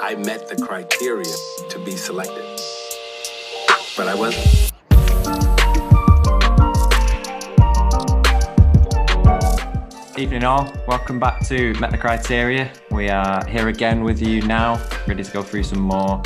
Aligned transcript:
I 0.00 0.14
met 0.16 0.48
the 0.48 0.56
criteria 0.56 1.34
to 1.68 1.78
be 1.84 1.92
selected. 1.92 2.44
But 3.96 4.08
I 4.08 4.14
wasn't. 4.14 4.72
Evening 10.18 10.44
all, 10.44 10.72
welcome 10.86 11.18
back 11.18 11.46
to 11.48 11.74
Met 11.74 11.90
the 11.90 11.98
Criteria. 11.98 12.72
We 12.90 13.08
are 13.08 13.44
here 13.46 13.68
again 13.68 14.04
with 14.04 14.20
you 14.22 14.42
now, 14.42 14.84
ready 15.06 15.22
to 15.22 15.32
go 15.32 15.42
through 15.42 15.64
some 15.64 15.80
more 15.80 16.22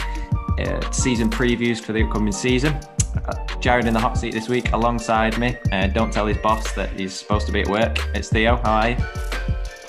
uh, 0.58 0.90
season 0.90 1.30
previews 1.30 1.80
for 1.80 1.92
the 1.92 2.04
upcoming 2.04 2.32
season. 2.32 2.74
Uh, 3.24 3.34
Jared 3.60 3.86
in 3.86 3.94
the 3.94 4.00
hot 4.00 4.16
seat 4.16 4.32
this 4.32 4.48
week 4.48 4.72
alongside 4.72 5.38
me. 5.38 5.56
Uh, 5.72 5.86
don't 5.88 6.12
tell 6.12 6.26
his 6.26 6.38
boss 6.38 6.72
that 6.72 6.90
he's 6.98 7.14
supposed 7.14 7.46
to 7.46 7.52
be 7.52 7.60
at 7.60 7.68
work. 7.68 7.98
It's 8.14 8.28
Theo. 8.28 8.56
Hi. 8.64 8.96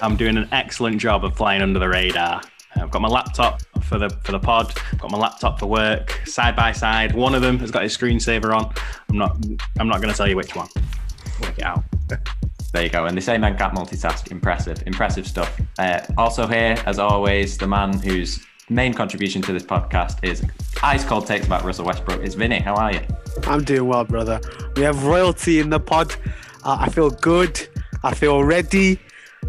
I'm 0.01 0.15
doing 0.15 0.37
an 0.37 0.47
excellent 0.51 0.99
job 0.99 1.25
of 1.25 1.35
flying 1.35 1.61
under 1.61 1.79
the 1.79 1.89
radar. 1.89 2.41
I've 2.89 2.93
got 2.93 3.01
my 3.03 3.07
laptop 3.07 3.61
for 3.83 3.99
the 3.99 4.09
for 4.23 4.31
the 4.31 4.39
pod. 4.39 4.73
I've 4.91 4.97
got 4.97 5.11
my 5.11 5.17
laptop 5.19 5.59
for 5.59 5.67
work, 5.67 6.21
side 6.25 6.55
by 6.55 6.71
side. 6.71 7.13
One 7.13 7.35
of 7.35 7.43
them 7.43 7.59
has 7.59 7.69
got 7.69 7.83
his 7.83 7.95
screensaver 7.95 8.51
on. 8.51 8.73
I'm 9.09 9.15
not 9.19 9.37
I'm 9.77 9.87
not 9.87 10.01
going 10.01 10.11
to 10.11 10.17
tell 10.17 10.27
you 10.27 10.35
which 10.35 10.55
one. 10.55 10.67
Work 11.39 11.59
it 11.59 11.63
out. 11.63 11.83
There 12.71 12.83
you 12.83 12.89
go. 12.89 13.05
And 13.05 13.17
the 13.17 13.21
same 13.21 13.41
man 13.41 13.57
can't 13.57 13.73
multitask. 13.73 14.31
Impressive, 14.31 14.83
impressive 14.85 15.25
stuff. 15.27 15.59
Uh, 15.79 16.01
also 16.19 16.45
here, 16.45 16.77
as 16.85 16.99
always, 16.99 17.57
the 17.57 17.65
man 17.65 17.97
whose 17.97 18.45
main 18.69 18.93
contribution 18.93 19.41
to 19.41 19.53
this 19.53 19.63
podcast 19.63 20.23
is 20.23 20.43
ice 20.83 21.03
cold 21.03 21.25
takes 21.25 21.47
about 21.47 21.63
Russell 21.63 21.85
Westbrook. 21.85 22.21
is 22.21 22.35
Vinny. 22.35 22.59
How 22.59 22.75
are 22.75 22.93
you? 22.93 23.01
I'm 23.45 23.63
doing 23.63 23.87
well, 23.87 24.03
brother. 24.03 24.39
We 24.75 24.83
have 24.83 25.03
royalty 25.03 25.59
in 25.59 25.71
the 25.71 25.79
pod. 25.79 26.15
Uh, 26.63 26.77
I 26.79 26.89
feel 26.89 27.09
good. 27.09 27.67
I 28.03 28.13
feel 28.13 28.43
ready. 28.43 28.99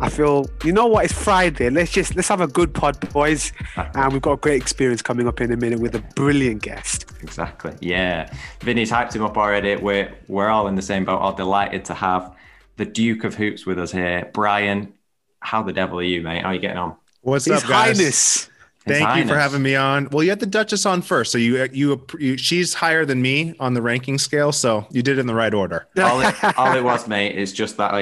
I 0.01 0.09
feel, 0.09 0.47
you 0.65 0.73
know 0.73 0.87
what? 0.87 1.05
It's 1.05 1.13
Friday. 1.13 1.69
Let's 1.69 1.93
just 1.93 2.15
let's 2.17 2.29
have 2.29 2.41
a 2.41 2.47
good 2.47 2.73
pod, 2.73 2.99
boys. 3.13 3.53
And 3.77 4.13
we've 4.13 4.23
got 4.23 4.33
a 4.33 4.37
great 4.37 4.61
experience 4.61 5.03
coming 5.03 5.27
up 5.27 5.41
in 5.41 5.53
a 5.53 5.57
minute 5.57 5.81
with 5.81 5.95
a 5.95 6.01
brilliant 6.15 6.63
guest. 6.63 7.07
Exactly. 7.23 7.75
Yeah, 7.81 8.33
Vinny's 8.61 8.91
hyped 8.91 9.15
him 9.15 9.23
up 9.23 9.37
already. 9.37 9.77
We're 9.77 10.13
we're 10.29 10.49
all 10.49 10.69
in 10.69 10.75
the 10.75 10.83
same 10.83 11.05
boat. 11.05 11.19
All 11.19 11.33
delighted 11.33 11.85
to 11.87 11.95
have 11.95 12.35
the 12.77 12.87
Duke 12.87 13.25
of 13.25 13.35
Hoops 13.35 13.67
with 13.67 13.79
us 13.79 13.93
here. 13.93 14.31
Brian, 14.33 14.95
how 15.41 15.63
the 15.63 15.73
devil 15.73 15.99
are 15.99 16.03
you, 16.03 16.23
mate? 16.23 16.43
How 16.43 16.49
are 16.49 16.55
you 16.55 16.61
getting 16.61 16.79
on? 16.79 16.97
What's 17.23 17.45
His 17.45 17.63
up, 17.63 17.69
guys? 17.69 17.99
Highness. 17.99 18.49
His 18.87 18.99
Thank 18.99 19.19
you 19.19 19.29
for 19.29 19.39
having 19.39 19.61
me 19.61 19.77
on. 19.77 20.09
Well, 20.11 20.23
you 20.23 20.31
had 20.31 20.41
the 20.41 20.47
Duchess 20.47 20.87
on 20.87 21.03
first, 21.03 21.33
so 21.33 21.39
you, 21.39 21.69
you 21.71 22.03
you 22.19 22.39
she's 22.39 22.73
higher 22.73 23.05
than 23.05 23.21
me 23.21 23.55
on 23.61 23.75
the 23.75 23.83
ranking 23.83 24.17
scale, 24.17 24.53
so 24.53 24.87
you 24.91 25.03
did 25.03 25.19
it 25.19 25.21
in 25.21 25.27
the 25.27 25.35
right 25.35 25.53
order. 25.53 25.87
all, 25.99 26.23
it, 26.23 26.35
all 26.59 26.75
it 26.75 26.83
was, 26.83 27.07
mate, 27.07 27.37
is 27.37 27.53
just 27.53 27.77
that 27.77 27.93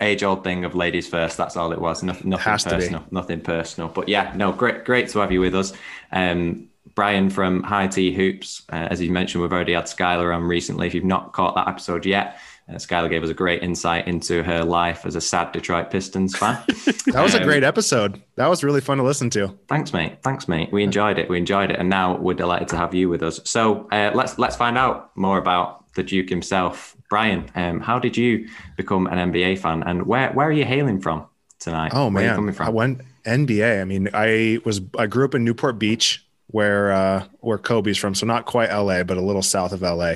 age 0.00 0.22
old 0.22 0.42
thing 0.42 0.64
of 0.64 0.74
ladies 0.74 1.06
first. 1.06 1.36
That's 1.36 1.58
all 1.58 1.72
it 1.72 1.80
was. 1.80 2.02
Nothing, 2.02 2.30
nothing 2.30 2.44
Has 2.44 2.64
personal. 2.64 3.04
Nothing 3.10 3.40
personal. 3.42 3.90
But 3.90 4.08
yeah, 4.08 4.32
no, 4.34 4.52
great, 4.52 4.86
great 4.86 5.08
to 5.10 5.18
have 5.18 5.30
you 5.30 5.40
with 5.40 5.54
us. 5.54 5.74
Um, 6.10 6.68
Brian 6.94 7.28
from 7.28 7.62
High 7.62 7.88
Tea 7.88 8.14
Hoops, 8.14 8.62
uh, 8.72 8.88
as 8.90 9.02
you 9.02 9.10
mentioned, 9.10 9.42
we've 9.42 9.52
already 9.52 9.72
had 9.74 9.84
Skylar 9.84 10.34
on 10.34 10.44
recently. 10.44 10.86
If 10.86 10.94
you've 10.94 11.04
not 11.04 11.32
caught 11.32 11.54
that 11.56 11.68
episode 11.68 12.06
yet, 12.06 12.38
uh, 12.68 12.74
Skylar 12.74 13.10
gave 13.10 13.22
us 13.22 13.28
a 13.30 13.34
great 13.34 13.62
insight 13.62 14.08
into 14.08 14.42
her 14.42 14.64
life 14.64 15.04
as 15.04 15.16
a 15.16 15.20
sad 15.20 15.52
Detroit 15.52 15.90
Pistons 15.90 16.36
fan. 16.36 16.62
That 17.12 17.22
was 17.22 17.34
a 17.34 17.38
Um, 17.38 17.44
great 17.44 17.62
episode. 17.62 18.22
That 18.36 18.48
was 18.48 18.64
really 18.64 18.80
fun 18.80 18.96
to 18.98 19.04
listen 19.04 19.28
to. 19.30 19.56
Thanks, 19.68 19.92
mate. 19.92 20.16
Thanks, 20.22 20.48
mate. 20.48 20.72
We 20.72 20.82
enjoyed 20.82 21.18
it. 21.18 21.28
We 21.28 21.36
enjoyed 21.38 21.70
it, 21.70 21.78
and 21.78 21.88
now 21.90 22.16
we're 22.16 22.34
delighted 22.34 22.68
to 22.68 22.76
have 22.76 22.94
you 22.94 23.08
with 23.08 23.22
us. 23.22 23.40
So 23.44 23.88
uh, 23.92 24.10
let's 24.14 24.38
let's 24.38 24.56
find 24.56 24.76
out 24.78 25.14
more 25.16 25.38
about 25.38 25.84
the 25.94 26.02
Duke 26.02 26.28
himself, 26.30 26.96
Brian. 27.10 27.50
Um, 27.54 27.80
how 27.80 27.98
did 27.98 28.16
you 28.16 28.48
become 28.76 29.06
an 29.06 29.30
NBA 29.32 29.58
fan, 29.58 29.82
and 29.82 30.06
where 30.06 30.32
where 30.32 30.48
are 30.48 30.52
you 30.52 30.64
hailing 30.64 31.00
from 31.00 31.26
tonight? 31.60 31.92
Oh 31.94 32.08
where 32.10 32.16
are 32.18 32.22
you 32.22 32.28
man, 32.28 32.36
coming 32.36 32.54
from? 32.54 32.66
I 32.66 32.70
went 32.70 33.00
NBA. 33.24 33.80
I 33.80 33.84
mean, 33.84 34.08
I 34.14 34.58
was 34.64 34.80
I 34.98 35.06
grew 35.06 35.24
up 35.26 35.34
in 35.34 35.44
Newport 35.44 35.78
Beach, 35.78 36.26
where 36.48 36.90
uh, 36.90 37.24
where 37.40 37.58
Kobe's 37.58 37.98
from, 37.98 38.14
so 38.14 38.26
not 38.26 38.46
quite 38.46 38.72
LA, 38.72 39.04
but 39.04 39.18
a 39.18 39.22
little 39.22 39.42
south 39.42 39.72
of 39.72 39.82
LA. 39.82 40.14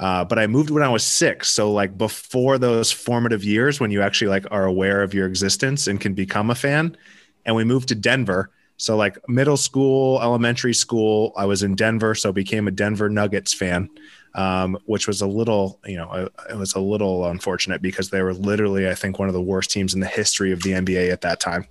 Uh, 0.00 0.24
but 0.24 0.38
I 0.38 0.46
moved 0.46 0.70
when 0.70 0.82
I 0.82 0.88
was 0.88 1.04
six, 1.04 1.50
so 1.50 1.72
like 1.72 1.96
before 1.96 2.58
those 2.58 2.90
formative 2.90 3.44
years 3.44 3.80
when 3.80 3.90
you 3.90 4.02
actually 4.02 4.28
like 4.28 4.46
are 4.50 4.64
aware 4.64 5.02
of 5.02 5.14
your 5.14 5.26
existence 5.26 5.86
and 5.86 6.00
can 6.00 6.14
become 6.14 6.50
a 6.50 6.54
fan. 6.54 6.96
And 7.46 7.54
we 7.54 7.64
moved 7.64 7.88
to 7.88 7.94
Denver. 7.94 8.50
So 8.76 8.96
like 8.96 9.16
middle 9.28 9.56
school, 9.56 10.20
elementary 10.20 10.74
school, 10.74 11.32
I 11.36 11.44
was 11.44 11.62
in 11.62 11.76
Denver, 11.76 12.14
so 12.14 12.32
became 12.32 12.66
a 12.66 12.72
Denver 12.72 13.08
Nuggets 13.08 13.54
fan, 13.54 13.88
um, 14.34 14.76
which 14.86 15.06
was 15.06 15.20
a 15.20 15.28
little, 15.28 15.78
you 15.86 15.96
know, 15.96 16.08
uh, 16.08 16.28
it 16.50 16.56
was 16.56 16.74
a 16.74 16.80
little 16.80 17.26
unfortunate 17.26 17.82
because 17.82 18.10
they 18.10 18.22
were 18.22 18.34
literally, 18.34 18.88
I 18.88 18.94
think, 18.94 19.18
one 19.18 19.28
of 19.28 19.34
the 19.34 19.40
worst 19.40 19.70
teams 19.70 19.94
in 19.94 20.00
the 20.00 20.08
history 20.08 20.50
of 20.50 20.62
the 20.62 20.72
NBA 20.72 21.12
at 21.12 21.20
that 21.20 21.38
time 21.38 21.68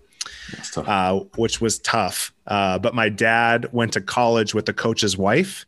uh, 0.77 1.19
which 1.35 1.61
was 1.61 1.79
tough. 1.79 2.33
Uh, 2.47 2.79
but 2.79 2.93
my 2.93 3.09
dad 3.09 3.67
went 3.71 3.93
to 3.93 4.01
college 4.01 4.53
with 4.53 4.65
the 4.65 4.73
coach's 4.73 5.17
wife, 5.17 5.65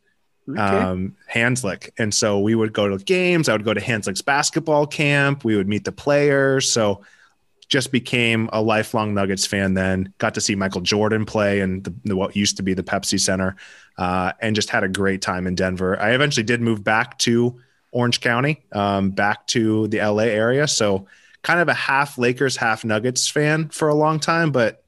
Okay. 0.48 0.60
um, 0.60 1.16
Hanzlik. 1.32 1.90
And 1.98 2.14
so 2.14 2.38
we 2.40 2.54
would 2.54 2.72
go 2.72 2.88
to 2.88 3.02
games. 3.04 3.48
I 3.48 3.52
would 3.52 3.64
go 3.64 3.74
to 3.74 3.80
Hanzlik's 3.80 4.22
basketball 4.22 4.86
camp. 4.86 5.44
We 5.44 5.56
would 5.56 5.68
meet 5.68 5.84
the 5.84 5.92
players. 5.92 6.70
So 6.70 7.02
just 7.68 7.90
became 7.90 8.48
a 8.52 8.62
lifelong 8.62 9.12
Nuggets 9.12 9.44
fan 9.44 9.74
then. 9.74 10.12
Got 10.18 10.34
to 10.34 10.40
see 10.40 10.54
Michael 10.54 10.82
Jordan 10.82 11.24
play 11.26 11.60
in 11.60 11.82
the, 11.82 11.92
the- 12.04 12.16
what 12.16 12.36
used 12.36 12.56
to 12.58 12.62
be 12.62 12.74
the 12.74 12.84
Pepsi 12.84 13.18
Center 13.18 13.56
uh, 13.98 14.32
and 14.40 14.54
just 14.54 14.70
had 14.70 14.84
a 14.84 14.88
great 14.88 15.20
time 15.20 15.48
in 15.48 15.56
Denver. 15.56 16.00
I 16.00 16.10
eventually 16.12 16.44
did 16.44 16.60
move 16.60 16.84
back 16.84 17.18
to 17.20 17.60
Orange 17.90 18.20
County, 18.20 18.62
um, 18.72 19.10
back 19.10 19.46
to 19.48 19.88
the 19.88 19.98
LA 19.98 20.24
area. 20.24 20.68
So 20.68 21.06
kind 21.42 21.58
of 21.58 21.68
a 21.68 21.74
half 21.74 22.18
Lakers, 22.18 22.56
half 22.56 22.84
Nuggets 22.84 23.28
fan 23.28 23.68
for 23.70 23.88
a 23.88 23.94
long 23.94 24.20
time, 24.20 24.52
but 24.52 24.84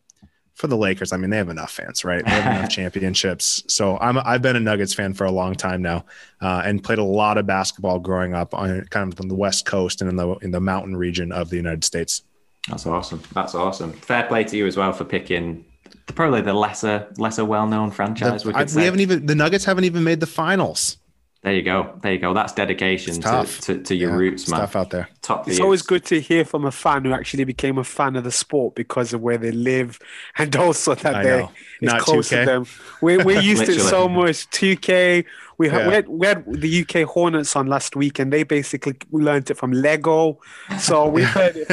for 0.59 0.67
the 0.67 0.77
Lakers, 0.77 1.13
I 1.13 1.17
mean, 1.19 1.31
they 1.31 1.37
have 1.37 1.51
enough 1.51 1.71
fans, 1.71 2.05
right? 2.05 2.25
They 2.25 2.31
have 2.33 2.57
enough 2.59 2.71
championships. 2.71 3.63
So 3.69 3.97
I'm, 3.99 4.19
I've 4.19 4.43
been 4.43 4.57
a 4.57 4.61
Nuggets 4.61 4.93
fan 4.93 5.15
for 5.15 5.25
a 5.25 5.31
long 5.31 5.55
time 5.55 5.83
now, 5.83 6.05
uh, 6.41 6.63
and 6.65 6.83
played 6.83 6.99
a 6.99 7.05
lot 7.05 7.39
of 7.39 7.47
basketball 7.47 8.01
growing 8.01 8.35
up 8.35 8.55
on 8.55 8.85
kind 8.87 9.13
of 9.13 9.21
on 9.21 9.29
the 9.29 9.37
West 9.37 9.67
Coast 9.67 10.01
and 10.03 10.11
in 10.11 10.17
the 10.17 10.35
in 10.39 10.51
the 10.51 10.61
mountain 10.61 10.97
region 10.97 11.31
of 11.31 11.49
the 11.51 11.57
United 11.57 11.85
States. 11.85 12.25
That's 12.69 12.87
awesome. 12.87 13.23
That's 13.33 13.55
awesome. 13.55 13.93
Fair 13.93 14.25
play 14.25 14.43
to 14.45 14.57
you 14.57 14.67
as 14.67 14.77
well 14.77 14.93
for 14.93 15.05
picking 15.05 15.65
the, 16.07 16.13
probably 16.13 16.41
the 16.41 16.53
lesser 16.55 17.07
lesser 17.19 17.45
well 17.45 17.69
known 17.69 17.93
franchise. 17.93 18.45
we 18.45 18.53
I- 18.53 18.65
could 18.65 18.75
we 18.75 18.83
haven't 18.83 19.01
even 19.01 19.27
the 19.27 19.37
Nuggets 19.37 19.65
haven't 19.65 19.85
even 19.85 20.03
made 20.03 20.19
the 20.19 20.27
finals. 20.27 20.97
There 21.43 21.53
you 21.54 21.62
go. 21.62 21.97
There 22.03 22.12
you 22.12 22.19
go. 22.19 22.34
That's 22.34 22.53
dedication 22.53 23.21
to, 23.21 23.47
to, 23.62 23.78
to 23.84 23.94
your 23.94 24.10
Yeah, 24.10 24.16
roots, 24.16 24.43
it's 24.43 24.50
man. 24.50 24.60
tough 24.60 24.75
out 24.75 24.91
there. 24.91 25.09
Top 25.22 25.47
It's 25.47 25.59
you. 25.59 25.65
always 25.65 25.82
good 25.82 26.04
to 26.06 26.21
hear 26.21 26.44
from 26.44 26.65
a 26.65 26.72
fan 26.72 27.04
who 27.04 27.12
actually 27.12 27.44
became 27.44 27.78
a 27.78 27.84
fan 27.84 28.16
of 28.16 28.25
the 28.25 28.32
sport 28.32 28.75
because 28.75 29.12
of 29.12 29.21
where 29.21 29.38
they 29.38 29.53
live 29.53 30.00
and 30.38 30.54
also 30.56 30.97
that 30.97 31.15
I 31.15 31.22
they're 31.22 31.41
know. 31.43 31.53
it's 31.81 31.93
Not 31.93 32.00
close 32.03 32.28
2K. 32.28 32.41
to 32.41 32.44
them. 32.47 32.66
We're, 33.00 33.25
we're 33.25 33.41
used 33.41 33.66
to 33.66 33.72
it 33.72 33.81
so 33.81 34.09
much. 34.09 34.50
2K. 34.50 35.25
We, 35.59 35.69
had 35.69 35.81
Yeah. 35.82 35.88
we, 35.88 35.94
had, 35.94 36.09
we 36.09 36.27
had 36.27 36.44
the 36.60 36.81
UK 36.82 37.09
Hornets 37.09 37.54
on 37.54 37.66
last 37.69 37.94
week 37.94 38.19
and 38.19 38.32
they 38.32 38.43
basically 38.43 38.94
learned 39.12 39.48
it 39.50 39.54
from 39.54 39.71
Lego. 39.71 40.41
So 40.81 41.09
we 41.09 41.22
heard 41.37 41.54
it, 41.56 41.69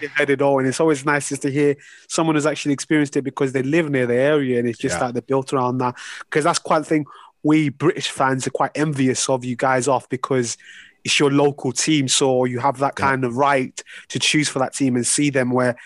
we 0.00 0.06
heard 0.08 0.30
it 0.30 0.40
all. 0.40 0.58
And 0.58 0.66
it's 0.66 0.80
always 0.80 1.04
nice 1.04 1.28
just 1.28 1.42
to 1.42 1.50
hear 1.50 1.76
someone 2.08 2.34
who's 2.36 2.46
actually 2.46 2.72
experienced 2.72 3.16
it 3.18 3.22
because 3.22 3.52
they 3.52 3.62
live 3.62 3.90
near 3.90 4.06
the 4.06 4.14
area 4.16 4.58
and 4.58 4.66
it's 4.66 4.78
just 4.78 4.96
Yeah. 4.98 5.04
like 5.04 5.12
they're 5.14 5.22
built 5.22 5.52
around 5.52 5.78
that. 5.78 5.96
Because 6.20 6.44
that's 6.44 6.58
quite 6.58 6.78
the 6.80 6.84
thing 6.86 7.04
we 7.42 7.68
British 7.68 8.08
fans 8.08 8.46
are 8.46 8.50
quite 8.50 8.70
envious 8.74 9.28
of 9.28 9.44
you 9.44 9.56
guys 9.56 9.88
off 9.88 10.08
because 10.08 10.56
it's 11.04 11.18
your 11.18 11.30
local 11.30 11.72
team, 11.72 12.06
so 12.08 12.44
you 12.44 12.60
have 12.60 12.78
that 12.78 12.94
Yeah. 12.98 13.06
kind 13.06 13.24
of 13.24 13.36
right 13.36 13.82
to 14.08 14.18
choose 14.18 14.48
for 14.48 14.60
that 14.60 14.74
team 14.74 14.94
and 14.96 15.06
see 15.06 15.30
them 15.30 15.50
where 15.50 15.76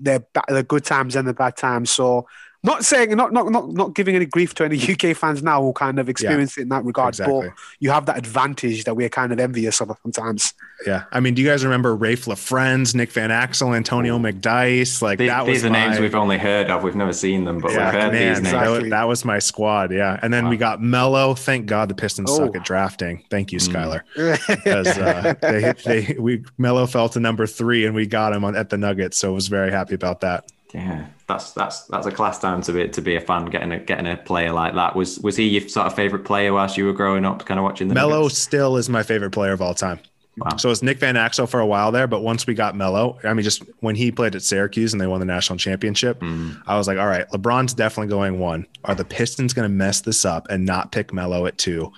they're 0.00 0.24
ba- 0.32 0.42
the 0.48 0.62
good 0.62 0.84
times 0.84 1.14
and 1.16 1.28
the 1.28 1.34
bad 1.34 1.56
times. 1.56 1.90
So, 1.90 2.26
not 2.64 2.84
saying, 2.84 3.10
not 3.14 3.32
not 3.32 3.50
not 3.52 3.68
not 3.68 3.94
giving 3.94 4.16
any 4.16 4.26
grief 4.26 4.54
to 4.54 4.64
any 4.64 4.76
UK 4.92 5.16
fans 5.16 5.42
now 5.42 5.62
who 5.62 5.72
kind 5.74 5.98
of 5.98 6.08
experience 6.08 6.58
it 6.58 6.62
in 6.62 6.68
that 6.70 6.84
regard, 6.84 7.10
exactly. 7.14 7.48
but 7.48 7.52
you 7.78 7.90
have 7.90 8.06
that 8.06 8.16
advantage 8.18 8.84
that 8.84 8.94
we're 8.96 9.08
kind 9.10 9.32
of 9.32 9.38
envious 9.38 9.80
of 9.80 9.96
sometimes. 10.02 10.54
Yeah, 10.86 11.04
I 11.12 11.20
mean, 11.20 11.34
do 11.34 11.42
you 11.42 11.48
guys 11.48 11.62
remember 11.64 11.96
Raef 11.96 12.26
LaFrentz, 12.26 12.94
Nick 12.94 13.12
Van 13.12 13.30
Exel, 13.30 13.76
Antonio 13.76 14.18
McDyess? 14.18 15.00
Like 15.02 15.18
These, 15.18 15.28
that 15.28 15.46
was 15.46 15.54
these 15.54 15.64
are 15.64 15.70
names 15.70 15.98
we've 16.00 16.14
only 16.14 16.38
heard 16.38 16.70
of. 16.70 16.82
We've 16.82 16.96
never 16.96 17.12
seen 17.12 17.44
them, 17.44 17.58
but 17.60 17.72
yeah, 17.72 17.84
we've 17.92 18.00
heard 18.02 18.12
man, 18.12 18.34
these 18.34 18.42
names. 18.42 18.52
that, 18.52 18.60
was, 18.62 18.68
Exactly. 18.70 18.90
that 18.90 19.04
was 19.08 19.24
my 19.24 19.38
squad. 19.38 19.92
Yeah, 19.92 20.18
and 20.22 20.32
then 20.32 20.48
we 20.48 20.56
got 20.56 20.82
Melo. 20.82 21.34
Thank 21.34 21.66
God 21.66 21.88
the 21.88 21.94
Pistons 21.94 22.30
Oh. 22.30 22.36
suck 22.46 22.56
at 22.56 22.64
drafting. 22.64 23.22
Thank 23.30 23.52
you, 23.52 23.58
Mm. 23.60 23.72
Skylar. 23.72 24.00
Because 24.64 24.86
uh, 24.98 25.34
they, 25.42 25.72
they 25.84 26.16
we 26.18 26.44
Melo 26.58 26.86
fell 26.86 27.08
to 27.10 27.20
number 27.20 27.46
three, 27.46 27.86
and 27.86 27.94
we 27.94 28.06
got 28.06 28.32
him 28.32 28.44
on, 28.44 28.56
at 28.56 28.70
the 28.70 28.78
Nuggets. 28.78 29.18
So 29.18 29.30
I 29.30 29.34
was 29.34 29.48
very 29.48 29.70
happy 29.70 29.94
about 29.94 30.20
that. 30.22 30.44
Yeah, 30.74 31.06
that's 31.28 31.52
that's 31.52 31.82
that's 31.84 32.06
a 32.06 32.10
class 32.10 32.40
time 32.40 32.60
to 32.62 32.72
be 32.72 32.88
to 32.88 33.00
be 33.00 33.14
a 33.14 33.20
fan. 33.20 33.46
Getting 33.46 33.70
a 33.70 33.78
getting 33.78 34.08
a 34.08 34.16
player 34.16 34.52
like 34.52 34.74
that 34.74 34.96
was 34.96 35.20
was 35.20 35.36
he 35.36 35.46
your 35.48 35.68
sort 35.68 35.86
of 35.86 35.94
favorite 35.94 36.24
player 36.24 36.52
whilst 36.52 36.76
you 36.76 36.84
were 36.84 36.92
growing 36.92 37.24
up, 37.24 37.46
kind 37.46 37.58
of 37.58 37.64
watching 37.64 37.86
the 37.86 37.94
Melo 37.94 38.22
Nuggets? 38.22 38.38
still 38.38 38.76
is 38.76 38.88
my 38.88 39.04
favorite 39.04 39.30
player 39.30 39.52
of 39.52 39.62
all 39.62 39.74
time. 39.74 40.00
Wow. 40.36 40.56
So 40.56 40.68
it 40.68 40.72
was 40.72 40.82
Nick 40.82 40.98
Van 40.98 41.14
Exel 41.14 41.48
for 41.48 41.60
a 41.60 41.66
while 41.66 41.92
there, 41.92 42.08
but 42.08 42.22
once 42.22 42.44
we 42.44 42.54
got 42.54 42.74
Melo, 42.74 43.20
I 43.22 43.32
mean, 43.34 43.44
just 43.44 43.62
when 43.80 43.94
he 43.94 44.10
played 44.10 44.34
at 44.34 44.42
Syracuse 44.42 44.92
and 44.92 45.00
they 45.00 45.06
won 45.06 45.20
the 45.20 45.26
national 45.26 45.60
championship, 45.60 46.18
Mm. 46.18 46.60
I 46.66 46.76
was 46.76 46.88
like, 46.88 46.98
all 46.98 47.06
right, 47.06 47.28
LeBron's 47.30 47.72
definitely 47.72 48.10
going 48.10 48.40
one. 48.40 48.66
Are 48.82 48.96
the 48.96 49.04
Pistons 49.04 49.52
going 49.54 49.70
to 49.70 49.72
mess 49.72 50.00
this 50.00 50.24
up 50.24 50.48
and 50.50 50.66
not 50.66 50.90
pick 50.90 51.12
Melo 51.12 51.46
at 51.46 51.56
two? 51.56 51.92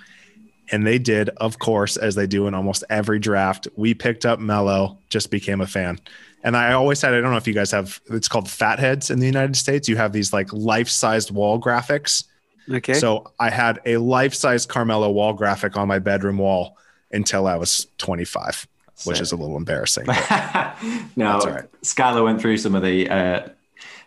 And 0.71 0.85
they 0.85 0.99
did, 0.99 1.29
of 1.37 1.57
course, 1.57 1.97
as 1.97 2.13
they 2.13 2.27
do 2.27 2.45
in 2.45 2.53
almost 2.53 2.83
every 2.91 3.17
draft. 3.17 3.67
We 3.75 3.95
picked 3.95 4.23
up 4.23 4.39
Melo, 4.39 4.99
just 5.09 5.31
became 5.31 5.61
a 5.61 5.67
fan. 5.67 5.99
And 6.47 6.55
I 6.55 6.71
always 6.71 7.01
had, 7.01 7.13
I 7.13 7.19
don't 7.19 7.31
know 7.31 7.37
if 7.37 7.45
you 7.45 7.53
guys 7.53 7.71
have, 7.71 7.99
it's 8.09 8.29
called 8.29 8.49
Fatheads 8.49 9.09
in 9.09 9.19
the 9.19 9.25
United 9.25 9.57
States. 9.57 9.89
You 9.89 9.97
have 9.97 10.13
these 10.13 10.31
like 10.31 10.47
life 10.53 10.87
sized 10.87 11.29
wall 11.29 11.59
graphics. 11.59 12.23
Okay. 12.71 12.93
So 12.93 13.33
I 13.37 13.49
had 13.49 13.81
a 13.85 13.97
life 13.97 14.33
sized 14.33 14.69
Carmelo 14.69 15.11
wall 15.11 15.33
graphic 15.33 15.75
on 15.75 15.89
my 15.89 15.99
bedroom 15.99 16.37
wall 16.37 16.77
until 17.11 17.47
I 17.47 17.57
was 17.57 17.87
25, 17.97 18.65
which 19.03 19.19
is 19.19 19.33
a 19.33 19.35
little 19.35 19.57
embarrassing. 19.57 20.05
no, 21.17 21.39
right. 21.39 21.65
Skylar 21.81 22.23
went 22.23 22.39
through 22.39 22.59
some 22.59 22.75
of 22.75 22.81
the 22.81 23.09
uh, 23.09 23.49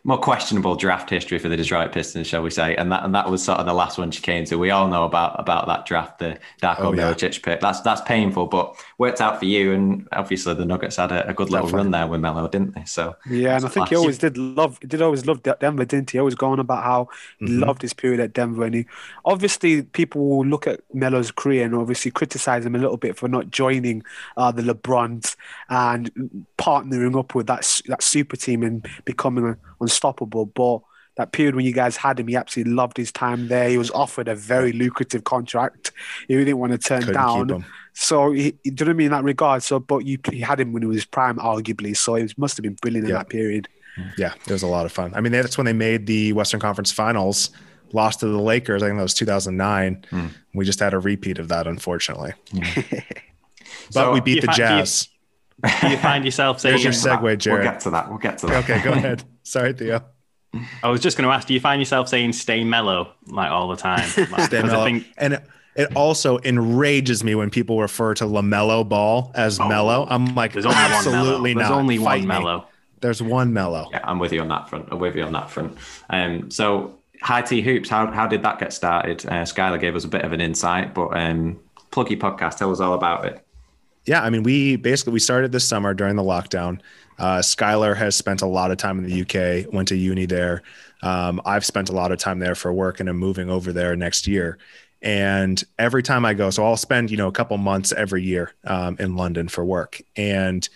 more 0.05 0.19
questionable 0.19 0.76
draft 0.76 1.11
history 1.11 1.38
for 1.38 1.49
the 1.49 1.56
Detroit 1.56 1.93
Pistons, 1.93 2.26
shall 2.26 2.43
we 2.43 2.50
say? 2.50 2.75
And 2.76 2.91
that 2.93 3.05
and 3.05 3.14
that 3.14 3.31
was 3.31 3.43
sort 3.43 3.58
of 3.58 3.67
the 3.67 3.75
last 3.75 3.99
one 3.99 4.11
she 4.11 4.23
came 4.23 4.44
to. 4.47 4.56
We 4.56 4.70
all 4.70 4.88
know 4.88 5.05
about 5.05 5.38
about 5.38 5.67
that 5.67 5.87
draft, 5.87 6.19
the 6.19 6.38
Darko 6.62 6.79
Oh, 6.79 6.93
yeah. 6.93 7.14
Milicic 7.14 7.43
pick. 7.43 7.61
That's 7.61 7.81
that's 7.82 8.00
painful, 8.02 8.47
but 8.47 8.76
worked 8.99 9.20
out 9.20 9.38
for 9.38 9.44
you. 9.44 9.73
And 9.73 10.08
obviously, 10.12 10.55
the 10.55 10.64
Nuggets 10.64 10.97
had 10.97 11.12
a, 11.12 11.29
a 11.29 11.35
good 11.35 11.50
little 11.50 11.69
run 11.69 11.91
there 11.91 12.06
with 12.06 12.20
Melo, 12.20 12.49
didn't 12.49 12.75
they? 12.75 12.85
So 12.85 13.17
Yeah, 13.26 13.56
and 13.56 13.67
I 13.67 13.69
think 13.69 13.88
he 13.88 13.94
always 13.97 14.17
did 14.17 14.38
love, 14.38 14.81
did 14.81 15.02
always 15.02 15.26
love 15.26 15.43
De- 15.43 15.56
Denver, 15.61 15.85
didn't 15.85 16.11
he? 16.11 16.19
Always 16.19 16.35
going 16.35 16.58
about 16.58 16.85
how 16.85 17.08
he 17.38 17.47
Mhm. 17.47 17.61
loved 17.61 17.82
his 17.82 17.93
period 17.93 18.19
at 18.19 18.32
Denver, 18.32 18.64
and 18.64 18.75
he 18.75 18.87
obviously 19.26 19.82
people 19.82 20.26
will 20.26 20.47
look 20.47 20.67
at 20.67 20.81
Melo's 20.94 21.31
career 21.31 21.67
and 21.67 21.75
obviously 21.75 22.11
criticize 22.11 22.64
him 22.64 22.75
a 22.75 22.79
little 22.79 22.97
bit 22.97 23.17
for 23.19 23.29
not 23.29 23.50
joining 23.50 24.02
uh, 24.38 24.50
the 24.50 24.62
LeBrons 24.62 25.37
and 25.69 26.47
partnering 26.58 27.19
up 27.19 27.35
with 27.35 27.47
that 27.47 27.81
that 27.88 28.02
super 28.02 28.37
team 28.37 28.62
and 28.62 28.87
becoming 29.05 29.56
unstoppable. 29.91 30.47
But 30.47 30.81
that 31.17 31.33
period 31.33 31.55
when 31.55 31.65
you 31.67 31.73
guys 31.73 31.97
had 31.97 32.19
him, 32.21 32.29
he 32.29 32.37
absolutely 32.37 32.73
loved 32.73 32.97
his 32.97 33.11
time 33.13 33.49
there. 33.49 33.69
He 33.69 33.77
was 33.79 33.91
offered 33.91 34.29
a 34.29 34.35
very 34.35 34.73
lucrative 34.73 35.25
contract. 35.25 35.93
He 36.29 36.37
didn't 36.37 36.59
want 36.59 36.73
to 36.73 36.79
turn 36.79 37.01
Couldn't 37.01 37.15
down. 37.15 37.65
So 37.93 38.33
he, 38.33 38.53
do 38.53 38.59
you 38.65 38.73
know 38.73 38.85
what 38.85 38.89
I 38.89 38.93
mean 38.95 39.05
in 39.07 39.13
that 39.13 39.25
regard? 39.25 39.63
So, 39.63 39.79
but 39.81 40.07
you 40.07 40.19
he 40.31 40.41
had 40.41 40.61
him 40.61 40.73
when 40.73 40.83
he 40.83 40.89
was 40.89 41.05
prime, 41.05 41.37
arguably. 41.39 41.97
So 41.97 42.15
it 42.15 42.37
must 42.39 42.57
have 42.57 42.63
been 42.63 42.75
brilliant 42.75 43.09
in 43.09 43.15
that 43.15 43.29
period. 43.29 43.69
Yeah, 44.17 44.33
it 44.47 44.53
was 44.53 44.63
a 44.63 44.69
lot 44.69 44.87
of 44.87 44.93
fun. 44.93 45.13
I 45.15 45.21
mean, 45.21 45.33
that's 45.33 45.59
when 45.59 45.65
they 45.67 45.73
made 45.75 46.07
the 46.07 46.33
Western 46.33 46.61
Conference 46.61 46.93
Finals, 46.93 47.51
lost 47.93 48.21
to 48.21 48.27
the 48.27 48.41
Lakers. 48.41 48.83
I 48.83 48.87
think 48.87 48.97
that 48.99 49.03
was 49.03 49.13
2009. 49.15 50.05
Hmm. 50.11 50.27
We 50.55 50.65
just 50.65 50.79
had 50.79 50.95
a 50.95 50.99
repeat 51.01 51.39
of 51.39 51.49
that, 51.49 51.67
unfortunately. 51.67 52.33
But 53.93 54.05
So 54.05 54.13
we 54.13 54.21
beat 54.21 54.37
you 54.37 54.41
the 54.43 54.47
fa- 54.49 54.55
do 54.55 54.63
you- 54.63 54.69
Jazz. 54.69 55.09
Do 55.83 55.89
you 55.89 55.97
find 55.99 56.25
yourself 56.25 56.61
saying? 56.61 56.81
There's 56.81 56.85
your 56.85 56.93
segue, 57.17 57.23
We'll 57.23 57.37
Jared. 57.37 57.65
get 57.65 57.81
to 57.81 57.91
that. 57.91 58.09
We'll 58.09 58.19
get 58.19 58.39
to 58.39 58.47
that. 58.47 58.65
Okay, 58.65 58.83
go 58.83 58.93
ahead. 58.93 59.25
Sorry, 59.50 59.73
Theo. 59.73 60.05
I 60.82 60.88
was 60.88 61.00
just 61.00 61.17
going 61.17 61.29
to 61.29 61.35
ask. 61.35 61.47
Do 61.49 61.55
you 61.55 61.61
find 61.61 61.81
yourself 61.81 62.08
saying 62.08 62.32
"stay 62.35 62.64
mellow" 62.64 63.12
like 63.26 63.50
all 63.50 63.69
the 63.69 63.76
time? 63.76 64.08
Like, 64.31 64.43
Stay 64.47 64.61
'cause 64.61 64.70
I 64.70 64.73
mellow. 64.73 64.85
think 64.85 65.06
and 65.17 65.32
it, 65.35 65.43
it 65.76 65.97
also 65.97 66.38
enrages 66.44 67.23
me 67.25 67.35
when 67.35 67.50
people 67.50 67.81
refer 67.81 68.14
to 68.14 68.25
LaMelo 68.25 68.88
Ball 68.88 69.31
as 69.35 69.58
mellow. 69.58 70.06
I'm 70.08 70.35
like, 70.35 70.52
there's 70.52 70.67
only 70.67 70.76
one 70.76 70.88
mellow. 70.91 70.97
absolutely 70.97 71.55
There's 71.55 71.70
only 71.70 71.97
Fight 71.99 72.05
one 72.05 72.20
me. 72.20 72.26
mellow. 72.26 72.67
There's 73.00 73.23
one 73.23 73.52
mellow. 73.52 73.88
Yeah, 73.93 74.00
I'm 74.05 74.19
with 74.19 74.32
you 74.32 74.41
on 74.41 74.49
that 74.49 74.69
front. 74.69 74.88
I'm 74.91 74.99
with 74.99 75.17
you 75.17 75.23
on 75.25 75.32
that 75.32 75.50
front. 75.50 75.76
Um, 76.11 76.50
so 76.50 76.99
high 77.23 77.43
T 77.43 77.61
hoops. 77.62 77.88
How 77.88 78.06
how 78.11 78.26
did 78.26 78.43
that 78.43 78.58
get 78.61 78.73
started? 78.73 79.25
Uh, 79.26 79.43
Skylar 79.44 79.81
gave 79.81 79.97
us 79.97 80.05
a 80.05 80.08
bit 80.08 80.23
of 80.23 80.32
an 80.32 80.41
insight, 80.41 80.94
but 80.94 81.08
um, 81.17 81.58
plug 81.91 82.11
your 82.11 82.20
podcast. 82.20 82.58
Tell 82.58 82.70
us 82.70 82.79
all 82.81 82.94
about 82.94 83.25
it. 83.25 83.44
Yeah, 84.06 84.23
I 84.23 84.31
mean, 84.31 84.43
we 84.43 84.76
basically 84.76 85.12
we 85.12 85.20
started 85.20 85.52
this 85.52 85.64
summer 85.67 85.93
during 85.94 86.17
the 86.17 86.23
lockdown. 86.23 86.81
Uh, 87.21 87.39
Skylar 87.41 87.95
has 87.95 88.17
spent 88.17 88.41
a 88.41 88.47
lot 88.47 88.71
of 88.71 88.79
time 88.79 88.99
in 88.99 89.05
the 89.05 89.21
UK, 89.21 89.71
went 89.73 89.89
to 89.89 89.97
uni 89.97 90.25
there. 90.25 90.63
Um, 91.03 91.41
I've 91.45 91.67
spent 91.67 91.91
a 91.91 91.93
lot 91.93 92.13
of 92.13 92.19
time 92.19 92.39
there 92.39 92.55
for 92.55 92.73
work, 92.73 92.99
and 92.99 93.11
I'm 93.11 93.19
moving 93.19 93.51
over 93.51 93.73
there 93.73 93.95
next 93.95 94.27
year. 94.27 94.59
And 95.03 95.63
every 95.79 96.03
time 96.03 96.25
I 96.25 96.33
go, 96.33 96.49
so 96.49 96.65
I'll 96.65 96.79
spend 96.79 97.11
you 97.11 97.19
know 97.19 97.29
a 97.29 97.33
couple 97.33 97.57
months 97.59 97.93
every 97.93 98.23
year 98.23 98.55
um, 98.65 98.97
in 98.99 99.17
London 99.17 99.49
for 99.49 99.65
work, 99.65 100.01
and 100.17 100.67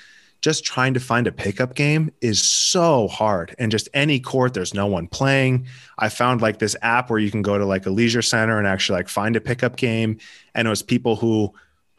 just 0.42 0.64
trying 0.64 0.92
to 0.92 1.00
find 1.00 1.26
a 1.26 1.32
pickup 1.32 1.74
game 1.74 2.10
is 2.20 2.42
so 2.42 3.08
hard. 3.08 3.54
And 3.58 3.72
just 3.72 3.88
any 3.94 4.20
court, 4.20 4.52
there's 4.52 4.74
no 4.74 4.86
one 4.86 5.08
playing. 5.08 5.66
I 5.98 6.10
found 6.10 6.42
like 6.42 6.58
this 6.58 6.76
app 6.82 7.08
where 7.08 7.18
you 7.18 7.30
can 7.30 7.40
go 7.40 7.56
to 7.56 7.64
like 7.64 7.86
a 7.86 7.90
leisure 7.90 8.20
center 8.20 8.58
and 8.58 8.66
actually 8.66 8.98
like 8.98 9.08
find 9.08 9.34
a 9.34 9.40
pickup 9.40 9.76
game, 9.76 10.18
and 10.54 10.68
it 10.68 10.70
was 10.70 10.82
people 10.82 11.16
who 11.16 11.54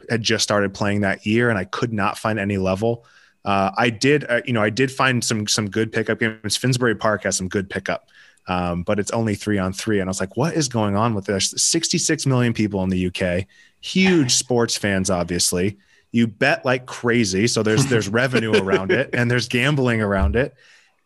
had 0.07 0.21
just 0.21 0.43
started 0.43 0.71
playing 0.75 1.01
that 1.01 1.25
year, 1.25 1.49
and 1.49 1.57
I 1.57 1.63
could 1.63 1.91
not 1.91 2.19
find 2.19 2.37
any 2.37 2.57
level. 2.57 3.05
Uh, 3.45 3.71
I 3.77 3.91
did, 3.91 4.25
uh, 4.29 4.41
you 4.45 4.53
know, 4.53 4.61
I 4.61 4.71
did 4.71 4.91
find 4.91 5.23
some 5.23 5.47
some 5.47 5.69
good 5.69 5.91
pickup 5.91 6.19
games. 6.19 6.57
Finsbury 6.57 6.95
Park 6.95 7.23
has 7.23 7.37
some 7.37 7.47
good 7.47 7.69
pickup, 7.69 8.09
um, 8.47 8.81
but 8.83 8.99
it's 8.99 9.11
only 9.11 9.35
three 9.35 9.59
on 9.59 9.71
three, 9.71 9.99
and 9.99 10.09
I 10.09 10.11
was 10.11 10.19
like, 10.19 10.35
what 10.35 10.55
is 10.55 10.67
going 10.67 10.95
on 10.95 11.13
with 11.13 11.25
this? 11.25 11.53
66 11.55 12.25
million 12.25 12.53
people 12.53 12.83
in 12.83 12.89
the 12.89 13.07
UK, 13.07 13.45
huge 13.81 14.33
sports 14.43 14.75
fans, 14.77 15.09
obviously. 15.09 15.77
You 16.11 16.27
bet 16.27 16.65
like 16.65 16.87
crazy, 16.87 17.47
so 17.47 17.61
there's 17.61 17.85
there's 17.89 18.09
revenue 18.09 18.53
around 18.53 18.91
it, 18.91 19.11
and 19.13 19.29
there's 19.29 19.47
gambling 19.47 20.01
around 20.01 20.35
it. 20.35 20.55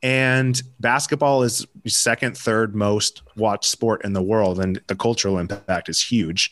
And 0.01 0.61
basketball 0.79 1.43
is 1.43 1.67
second, 1.87 2.37
third 2.37 2.73
most 2.73 3.21
watched 3.35 3.69
sport 3.69 4.05
in 4.05 4.13
the 4.13 4.23
world, 4.23 4.61
and 4.61 4.81
the 4.87 4.95
cultural 4.95 5.39
impact 5.39 5.89
is 5.89 6.01
huge. 6.01 6.51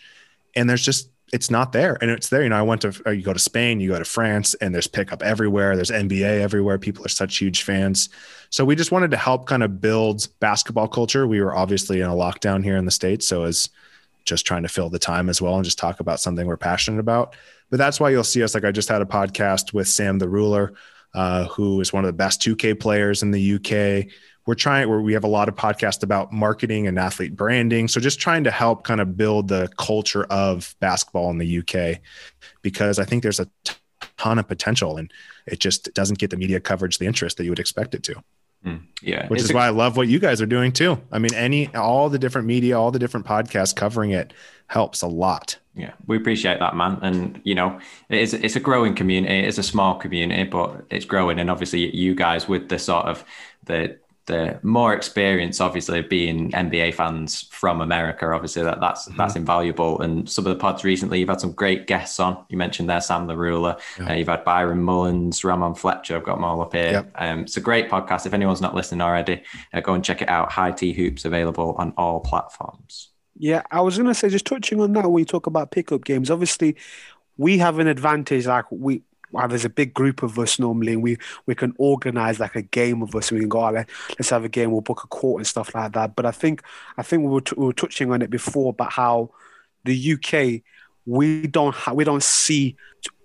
And 0.54 0.70
there's 0.70 0.84
just 0.84 1.10
it's 1.34 1.52
not 1.52 1.74
there, 1.74 1.98
and 2.00 2.10
it's 2.10 2.30
there. 2.30 2.42
You 2.44 2.50
know, 2.50 2.58
I 2.58 2.62
went 2.62 2.82
to 2.82 3.02
uh, 3.06 3.12
you 3.12 3.22
go 3.22 3.34
to 3.34 3.40
Spain, 3.40 3.80
you 3.80 3.90
go 3.90 4.00
to 4.00 4.06
France, 4.06 4.54
and 4.56 4.74
there's 4.74 4.88
pickup 4.88 5.22
everywhere. 5.22 5.76
There's 5.76 5.92
NBA 5.92 6.42
everywhere. 6.42 6.78
People 6.78 7.06
are 7.06 7.10
such 7.10 7.38
huge 7.38 7.64
fans. 7.64 8.10
So 8.50 8.64
we 8.64 8.76
just 8.76 8.92
wanted 8.94 9.12
to 9.12 9.18
help 9.18 9.46
kind 9.46 9.64
of 9.64 9.82
build 9.82 10.28
basketball 10.40 10.88
culture. 10.88 11.28
We 11.28 11.42
were 11.42 11.56
obviously 11.56 12.00
in 12.00 12.08
a 12.08 12.14
lockdown 12.14 12.64
here 12.64 12.78
in 12.78 12.86
the 12.86 12.92
states, 12.92 13.28
so 13.28 13.44
as 13.44 13.70
just 14.24 14.46
trying 14.46 14.64
to 14.64 14.70
fill 14.70 14.90
the 14.90 15.00
time 15.00 15.30
as 15.30 15.42
well 15.42 15.56
and 15.56 15.66
just 15.66 15.80
talk 15.80 16.00
about 16.00 16.20
something 16.20 16.46
we're 16.46 16.58
passionate 16.58 17.00
about. 17.00 17.36
But 17.70 17.78
that's 17.78 18.00
why 18.00 18.10
you'll 18.10 18.24
see 18.24 18.44
us. 18.44 18.54
Like 18.54 18.66
I 18.66 18.72
just 18.72 18.90
had 18.90 19.02
a 19.02 19.06
podcast 19.06 19.74
with 19.74 19.88
Sam 19.88 20.20
the 20.20 20.30
Ruler, 20.30 20.74
uh, 21.14 21.46
who 21.46 21.82
is 21.82 21.92
one 21.92 22.06
of 22.06 22.10
the 22.10 22.14
best 22.14 22.42
2K 22.42 22.80
players 22.80 23.24
in 23.24 23.32
the 23.32 23.56
UK. 23.56 24.12
We're 24.48 24.56
trying 24.56 24.90
where 24.90 25.02
we 25.02 25.12
have 25.14 25.26
a 25.26 25.28
lot 25.28 25.50
of 25.50 25.56
podcasts 25.56 26.02
about 26.04 26.32
marketing 26.32 26.88
and 26.88 26.98
athlete 26.98 27.36
branding. 27.36 27.90
So 27.90 28.00
just 28.00 28.20
trying 28.20 28.46
to 28.46 28.52
help 28.52 28.86
kind 28.86 29.02
of 29.02 29.18
build 29.18 29.50
the 29.50 29.70
culture 29.78 30.24
of 30.26 30.74
basketball 30.80 31.30
in 31.30 31.38
the 31.38 31.60
UK 31.60 32.00
because 32.62 32.98
I 32.98 33.04
think 33.04 33.24
there's 33.24 33.42
a 33.42 33.50
ton 34.18 34.40
of 34.40 34.48
potential 34.48 34.98
and 34.98 35.12
it 35.46 35.60
just 35.60 35.94
doesn't 35.94 36.18
get 36.18 36.30
the 36.30 36.38
media 36.38 36.62
coverage, 36.62 36.98
the 36.98 37.06
interest 37.06 37.36
that 37.38 37.44
you 37.44 37.52
would 37.52 37.60
expect 37.60 37.94
it 37.94 38.04
to 38.04 38.24
hmm. 38.64 38.76
Yeah, 39.02 39.28
which 39.28 39.42
It's 39.42 39.50
is 39.50 39.54
why 39.54 39.68
I 39.68 39.70
love 39.70 39.98
what 39.98 40.08
you 40.08 40.18
guys 40.18 40.42
are 40.42 40.48
doing 40.48 40.72
too. 40.72 40.98
I 41.12 41.20
mean, 41.20 41.34
any 41.34 41.74
all 41.76 42.10
the 42.10 42.18
different 42.18 42.48
media, 42.48 42.80
all 42.80 42.92
the 42.92 43.00
different 43.00 43.26
podcasts 43.26 43.76
covering 43.76 44.12
it 44.12 44.34
helps 44.68 45.02
a 45.02 45.08
lot. 45.08 45.58
Yeah, 45.76 45.92
we 46.08 46.18
appreciate 46.18 46.60
that, 46.60 46.76
man. 46.76 47.00
And 47.02 47.42
you 47.44 47.54
know, 47.54 47.80
it 48.10 48.20
is 48.20 48.34
it's 48.34 48.56
a 48.56 48.60
growing 48.60 48.96
community. 48.96 49.46
It's 49.46 49.58
a 49.58 49.64
small 49.64 49.96
community, 49.96 50.46
but 50.46 50.86
it's 50.90 51.06
growing. 51.06 51.38
And 51.38 51.52
obviously, 51.52 51.96
you 51.96 52.16
guys 52.16 52.48
with 52.48 52.70
the 52.70 52.80
sort 52.80 53.06
of 53.06 53.24
the 53.66 53.98
the 54.28 54.60
more 54.62 54.94
experience, 54.94 55.60
obviously, 55.62 56.02
being 56.02 56.52
NBA 56.52 56.94
fans 56.94 57.48
from 57.50 57.82
America, 57.82 58.30
obviously 58.32 58.62
that 58.64 58.80
that's 58.80 59.06
that's 59.18 59.36
invaluable. 59.36 60.00
And 60.02 60.30
some 60.30 60.46
of 60.46 60.50
the 60.50 60.60
pods 60.60 60.84
recently, 60.84 61.20
you've 61.20 61.30
had 61.30 61.42
some 61.42 61.54
great 61.54 61.88
guests 61.88 62.20
on. 62.20 62.46
You 62.50 62.58
mentioned 62.58 62.90
there 62.90 63.02
Sam 63.02 63.28
the 63.28 63.38
Ruler. 63.38 63.78
Uh, 64.00 64.14
you've 64.14 64.28
had 64.28 64.44
Byron 64.44 64.84
Mullins, 64.84 65.44
Ramon 65.44 65.76
Fletcher. 65.76 66.18
I've 66.18 66.26
got 66.26 66.36
them 66.36 66.44
all 66.44 66.62
up 66.62 66.74
here. 66.74 66.92
Yep. 66.92 67.12
Um, 67.16 67.40
it's 67.42 67.58
a 67.58 67.62
great 67.62 67.90
podcast. 67.90 68.26
If 68.26 68.34
anyone's 68.34 68.62
not 68.62 68.76
listening 68.76 69.02
already, 69.02 69.44
uh, 69.74 69.80
go 69.80 69.94
and 69.94 70.04
check 70.04 70.22
it 70.22 70.30
out. 70.30 70.52
High 70.52 70.72
T 70.72 70.92
Hoops 70.92 71.24
available 71.24 71.76
on 71.78 71.94
all 71.98 72.20
platforms. 72.20 73.10
Yeah, 73.40 73.64
I 73.72 73.82
was 73.82 73.98
gonna 73.98 74.14
say 74.14 74.30
just 74.30 74.46
touching 74.46 74.82
on 74.82 74.92
that 74.94 75.10
when 75.10 75.22
you 75.22 75.26
talk 75.26 75.48
about 75.48 75.72
pickup 75.72 76.04
games. 76.04 76.30
Obviously, 76.30 76.76
we 77.38 77.60
have 77.60 77.80
an 77.80 77.88
advantage. 77.88 78.46
Like 78.46 78.66
we, 78.72 79.04
well, 79.32 79.48
there's 79.48 79.66
a 79.66 79.70
big 79.70 79.94
group 79.94 80.24
of 80.24 80.40
us 80.40 80.60
normally, 80.60 80.94
and 80.94 81.04
we 81.04 81.18
we 81.46 81.56
can 81.56 81.74
organize 81.78 82.40
like 82.40 82.56
a 82.56 82.62
game 82.62 83.02
of 83.02 83.16
us. 83.16 83.30
And 83.30 83.38
we 83.38 83.42
can 83.42 83.50
go 83.50 83.60
oh, 83.60 83.66
out 83.66 83.74
there, 83.74 83.88
let's 84.18 84.30
have 84.30 84.44
a 84.44 84.50
game. 84.50 84.72
We'll 84.72 84.82
book 84.82 85.04
a 85.04 85.08
court 85.08 85.42
and 85.42 85.48
stuff 85.48 85.76
like 85.76 85.94
that. 85.94 86.16
But 86.16 86.26
I 86.26 86.32
think 86.32 86.64
I 86.98 87.04
think 87.04 87.24
we 87.24 87.30
were 87.30 87.42
t- 87.42 87.56
we 87.58 87.66
were 87.66 87.74
touching 87.74 88.12
on 88.12 88.22
it 88.22 88.30
before 88.30 88.70
about 88.70 88.94
how 88.94 89.32
the 89.84 90.14
UK 90.14 90.62
we 91.06 91.48
don't 91.48 91.74
ha- 91.74 91.94
we 91.94 92.04
don't 92.04 92.24
see 92.24 92.76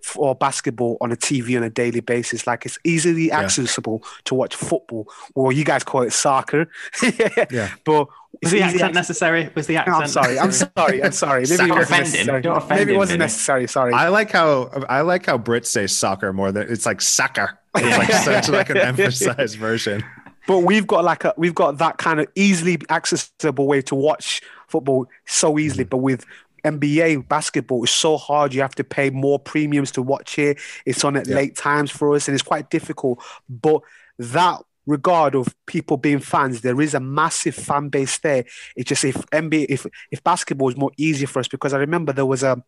for 0.03 0.35
basketball 0.35 0.97
on 1.01 1.13
a 1.13 1.17
TV 1.17 1.57
on 1.57 1.63
a 1.63 1.71
daily 1.71 2.01
basis. 2.01 2.47
Like 2.47 2.67
it's 2.67 2.79
easily 2.85 3.31
accessible 3.33 4.03
to 4.25 4.35
watch 4.35 4.55
football, 4.57 5.09
or 5.35 5.53
you 5.53 5.65
guys 5.65 5.85
call 5.85 6.03
it 6.03 6.13
soccer. 6.13 6.69
Yeah. 7.51 7.71
but 7.85 8.09
Was 8.41 8.51
the 8.51 8.57
easy 8.59 8.65
accent 8.65 8.83
access- 8.83 8.95
necessary? 8.95 9.51
Was 9.55 9.67
the 9.67 9.79
oh, 9.79 9.83
no, 9.91 10.01
accent? 10.01 10.03
I'm 10.03 10.09
sorry. 10.09 10.41
I'm 10.41 10.53
sorry. 10.53 11.03
I'm 11.05 11.13
sorry. 11.13 11.43
Maybe, 11.43 11.53
it 11.53 11.59
wasn't, 11.71 11.81
offending. 11.83 12.13
necessary. 12.13 12.43
Don't 12.43 12.57
offend 12.57 12.81
Maybe 12.81 12.95
it 12.95 12.97
wasn't 12.97 13.19
Vinny. 13.19 13.25
necessary. 13.25 13.69
Sorry. 13.69 13.93
I 13.93 14.09
like 14.09 14.31
how 14.31 14.71
I 14.89 15.03
like 15.03 15.27
how 15.27 15.39
Brits 15.39 15.67
say 15.67 15.87
soccer 15.87 16.33
more 16.33 16.51
than 16.53 16.71
it's 16.71 16.87
like 16.87 17.01
soccer. 17.01 17.59
It's 17.77 17.99
like 17.99 18.13
such 18.43 18.49
like 18.49 18.71
an 18.71 18.79
emphasized 18.79 19.57
version. 19.59 20.03
but 20.47 20.61
we've 20.61 20.87
got 20.87 21.05
like 21.05 21.25
a 21.25 21.35
we've 21.37 21.55
got 21.55 21.79
that 21.79 21.99
kind 21.99 22.21
of 22.21 22.27
easily 22.35 22.79
accessible 22.91 23.67
way 23.67 23.83
to 23.83 23.95
watch 23.95 24.41
football 24.69 25.07
so 25.27 25.59
easily. 25.59 25.85
Mm. 25.85 25.91
But 25.91 25.99
with 25.99 26.25
NBA 26.65 27.29
basketball, 27.29 27.83
it's 27.85 27.93
so 27.93 28.17
hard. 28.17 28.55
You 28.55 28.61
have 28.63 28.75
to 28.77 28.85
pay 28.85 29.11
more 29.11 29.39
premiums 29.39 29.91
to 29.93 30.03
watch 30.03 30.39
it. 30.39 30.59
It's 30.87 31.05
on 31.05 31.17
at 31.17 31.27
Yeah. 31.27 31.37
late 31.37 31.57
times 31.57 31.91
for 31.91 32.15
us, 32.15 32.29
and 32.29 32.35
it's 32.35 32.43
quite 32.43 32.71
difficult. 32.71 33.23
But 33.49 33.83
that 34.19 34.61
regard 34.87 35.35
of 35.35 35.55
people 35.67 35.97
being 35.97 36.19
fans, 36.19 36.61
there 36.61 36.81
is 36.81 36.95
a 36.95 37.01
massive 37.01 37.55
fan 37.55 37.89
base 37.89 38.19
there. 38.19 38.45
It's 38.77 38.89
just 38.89 39.05
if 39.05 39.17
NBA, 39.31 39.67
if 39.69 39.87
if 40.11 40.23
basketball 40.25 40.69
is 40.69 40.77
more 40.77 40.91
easier 40.97 41.27
for 41.27 41.41
us, 41.41 41.49
because 41.49 41.73
I 41.73 41.79
remember 41.79 42.13
there 42.13 42.27
was 42.27 42.43
a 42.43 42.63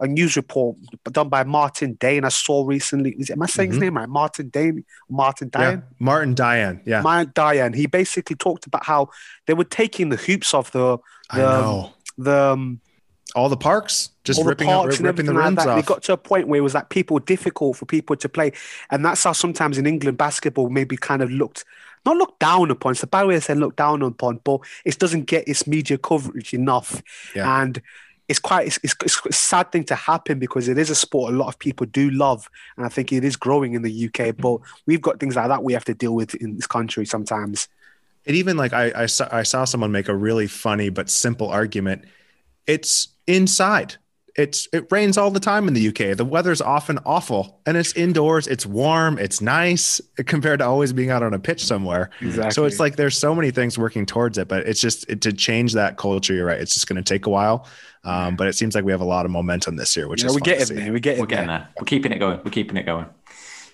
a 0.00 0.06
news 0.06 0.36
report 0.36 0.76
done 1.10 1.28
by 1.28 1.42
Martin 1.42 1.94
Dane. 1.98 2.24
I 2.24 2.28
saw 2.28 2.64
recently. 2.64 3.16
Is 3.18 3.30
it, 3.30 3.32
am 3.32 3.42
I 3.42 3.46
saying 3.46 3.70
his 3.70 3.78
Mhm. 3.78 3.82
name 3.82 3.96
right? 3.96 4.08
Martin 4.08 4.48
Dane, 4.48 4.84
Martin 5.10 5.50
Yeah, 5.52 5.80
Martin 5.98 6.34
Diane. 6.36 6.80
Yeah, 6.86 7.02
Martin 7.02 7.32
Diane. 7.34 7.72
He 7.72 7.86
basically 7.86 8.36
talked 8.36 8.64
about 8.66 8.84
how 8.86 9.08
they 9.46 9.54
were 9.54 9.64
taking 9.64 10.10
the 10.10 10.16
hoops 10.16 10.54
off 10.54 10.70
the 10.70 10.98
I 11.30 11.38
the 11.38 11.44
know. 11.50 11.92
the 12.16 12.52
um, 12.52 12.80
All 13.34 13.48
the 13.48 13.56
parks 13.56 14.10
just 14.24 14.38
all 14.38 14.44
the 14.44 14.48
ripping, 14.50 14.68
up, 14.68 14.82
parks 14.82 14.96
and 14.96 15.06
ripping 15.06 15.26
the 15.26 15.32
everything 15.32 15.56
like 15.56 15.66
that. 15.66 15.78
It 15.78 15.86
got 15.86 16.02
to 16.04 16.12
a 16.14 16.16
point 16.16 16.48
where 16.48 16.58
it 16.58 16.62
was 16.62 16.74
like 16.74 16.88
people 16.88 17.18
difficult 17.18 17.76
for 17.76 17.84
people 17.86 18.16
to 18.16 18.28
play, 18.28 18.52
and 18.90 19.04
that's 19.04 19.22
how 19.24 19.32
sometimes 19.32 19.76
in 19.78 19.86
England 19.86 20.16
basketball 20.18 20.70
maybe 20.70 20.96
kind 20.96 21.22
of 21.22 21.30
looked 21.30 21.64
not 22.06 22.16
looked 22.16 22.38
down 22.38 22.70
upon. 22.70 22.92
It's 22.92 23.02
a 23.02 23.06
bad 23.06 23.26
way 23.26 23.34
to 23.34 23.40
say 23.40 23.54
looked 23.54 23.76
down 23.76 24.02
upon, 24.02 24.40
but 24.44 24.60
it 24.84 24.98
doesn't 24.98 25.24
get 25.24 25.46
its 25.46 25.66
media 25.66 25.98
coverage 25.98 26.54
enough, 26.54 27.02
Yeah. 27.34 27.60
and. 27.62 27.80
It's 28.30 28.38
quite 28.38 28.66
it's, 28.66 28.78
it's, 28.82 28.94
it's 29.02 29.24
a 29.24 29.32
sad 29.32 29.72
thing 29.72 29.84
to 29.84 29.94
happen 29.94 30.38
because 30.38 30.68
it 30.68 30.76
is 30.76 30.90
a 30.90 30.94
sport 30.94 31.32
a 31.32 31.34
lot 31.38 31.48
of 31.48 31.58
people 31.58 31.86
do 31.86 32.10
love, 32.10 32.46
and 32.76 32.84
I 32.84 32.90
think 32.90 33.10
it 33.10 33.24
is 33.24 33.36
growing 33.38 33.72
in 33.72 33.80
the 33.80 34.04
UK. 34.06 34.36
But 34.36 34.58
we've 34.84 35.00
got 35.00 35.18
things 35.18 35.34
like 35.34 35.48
that 35.48 35.64
we 35.64 35.72
have 35.72 35.86
to 35.86 35.94
deal 35.94 36.14
with 36.14 36.34
in 36.34 36.54
this 36.56 36.66
country 36.66 37.06
sometimes. 37.06 37.68
and 38.26 38.36
even 38.36 38.58
like 38.58 38.74
I, 38.74 38.92
I 38.94 39.06
saw 39.06 39.28
I 39.32 39.44
saw 39.44 39.64
someone 39.64 39.92
make 39.92 40.08
a 40.08 40.14
really 40.14 40.46
funny 40.46 40.90
but 40.90 41.08
simple 41.08 41.48
argument. 41.48 42.04
It's 42.66 43.08
inside. 43.28 43.96
It's 44.36 44.68
it 44.72 44.86
rains 44.92 45.18
all 45.18 45.32
the 45.32 45.40
time 45.40 45.66
in 45.66 45.74
the 45.74 45.88
UK. 45.88 46.16
The 46.16 46.24
weather's 46.24 46.60
often 46.62 47.00
awful, 47.04 47.60
and 47.66 47.76
it's 47.76 47.92
indoors. 47.94 48.46
It's 48.46 48.64
warm. 48.64 49.18
It's 49.18 49.40
nice 49.40 50.00
compared 50.26 50.60
to 50.60 50.64
always 50.64 50.92
being 50.92 51.10
out 51.10 51.24
on 51.24 51.34
a 51.34 51.40
pitch 51.40 51.64
somewhere. 51.64 52.10
Exactly. 52.20 52.52
So 52.52 52.64
it's 52.64 52.78
like 52.78 52.94
there's 52.94 53.18
so 53.18 53.34
many 53.34 53.50
things 53.50 53.76
working 53.76 54.06
towards 54.06 54.38
it, 54.38 54.46
but 54.46 54.64
it's 54.68 54.80
just 54.80 55.10
it, 55.10 55.22
to 55.22 55.32
change 55.32 55.72
that 55.72 55.96
culture. 55.96 56.34
You're 56.34 56.46
right. 56.46 56.60
It's 56.60 56.72
just 56.72 56.86
going 56.86 57.02
to 57.02 57.02
take 57.02 57.26
a 57.26 57.30
while, 57.30 57.66
um, 58.04 58.36
but 58.36 58.46
it 58.46 58.52
seems 58.54 58.76
like 58.76 58.84
we 58.84 58.92
have 58.92 59.00
a 59.00 59.04
lot 59.04 59.24
of 59.24 59.32
momentum 59.32 59.74
this 59.74 59.96
year, 59.96 60.06
which 60.06 60.22
you 60.22 60.28
is 60.28 60.34
we're 60.34 60.38
fun 60.38 60.44
to 60.44 60.50
getting 60.50 60.66
see. 60.66 60.74
there. 60.74 60.92
We're 60.92 60.98
getting 61.00 61.20
We're 61.20 61.26
getting 61.26 61.46
there. 61.48 61.58
there. 61.58 61.68
We're 61.80 61.86
keeping 61.86 62.12
it 62.12 62.18
going. 62.20 62.40
We're 62.44 62.52
keeping 62.52 62.76
it 62.76 62.86
going. 62.86 63.06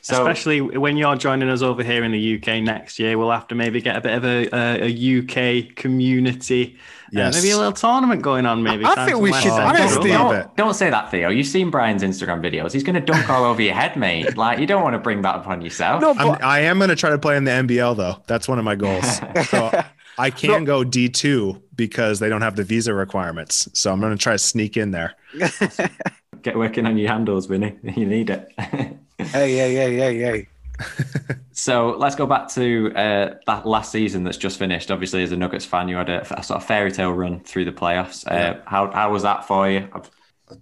So 0.05 0.21
Especially 0.21 0.61
when 0.61 0.99
you're 0.99 1.17
joining 1.17 1.49
us 1.49 1.63
over 1.63 1.83
here 1.83 2.05
in 2.05 2.13
the 2.13 2.37
UK 2.37 2.63
next 2.63 2.99
year, 2.99 3.17
we'll 3.17 3.31
have 3.31 3.49
to 3.49 3.55
maybe 3.55 3.81
get 3.81 3.97
a 3.97 4.03
bit 4.03 4.13
of 4.13 4.23
a, 4.27 4.49
a, 4.53 4.91
a 4.91 5.19
UK 5.63 5.75
community, 5.77 6.77
uh, 7.17 7.31
maybe 7.33 7.53
a 7.53 7.57
little 7.57 7.73
tournament 7.73 8.21
going 8.21 8.45
on. 8.45 8.63
Maybe 8.63 8.85
I 8.85 8.95
Time 8.95 9.09
think 9.09 9.21
we 9.21 9.33
should- 9.33 9.53
them 9.53 9.67
honestly- 9.67 10.11
don't, 10.11 10.55
don't 10.59 10.75
say 10.75 10.91
that, 10.91 11.11
Theo. 11.11 11.31
You've 11.31 11.47
seen 11.47 11.71
Brian's 11.71 12.03
Instagram 12.03 12.43
videos. 12.45 12.73
He's 12.73 12.83
going 12.83 12.97
to 12.97 13.01
dunk 13.01 13.31
all 13.31 13.45
over 13.45 13.63
your 13.63 13.73
head, 13.73 13.97
mate. 13.97 14.37
Like 14.37 14.59
you 14.59 14.67
don't 14.67 14.83
want 14.83 14.93
to 14.93 14.99
bring 14.99 15.23
that 15.23 15.37
upon 15.37 15.63
yourself. 15.63 16.03
No, 16.03 16.11
I'm, 16.11 16.29
but 16.33 16.45
I 16.45 16.61
am 16.61 16.77
going 16.77 16.91
to 16.91 16.97
try 16.97 17.09
to 17.09 17.19
play 17.19 17.39
in 17.39 17.45
the 17.45 17.53
NBL 17.53 17.97
though. 17.97 18.23
That's 18.27 18.47
one 18.47 18.59
of 18.59 18.65
my 18.67 18.75
goals. 18.75 19.21
So 19.49 19.83
I 20.19 20.29
can 20.31 20.65
go 20.65 20.85
D2 20.85 21.63
because 21.75 22.19
they 22.19 22.29
don't 22.29 22.43
have 22.43 22.57
the 22.57 22.63
visa 22.65 22.93
requirements. 22.93 23.71
So 23.73 23.91
I'm 23.91 24.01
going 24.01 24.13
to 24.13 24.23
try 24.23 24.35
to 24.35 24.39
sneak 24.39 24.77
in 24.77 24.91
there. 24.91 25.15
Get 26.43 26.59
working 26.59 26.85
on 26.87 26.99
your 26.99 27.11
handles, 27.11 27.49
Winnie. 27.49 27.79
You 27.97 28.05
need 28.05 28.29
it. 28.29 28.53
Hey, 29.19 29.57
hey, 29.57 29.75
hey, 29.75 29.97
hey, 29.97 30.19
hey. 30.19 30.49
So 31.53 31.91
let's 31.91 32.17
go 32.17 32.27
back 32.27 32.49
to 32.55 32.93
uh, 32.97 33.35
that 33.47 33.65
last 33.65 33.93
season 33.93 34.25
that's 34.25 34.37
just 34.37 34.59
finished. 34.59 34.91
Obviously, 34.91 35.23
as 35.23 35.31
a 35.31 35.37
Nuggets 35.37 35.65
fan, 35.65 35.89
you 35.89 35.97
had 35.97 36.09
a, 36.09 36.39
a 36.39 36.43
sort 36.43 36.61
of 36.61 36.67
fairy 36.67 36.91
tale 36.91 37.13
run 37.13 37.41
through 37.41 37.65
the 37.65 37.73
playoffs. 37.73 38.27
Uh, 38.27 38.61
how 38.67 38.91
how 38.91 39.13
was 39.13 39.23
that 39.23 39.47
for 39.47 39.71
you? 39.71 39.89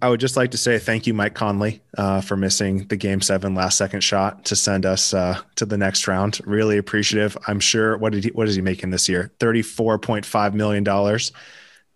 I 0.01 0.09
would 0.09 0.19
just 0.19 0.37
like 0.37 0.51
to 0.51 0.57
say 0.57 0.79
thank 0.79 1.07
you, 1.07 1.13
Mike 1.13 1.33
Conley, 1.33 1.81
uh, 1.97 2.21
for 2.21 2.37
missing 2.37 2.85
the 2.87 2.95
game 2.95 3.21
seven 3.21 3.53
last 3.55 3.77
second 3.77 4.01
shot 4.01 4.45
to 4.45 4.55
send 4.55 4.85
us 4.85 5.13
uh, 5.13 5.41
to 5.55 5.65
the 5.65 5.77
next 5.77 6.07
round. 6.07 6.39
Really 6.45 6.77
appreciative. 6.77 7.35
I'm 7.47 7.59
sure. 7.59 7.97
What 7.97 8.13
did 8.13 8.23
he? 8.23 8.29
What 8.29 8.47
is 8.47 8.55
he 8.55 8.61
making 8.61 8.91
this 8.91 9.09
year? 9.09 9.31
Thirty 9.39 9.63
four 9.63 9.97
point 9.97 10.25
five 10.25 10.53
million 10.53 10.83
dollars. 10.83 11.31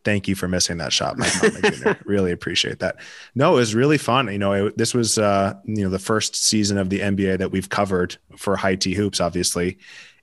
Thank 0.07 0.29
you 0.29 0.35
for 0.35 0.47
missing 0.47 0.77
that 0.77 0.93
shot, 0.93 1.17
Mike 1.17 1.33
Jr. 1.33 1.91
Really 2.05 2.31
appreciate 2.31 2.79
that. 2.79 2.95
No, 3.35 3.51
it 3.51 3.55
was 3.57 3.75
really 3.75 3.97
fun. 3.97 4.31
You 4.31 4.37
know, 4.37 4.67
it, 4.67 4.77
this 4.77 4.93
was 4.93 5.17
uh, 5.17 5.55
you 5.65 5.83
know 5.83 5.89
the 5.89 5.99
first 5.99 6.33
season 6.33 6.77
of 6.77 6.89
the 6.89 7.01
NBA 7.01 7.39
that 7.39 7.51
we've 7.51 7.67
covered 7.67 8.15
for 8.37 8.55
High 8.55 8.75
T 8.75 8.93
Hoops, 8.93 9.19
obviously, 9.19 9.79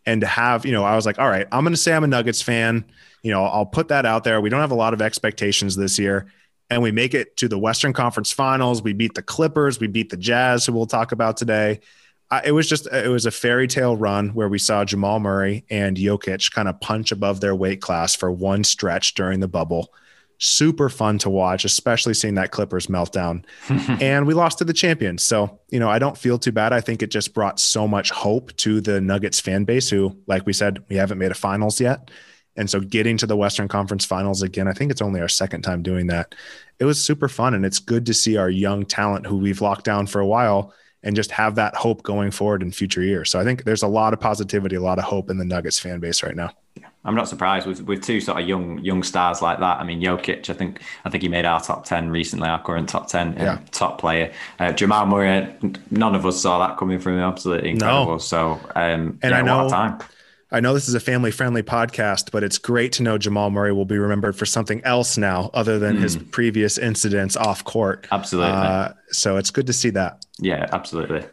and 0.07 0.23
to 0.23 0.27
have 0.27 0.65
you 0.65 0.73
know, 0.73 0.85
I 0.85 0.97
was 0.97 1.05
like, 1.05 1.19
all 1.19 1.29
right, 1.29 1.47
I'm 1.53 1.65
going 1.65 1.75
to 1.75 1.77
say 1.79 1.93
I'm 1.93 2.03
a 2.03 2.07
Nuggets 2.07 2.41
fan. 2.41 2.87
You 3.23 3.33
know, 3.33 3.45
I'll 3.45 3.67
put 3.67 3.89
that 3.89 4.07
out 4.07 4.25
there. 4.25 4.41
We 4.41 4.49
don't 4.49 4.63
have 4.63 4.71
a 4.71 4.75
lot 4.75 4.95
of 4.95 5.03
expectations 5.03 5.77
this 5.77 5.99
year 5.99 6.33
and 6.71 6.83
we 6.83 6.91
make 6.91 7.13
it 7.13 7.37
to 7.37 7.47
the 7.47 7.59
Western 7.59 7.93
Conference 7.93 8.33
Finals. 8.33 8.83
We 8.83 8.95
beat 8.95 9.13
the 9.13 9.23
Clippers, 9.23 9.81
we 9.81 9.87
beat 9.87 10.09
the 10.09 10.17
Jazz, 10.17 10.65
who 10.65 10.73
we'll 10.73 10.87
talk 10.87 11.13
about 11.13 11.37
today. 11.37 11.81
It 12.45 12.53
was 12.53 12.69
just 12.69 12.87
it 12.87 13.11
was 13.11 13.27
a 13.27 13.31
fairy 13.31 13.69
tale 13.69 13.97
run 13.97 14.31
where 14.31 14.49
we 14.49 14.59
saw 14.59 14.85
Jamal 14.85 15.21
Murray 15.21 15.65
and 15.71 15.97
Jokic 15.97 16.53
kind 16.53 16.69
of 16.69 16.81
punch 16.81 17.13
above 17.13 17.41
their 17.41 17.55
weight 17.55 17.83
class 17.83 18.15
for 18.15 18.31
one 18.31 18.65
stretch 18.65 19.15
during 19.15 19.41
the 19.41 19.49
bubble. 19.49 19.93
Super 20.39 20.89
fun 20.89 21.19
to 21.19 21.31
watch, 21.31 21.65
especially 21.65 22.15
seeing 22.15 22.35
that 22.35 22.51
Clippers 22.51 22.89
meltdown. 22.89 23.45
and 24.03 24.27
we 24.27 24.35
lost 24.35 24.59
to 24.59 24.65
the 24.65 24.73
champions. 24.73 25.23
So, 25.23 25.61
you 25.71 25.79
know, 25.79 25.89
I 25.89 25.99
don't 25.99 26.19
feel 26.19 26.39
too 26.39 26.53
bad. 26.53 26.73
I 26.73 26.81
think 26.81 27.03
it 27.03 27.11
just 27.11 27.35
brought 27.35 27.61
so 27.61 27.87
much 27.87 28.11
hope 28.11 28.55
to 28.59 28.81
the 28.81 29.01
Nuggets 29.01 29.41
fan 29.41 29.65
base, 29.65 29.89
who, 29.89 30.17
like 30.27 30.45
we 30.45 30.53
said, 30.53 30.85
we 30.89 30.97
haven't 30.97 31.19
made 31.19 31.31
a 31.31 31.35
finals 31.35 31.81
yet. 31.81 32.11
And 32.57 32.69
so 32.69 32.81
getting 32.81 33.17
to 33.19 33.27
the 33.27 33.37
Western 33.37 33.69
Conference 33.69 34.05
Finals 34.05 34.43
again, 34.43 34.69
I 34.69 34.73
think 34.73 34.91
it's 34.91 35.03
only 35.03 35.21
our 35.21 35.29
second 35.29 35.63
time 35.63 35.83
doing 35.83 36.09
that. 36.09 36.35
It 36.79 36.85
was 36.85 37.03
super 37.03 37.29
fun. 37.29 37.55
And 37.55 37.65
it's 37.65 37.79
good 37.79 38.07
to 38.07 38.15
see 38.15 38.37
our 38.37 38.51
young 38.51 38.85
talent 38.85 39.27
who 39.27 39.39
we've 39.39 39.61
locked 39.61 39.85
down 39.85 40.07
for 40.07 40.21
a 40.21 40.27
while 40.27 40.73
and 41.05 41.15
just 41.15 41.31
have 41.31 41.55
that 41.55 41.77
hope 41.77 42.03
going 42.03 42.33
forward 42.33 42.63
in 42.63 42.73
future 42.73 43.03
years. 43.03 43.31
So 43.31 43.39
I 43.39 43.45
think 43.45 43.63
there's 43.65 43.83
a 43.85 43.89
lot 43.89 44.13
of 44.13 44.19
positivity, 44.21 44.75
a 44.75 44.81
lot 44.81 44.99
of 44.99 45.05
hope 45.05 45.31
in 45.31 45.39
the 45.39 45.45
Nuggets 45.45 45.79
fan 45.79 46.01
base 46.01 46.23
right 46.25 46.35
now. 46.35 46.51
I'm 47.07 47.15
not 47.15 47.29
surprised 47.29 47.67
with 47.67 47.83
with 47.83 48.03
two 48.03 48.19
sort 48.19 48.41
of 48.41 48.49
young 48.49 48.79
young 48.79 49.03
stars 49.03 49.43
like 49.43 49.59
that. 49.61 49.79
I 49.79 49.85
mean, 49.85 50.01
Jokic, 50.01 50.49
I 50.49 50.55
think 50.55 50.81
I 51.05 51.11
think 51.11 51.23
he 51.23 51.29
made 51.29 51.45
our 51.45 51.61
top 51.61 51.85
ten 51.85 52.09
recently, 52.11 52.49
our 52.49 52.63
current 52.63 52.89
top 52.89 53.09
ten, 53.09 53.39
uh, 53.39 53.45
Yeah. 53.45 53.59
top 53.73 54.01
player. 54.01 54.33
Uh, 54.59 54.73
Jamal 54.73 55.05
Murray, 55.05 55.47
none 55.91 56.15
of 56.15 56.25
us 56.25 56.41
saw 56.41 56.67
that 56.67 56.79
coming 56.79 56.99
from 56.99 57.13
him. 57.15 57.21
Absolutely 57.21 57.71
incredible. 57.73 58.19
So, 58.19 58.53
um, 58.75 59.19
And 59.23 59.33
yeah, 59.33 59.39
I 59.39 59.43
know- 59.43 59.69
time. 59.69 59.99
I 60.55 60.61
know 60.61 60.73
this 60.73 60.89
is 60.89 60.95
a 60.95 61.01
family 61.01 61.33
friendly 61.33 61.63
podcast, 61.65 62.31
but 62.31 62.45
it's 62.45 62.59
great 62.59 62.93
to 62.93 63.03
know 63.03 63.19
Jamal 63.19 63.51
Murray 63.51 63.73
will 63.73 63.85
be 63.85 63.99
remembered 63.99 64.37
for 64.37 64.47
something 64.47 64.81
else 64.85 65.19
now 65.19 65.51
other 65.53 65.79
than 65.81 65.97
his 65.97 66.17
previous 66.17 66.79
incidents 66.79 67.37
off 67.37 67.65
court. 67.65 68.07
Absolutely. 68.13 68.53
Uh, 68.53 68.93
so 69.11 69.37
it's 69.37 69.51
good 69.51 69.67
to 69.67 69.73
see 69.73 69.91
that. 69.91 70.25
Yeah, 70.39 70.67
absolutely. 70.73 71.25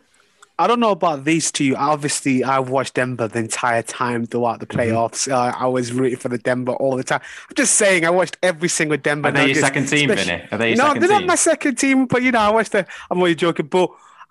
I 0.58 0.68
don't 0.68 0.80
know 0.80 0.92
about 0.92 1.24
these 1.24 1.52
two. 1.52 1.76
Obviously, 1.76 2.44
I've 2.44 2.70
watched 2.70 2.96
Denver 2.96 3.28
the 3.28 3.40
entire 3.40 3.84
time 3.84 4.26
throughout 4.26 4.60
the 4.60 4.66
Mm-hmm. 4.66 4.80
playoffs. 4.96 5.32
Uh, 5.32 5.56
I 5.58 5.68
was 5.68 5.92
rooting 5.92 6.18
for 6.18 6.30
the 6.30 6.38
Denver 6.40 6.74
all 6.74 6.96
the 6.98 7.04
time. 7.04 7.22
I'm 7.50 7.56
just 7.56 7.76
saying, 7.76 8.06
I 8.06 8.10
watched 8.10 8.38
every 8.42 8.70
single 8.70 8.98
Denver. 8.98 9.30
Are 9.30 9.32
they 9.32 9.48
your 9.48 9.56
second 9.56 9.88
team, 9.88 10.10
especially- 10.10 10.32
Vinny? 10.38 10.48
Are 10.52 10.58
they 10.58 10.70
your 10.70 10.78
no, 10.78 10.84
second 10.88 11.02
they're 11.02 11.10
team? 11.10 11.18
not 11.22 11.28
my 11.28 11.36
second 11.36 11.76
team, 11.76 12.06
but 12.08 12.24
you 12.24 12.32
know, 12.32 12.40
I 12.40 12.50
watched 12.50 12.72
the. 12.74 12.88
I'm 13.12 13.20
only 13.20 13.36
joking, 13.36 13.68
but 13.68 13.90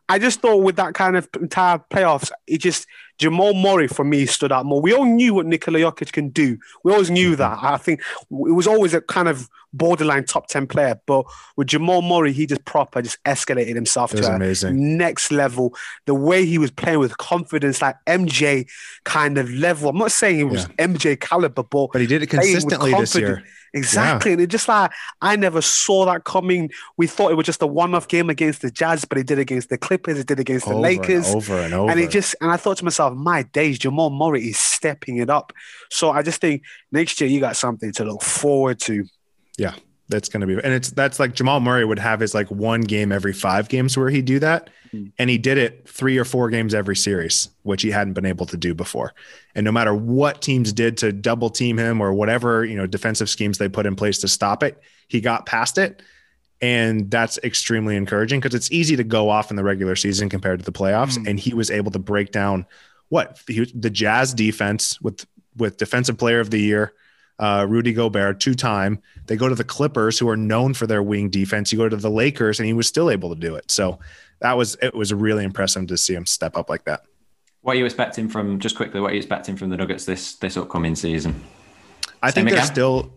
I 0.08 0.18
just 0.18 0.40
thought 0.40 0.56
with 0.62 0.74
that 0.76 0.94
kind 0.94 1.16
of 1.16 1.28
entire 1.40 1.78
playoffs, 1.90 2.30
it 2.48 2.58
just 2.58 2.86
Jamal 3.20 3.52
Murray 3.52 3.86
for 3.86 4.02
me 4.02 4.24
stood 4.24 4.50
out 4.50 4.64
more. 4.64 4.80
We 4.80 4.94
all 4.94 5.04
knew 5.04 5.34
what 5.34 5.44
Nikola 5.44 5.78
Jokic 5.78 6.10
can 6.10 6.30
do. 6.30 6.58
We 6.82 6.92
always 6.92 7.10
knew 7.10 7.32
mm-hmm. 7.32 7.38
that. 7.38 7.58
I 7.62 7.76
think 7.76 8.00
it 8.00 8.06
was 8.30 8.66
always 8.66 8.94
a 8.94 9.02
kind 9.02 9.28
of 9.28 9.48
borderline 9.72 10.24
top 10.24 10.48
ten 10.48 10.66
player, 10.66 11.00
but 11.06 11.24
with 11.56 11.68
Jamal 11.68 12.02
Murray, 12.02 12.32
he 12.32 12.46
just 12.46 12.64
proper 12.64 13.02
just 13.02 13.22
escalated 13.24 13.74
himself 13.74 14.12
to 14.12 14.34
amazing. 14.34 14.96
next 14.96 15.30
level. 15.30 15.74
The 16.06 16.14
way 16.14 16.44
he 16.44 16.58
was 16.58 16.70
playing 16.70 16.98
with 16.98 17.18
confidence, 17.18 17.82
like 17.82 17.96
MJ 18.06 18.68
kind 19.04 19.38
of 19.38 19.50
level. 19.50 19.90
I'm 19.90 19.98
not 19.98 20.12
saying 20.12 20.36
he 20.36 20.44
was 20.44 20.66
MJ 20.78 21.18
caliber, 21.18 21.62
but 21.62 21.88
But 21.92 22.00
he 22.00 22.06
did 22.06 22.22
it 22.22 22.28
consistently 22.28 22.92
this 22.92 23.14
year. 23.14 23.44
Exactly. 23.72 24.32
And 24.32 24.40
it 24.40 24.48
just 24.48 24.68
like 24.68 24.90
I 25.20 25.36
never 25.36 25.62
saw 25.62 26.04
that 26.06 26.24
coming. 26.24 26.70
We 26.96 27.06
thought 27.06 27.30
it 27.30 27.36
was 27.36 27.46
just 27.46 27.62
a 27.62 27.66
one-off 27.66 28.08
game 28.08 28.30
against 28.30 28.62
the 28.62 28.70
Jazz, 28.70 29.04
but 29.04 29.18
he 29.18 29.24
did 29.24 29.38
against 29.38 29.68
the 29.68 29.78
Clippers, 29.78 30.18
he 30.18 30.24
did 30.24 30.40
against 30.40 30.66
the 30.66 30.76
Lakers. 30.76 31.28
and 31.28 31.36
over 31.36 31.58
and 31.58 31.74
over. 31.74 31.90
And 31.90 32.00
it 32.00 32.10
just 32.10 32.34
and 32.40 32.50
I 32.50 32.56
thought 32.56 32.78
to 32.78 32.84
myself, 32.84 33.14
my 33.14 33.44
days, 33.44 33.78
Jamal 33.78 34.10
Murray 34.10 34.48
is 34.48 34.58
stepping 34.58 35.18
it 35.18 35.30
up. 35.30 35.52
So 35.90 36.10
I 36.10 36.22
just 36.22 36.40
think 36.40 36.62
next 36.90 37.20
year 37.20 37.30
you 37.30 37.40
got 37.40 37.56
something 37.56 37.92
to 37.92 38.04
look 38.04 38.22
forward 38.22 38.80
to. 38.80 39.04
Yeah, 39.60 39.74
that's 40.08 40.30
going 40.30 40.40
to 40.40 40.46
be, 40.46 40.54
and 40.54 40.72
it's 40.72 40.90
that's 40.90 41.20
like 41.20 41.34
Jamal 41.34 41.60
Murray 41.60 41.84
would 41.84 41.98
have 41.98 42.20
his 42.20 42.34
like 42.34 42.50
one 42.50 42.80
game 42.80 43.12
every 43.12 43.34
five 43.34 43.68
games 43.68 43.94
where 43.94 44.08
he 44.08 44.22
do 44.22 44.38
that, 44.38 44.70
hmm. 44.90 45.08
and 45.18 45.28
he 45.28 45.36
did 45.36 45.58
it 45.58 45.86
three 45.86 46.16
or 46.16 46.24
four 46.24 46.48
games 46.48 46.74
every 46.74 46.96
series, 46.96 47.50
which 47.62 47.82
he 47.82 47.90
hadn't 47.90 48.14
been 48.14 48.24
able 48.24 48.46
to 48.46 48.56
do 48.56 48.74
before. 48.74 49.12
And 49.54 49.64
no 49.64 49.70
matter 49.70 49.94
what 49.94 50.40
teams 50.40 50.72
did 50.72 50.96
to 50.98 51.12
double 51.12 51.50
team 51.50 51.78
him 51.78 52.00
or 52.00 52.14
whatever 52.14 52.64
you 52.64 52.74
know 52.74 52.86
defensive 52.86 53.28
schemes 53.28 53.58
they 53.58 53.68
put 53.68 53.84
in 53.84 53.96
place 53.96 54.18
to 54.20 54.28
stop 54.28 54.62
it, 54.62 54.80
he 55.08 55.20
got 55.20 55.44
past 55.44 55.76
it. 55.76 56.02
And 56.62 57.10
that's 57.10 57.38
extremely 57.38 57.96
encouraging 57.96 58.40
because 58.40 58.54
it's 58.54 58.70
easy 58.70 58.96
to 58.96 59.04
go 59.04 59.30
off 59.30 59.50
in 59.50 59.56
the 59.56 59.64
regular 59.64 59.96
season 59.96 60.28
compared 60.28 60.58
to 60.58 60.64
the 60.64 60.72
playoffs. 60.72 61.16
Hmm. 61.16 61.26
And 61.28 61.40
he 61.40 61.52
was 61.52 61.70
able 61.70 61.90
to 61.92 61.98
break 61.98 62.32
down 62.32 62.66
what 63.10 63.40
he, 63.46 63.70
the 63.74 63.90
Jazz 63.90 64.32
defense 64.32 64.98
with 65.02 65.26
with 65.56 65.76
defensive 65.76 66.16
player 66.16 66.40
of 66.40 66.50
the 66.50 66.60
year, 66.60 66.94
uh, 67.40 67.66
Rudy 67.68 67.92
Gobert, 67.92 68.38
two 68.38 68.54
time. 68.54 69.02
They 69.26 69.34
go 69.34 69.48
to 69.48 69.54
the 69.54 69.64
Clippers, 69.64 70.18
who 70.18 70.28
are 70.28 70.36
known 70.36 70.74
for 70.74 70.86
their 70.86 71.02
wing 71.02 71.30
defense. 71.30 71.72
You 71.72 71.78
go 71.78 71.88
to 71.88 71.96
the 71.96 72.10
Lakers, 72.10 72.60
and 72.60 72.66
he 72.66 72.74
was 72.74 72.86
still 72.86 73.10
able 73.10 73.34
to 73.34 73.40
do 73.40 73.56
it. 73.56 73.70
So 73.70 73.98
that 74.40 74.56
was 74.56 74.76
it 74.82 74.94
was 74.94 75.12
really 75.12 75.44
impressive 75.44 75.86
to 75.88 75.96
see 75.96 76.14
him 76.14 76.26
step 76.26 76.56
up 76.56 76.68
like 76.68 76.84
that. 76.84 77.02
What 77.62 77.76
are 77.76 77.78
you 77.78 77.86
expecting 77.86 78.28
from 78.28 78.60
just 78.60 78.76
quickly? 78.76 79.00
What 79.00 79.10
are 79.10 79.14
you 79.14 79.18
expecting 79.18 79.56
from 79.56 79.70
the 79.70 79.78
Nuggets 79.78 80.04
this 80.04 80.36
this 80.36 80.56
upcoming 80.56 80.94
season? 80.94 81.42
I 82.22 82.30
think 82.30 82.48
they're 82.48 82.58
again? 82.58 82.66
still. 82.66 83.12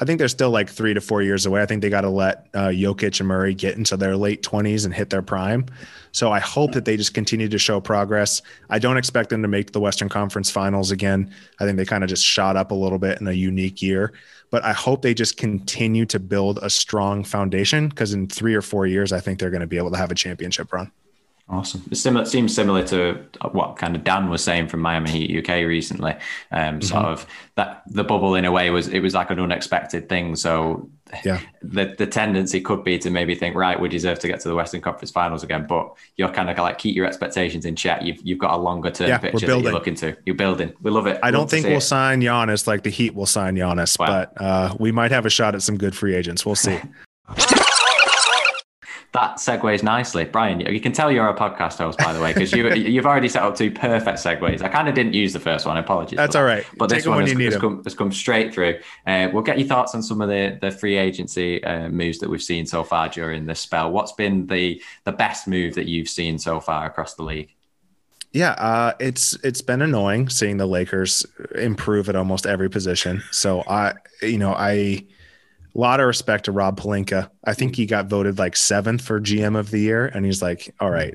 I 0.00 0.06
think 0.06 0.18
they're 0.18 0.28
still 0.28 0.50
like 0.50 0.70
three 0.70 0.94
to 0.94 1.00
four 1.00 1.20
years 1.20 1.44
away. 1.44 1.60
I 1.60 1.66
think 1.66 1.82
they 1.82 1.90
got 1.90 2.00
to 2.00 2.08
let 2.08 2.48
uh, 2.54 2.68
Jokic 2.68 3.20
and 3.20 3.28
Murray 3.28 3.52
get 3.54 3.76
into 3.76 3.98
their 3.98 4.16
late 4.16 4.42
20s 4.42 4.86
and 4.86 4.94
hit 4.94 5.10
their 5.10 5.20
prime. 5.20 5.66
So 6.12 6.32
I 6.32 6.40
hope 6.40 6.72
that 6.72 6.86
they 6.86 6.96
just 6.96 7.12
continue 7.12 7.48
to 7.48 7.58
show 7.58 7.80
progress. 7.80 8.40
I 8.70 8.78
don't 8.78 8.96
expect 8.96 9.28
them 9.28 9.42
to 9.42 9.48
make 9.48 9.72
the 9.72 9.80
Western 9.80 10.08
Conference 10.08 10.50
finals 10.50 10.90
again. 10.90 11.32
I 11.60 11.66
think 11.66 11.76
they 11.76 11.84
kind 11.84 12.02
of 12.02 12.08
just 12.08 12.24
shot 12.24 12.56
up 12.56 12.70
a 12.70 12.74
little 12.74 12.98
bit 12.98 13.20
in 13.20 13.28
a 13.28 13.32
unique 13.32 13.82
year. 13.82 14.14
But 14.50 14.64
I 14.64 14.72
hope 14.72 15.02
they 15.02 15.14
just 15.14 15.36
continue 15.36 16.06
to 16.06 16.18
build 16.18 16.58
a 16.62 16.70
strong 16.70 17.22
foundation 17.22 17.88
because 17.88 18.14
in 18.14 18.26
three 18.26 18.54
or 18.54 18.62
four 18.62 18.86
years, 18.86 19.12
I 19.12 19.20
think 19.20 19.38
they're 19.38 19.50
going 19.50 19.60
to 19.60 19.66
be 19.66 19.76
able 19.76 19.90
to 19.92 19.98
have 19.98 20.10
a 20.10 20.16
championship 20.16 20.72
run. 20.72 20.90
Awesome. 21.50 21.82
It 21.90 21.96
similar, 21.96 22.24
seems 22.26 22.54
similar 22.54 22.86
to 22.86 23.26
what 23.50 23.76
kind 23.76 23.96
of 23.96 24.04
Dan 24.04 24.30
was 24.30 24.42
saying 24.44 24.68
from 24.68 24.80
Miami 24.80 25.10
Heat 25.10 25.38
UK 25.38 25.66
recently. 25.66 26.12
Um, 26.52 26.78
mm-hmm. 26.78 26.80
Sort 26.82 27.04
of 27.04 27.26
that 27.56 27.82
the 27.88 28.04
bubble 28.04 28.36
in 28.36 28.44
a 28.44 28.52
way 28.52 28.70
was 28.70 28.86
it 28.86 29.00
was 29.00 29.14
like 29.14 29.30
an 29.30 29.40
unexpected 29.40 30.08
thing. 30.08 30.36
So 30.36 30.88
yeah, 31.24 31.40
the 31.60 31.96
the 31.98 32.06
tendency 32.06 32.60
could 32.60 32.84
be 32.84 32.98
to 32.98 33.10
maybe 33.10 33.34
think 33.34 33.56
right, 33.56 33.80
we 33.80 33.88
deserve 33.88 34.20
to 34.20 34.28
get 34.28 34.38
to 34.42 34.48
the 34.48 34.54
Western 34.54 34.80
Conference 34.80 35.10
Finals 35.10 35.42
again, 35.42 35.66
but 35.66 35.92
you're 36.16 36.30
kind 36.30 36.50
of 36.50 36.56
like 36.58 36.78
keep 36.78 36.94
your 36.94 37.06
expectations 37.06 37.64
in 37.64 37.74
check. 37.74 38.02
You've 38.02 38.20
you've 38.22 38.38
got 38.38 38.54
a 38.54 38.56
longer 38.56 38.92
term 38.92 39.08
yeah, 39.08 39.18
picture 39.18 39.48
that 39.48 39.60
you're 39.60 39.72
looking 39.72 39.96
to. 39.96 40.16
You're 40.24 40.36
building. 40.36 40.72
We 40.82 40.92
love 40.92 41.08
it. 41.08 41.18
I 41.20 41.32
don't 41.32 41.50
think 41.50 41.66
we'll 41.66 41.78
it. 41.78 41.80
sign 41.80 42.20
Giannis 42.20 42.68
like 42.68 42.84
the 42.84 42.90
Heat 42.90 43.12
will 43.16 43.26
sign 43.26 43.56
Giannis, 43.56 43.98
wow. 43.98 44.06
but 44.06 44.40
uh, 44.40 44.76
we 44.78 44.92
might 44.92 45.10
have 45.10 45.26
a 45.26 45.30
shot 45.30 45.56
at 45.56 45.62
some 45.62 45.76
good 45.76 45.96
free 45.96 46.14
agents. 46.14 46.46
We'll 46.46 46.54
see. 46.54 46.78
that 49.12 49.36
segues 49.36 49.82
nicely. 49.82 50.24
Brian, 50.24 50.60
you 50.60 50.80
can 50.80 50.92
tell 50.92 51.10
you're 51.10 51.28
a 51.28 51.34
podcast 51.34 51.78
host, 51.78 51.98
by 51.98 52.12
the 52.12 52.20
way, 52.20 52.32
because 52.32 52.52
you, 52.52 52.68
you've 52.74 53.06
already 53.06 53.28
set 53.28 53.42
up 53.42 53.56
two 53.56 53.70
perfect 53.70 54.18
segues. 54.18 54.62
I 54.62 54.68
kind 54.68 54.88
of 54.88 54.94
didn't 54.94 55.14
use 55.14 55.32
the 55.32 55.40
first 55.40 55.66
one. 55.66 55.76
Apologies. 55.76 56.16
That's 56.16 56.36
all 56.36 56.44
right. 56.44 56.64
But 56.78 56.90
Take 56.90 56.98
this 56.98 57.06
one 57.06 57.26
has, 57.26 57.32
has, 57.32 57.56
come, 57.56 57.82
has, 57.82 57.94
come, 57.94 58.12
straight 58.12 58.54
through. 58.54 58.78
Uh, 59.06 59.28
we'll 59.32 59.42
get 59.42 59.58
your 59.58 59.66
thoughts 59.66 59.94
on 59.94 60.02
some 60.02 60.20
of 60.20 60.28
the, 60.28 60.58
the 60.60 60.70
free 60.70 60.96
agency 60.96 61.62
uh, 61.64 61.88
moves 61.88 62.18
that 62.20 62.30
we've 62.30 62.42
seen 62.42 62.66
so 62.66 62.84
far 62.84 63.08
during 63.08 63.46
this 63.46 63.58
spell. 63.58 63.90
What's 63.90 64.12
been 64.12 64.46
the, 64.46 64.80
the 65.04 65.12
best 65.12 65.48
move 65.48 65.74
that 65.74 65.88
you've 65.88 66.08
seen 66.08 66.38
so 66.38 66.60
far 66.60 66.86
across 66.86 67.14
the 67.14 67.24
league? 67.24 67.54
Yeah, 68.32 68.52
uh, 68.52 68.92
it's 69.00 69.36
it's 69.42 69.60
been 69.60 69.82
annoying 69.82 70.28
seeing 70.28 70.56
the 70.56 70.66
Lakers 70.66 71.26
improve 71.56 72.08
at 72.08 72.14
almost 72.14 72.46
every 72.46 72.70
position. 72.70 73.24
So 73.32 73.64
I, 73.66 73.94
you 74.22 74.38
know, 74.38 74.52
I 74.52 75.04
a 75.74 75.78
lot 75.78 76.00
of 76.00 76.06
respect 76.06 76.46
to 76.46 76.52
Rob 76.52 76.80
Pelinka. 76.80 77.30
I 77.44 77.54
think 77.54 77.76
he 77.76 77.86
got 77.86 78.06
voted 78.06 78.38
like 78.38 78.56
seventh 78.56 79.02
for 79.02 79.20
GM 79.20 79.58
of 79.58 79.70
the 79.70 79.78
year, 79.78 80.06
and 80.06 80.24
he's 80.24 80.42
like, 80.42 80.74
"All 80.80 80.90
right, 80.90 81.14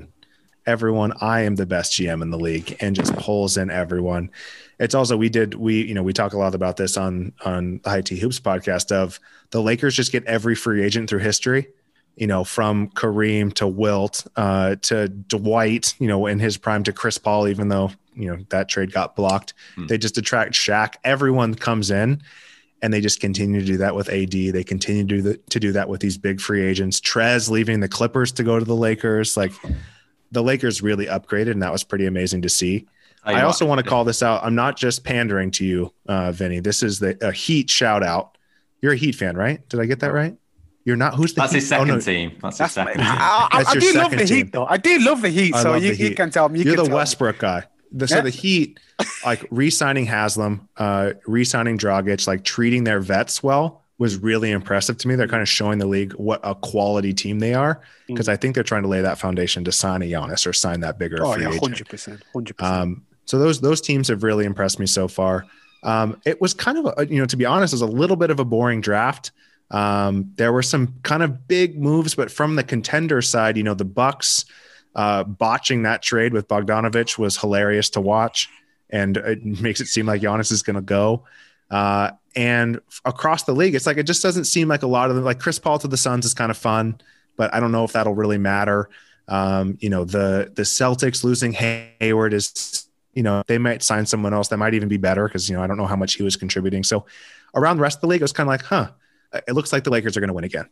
everyone, 0.66 1.14
I 1.22 1.42
am 1.42 1.56
the 1.56 1.66
best 1.66 1.94
GM 1.94 2.22
in 2.22 2.30
the 2.30 2.40
league," 2.40 2.78
and 2.80 2.96
just 2.96 3.16
pulls 3.18 3.58
in 3.58 3.70
everyone. 3.70 4.32
It's 4.80 4.96
also 4.96 5.18
we 5.18 5.30
did 5.30 5.56
we 5.56 5.84
you 5.84 5.94
know 5.94 6.04
we 6.04 6.14
talk 6.14 6.34
a 6.34 6.38
lot 6.38 6.56
about 6.56 6.78
this 6.78 6.98
on 6.98 7.34
on 7.44 7.82
the 7.84 7.90
High 7.90 8.02
T 8.02 8.18
Hoops 8.18 8.40
podcast 8.40 8.92
of 8.92 9.20
the 9.52 9.62
Lakers 9.62 9.96
just 9.96 10.12
get 10.12 10.26
every 10.26 10.56
free 10.56 10.84
agent 10.84 11.10
through 11.10 11.20
history. 11.20 11.68
You 12.16 12.28
know, 12.28 12.46
from 12.46 12.90
Kareem 12.92 13.54
to 13.56 13.68
Wilt 13.68 14.26
uh, 14.38 14.78
to 14.84 15.10
Dwight, 15.10 15.96
you 16.00 16.08
know, 16.08 16.28
in 16.28 16.40
his 16.40 16.56
prime 16.56 16.84
to 16.86 16.94
Chris 16.94 17.18
Paul, 17.18 17.50
even 17.50 17.68
though 17.68 17.92
you 18.16 18.30
know 18.30 18.42
that 18.50 18.70
trade 18.70 18.94
got 18.94 19.18
blocked. 19.18 19.54
Hmm. 19.76 19.88
They 19.88 19.98
just 19.98 20.18
attract 20.18 20.54
Shaq. 20.54 20.96
Everyone 21.04 21.56
comes 21.56 21.92
in 21.92 22.22
and 22.86 22.94
they 22.94 23.01
just 23.01 23.20
continue 23.20 23.60
to 23.60 23.65
do 23.65 23.77
that 23.77 23.96
with 23.96 24.10
AD. 24.10 24.30
They 24.30 24.63
continue 24.63 25.01
to 25.01 25.08
do, 25.08 25.22
the, 25.24 25.38
to 25.50 25.60
do 25.60 25.72
that 25.72 25.89
with 25.89 26.01
these 26.01 26.20
big 26.20 26.39
free 26.39 26.63
agents. 26.63 27.00
Trez 27.00 27.50
leaving 27.50 27.80
the 27.80 27.89
Clippers 27.89 28.32
to 28.34 28.44
go 28.44 28.60
to 28.60 28.63
the 28.63 28.75
Lakers. 28.75 29.36
Like 29.36 29.51
the 30.32 30.44
Lakers 30.44 30.84
really 30.84 31.08
upgraded, 31.08 31.51
and 31.51 31.63
that 31.63 31.72
was 31.72 31.84
pretty 31.84 32.06
amazing 32.06 32.44
to 32.44 32.50
see. 32.50 32.86
I, 33.24 33.39
I 33.39 33.42
also 33.42 33.65
want 33.65 33.84
to 33.84 33.89
call 33.89 34.04
this 34.04 34.22
out. 34.22 34.44
I'm 34.44 34.54
not 34.54 34.77
just 34.77 35.04
pandering 35.04 35.50
to 35.51 35.65
you, 35.65 35.92
uh, 36.08 36.32
Vinny. 36.32 36.60
This 36.60 36.84
is 36.84 37.00
the 37.00 37.18
a 37.27 37.32
Heat 37.32 37.72
shout 37.72 38.04
out. 38.04 38.38
You're 38.84 38.94
a 38.94 38.98
Heat 38.98 39.15
fan, 39.15 39.36
right? 39.36 39.68
Did 39.68 39.80
I 39.80 39.86
get 39.86 40.01
that 40.01 40.13
right? 40.13 40.38
You're 40.84 40.96
not. 40.96 41.15
Who's 41.15 41.34
the? 41.34 41.42
That's 41.42 41.54
heat? 41.54 41.58
his 41.58 41.70
second 41.70 41.89
oh, 41.89 41.96
no. 41.96 42.00
team. 42.00 42.38
That's, 42.39 42.60
That's 42.60 42.75
his 42.75 42.86
second. 42.86 43.01
My, 43.01 43.06
team. 43.10 43.18
I, 43.20 43.50
I, 43.51 43.63
I 43.68 43.80
do 43.80 43.94
love 43.94 44.12
the 44.12 44.18
team. 44.18 44.27
Heat, 44.27 44.51
though. 44.51 44.68
I 44.68 44.77
do 44.77 45.00
love 45.00 45.24
the 45.24 45.30
Heat. 45.30 45.56
so 45.56 45.74
you, 45.74 45.94
you, 45.94 46.13
can 46.13 46.30
tell 46.30 46.50
me. 46.50 46.62
You 46.62 46.74
are 46.74 46.84
the 46.86 46.94
Westbrook 46.94 47.38
me. 47.38 47.39
guy 47.39 47.63
the, 47.92 48.08
so 48.08 48.22
the 48.22 48.30
Heat, 48.30 48.80
like 49.25 49.46
re-signing 49.51 50.06
Haslem, 50.06 50.68
uh, 50.77 51.13
re-signing 51.25 51.77
Dragic, 51.77 52.27
like 52.27 52.44
treating 52.44 52.84
their 52.84 53.00
vets 53.00 53.42
well 53.42 53.84
was 53.98 54.18
really 54.18 54.51
impressive 54.51 54.98
to 54.98 55.08
me. 55.08 55.15
They're 55.15 55.27
kind 55.27 55.42
of 55.42 55.48
showing 55.48 55.80
the 55.80 55.86
league 55.86 56.13
what 56.13 56.42
a 56.44 56.56
quality 56.56 57.13
team 57.13 57.39
they 57.39 57.54
are 57.54 57.82
because 58.08 58.28
mm. 58.28 58.34
I 58.34 58.36
think 58.36 58.56
they're 58.56 58.63
trying 58.63 58.84
to 58.84 58.89
lay 58.89 59.02
that 59.02 59.17
foundation 59.17 59.63
to 59.63 59.71
sign 59.71 60.02
a 60.02 60.06
Giannis 60.06 60.45
or 60.45 60.54
sign 60.54 60.82
that 60.82 61.00
bigger. 61.00 61.26
Oh 61.26 61.38
yeah, 61.38 61.58
hundred 61.58 61.88
percent, 61.88 62.21
hundred 62.34 62.58
percent. 62.58 62.76
Um, 62.76 63.06
so 63.26 63.39
those 63.39 63.62
those 63.62 63.82
teams 63.82 64.10
have 64.10 64.24
really 64.24 64.45
impressed 64.45 64.80
me 64.80 64.86
so 64.86 65.08
far. 65.08 65.45
Um, 65.84 66.19
it 66.26 66.41
was 66.41 66.54
kind 66.54 66.78
of 66.78 66.93
a, 66.98 67.08
you 67.08 67.19
know 67.19 67.26
to 67.26 67.38
be 67.38 67.45
honest, 67.45 67.74
it 67.74 67.76
was 67.76 67.82
a 67.82 67.88
little 67.88 68.17
bit 68.17 68.32
of 68.32 68.39
a 68.39 68.45
boring 68.45 68.82
draft. 68.82 69.32
Um, 69.71 70.32
there 70.36 70.54
were 70.54 70.62
some 70.62 70.95
kind 71.04 71.24
of 71.24 71.48
big 71.48 71.80
moves, 71.80 72.15
but 72.15 72.30
from 72.30 72.56
the 72.56 72.63
contender 72.63 73.21
side, 73.21 73.58
you 73.58 73.63
know, 73.63 73.74
the 73.74 73.86
Bucks 73.86 74.45
uh, 74.95 75.23
botching 75.23 75.84
that 75.84 76.01
trade 76.01 76.34
with 76.34 76.47
Bogdanovich 76.47 77.17
was 77.17 77.38
hilarious 77.38 77.89
to 77.91 78.01
watch, 78.01 78.49
and 78.89 79.17
it 79.17 79.43
makes 79.43 79.81
it 79.81 79.88
seem 79.88 80.05
like 80.05 80.21
Giannis 80.21 80.51
is 80.51 80.63
going 80.63 80.75
to 80.75 80.81
go. 80.81 81.23
Uh, 81.69 82.12
and 82.36 82.79
across 83.03 83.43
the 83.43 83.53
league, 83.53 83.75
it's 83.75 83.86
like 83.86 83.97
it 83.97 84.03
just 84.03 84.23
doesn't 84.23 84.45
seem 84.45 84.67
like 84.67 84.84
a 84.84 84.88
lot 84.88 85.10
of 85.10 85.15
them. 85.15 85.25
Like 85.25 85.39
Chris 85.39 85.60
Paul 85.60 85.79
to 85.79 85.88
the 85.88 85.97
Suns 85.97 86.25
is 86.25 86.34
kind 86.34 86.49
of 86.49 86.58
fun, 86.58 86.99
but 87.36 87.53
I 87.53 87.60
don't 87.60 87.71
know 87.71 87.84
if 87.84 87.93
that'll 87.93 88.15
really 88.15 88.38
matter. 88.38 88.89
Um, 89.27 89.77
you 89.81 89.89
know, 89.89 90.05
the 90.05 90.51
the 90.53 90.62
Celtics 90.62 91.23
losing 91.23 91.53
Hayward 91.53 92.34
is, 92.34 92.88
you 93.13 93.23
know, 93.23 93.43
they 93.47 93.58
might 93.58 93.84
sign 93.84 94.05
someone 94.05 94.34
else 94.34 94.47
that 94.49 94.58
might 94.58 94.75
even 94.75 94.88
be 94.88 94.97
better 94.97 95.27
because 95.27 95.49
you 95.49 95.55
know 95.55 95.63
I 95.63 95.67
don't 95.67 95.77
know 95.77 95.88
how 95.88 95.95
much 95.95 96.15
he 96.15 96.23
was 96.23 96.36
contributing. 96.36 96.84
So 96.84 97.05
around 97.53 97.77
the 97.77 97.84
rest 97.84 97.97
of 97.97 98.01
the 98.01 98.08
league, 98.08 98.21
it 98.21 98.23
was 98.23 98.34
kind 98.34 98.47
of 98.47 98.51
like, 98.51 98.63
huh, 98.63 98.91
it 99.47 99.53
looks 99.53 99.73
like 99.73 99.84
the 99.84 99.89
Lakers 99.89 100.15
are 100.15 100.19
going 100.19 100.29
to 100.29 100.34
win 100.34 100.45
again. 100.45 100.69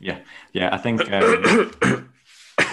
Yeah, 0.00 0.18
yeah, 0.52 0.74
I 0.74 0.78
think. 0.78 1.12
Um, 1.12 2.08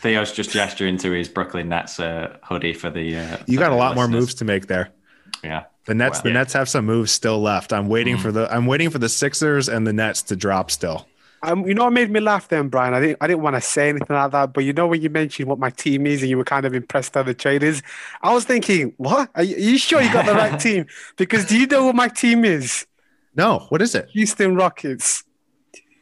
Theo's 0.00 0.32
just 0.32 0.50
gesturing 0.50 0.96
to 0.98 1.10
his 1.12 1.28
Brooklyn 1.28 1.68
Nets 1.68 2.00
uh, 2.00 2.36
hoodie 2.42 2.72
for 2.72 2.90
the. 2.90 3.16
Uh, 3.16 3.36
you 3.46 3.58
got 3.58 3.72
a 3.72 3.74
lot 3.74 3.96
listeners. 3.96 4.10
more 4.10 4.20
moves 4.20 4.34
to 4.34 4.44
make 4.44 4.66
there. 4.66 4.90
Yeah, 5.42 5.64
the 5.86 5.94
Nets. 5.94 6.16
Well, 6.16 6.22
the 6.22 6.28
yeah. 6.30 6.34
Nets 6.34 6.52
have 6.52 6.68
some 6.68 6.86
moves 6.86 7.12
still 7.12 7.40
left. 7.40 7.72
I'm 7.72 7.88
waiting 7.88 8.16
mm. 8.16 8.20
for 8.20 8.32
the. 8.32 8.52
I'm 8.52 8.66
waiting 8.66 8.90
for 8.90 8.98
the 8.98 9.08
Sixers 9.08 9.68
and 9.68 9.86
the 9.86 9.92
Nets 9.92 10.22
to 10.22 10.36
drop 10.36 10.70
still. 10.70 11.06
Um, 11.44 11.66
you 11.66 11.74
know 11.74 11.84
what 11.84 11.92
made 11.92 12.10
me 12.10 12.20
laugh 12.20 12.48
then, 12.48 12.68
Brian? 12.68 12.94
I 12.94 13.00
didn't, 13.00 13.18
I 13.20 13.26
didn't 13.26 13.42
want 13.42 13.54
to 13.56 13.60
say 13.60 13.90
anything 13.90 14.16
like 14.16 14.30
that, 14.30 14.54
but 14.54 14.64
you 14.64 14.72
know 14.72 14.86
when 14.86 15.02
you 15.02 15.10
mentioned 15.10 15.46
what 15.46 15.58
my 15.58 15.68
team 15.68 16.06
is 16.06 16.22
and 16.22 16.30
you 16.30 16.38
were 16.38 16.44
kind 16.44 16.64
of 16.64 16.74
impressed 16.74 17.12
by 17.12 17.22
the 17.22 17.34
traders, 17.34 17.82
I 18.22 18.32
was 18.32 18.44
thinking, 18.44 18.94
what? 18.96 19.28
Are 19.34 19.42
you, 19.42 19.54
are 19.56 19.60
you 19.60 19.76
sure 19.76 20.00
you 20.00 20.10
got 20.10 20.24
the 20.24 20.32
right 20.32 20.58
team? 20.60 20.86
Because 21.16 21.44
do 21.44 21.58
you 21.58 21.66
know 21.66 21.84
what 21.84 21.96
my 21.96 22.08
team 22.08 22.46
is? 22.46 22.86
No, 23.36 23.66
what 23.68 23.82
is 23.82 23.94
it? 23.94 24.08
Houston 24.10 24.54
Rockets. 24.54 25.23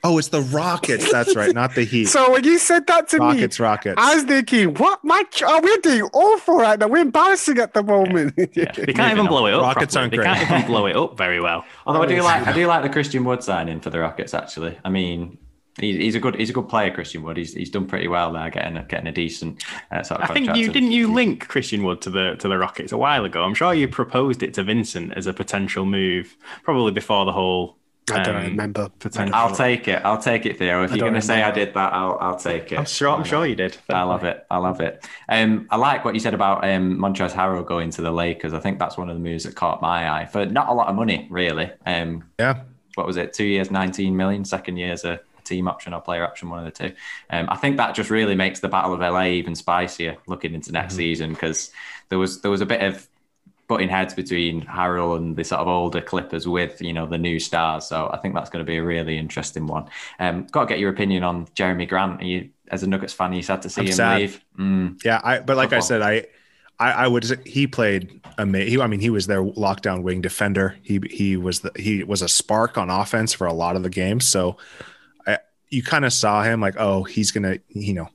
Oh, 0.04 0.18
it's 0.18 0.28
the 0.28 0.40
Rockets. 0.42 1.12
That's 1.12 1.36
right, 1.36 1.54
not 1.54 1.76
the 1.76 1.84
Heat. 1.84 2.04
so 2.08 2.32
when 2.32 2.42
you 2.42 2.58
said 2.58 2.86
that 2.88 3.08
to 3.10 3.18
Rockets, 3.18 3.36
me, 3.36 3.42
Rockets, 3.42 3.60
Rockets, 3.60 3.94
I 3.98 4.14
was 4.16 4.24
thinking, 4.24 4.74
what? 4.74 5.02
My 5.04 5.22
oh, 5.42 5.60
we're 5.62 5.76
doing 5.78 6.10
awful 6.12 6.56
right 6.56 6.78
now. 6.78 6.88
We're 6.88 7.02
embarrassing 7.02 7.58
at 7.58 7.72
the 7.72 7.84
moment. 7.84 8.34
Yeah. 8.36 8.46
yeah. 8.52 8.72
They 8.72 8.92
can't 8.92 9.12
even 9.12 9.26
blow 9.26 9.46
it 9.46 9.54
up. 9.54 9.62
Rockets 9.62 9.94
aren't 9.94 10.12
great. 10.12 10.26
They 10.26 10.44
can't 10.44 10.60
even 10.60 10.66
blow 10.66 10.86
it 10.86 10.96
up 10.96 11.16
very 11.16 11.40
well. 11.40 11.64
Although 11.86 12.02
I 12.02 12.06
do 12.06 12.20
like, 12.22 12.46
I 12.46 12.52
do 12.52 12.66
like 12.66 12.82
the 12.82 12.88
Christian 12.88 13.24
Wood 13.24 13.44
signing 13.44 13.80
for 13.80 13.90
the 13.90 14.00
Rockets. 14.00 14.34
Actually, 14.34 14.76
I 14.84 14.90
mean, 14.90 15.38
he's 15.78 16.16
a 16.16 16.20
good 16.20 16.34
he's 16.34 16.50
a 16.50 16.52
good 16.52 16.68
player, 16.68 16.92
Christian 16.92 17.22
Wood. 17.22 17.36
He's 17.36 17.54
he's 17.54 17.70
done 17.70 17.86
pretty 17.86 18.08
well 18.08 18.32
there, 18.32 18.50
getting 18.50 18.76
a, 18.76 18.82
getting 18.82 19.06
a 19.06 19.12
decent 19.12 19.62
uh, 19.92 20.02
sort 20.02 20.20
of. 20.20 20.30
I 20.30 20.34
think 20.34 20.56
you 20.56 20.72
didn't 20.72 20.90
you 20.90 21.12
link 21.12 21.46
Christian 21.46 21.84
Wood 21.84 22.00
to 22.02 22.10
the 22.10 22.34
to 22.40 22.48
the 22.48 22.58
Rockets 22.58 22.90
a 22.90 22.98
while 22.98 23.24
ago. 23.24 23.44
I'm 23.44 23.54
sure 23.54 23.72
you 23.72 23.86
proposed 23.86 24.42
it 24.42 24.52
to 24.54 24.64
Vincent 24.64 25.12
as 25.14 25.28
a 25.28 25.32
potential 25.32 25.86
move, 25.86 26.36
probably 26.64 26.90
before 26.90 27.24
the 27.24 27.32
whole 27.32 27.76
I 28.10 28.22
don't 28.22 28.36
um, 28.36 28.42
remember. 28.42 28.90
I'll 29.16 29.54
take 29.54 29.86
it. 29.86 30.02
I'll 30.04 30.20
take 30.20 30.44
it, 30.44 30.58
Theo. 30.58 30.82
If 30.82 30.92
I 30.92 30.96
you're 30.96 31.08
going 31.08 31.20
to 31.20 31.26
say 31.26 31.42
I 31.42 31.52
did 31.52 31.72
that, 31.74 31.92
I'll 31.92 32.18
I'll 32.20 32.36
take 32.36 32.72
it. 32.72 32.78
I'm 32.78 32.84
sure. 32.84 33.10
I'm 33.10 33.24
sure 33.24 33.46
you 33.46 33.54
did. 33.54 33.76
I 33.88 34.02
love 34.02 34.24
it. 34.24 34.44
I 34.50 34.58
love 34.58 34.80
it. 34.80 35.06
Um, 35.28 35.68
I 35.70 35.76
like 35.76 36.04
what 36.04 36.14
you 36.14 36.20
said 36.20 36.34
about 36.34 36.64
um 36.64 36.98
Montrezl 36.98 37.30
Harrell 37.30 37.66
going 37.66 37.90
to 37.90 38.02
the 38.02 38.10
Lakers. 38.10 38.52
I 38.52 38.58
think 38.58 38.78
that's 38.78 38.96
one 38.96 39.08
of 39.08 39.16
the 39.16 39.22
moves 39.22 39.44
that 39.44 39.54
caught 39.54 39.80
my 39.80 40.10
eye 40.10 40.26
for 40.26 40.44
not 40.46 40.68
a 40.68 40.72
lot 40.72 40.88
of 40.88 40.96
money, 40.96 41.28
really. 41.30 41.70
Um, 41.86 42.24
yeah. 42.38 42.62
What 42.94 43.06
was 43.06 43.16
it? 43.16 43.32
Two 43.32 43.44
years, 43.44 43.70
19 43.70 44.16
million. 44.16 44.44
Second 44.44 44.76
year's 44.76 45.04
a 45.04 45.20
team 45.44 45.68
option 45.68 45.94
or 45.94 46.00
player 46.00 46.24
option, 46.24 46.50
one 46.50 46.58
of 46.58 46.64
the 46.64 46.88
two. 46.88 46.94
Um, 47.30 47.48
I 47.48 47.56
think 47.56 47.76
that 47.76 47.94
just 47.94 48.10
really 48.10 48.34
makes 48.34 48.60
the 48.60 48.68
Battle 48.68 48.92
of 48.92 49.00
LA 49.00 49.26
even 49.26 49.54
spicier 49.54 50.16
looking 50.26 50.54
into 50.54 50.72
next 50.72 50.94
mm-hmm. 50.94 50.98
season 50.98 51.30
because 51.30 51.70
there 52.08 52.18
was 52.18 52.40
there 52.42 52.50
was 52.50 52.60
a 52.60 52.66
bit 52.66 52.82
of 52.82 53.06
butting 53.68 53.88
heads 53.88 54.14
between 54.14 54.62
Harrell 54.62 55.16
and 55.16 55.36
the 55.36 55.44
sort 55.44 55.60
of 55.60 55.68
older 55.68 56.00
Clippers 56.00 56.46
with 56.46 56.80
you 56.80 56.92
know 56.92 57.06
the 57.06 57.18
new 57.18 57.38
stars. 57.38 57.86
So 57.86 58.10
I 58.12 58.18
think 58.18 58.34
that's 58.34 58.50
going 58.50 58.64
to 58.64 58.70
be 58.70 58.78
a 58.78 58.82
really 58.82 59.18
interesting 59.18 59.66
one. 59.66 59.88
Um, 60.18 60.46
got 60.50 60.62
to 60.62 60.66
get 60.66 60.78
your 60.78 60.90
opinion 60.90 61.22
on 61.22 61.46
Jerami 61.48 61.88
Grant. 61.88 62.20
Are 62.20 62.24
you, 62.24 62.50
as 62.68 62.82
a 62.82 62.86
Nuggets 62.86 63.12
fan, 63.12 63.32
you 63.32 63.42
sad 63.42 63.62
to 63.62 63.70
see 63.70 63.82
I'm 63.82 63.86
him 63.86 63.92
sad. 63.92 64.20
leave? 64.20 64.44
Mm. 64.58 65.04
Yeah, 65.04 65.20
I, 65.22 65.40
but 65.40 65.56
like. 65.56 65.72
I 65.72 65.80
said, 65.80 66.02
I. 66.02 66.26
I, 66.80 67.04
I 67.04 67.06
would. 67.06 67.46
He 67.46 67.68
played 67.68 68.20
amazing. 68.38 68.80
I 68.80 68.88
mean, 68.88 68.98
he 68.98 69.10
was 69.10 69.28
their 69.28 69.44
lockdown 69.44 70.02
wing 70.02 70.20
defender. 70.20 70.76
He 70.82 71.00
he 71.10 71.36
was 71.36 71.60
the 71.60 71.70
he 71.76 72.02
was 72.02 72.22
a 72.22 72.28
spark 72.28 72.76
on 72.76 72.90
offense 72.90 73.32
for 73.32 73.46
a 73.46 73.52
lot 73.52 73.76
of 73.76 73.84
the 73.84 73.90
games. 73.90 74.26
So, 74.26 74.56
I, 75.26 75.38
you 75.68 75.82
kind 75.82 76.04
of 76.04 76.12
saw 76.12 76.42
him 76.42 76.60
like, 76.60 76.74
oh, 76.78 77.04
he's 77.04 77.30
gonna, 77.30 77.58
you 77.68 77.92
know, 77.92 78.08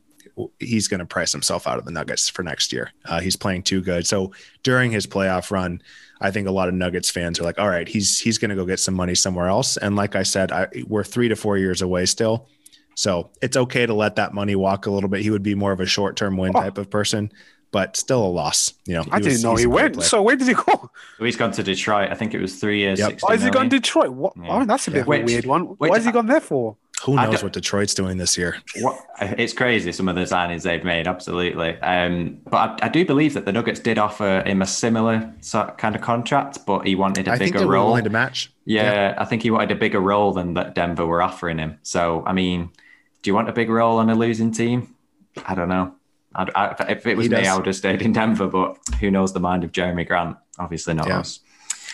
he's 0.60 0.88
going 0.88 1.00
to 1.00 1.06
price 1.06 1.32
himself 1.32 1.68
out 1.68 1.78
of 1.78 1.86
the 1.86 1.92
Nuggets 1.92 2.30
for 2.30 2.44
next 2.44 2.72
year. 2.74 2.92
Uh, 3.06 3.20
he's 3.20 3.36
playing 3.36 3.64
too 3.64 3.82
good. 3.82 4.06
So 4.08 4.32
during 4.64 4.92
his 4.92 5.06
playoff 5.08 5.52
run, 5.52 5.82
I 6.22 6.32
think 6.32 6.48
a 6.48 6.52
lot 6.52 6.68
of 6.68 6.74
Nuggets 6.74 7.10
fans 7.10 7.40
are 7.40 7.44
like, 7.44 7.60
all 7.60 7.70
right, 7.70 7.88
he's 7.88 8.20
he's 8.20 8.38
going 8.38 8.50
to 8.50 8.56
go 8.56 8.66
get 8.66 8.80
some 8.80 8.94
money 8.96 9.16
somewhere 9.16 9.48
else. 9.48 9.78
And 9.78 9.96
like 9.96 10.16
I 10.16 10.24
said, 10.24 10.52
I, 10.52 10.68
we're 10.88 11.04
three 11.04 11.30
to 11.30 11.36
four 11.36 11.58
years 11.58 11.82
away 11.82 12.06
still. 12.06 12.48
So 12.96 13.30
it's 13.42 13.56
okay 13.56 13.86
to 13.86 13.94
let 13.94 14.16
that 14.16 14.34
money 14.34 14.56
walk 14.56 14.88
a 14.88 14.92
little 14.92 15.10
bit. 15.10 15.22
He 15.22 15.30
would 15.30 15.44
be 15.44 15.54
more 15.56 15.72
of 15.72 15.80
a 15.80 15.86
short 15.86 16.16
term 16.16 16.36
win 16.38 16.52
Oh. 16.56 16.62
type 16.62 16.80
of 16.80 16.90
person, 16.90 17.32
but 17.72 17.96
still 17.96 18.26
a 18.26 18.28
loss. 18.28 18.74
You 18.88 18.96
know, 18.96 19.04
I 19.12 19.20
didn't 19.20 19.34
was- 19.34 19.44
know 19.44 19.56
he 19.56 19.68
went. 19.68 19.94
player. 19.96 20.08
So 20.08 20.24
where 20.24 20.36
did 20.36 20.48
he 20.48 20.56
go? 20.56 20.90
So 21.20 21.24
he's 21.26 21.36
gone 21.36 21.52
to 21.52 21.62
Detroit. 21.64 22.10
I 22.10 22.16
think 22.16 22.34
it 22.34 22.42
was 22.42 22.56
three 22.60 22.80
years. 22.80 22.98
Yep. 22.98 23.20
Why 23.22 23.34
has 23.34 23.44
he 23.44 23.50
gone 23.52 23.68
million. 23.68 23.70
Detroit? 23.82 24.10
What? 24.10 24.34
Yeah. 24.36 24.48
Oh, 24.50 24.66
that's 24.66 24.88
a 24.88 24.92
bit 24.92 25.02
of 25.02 25.08
Wait, 25.08 25.22
a 25.22 25.26
weird 25.26 25.46
one. 25.46 25.62
Why 25.78 25.90
has 25.98 26.06
he 26.06 26.12
gone 26.12 26.26
there 26.26 26.42
for? 26.42 26.76
Who 27.04 27.16
knows 27.16 27.44
what 27.44 27.54
Detroit's 27.54 27.94
doing 27.94 28.18
this 28.18 28.38
year? 28.38 28.58
What, 28.82 29.00
it's 29.22 29.54
crazy 29.54 29.92
some 29.92 30.10
of 30.10 30.16
the 30.16 30.24
signings 30.24 30.64
they've 30.64 30.84
made, 30.84 31.08
absolutely. 31.08 31.80
Um, 31.82 32.40
but 32.50 32.82
I, 32.84 32.88
I 32.88 32.90
do 32.90 33.06
believe 33.06 33.34
that 33.36 33.46
the 33.46 33.52
Nuggets 33.52 33.80
did 33.80 33.98
offer 34.00 34.44
him 34.46 34.62
a 34.62 34.66
similar 34.66 35.32
sort 35.42 35.78
kind 35.78 35.96
of 35.96 36.02
contract, 36.02 36.66
but 36.66 36.88
he 36.88 36.96
wanted 36.96 37.28
a 37.28 37.32
I 37.34 37.38
think 37.38 37.54
bigger 37.54 37.68
role. 37.68 37.88
willing 37.88 38.04
to 38.06 38.10
match. 38.10 38.52
yeah, 38.66 39.14
I 39.18 39.26
think 39.26 39.44
he 39.44 39.52
wanted 39.52 39.72
a 39.72 39.76
bigger 39.76 40.00
role 40.00 40.34
than 40.34 40.56
that 40.56 40.74
Denver 40.74 41.06
were 41.06 41.22
offering 41.22 41.60
him. 41.60 41.78
So, 41.84 42.24
I 42.26 42.34
mean, 42.34 42.72
do 43.22 43.30
you 43.30 43.36
want 43.36 43.48
a 43.48 43.54
big 43.54 43.70
role 43.70 44.00
on 44.00 44.10
a 44.10 44.16
losing 44.16 44.52
team? 44.52 44.96
I 45.46 45.54
don't 45.54 45.70
know. 45.70 45.94
I'd, 46.34 46.50
I, 46.56 46.72
if 46.90 47.06
it 47.06 47.16
was 47.16 47.30
me. 47.30 47.46
I 47.48 47.56
would 47.56 47.68
have 47.68 47.76
stayed 47.76 48.02
in 48.02 48.12
Denver, 48.12 48.48
but 48.48 48.78
who 49.00 49.12
knows 49.12 49.34
the 49.34 49.40
mind 49.40 49.64
of 49.64 49.72
Jerami 49.72 50.06
Grant? 50.08 50.36
Obviously 50.60 50.96
not 50.96 51.08
Yeah. 51.08 51.20
us. 51.20 51.40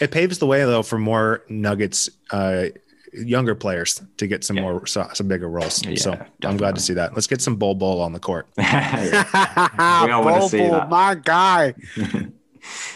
It 0.01 0.11
paves 0.11 0.39
the 0.39 0.47
way 0.47 0.61
though 0.65 0.81
for 0.81 0.97
more 0.97 1.43
Nuggets, 1.49 2.09
uh, 2.31 2.65
younger 3.15 3.55
players 3.55 4.01
to 4.17 4.27
get 4.27 4.43
some 4.43 4.55
Yeah. 4.57 4.61
more 4.63 4.85
so, 4.87 5.07
some 5.13 5.27
bigger 5.27 5.49
roles. 5.49 5.85
Yeah, 5.85 5.95
so 5.95 6.25
I'm 6.43 6.57
glad 6.57 6.75
to 6.75 6.81
see 6.81 6.93
that. 6.95 7.13
Let's 7.13 7.27
get 7.27 7.41
some 7.41 7.55
Bol 7.55 7.75
Bol 7.75 8.01
on 8.01 8.13
the 8.13 8.19
court. 8.19 8.47
We 8.57 10.11
all 10.11 10.23
wanna 10.23 10.47
see 10.49 10.59
Bobo, 10.59 10.71
that. 10.79 10.89
my 10.89 11.15
guy. 11.15 11.73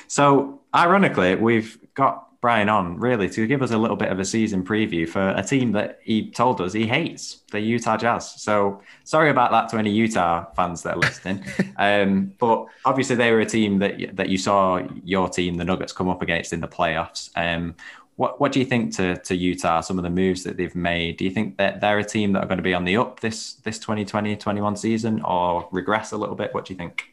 So, 0.07 0.61
ironically, 0.73 1.35
we've 1.35 1.77
got 1.93 2.39
Brian 2.39 2.69
on 2.69 2.97
really 2.97 3.27
to 3.31 3.45
give 3.47 3.61
us 3.61 3.71
a 3.71 3.77
little 3.77 3.97
bit 3.97 4.09
of 4.09 4.19
a 4.19 4.25
season 4.25 4.63
preview 4.63 5.07
for 5.09 5.29
a 5.35 5.43
team 5.43 5.71
that 5.73 5.99
he 6.03 6.31
told 6.31 6.61
us 6.61 6.71
he 6.71 6.85
hates, 6.87 7.43
the 7.51 7.59
Utah 7.59 7.97
Jazz. 7.97 8.41
So, 8.41 8.81
sorry 9.03 9.29
about 9.29 9.51
that 9.51 9.67
to 9.69 9.77
any 9.77 9.91
Utah 9.91 10.45
fans 10.55 10.83
that 10.83 10.95
are 10.95 10.99
listening. 10.99 11.43
um, 11.77 12.31
but 12.37 12.67
obviously, 12.85 13.15
they 13.17 13.31
were 13.31 13.41
a 13.41 13.45
team 13.45 13.79
that 13.79 14.15
that 14.15 14.29
you 14.29 14.37
saw 14.37 14.79
your 15.03 15.27
team, 15.27 15.55
the 15.55 15.65
Nuggets, 15.65 15.91
come 15.91 16.07
up 16.07 16.21
against 16.21 16.53
in 16.53 16.61
the 16.61 16.67
playoffs. 16.67 17.29
Um, 17.35 17.75
what 18.17 18.41
what 18.41 18.51
do 18.51 18.59
you 18.59 18.65
think 18.65 18.93
to 18.97 19.15
to 19.15 19.35
Utah? 19.35 19.81
Some 19.81 19.97
of 19.97 20.03
the 20.03 20.09
moves 20.09 20.43
that 20.43 20.57
they've 20.57 20.75
made. 20.75 21.17
Do 21.17 21.23
you 21.23 21.31
think 21.31 21.57
that 21.57 21.79
they're 21.79 21.99
a 21.99 22.03
team 22.03 22.33
that 22.33 22.43
are 22.43 22.47
going 22.47 22.57
to 22.57 22.63
be 22.63 22.73
on 22.73 22.83
the 22.83 22.97
up 22.97 23.21
this 23.21 23.53
this 23.53 23.79
2020-21 23.79 24.77
season, 24.77 25.21
or 25.21 25.69
regress 25.71 26.11
a 26.11 26.17
little 26.17 26.35
bit? 26.35 26.53
What 26.53 26.65
do 26.65 26.73
you 26.73 26.77
think? 26.77 27.05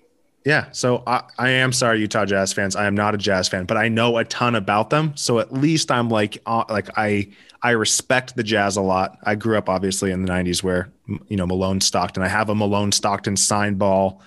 Yeah. 0.44 0.70
So 0.72 1.02
I, 1.06 1.22
I 1.38 1.50
am 1.50 1.72
sorry, 1.72 2.00
Utah 2.00 2.26
Jazz 2.26 2.52
fans. 2.52 2.76
I 2.76 2.86
am 2.86 2.94
not 2.94 3.14
a 3.14 3.18
Jazz 3.18 3.48
fan, 3.48 3.64
but 3.64 3.76
I 3.76 3.88
know 3.88 4.18
a 4.18 4.24
ton 4.24 4.54
about 4.54 4.90
them. 4.90 5.16
So 5.16 5.38
at 5.38 5.52
least 5.52 5.90
I'm 5.90 6.10
like, 6.10 6.38
uh, 6.44 6.64
like 6.68 6.88
I, 6.98 7.30
I 7.62 7.70
respect 7.70 8.36
the 8.36 8.42
Jazz 8.42 8.76
a 8.76 8.82
lot. 8.82 9.18
I 9.22 9.36
grew 9.36 9.56
up 9.56 9.70
obviously 9.70 10.10
in 10.10 10.22
the 10.22 10.30
'90s 10.30 10.62
where 10.62 10.90
you 11.28 11.36
know 11.36 11.46
Malone 11.46 11.80
Stockton. 11.80 12.22
I 12.22 12.28
have 12.28 12.48
a 12.48 12.54
Malone 12.54 12.92
Stockton 12.92 13.36
sign 13.36 13.74
ball. 13.74 14.22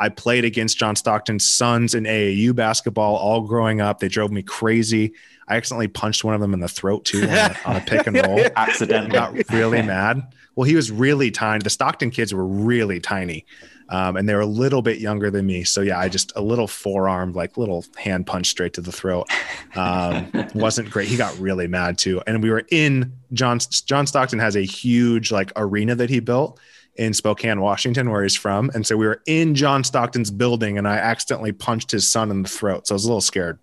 I 0.00 0.08
played 0.08 0.46
against 0.46 0.78
John 0.78 0.96
Stockton's 0.96 1.46
sons 1.46 1.94
in 1.94 2.04
AAU 2.04 2.54
basketball 2.54 3.16
all 3.16 3.42
growing 3.42 3.82
up. 3.82 4.00
They 4.00 4.08
drove 4.08 4.32
me 4.32 4.42
crazy. 4.42 5.12
I 5.46 5.56
accidentally 5.56 5.88
punched 5.88 6.24
one 6.24 6.34
of 6.34 6.40
them 6.40 6.54
in 6.54 6.60
the 6.60 6.68
throat 6.68 7.04
too 7.04 7.24
on 7.24 7.28
a, 7.28 7.56
on 7.66 7.76
a 7.76 7.80
pick 7.82 8.06
and 8.06 8.16
roll. 8.16 8.40
Accidentally. 8.56 9.10
got 9.12 9.50
really 9.50 9.82
mad. 9.96 10.22
Well, 10.56 10.64
he 10.64 10.74
was 10.74 10.90
really 10.90 11.30
tiny. 11.30 11.62
The 11.62 11.70
Stockton 11.70 12.10
kids 12.10 12.32
were 12.32 12.46
really 12.46 12.98
tiny, 12.98 13.44
um, 13.90 14.16
and 14.16 14.26
they 14.26 14.34
were 14.34 14.40
a 14.40 14.46
little 14.46 14.80
bit 14.80 15.00
younger 15.00 15.30
than 15.30 15.46
me. 15.46 15.64
So 15.64 15.82
yeah, 15.82 15.98
I 15.98 16.08
just 16.08 16.32
a 16.34 16.40
little 16.40 16.66
forearm, 16.66 17.34
like 17.34 17.58
little 17.58 17.84
hand 17.96 18.26
punch 18.26 18.48
straight 18.48 18.72
to 18.74 18.80
the 18.80 18.92
throat. 18.92 19.28
Um, 19.74 20.32
wasn't 20.54 20.90
great. 20.90 21.08
He 21.08 21.16
got 21.18 21.38
really 21.38 21.66
mad 21.66 21.98
too. 21.98 22.22
And 22.26 22.42
we 22.42 22.48
were 22.48 22.64
in 22.70 23.12
John. 23.34 23.58
John 23.84 24.06
Stockton 24.06 24.38
has 24.38 24.56
a 24.56 24.62
huge 24.62 25.30
like 25.30 25.52
arena 25.56 25.94
that 25.94 26.08
he 26.08 26.20
built 26.20 26.58
in 27.00 27.14
Spokane, 27.14 27.62
Washington, 27.62 28.10
where 28.10 28.22
he's 28.22 28.36
from. 28.36 28.70
And 28.74 28.86
so 28.86 28.94
we 28.94 29.06
were 29.06 29.22
in 29.26 29.54
John 29.54 29.82
Stockton's 29.84 30.30
building, 30.30 30.76
and 30.76 30.86
I 30.86 30.96
accidentally 30.96 31.50
punched 31.50 31.90
his 31.90 32.06
son 32.06 32.30
in 32.30 32.42
the 32.42 32.48
throat. 32.48 32.86
So 32.86 32.94
I 32.94 32.96
was 32.96 33.04
a 33.06 33.08
little 33.08 33.22
scared, 33.22 33.58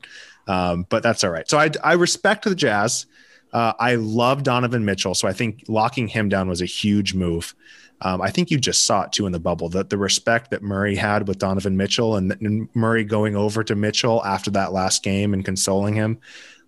um, 0.47 0.87
but 0.89 1.03
that's 1.03 1.23
all 1.23 1.29
right. 1.29 1.47
So 1.47 1.59
I, 1.59 1.69
I 1.83 1.93
respect 1.93 2.45
the 2.45 2.55
Jazz. 2.55 3.05
Uh, 3.53 3.73
I 3.79 3.93
love 3.93 4.41
Donovan 4.41 4.85
Mitchell, 4.85 5.13
so 5.13 5.27
I 5.27 5.33
think 5.33 5.63
locking 5.67 6.07
him 6.07 6.29
down 6.29 6.49
was 6.49 6.63
a 6.63 6.65
huge 6.65 7.13
move. 7.13 7.53
Um, 8.01 8.23
I 8.23 8.31
think 8.31 8.49
you 8.49 8.57
just 8.57 8.85
saw 8.85 9.03
it 9.03 9.11
too 9.11 9.27
in 9.27 9.31
the 9.31 9.39
bubble 9.39 9.69
that 9.69 9.91
the 9.91 9.99
respect 9.99 10.49
that 10.49 10.63
Murray 10.63 10.95
had 10.95 11.27
with 11.27 11.37
Donovan 11.37 11.77
Mitchell 11.77 12.15
and, 12.15 12.35
and 12.41 12.67
Murray 12.73 13.03
going 13.03 13.35
over 13.35 13.63
to 13.63 13.75
Mitchell 13.75 14.25
after 14.25 14.49
that 14.51 14.73
last 14.73 15.03
game 15.03 15.35
and 15.35 15.45
consoling 15.45 15.93
him. 15.93 16.17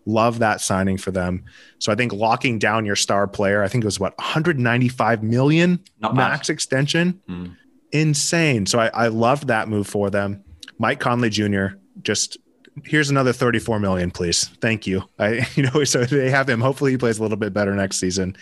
Love 0.06 0.40
that 0.40 0.62
signing 0.62 0.98
for 0.98 1.12
them. 1.12 1.44
So 1.80 1.92
I 1.92 1.96
think 1.96 2.14
locking 2.14 2.60
down 2.60 2.86
your 2.86 2.96
star 2.96 3.28
player, 3.28 3.64
I 3.64 3.68
think 3.68 3.84
it 3.84 3.88
was 3.88 4.00
what 4.00 4.18
195 4.18 5.24
million 5.24 5.80
Not 6.00 6.16
bad. 6.16 6.30
max 6.30 6.50
extension. 6.50 7.22
Mm. 7.30 7.56
Insane. 7.92 8.66
So 8.66 8.80
I, 8.80 8.88
I 8.94 9.08
loved 9.08 9.48
that 9.48 9.68
move 9.68 9.88
for 9.88 10.10
them. 10.10 10.44
Mike 10.78 11.00
Conley 11.00 11.30
Jr. 11.30 11.68
just 12.02 12.38
here's 12.86 13.10
another 13.10 13.34
34 13.34 13.80
million, 13.80 14.12
please. 14.12 14.46
Thank 14.62 14.88
you. 14.88 15.04
I, 15.18 15.48
you 15.56 15.64
know, 15.64 15.84
so 15.84 16.06
they 16.06 16.30
have 16.30 16.50
him. 16.50 16.62
Hopefully 16.62 16.92
he 16.92 16.98
plays 16.98 17.20
a 17.20 17.22
little 17.22 17.38
bit 17.38 17.54
better 17.54 17.76
next 17.76 17.98
season. 17.98 18.36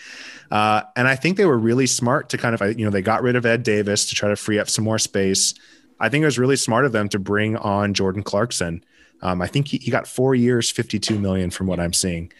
Uh, 0.50 0.82
and 0.96 1.06
I 1.08 1.16
think 1.16 1.36
they 1.36 1.44
were 1.44 1.58
really 1.58 1.86
smart 1.86 2.28
to 2.30 2.38
kind 2.38 2.54
of, 2.58 2.78
you 2.78 2.84
know, 2.84 2.90
they 2.90 3.02
got 3.02 3.22
rid 3.22 3.36
of 3.36 3.44
Ed 3.44 3.62
Davis 3.62 4.06
to 4.06 4.14
try 4.14 4.28
to 4.28 4.36
free 4.36 4.58
up 4.58 4.68
some 4.68 4.84
more 4.84 4.98
space. 4.98 5.54
I 6.00 6.08
think 6.08 6.22
it 6.22 6.26
was 6.26 6.38
really 6.38 6.56
smart 6.56 6.84
of 6.84 6.92
them 6.92 7.08
to 7.10 7.18
bring 7.18 7.56
on 7.56 7.94
Jordan 7.94 8.22
Clarkson. 8.22 8.84
Um, 9.22 9.42
I 9.42 9.46
think 9.46 9.68
he, 9.68 9.78
he 9.78 9.90
got 9.90 10.06
four 10.06 10.34
years, 10.34 10.70
52 10.70 11.18
million 11.18 11.50
from 11.50 11.66
what 11.66 11.80
I'm 11.80 11.92
seeing. 11.92 12.32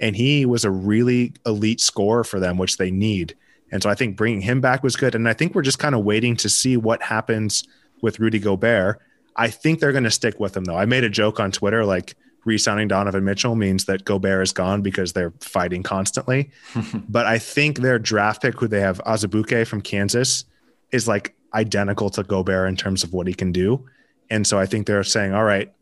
And 0.00 0.14
he 0.16 0.44
was 0.44 0.64
a 0.64 0.70
really 0.70 1.32
elite 1.46 1.80
scorer 1.80 2.24
for 2.24 2.38
them, 2.38 2.58
which 2.58 2.76
they 2.76 2.90
need. 2.90 3.34
And 3.72 3.82
so 3.82 3.90
I 3.90 3.94
think 3.94 4.16
bringing 4.16 4.42
him 4.42 4.60
back 4.60 4.82
was 4.82 4.96
good. 4.96 5.14
And 5.14 5.28
I 5.28 5.32
think 5.32 5.54
we're 5.54 5.62
just 5.62 5.78
kind 5.78 5.94
of 5.94 6.04
waiting 6.04 6.36
to 6.36 6.48
see 6.48 6.76
what 6.76 7.02
happens 7.02 7.66
with 8.02 8.20
Rudy 8.20 8.38
Gobert. 8.38 9.00
I 9.36 9.48
think 9.48 9.80
they're 9.80 9.92
going 9.92 10.04
to 10.04 10.10
stick 10.10 10.38
with 10.38 10.56
him, 10.56 10.64
though. 10.64 10.76
I 10.76 10.86
made 10.86 11.04
a 11.04 11.10
joke 11.10 11.40
on 11.40 11.50
Twitter 11.50 11.84
like 11.84 12.14
re 12.44 12.56
signing 12.56 12.88
Donovan 12.88 13.24
Mitchell 13.24 13.56
means 13.56 13.86
that 13.86 14.04
Gobert 14.04 14.42
is 14.42 14.52
gone 14.52 14.80
because 14.80 15.12
they're 15.12 15.32
fighting 15.40 15.82
constantly. 15.82 16.50
but 17.08 17.26
I 17.26 17.38
think 17.38 17.80
their 17.80 17.98
draft 17.98 18.42
pick, 18.42 18.58
who 18.58 18.68
they 18.68 18.80
have, 18.80 18.98
Azubuike 19.04 19.66
from 19.66 19.82
Kansas, 19.82 20.44
is 20.92 21.08
like 21.08 21.34
identical 21.52 22.08
to 22.10 22.22
Gobert 22.22 22.68
in 22.68 22.76
terms 22.76 23.02
of 23.02 23.12
what 23.12 23.26
he 23.26 23.34
can 23.34 23.52
do. 23.52 23.84
And 24.30 24.46
so 24.46 24.58
I 24.58 24.66
think 24.66 24.86
they're 24.86 25.04
saying, 25.04 25.34
all 25.34 25.44
right, 25.44 25.72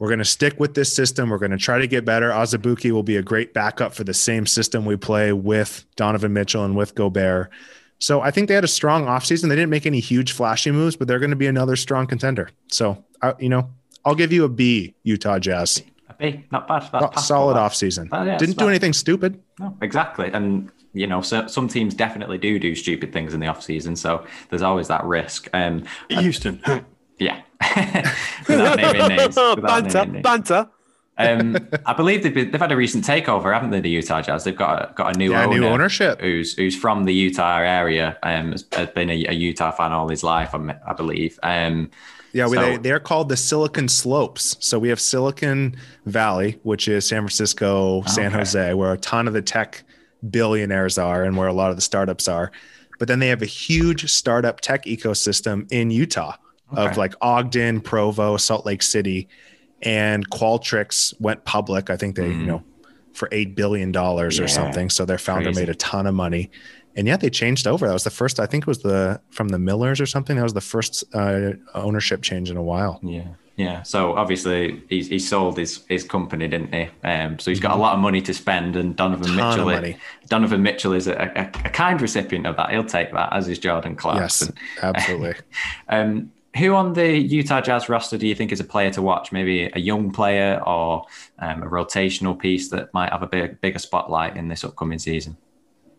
we're 0.00 0.08
going 0.08 0.18
to 0.18 0.24
stick 0.24 0.58
with 0.58 0.74
this 0.74 0.92
system. 0.92 1.28
We're 1.30 1.38
going 1.38 1.50
to 1.52 1.58
try 1.58 1.78
to 1.78 1.86
get 1.86 2.04
better. 2.04 2.30
Azubuike 2.30 2.90
will 2.90 3.02
be 3.04 3.16
a 3.16 3.22
great 3.22 3.54
backup 3.54 3.94
for 3.94 4.02
the 4.02 4.14
same 4.14 4.46
system 4.46 4.84
we 4.86 4.96
play 4.96 5.32
with 5.32 5.84
Donovan 5.94 6.32
Mitchell 6.32 6.64
and 6.64 6.74
with 6.74 6.94
Gobert. 6.94 7.50
So 7.98 8.22
I 8.22 8.30
think 8.30 8.48
they 8.48 8.54
had 8.54 8.64
a 8.64 8.68
strong 8.68 9.04
offseason. 9.04 9.50
They 9.50 9.56
didn't 9.56 9.68
make 9.70 9.84
any 9.84 10.00
huge 10.00 10.32
flashy 10.32 10.70
moves, 10.70 10.96
but 10.96 11.06
they're 11.06 11.18
going 11.18 11.30
to 11.30 11.36
be 11.36 11.46
another 11.46 11.76
strong 11.76 12.06
contender. 12.06 12.48
So, 12.68 13.04
I, 13.20 13.34
you 13.38 13.50
know, 13.50 13.70
I'll 14.04 14.14
give 14.14 14.32
you 14.32 14.44
a 14.44 14.48
B, 14.48 14.94
Utah 15.02 15.38
Jazz. 15.38 15.82
A 16.08 16.14
B, 16.14 16.46
not 16.50 16.66
bad. 16.66 16.80
That's 16.80 16.90
So- 16.90 16.98
passable. 17.08 17.22
Solid 17.22 17.56
offseason. 17.58 18.08
Oh, 18.10 18.24
yeah, 18.24 18.38
Didn't 18.38 18.56
do 18.56 18.64
fine. 18.64 18.70
anything 18.70 18.94
stupid. 18.94 19.38
No, 19.58 19.76
exactly. 19.82 20.30
And, 20.32 20.72
you 20.94 21.06
know, 21.06 21.20
so, 21.20 21.46
some 21.46 21.68
teams 21.68 21.92
definitely 21.92 22.38
do 22.38 22.58
do 22.58 22.74
stupid 22.74 23.12
things 23.12 23.34
in 23.34 23.40
the 23.40 23.46
off 23.48 23.62
season. 23.62 23.94
So 23.96 24.24
there's 24.48 24.62
always 24.62 24.88
that 24.88 25.04
risk. 25.04 25.48
Um, 25.52 25.84
Houston. 26.08 26.62
yeah. 27.18 27.42
without 28.48 28.76
naming 28.76 29.08
names. 29.16 29.36
Without 29.36 29.62
banter, 29.62 29.98
naming 29.98 30.12
names. 30.14 30.22
banter. 30.22 30.68
Um, 31.18 31.56
I 31.84 31.92
believe 31.92 32.22
they've, 32.22 32.32
been, 32.32 32.50
they've 32.50 32.60
had 32.60 32.72
a 32.72 32.76
recent 32.76 33.04
takeover, 33.04 33.52
haven't 33.52 33.70
they? 33.70 33.80
The 33.80 33.90
Utah 33.90 34.22
Jazz. 34.22 34.44
They've 34.44 34.56
got 34.56 34.90
a, 34.90 34.94
got 34.94 35.14
a 35.14 35.18
new 35.18 35.32
Yeah, 35.32 35.44
owner 35.44 35.58
new 35.60 35.66
ownership. 35.66 36.18
who's 36.20 36.54
who's 36.54 36.74
from 36.74 37.04
the 37.04 37.12
Utah 37.12 37.58
area. 37.58 38.16
Um, 38.22 38.52
has, 38.52 38.64
has 38.72 38.88
been 38.90 39.10
a, 39.10 39.26
a 39.26 39.32
Utah 39.34 39.70
fan 39.70 39.92
all 39.92 40.08
his 40.08 40.22
life, 40.24 40.54
I'm- 40.54 40.72
I 40.86 40.94
believe. 40.94 41.38
Um, 41.42 41.90
Yeah, 42.32 42.46
So- 42.46 42.54
they, 42.54 42.76
they're 42.78 43.00
called 43.00 43.28
the 43.28 43.36
Silicon 43.36 43.86
Slopes. 43.88 44.56
So 44.60 44.78
we 44.78 44.88
have 44.88 44.98
Silicon 45.00 45.76
Valley, 46.06 46.58
which 46.62 46.88
is 46.88 47.06
San 47.06 47.20
Francisco, 47.20 48.02
San 48.06 48.28
Okay. 48.28 48.36
Jose, 48.38 48.72
where 48.74 48.92
a 48.94 48.98
ton 48.98 49.28
of 49.28 49.34
the 49.34 49.42
tech 49.42 49.82
billionaires 50.30 50.96
are 50.96 51.22
and 51.24 51.36
where 51.36 51.48
a 51.48 51.52
lot 51.52 51.68
of 51.70 51.76
the 51.76 51.82
startups 51.82 52.28
are. 52.28 52.50
But 52.98 53.08
then 53.08 53.18
they 53.18 53.28
have 53.28 53.42
a 53.42 53.46
huge 53.46 54.10
startup 54.10 54.60
tech 54.62 54.84
ecosystem 54.86 55.70
in 55.70 55.90
Utah 55.90 56.36
Okay. 56.72 56.86
of 56.86 56.96
like 56.96 57.14
Ogden, 57.20 57.80
Provo, 57.80 58.36
Salt 58.36 58.66
Lake 58.66 58.82
City, 58.82 59.28
and 59.82 60.28
Qualtrics 60.30 61.18
went 61.20 61.44
public. 61.44 61.90
I 61.90 61.96
think 61.96 62.16
they, 62.16 62.28
you 62.28 62.46
know, 62.46 62.62
for 63.12 63.28
eight 63.32 63.54
billion 63.56 63.92
dollars 63.92 64.38
Yeah. 64.38 64.44
or 64.44 64.48
something. 64.48 64.90
So 64.90 65.04
their 65.04 65.18
founder 65.18 65.46
Crazy. 65.46 65.60
made 65.60 65.68
a 65.68 65.74
ton 65.74 66.06
of 66.06 66.14
money. 66.14 66.50
And 66.96 67.06
yet 67.06 67.20
they 67.20 67.30
changed 67.30 67.66
over. 67.68 67.86
That 67.86 67.92
was 67.92 68.04
the 68.04 68.10
first. 68.10 68.40
I 68.40 68.46
think 68.46 68.64
it 68.64 68.66
was 68.66 68.80
the 68.80 69.20
from 69.30 69.48
the 69.48 69.58
Millers 69.58 70.00
or 70.00 70.06
something. 70.06 70.36
That 70.36 70.42
was 70.42 70.54
the 70.54 70.60
first 70.60 71.04
uh, 71.14 71.52
ownership 71.74 72.20
change 72.22 72.50
in 72.50 72.56
a 72.56 72.62
while. 72.62 72.98
yeah. 73.02 73.26
Yeah, 73.56 73.82
so 73.82 74.14
obviously 74.14 74.82
he's, 74.88 75.08
he 75.08 75.18
sold 75.18 75.58
his, 75.58 75.84
his 75.86 76.02
company, 76.02 76.48
didn't 76.48 76.72
he? 76.72 76.88
Um, 77.06 77.38
so 77.38 77.50
he's 77.50 77.60
got 77.60 77.72
a 77.72 77.78
lot 77.78 77.92
of 77.92 78.00
money 78.00 78.22
to 78.22 78.32
spend, 78.32 78.74
and 78.74 78.96
Donovan 78.96 79.36
Mitchell. 79.36 79.66
money. 79.66 79.98
Donovan 80.28 80.62
Mitchell 80.62 80.94
is 80.94 81.06
a, 81.08 81.12
a, 81.36 81.42
a 81.66 81.68
kind 81.68 82.00
recipient 82.00 82.46
of 82.46 82.56
that. 82.56 82.70
He'll 82.70 82.84
take 82.84 83.12
that, 83.12 83.30
as 83.34 83.48
is 83.48 83.58
Jordan 83.58 83.92
Yes, 83.92 84.00
Clarkson. 84.00 84.54
absolutely. 84.82 85.34
Um, 85.90 86.32
who 86.56 86.74
on 86.74 86.94
the 86.94 87.16
Utah 87.16 87.60
Jazz 87.60 87.88
roster 87.88 88.18
do 88.18 88.26
you 88.26 88.34
think 88.34 88.50
is 88.50 88.60
a 88.60 88.64
player 88.64 88.90
to 88.92 89.02
watch? 89.02 89.30
Maybe 89.30 89.70
a 89.72 89.78
young 89.78 90.10
player 90.10 90.60
or 90.66 91.06
um, 91.38 91.62
a 91.62 91.66
rotational 91.66 92.38
piece 92.38 92.68
that 92.70 92.92
might 92.92 93.12
have 93.12 93.22
a 93.22 93.26
big, 93.26 93.60
bigger 93.60 93.78
spotlight 93.78 94.36
in 94.36 94.48
this 94.48 94.64
upcoming 94.64 94.98
season? 94.98 95.36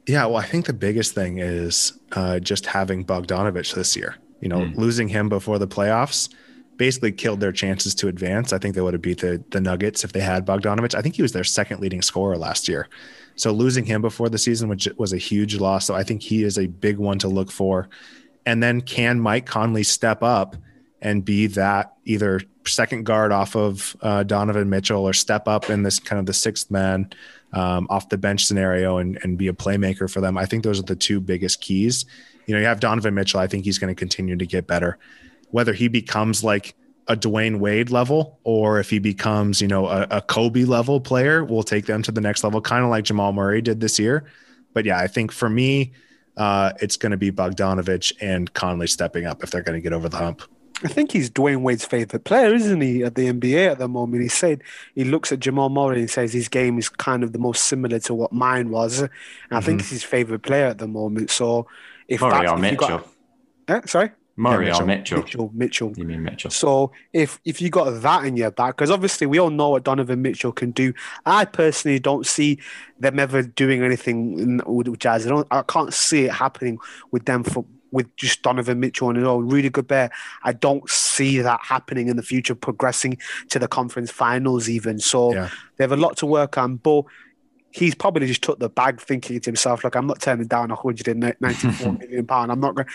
Yeah, 0.07 0.25
well, 0.25 0.37
I 0.37 0.45
think 0.45 0.65
the 0.65 0.73
biggest 0.73 1.13
thing 1.13 1.37
is 1.37 1.93
uh, 2.13 2.39
just 2.39 2.65
having 2.65 3.05
Bogdanovich 3.05 3.75
this 3.75 3.95
year. 3.95 4.17
You 4.41 4.49
know, 4.49 4.71
losing 4.73 5.07
him 5.07 5.29
before 5.29 5.59
the 5.59 5.67
playoffs 5.67 6.27
basically 6.77 7.11
killed 7.11 7.39
their 7.39 7.51
chances 7.51 7.93
to 7.93 8.07
advance. 8.07 8.51
I 8.51 8.57
think 8.57 8.73
they 8.73 8.81
would 8.81 8.93
have 8.93 9.03
beat 9.03 9.19
the 9.21 9.43
the 9.51 9.61
Nuggets 9.61 10.03
if 10.03 10.13
they 10.13 10.19
had 10.19 10.47
Bogdanovich. 10.47 10.95
I 10.95 11.01
think 11.03 11.15
he 11.15 11.21
was 11.21 11.31
their 11.31 11.43
second 11.43 11.79
leading 11.79 12.01
scorer 12.01 12.37
last 12.37 12.67
year. 12.67 12.89
So 13.35 13.51
losing 13.51 13.85
him 13.85 14.01
before 14.01 14.29
the 14.29 14.39
season, 14.39 14.67
which 14.67 14.89
was 14.97 15.13
a 15.13 15.17
huge 15.17 15.57
loss. 15.57 15.85
So 15.85 15.93
I 15.93 16.03
think 16.03 16.23
he 16.23 16.43
is 16.43 16.57
a 16.57 16.65
big 16.65 16.97
one 16.97 17.19
to 17.19 17.27
look 17.27 17.51
for. 17.51 17.87
And 18.45 18.61
then 18.61 18.81
can 18.81 19.19
Mike 19.19 19.45
Conley 19.45 19.83
step 19.83 20.23
up 20.23 20.55
and 21.01 21.25
be 21.25 21.47
that 21.47 21.93
either 22.05 22.41
second 22.65 23.05
guard 23.05 23.31
off 23.31 23.55
of 23.55 23.95
uh, 24.01 24.23
Donovan 24.23 24.69
Mitchell 24.69 25.03
or 25.03 25.13
step 25.13 25.47
up 25.47 25.69
in 25.69 25.83
this 25.83 25.99
kind 25.99 26.19
of 26.19 26.25
the 26.25 26.33
sixth 26.33 26.69
man 26.69 27.11
um, 27.53 27.87
off 27.89 28.09
the 28.09 28.17
bench 28.17 28.45
scenario 28.45 28.97
and, 28.97 29.17
and 29.23 29.37
be 29.37 29.47
a 29.47 29.53
playmaker 29.53 30.11
for 30.11 30.21
them? 30.21 30.37
I 30.37 30.45
think 30.45 30.63
those 30.63 30.79
are 30.79 30.83
the 30.83 30.95
two 30.95 31.19
biggest 31.19 31.61
keys. 31.61 32.05
You 32.45 32.53
know, 32.53 32.59
you 32.59 32.67
have 32.67 32.79
Donovan 32.79 33.13
Mitchell. 33.13 33.39
I 33.39 33.47
think 33.47 33.65
he's 33.65 33.79
going 33.79 33.93
to 33.93 33.97
continue 33.97 34.35
to 34.35 34.45
get 34.45 34.67
better. 34.67 34.97
Whether 35.49 35.73
he 35.73 35.87
becomes 35.87 36.43
like 36.43 36.75
a 37.07 37.15
Dwyane 37.15 37.59
Wade 37.59 37.89
level 37.89 38.39
or 38.43 38.79
if 38.79 38.89
he 38.89 38.99
becomes, 38.99 39.61
you 39.61 39.67
know, 39.67 39.87
a, 39.87 40.07
a 40.11 40.21
Kobe 40.21 40.63
level 40.63 41.01
player, 41.01 41.43
we'll 41.43 41.63
take 41.63 41.85
them 41.85 42.01
to 42.03 42.11
the 42.11 42.21
next 42.21 42.43
level, 42.43 42.61
kind 42.61 42.83
of 42.83 42.89
like 42.89 43.05
Jamal 43.05 43.33
Murray 43.33 43.61
did 43.61 43.79
this 43.79 43.99
year. 43.99 44.25
But 44.73 44.85
yeah, 44.85 44.97
I 44.97 45.07
think 45.07 45.31
for 45.31 45.49
me, 45.49 45.91
uh, 46.37 46.73
it's 46.81 46.97
going 46.97 47.11
to 47.11 47.17
be 47.17 47.31
Bogdanovich 47.31 48.13
and 48.21 48.53
Conley 48.53 48.87
stepping 48.87 49.25
up 49.25 49.43
if 49.43 49.51
they're 49.51 49.63
going 49.63 49.77
to 49.77 49.81
get 49.81 49.93
over 49.93 50.09
the 50.09 50.17
hump. 50.17 50.41
I 50.83 50.87
think 50.87 51.11
he's 51.11 51.29
Dwyane 51.29 51.61
Wade's 51.61 51.85
favorite 51.85 52.23
player, 52.23 52.55
isn't 52.55 52.81
he, 52.81 53.03
at 53.03 53.13
the 53.13 53.27
NBA 53.31 53.71
at 53.71 53.77
the 53.77 53.87
moment? 53.87 54.23
He 54.23 54.29
said 54.29 54.63
he 54.95 55.03
looks 55.03 55.31
at 55.31 55.39
Jamal 55.39 55.69
Murray 55.69 55.99
and 55.99 56.09
says 56.09 56.33
his 56.33 56.47
game 56.49 56.79
is 56.79 56.89
kind 56.89 57.23
of 57.23 57.33
the 57.33 57.39
most 57.39 57.65
similar 57.65 57.99
to 57.99 58.15
what 58.15 58.31
mine 58.31 58.71
was. 58.71 58.99
And 59.01 59.09
I 59.51 59.61
think 59.61 59.81
he's 59.81 59.91
his 59.91 60.03
favorite 60.03 60.39
player 60.41 60.65
at 60.65 60.79
the 60.79 60.87
moment. 60.87 61.29
So 61.29 61.67
if 62.07 62.21
Murray 62.21 62.31
that's, 62.31 62.51
or 62.51 62.65
if 62.65 62.71
you 62.71 62.77
got- 62.77 62.89
Mitchell? 62.89 63.07
Eh, 63.67 63.81
sorry? 63.85 64.11
Murray 64.41 64.65
Mitchell. 64.65 64.81
or 64.81 64.85
Mitchell? 64.85 65.17
Mitchell, 65.19 65.51
Mitchell. 65.53 65.93
You 65.95 66.03
mean 66.05 66.23
Mitchell? 66.23 66.51
So 66.51 66.91
if 67.13 67.39
if 67.45 67.61
you 67.61 67.69
got 67.69 68.01
that 68.01 68.25
in 68.25 68.35
your 68.37 68.51
back, 68.51 68.75
because 68.77 68.91
obviously 68.91 69.27
we 69.27 69.39
all 69.39 69.49
know 69.49 69.69
what 69.69 69.83
Donovan 69.83 70.21
Mitchell 70.21 70.51
can 70.51 70.71
do. 70.71 70.93
I 71.25 71.45
personally 71.45 71.99
don't 71.99 72.25
see 72.25 72.59
them 72.99 73.19
ever 73.19 73.41
doing 73.43 73.83
anything 73.83 74.61
with 74.65 74.99
Jazz. 74.99 75.25
I 75.25 75.29
don't. 75.29 75.47
I 75.51 75.61
can't 75.63 75.93
see 75.93 76.25
it 76.25 76.31
happening 76.31 76.79
with 77.11 77.25
them 77.25 77.43
for 77.43 77.65
with 77.91 78.15
just 78.15 78.41
Donovan 78.41 78.79
Mitchell 78.79 79.09
and 79.09 79.17
his 79.17 79.27
own. 79.27 79.49
Really 79.49 79.69
good 79.69 79.87
bear. 79.87 80.09
I 80.43 80.53
don't 80.53 80.89
see 80.89 81.39
that 81.41 81.59
happening 81.61 82.07
in 82.07 82.15
the 82.15 82.23
future, 82.23 82.55
progressing 82.55 83.17
to 83.49 83.59
the 83.59 83.67
conference 83.67 84.09
finals 84.09 84.69
even. 84.69 84.99
So 84.99 85.33
Yeah. 85.33 85.49
they 85.77 85.83
have 85.83 85.91
a 85.91 85.97
lot 85.97 86.17
to 86.17 86.25
work 86.25 86.57
on, 86.57 86.77
but. 86.77 87.03
He's 87.71 87.95
probably 87.95 88.27
just 88.27 88.41
took 88.41 88.59
the 88.59 88.69
bag, 88.69 88.99
thinking 88.99 89.39
to 89.39 89.47
himself, 89.47 89.83
"Like 89.83 89.95
I'm 89.95 90.07
not 90.07 90.21
turning 90.21 90.47
down 90.47 90.69
194 90.69 91.93
million 91.99 92.25
pound. 92.25 92.51
I'm 92.51 92.59
not 92.59 92.75
going. 92.75 92.87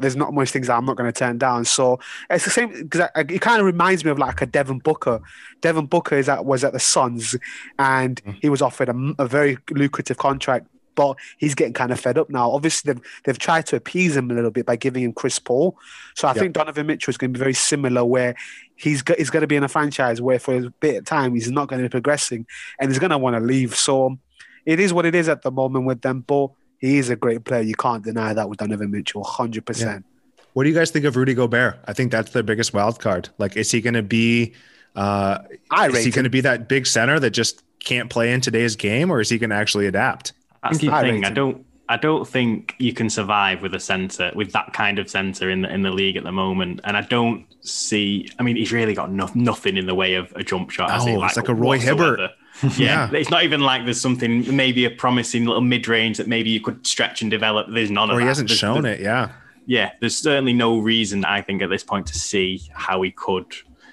There's 0.00 0.16
not 0.16 0.32
much 0.32 0.50
things 0.50 0.66
that 0.68 0.76
I'm 0.76 0.84
not 0.84 0.96
going 0.96 1.12
to 1.12 1.18
turn 1.18 1.38
down." 1.38 1.64
So 1.64 2.00
it's 2.30 2.44
the 2.44 2.50
same 2.50 2.70
because 2.70 3.08
it 3.16 3.40
kind 3.40 3.60
of 3.60 3.66
reminds 3.66 4.04
me 4.04 4.10
of 4.10 4.18
like 4.18 4.40
a 4.40 4.46
Devin 4.46 4.78
Booker. 4.78 5.20
Devin 5.60 5.86
Booker 5.86 6.16
is 6.16 6.28
at 6.28 6.44
was 6.44 6.64
at 6.64 6.72
the 6.72 6.80
Suns, 6.80 7.36
and 7.78 8.22
mm. 8.24 8.36
he 8.40 8.48
was 8.48 8.62
offered 8.62 8.88
a, 8.88 9.14
a 9.18 9.26
very 9.26 9.58
lucrative 9.70 10.18
contract, 10.18 10.66
but 10.94 11.16
he's 11.38 11.54
getting 11.54 11.72
kind 11.72 11.90
of 11.92 12.00
fed 12.00 12.18
up 12.18 12.30
now. 12.30 12.50
Obviously, 12.50 12.92
they've 12.92 13.02
they've 13.24 13.38
tried 13.38 13.66
to 13.66 13.76
appease 13.76 14.16
him 14.16 14.30
a 14.30 14.34
little 14.34 14.50
bit 14.50 14.66
by 14.66 14.76
giving 14.76 15.02
him 15.02 15.12
Chris 15.12 15.38
Paul. 15.38 15.76
So 16.14 16.28
I 16.28 16.32
Yep. 16.32 16.40
think 16.40 16.54
Donovan 16.54 16.86
Mitchell 16.86 17.10
is 17.10 17.16
going 17.16 17.32
to 17.32 17.38
be 17.38 17.42
very 17.42 17.54
similar, 17.54 18.04
where 18.04 18.34
he's 18.76 19.02
go, 19.02 19.14
he's 19.16 19.30
going 19.30 19.40
to 19.42 19.46
be 19.46 19.56
in 19.56 19.64
a 19.64 19.68
franchise 19.68 20.20
where 20.20 20.38
for 20.38 20.54
a 20.56 20.70
bit 20.80 20.96
of 20.96 21.04
time 21.04 21.34
he's 21.34 21.50
not 21.50 21.68
going 21.68 21.82
to 21.82 21.88
be 21.88 21.90
progressing, 21.92 22.46
and 22.78 22.90
he's 22.90 22.98
going 22.98 23.10
to 23.10 23.18
want 23.18 23.36
to 23.36 23.40
leave. 23.40 23.74
So 23.76 24.18
it 24.66 24.80
is 24.80 24.92
what 24.92 25.06
it 25.06 25.14
is 25.14 25.28
at 25.28 25.42
the 25.42 25.50
moment 25.50 25.86
with 25.86 26.02
them, 26.02 26.20
but. 26.20 26.50
He 26.78 26.98
is 26.98 27.10
a 27.10 27.14
great 27.14 27.44
player. 27.44 27.60
You 27.62 27.76
can't 27.76 28.02
deny 28.02 28.34
that 28.34 28.48
with 28.48 28.58
Donovan 28.58 28.90
Mitchell, 28.90 29.22
hundred 29.22 29.64
percent. 29.64 30.04
What 30.52 30.64
do 30.64 30.68
you 30.68 30.74
guys 30.74 30.90
think 30.90 31.04
of 31.04 31.14
Rudy 31.14 31.32
Gobert? 31.32 31.78
I 31.84 31.92
think 31.92 32.10
that's 32.10 32.32
the 32.32 32.42
biggest 32.42 32.74
wild 32.74 32.98
card. 32.98 33.28
Like, 33.38 33.56
is 33.56 33.70
he 33.70 33.80
going 33.80 33.94
to 33.94 34.02
be? 34.02 34.54
Uh, 34.96 35.38
I 35.70 35.86
is 35.90 36.04
he 36.04 36.10
going 36.10 36.24
to 36.24 36.28
be 36.30 36.40
that 36.40 36.68
big 36.68 36.88
center 36.88 37.20
that 37.20 37.30
just 37.30 37.62
can't 37.78 38.10
play 38.10 38.32
in 38.32 38.40
today's 38.40 38.74
game, 38.74 39.12
or 39.12 39.20
is 39.20 39.28
he 39.28 39.38
going 39.38 39.50
to 39.50 39.56
actually 39.56 39.86
adapt? 39.86 40.32
That's 40.62 40.78
the 40.78 40.90
I 40.90 41.02
thing. 41.02 41.24
I 41.24 41.30
don't. 41.30 41.64
I 41.88 41.96
don't 41.96 42.26
think 42.26 42.74
you 42.78 42.94
can 42.94 43.10
survive 43.10 43.60
with 43.60 43.74
a 43.74 43.80
center 43.80 44.30
with 44.34 44.52
that 44.52 44.72
kind 44.72 44.98
of 44.98 45.10
center 45.10 45.50
in 45.50 45.62
the 45.62 45.72
in 45.74 45.82
the 45.82 45.90
league 45.90 46.16
at 46.16 46.24
the 46.24 46.32
moment. 46.32 46.80
And 46.84 46.96
I 46.96 47.02
don't 47.02 47.44
see. 47.60 48.28
I 48.38 48.42
mean, 48.42 48.56
he's 48.56 48.72
really 48.72 48.94
got 48.94 49.10
no, 49.10 49.28
nothing 49.34 49.76
in 49.76 49.86
the 49.86 49.94
way 49.94 50.14
of 50.14 50.32
a 50.36 50.42
jump 50.42 50.70
shot. 50.70 50.88
Oh, 50.92 51.24
it's 51.24 51.36
like 51.36 51.48
a 51.48 51.54
Roy 51.54 51.78
Hibbert. 51.78 52.18
whatsoever. 52.20 52.30
Yeah, 52.76 53.10
it's 53.12 53.30
not 53.30 53.44
even 53.44 53.62
like 53.62 53.84
there's 53.84 54.00
something 54.00 54.54
maybe 54.54 54.84
a 54.84 54.90
promising 54.90 55.46
little 55.46 55.62
mid 55.62 55.88
range 55.88 56.18
that 56.18 56.28
maybe 56.28 56.50
you 56.50 56.60
could 56.60 56.86
stretch 56.86 57.20
and 57.22 57.30
develop. 57.30 57.66
There's 57.68 57.90
none 57.90 58.10
of 58.10 58.14
Or 58.16 58.18
that. 58.18 58.22
he 58.24 58.28
hasn't 58.28 58.48
There's- 58.48 58.58
shown 58.60 58.82
there's- 58.82 59.00
it. 59.00 59.02
Yeah. 59.04 59.30
yeah, 59.66 59.90
there's 60.00 60.16
certainly 60.16 60.52
no 60.52 60.78
reason 60.78 61.24
I 61.24 61.40
think 61.40 61.62
at 61.62 61.70
this 61.70 61.82
point 61.82 62.06
to 62.08 62.14
see 62.18 62.62
how 62.74 63.00
he 63.02 63.10
could 63.10 63.46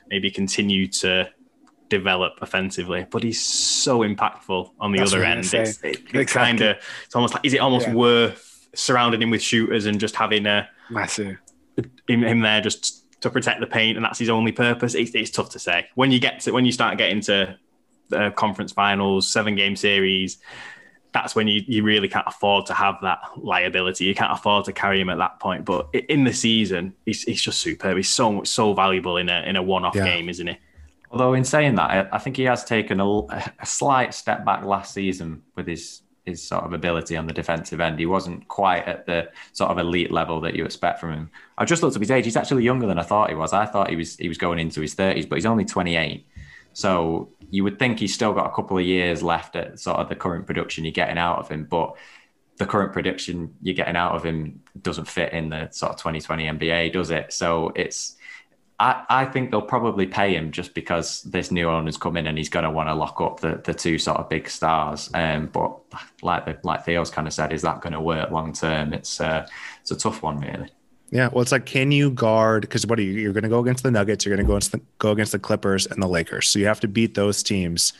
maybe 0.10 0.30
continue 0.30 0.88
to 0.88 1.30
develop 1.90 2.34
offensively, 2.42 3.06
but 3.10 3.24
he's 3.24 3.44
so 3.44 4.00
impactful 4.00 4.72
on 4.80 4.92
the 4.92 5.00
That's 5.00 5.14
other 5.14 5.24
end. 5.24 5.40
It's, 5.40 5.54
it, 5.54 5.76
Exactly. 5.84 6.26
kind 6.26 6.62
of 6.62 6.78
it's 7.06 7.16
almost 7.16 7.34
like 7.34 7.46
is 7.46 7.54
it 7.54 7.60
almost 7.60 7.88
Yeah. 7.88 7.94
worth 7.96 8.68
surrounding 8.76 9.22
him 9.22 9.30
with 9.32 9.42
shooters 9.42 9.86
and 9.86 10.00
just 10.00 10.16
having 10.16 10.46
a 10.46 10.70
Massive. 10.90 11.38
him, 12.08 12.24
him 12.24 12.40
there 12.42 12.62
just 12.62 13.06
to 13.22 13.30
protect 13.30 13.60
the 13.60 13.68
paint 13.68 13.98
and 13.98 14.06
that's 14.06 14.20
his 14.20 14.30
only 14.30 14.52
purpose? 14.52 14.94
It's, 14.96 15.12
it's 15.16 15.32
tough 15.32 15.50
to 15.52 15.60
say 15.60 15.88
when 15.96 16.12
you 16.12 16.20
get 16.20 16.40
to 16.42 16.52
when 16.52 16.66
you 16.66 16.72
start 16.72 16.98
getting 16.98 17.22
to 17.22 17.58
the 18.10 18.32
conference 18.36 18.72
finals, 18.72 19.28
seven 19.28 19.56
game 19.56 19.76
series. 19.76 20.38
That's 21.12 21.36
when 21.36 21.48
you, 21.48 21.64
you 21.68 21.82
really 21.82 22.08
can't 22.08 22.28
afford 22.28 22.68
to 22.68 22.74
have 22.76 22.98
that 23.02 23.18
liability. 23.36 24.06
You 24.06 24.14
can't 24.14 24.32
afford 24.32 24.66
to 24.66 24.74
carry 24.74 25.02
him 25.02 25.10
at 25.10 25.18
that 25.18 25.40
point. 25.40 25.66
But 25.66 25.90
in 25.96 26.24
the 26.24 26.34
season, 26.34 26.94
he's, 27.04 27.24
he's 27.24 27.42
just 27.42 27.60
superb. 27.62 27.98
He's 27.98 28.10
so 28.10 28.32
much 28.32 28.48
so 28.48 28.74
valuable 28.76 29.18
in 29.18 29.28
a 29.28 29.42
in 29.42 29.56
a 29.56 29.64
one 29.64 29.86
off 29.86 29.96
Yeah. 29.96 30.06
game, 30.06 30.30
isn't 30.30 30.46
he? 30.46 30.58
Although 31.12 31.34
in 31.34 31.44
saying 31.44 31.76
that, 31.76 31.90
I, 31.90 32.16
I 32.16 32.18
think 32.20 32.38
he 32.38 32.44
has 32.44 32.64
taken 32.64 33.00
a, 33.00 33.20
a 33.60 33.66
slight 33.66 34.14
step 34.14 34.46
back 34.46 34.64
last 34.64 34.94
season 34.94 35.44
with 35.56 35.68
his 35.68 36.02
his 36.26 36.44
sort 36.44 36.64
of 36.64 36.74
ability 36.74 37.18
on 37.18 37.26
the 37.26 37.34
defensive 37.34 37.80
end. 37.80 37.98
He 37.98 38.06
wasn't 38.06 38.48
quite 38.48 38.88
at 38.88 39.06
the 39.06 39.30
sort 39.52 39.72
of 39.72 39.80
elite 39.80 40.12
level 40.12 40.42
that 40.42 40.56
you 40.56 40.64
expect 40.64 41.00
from 41.00 41.12
him. 41.12 41.32
I 41.58 41.66
just 41.66 41.82
looked 41.82 41.96
up 41.96 42.02
his 42.02 42.12
age. 42.12 42.26
He's 42.26 42.38
actually 42.38 42.64
younger 42.64 42.88
than 42.88 43.00
I 43.00 43.04
thought 43.04 43.30
he 43.30 43.36
was. 43.36 43.52
I 43.52 43.66
thought 43.66 43.90
he 43.90 43.96
was 43.96 44.16
he 44.18 44.28
was 44.28 44.38
going 44.38 44.60
into 44.60 44.82
his 44.82 44.94
thirties, 44.94 45.26
but 45.26 45.36
he's 45.36 45.46
only 45.46 45.66
twenty 45.66 45.96
eight. 45.96 46.28
So 46.74 47.30
you 47.50 47.64
would 47.64 47.80
think 47.80 48.00
he's 48.00 48.14
still 48.14 48.34
got 48.34 48.46
a 48.46 48.54
couple 48.54 48.78
of 48.78 48.86
years 48.86 49.24
left 49.24 49.56
at 49.56 49.80
sort 49.80 49.98
of 49.98 50.08
the 50.08 50.16
current 50.16 50.46
production 50.46 50.86
you're 50.86 50.92
getting 50.92 51.18
out 51.18 51.40
of 51.40 51.50
him, 51.50 51.66
but 51.66 51.96
the 52.58 52.66
current 52.66 52.94
prediction 52.94 53.56
you're 53.62 53.76
getting 53.76 53.96
out 53.96 54.14
of 54.14 54.24
him 54.24 54.62
doesn't 54.82 55.08
fit 55.08 55.34
in 55.34 55.50
the 55.50 55.70
sort 55.72 55.94
of 55.94 55.98
2020 55.98 56.44
NBA, 56.46 56.94
does 56.94 57.10
it? 57.10 57.34
So 57.34 57.72
it's 57.76 58.18
I, 58.80 59.04
I 59.10 59.26
think 59.26 59.52
they'll 59.52 59.62
probably 59.62 60.08
pay 60.08 60.34
him 60.34 60.52
just 60.52 60.74
because 60.74 61.22
this 61.24 61.52
new 61.52 61.70
owner's 61.70 61.98
come 61.98 62.16
in 62.16 62.28
and 62.28 62.38
he's 62.38 62.48
going 62.48 62.64
to 62.64 62.72
want 62.72 62.88
to 62.88 62.96
lock 62.96 63.20
up 63.20 63.42
the, 63.42 63.62
the 63.66 63.74
two 63.74 63.98
sort 63.98 64.18
of 64.18 64.30
big 64.30 64.50
stars. 64.50 65.10
Um, 65.14 65.48
but 65.48 65.78
like 66.22 66.46
the, 66.46 66.58
like 66.64 66.86
Theo's 66.86 67.10
kind 67.10 67.28
of 67.28 67.34
said, 67.34 67.52
is 67.52 67.62
that 67.64 67.82
going 67.82 67.94
to 67.94 68.00
work 68.00 68.32
long 68.32 68.54
term? 68.54 68.94
It's 68.94 69.20
uh, 69.20 69.46
it's 69.82 69.92
a 69.92 69.98
tough 69.98 70.24
one, 70.24 70.40
really. 70.40 70.70
Yeah, 71.12 71.30
well, 71.32 71.42
it's 71.42 71.52
like, 71.52 71.66
can 71.66 71.92
you 71.92 72.12
guard? 72.12 72.62
Because 72.62 72.86
what 72.86 73.00
are 73.00 73.02
you? 73.02 73.14
You're 73.14 73.34
going 73.34 73.44
to 73.44 73.50
go 73.50 73.60
against 73.60 73.84
the 73.84 73.92
Nuggets. 73.92 74.26
You're 74.26 74.36
going 74.36 74.46
to 74.46 74.48
go 74.48 74.54
against 74.54 74.72
the, 74.72 74.82
go 75.00 75.12
against 75.12 75.32
the 75.32 75.40
Clippers 75.40 75.86
and 75.88 76.02
the 76.02 76.08
Lakers. 76.08 76.48
So 76.48 76.60
you 76.60 76.68
have 76.68 76.80
to 76.82 76.88
beat 76.88 77.16
those 77.16 77.44
teams, 77.44 77.94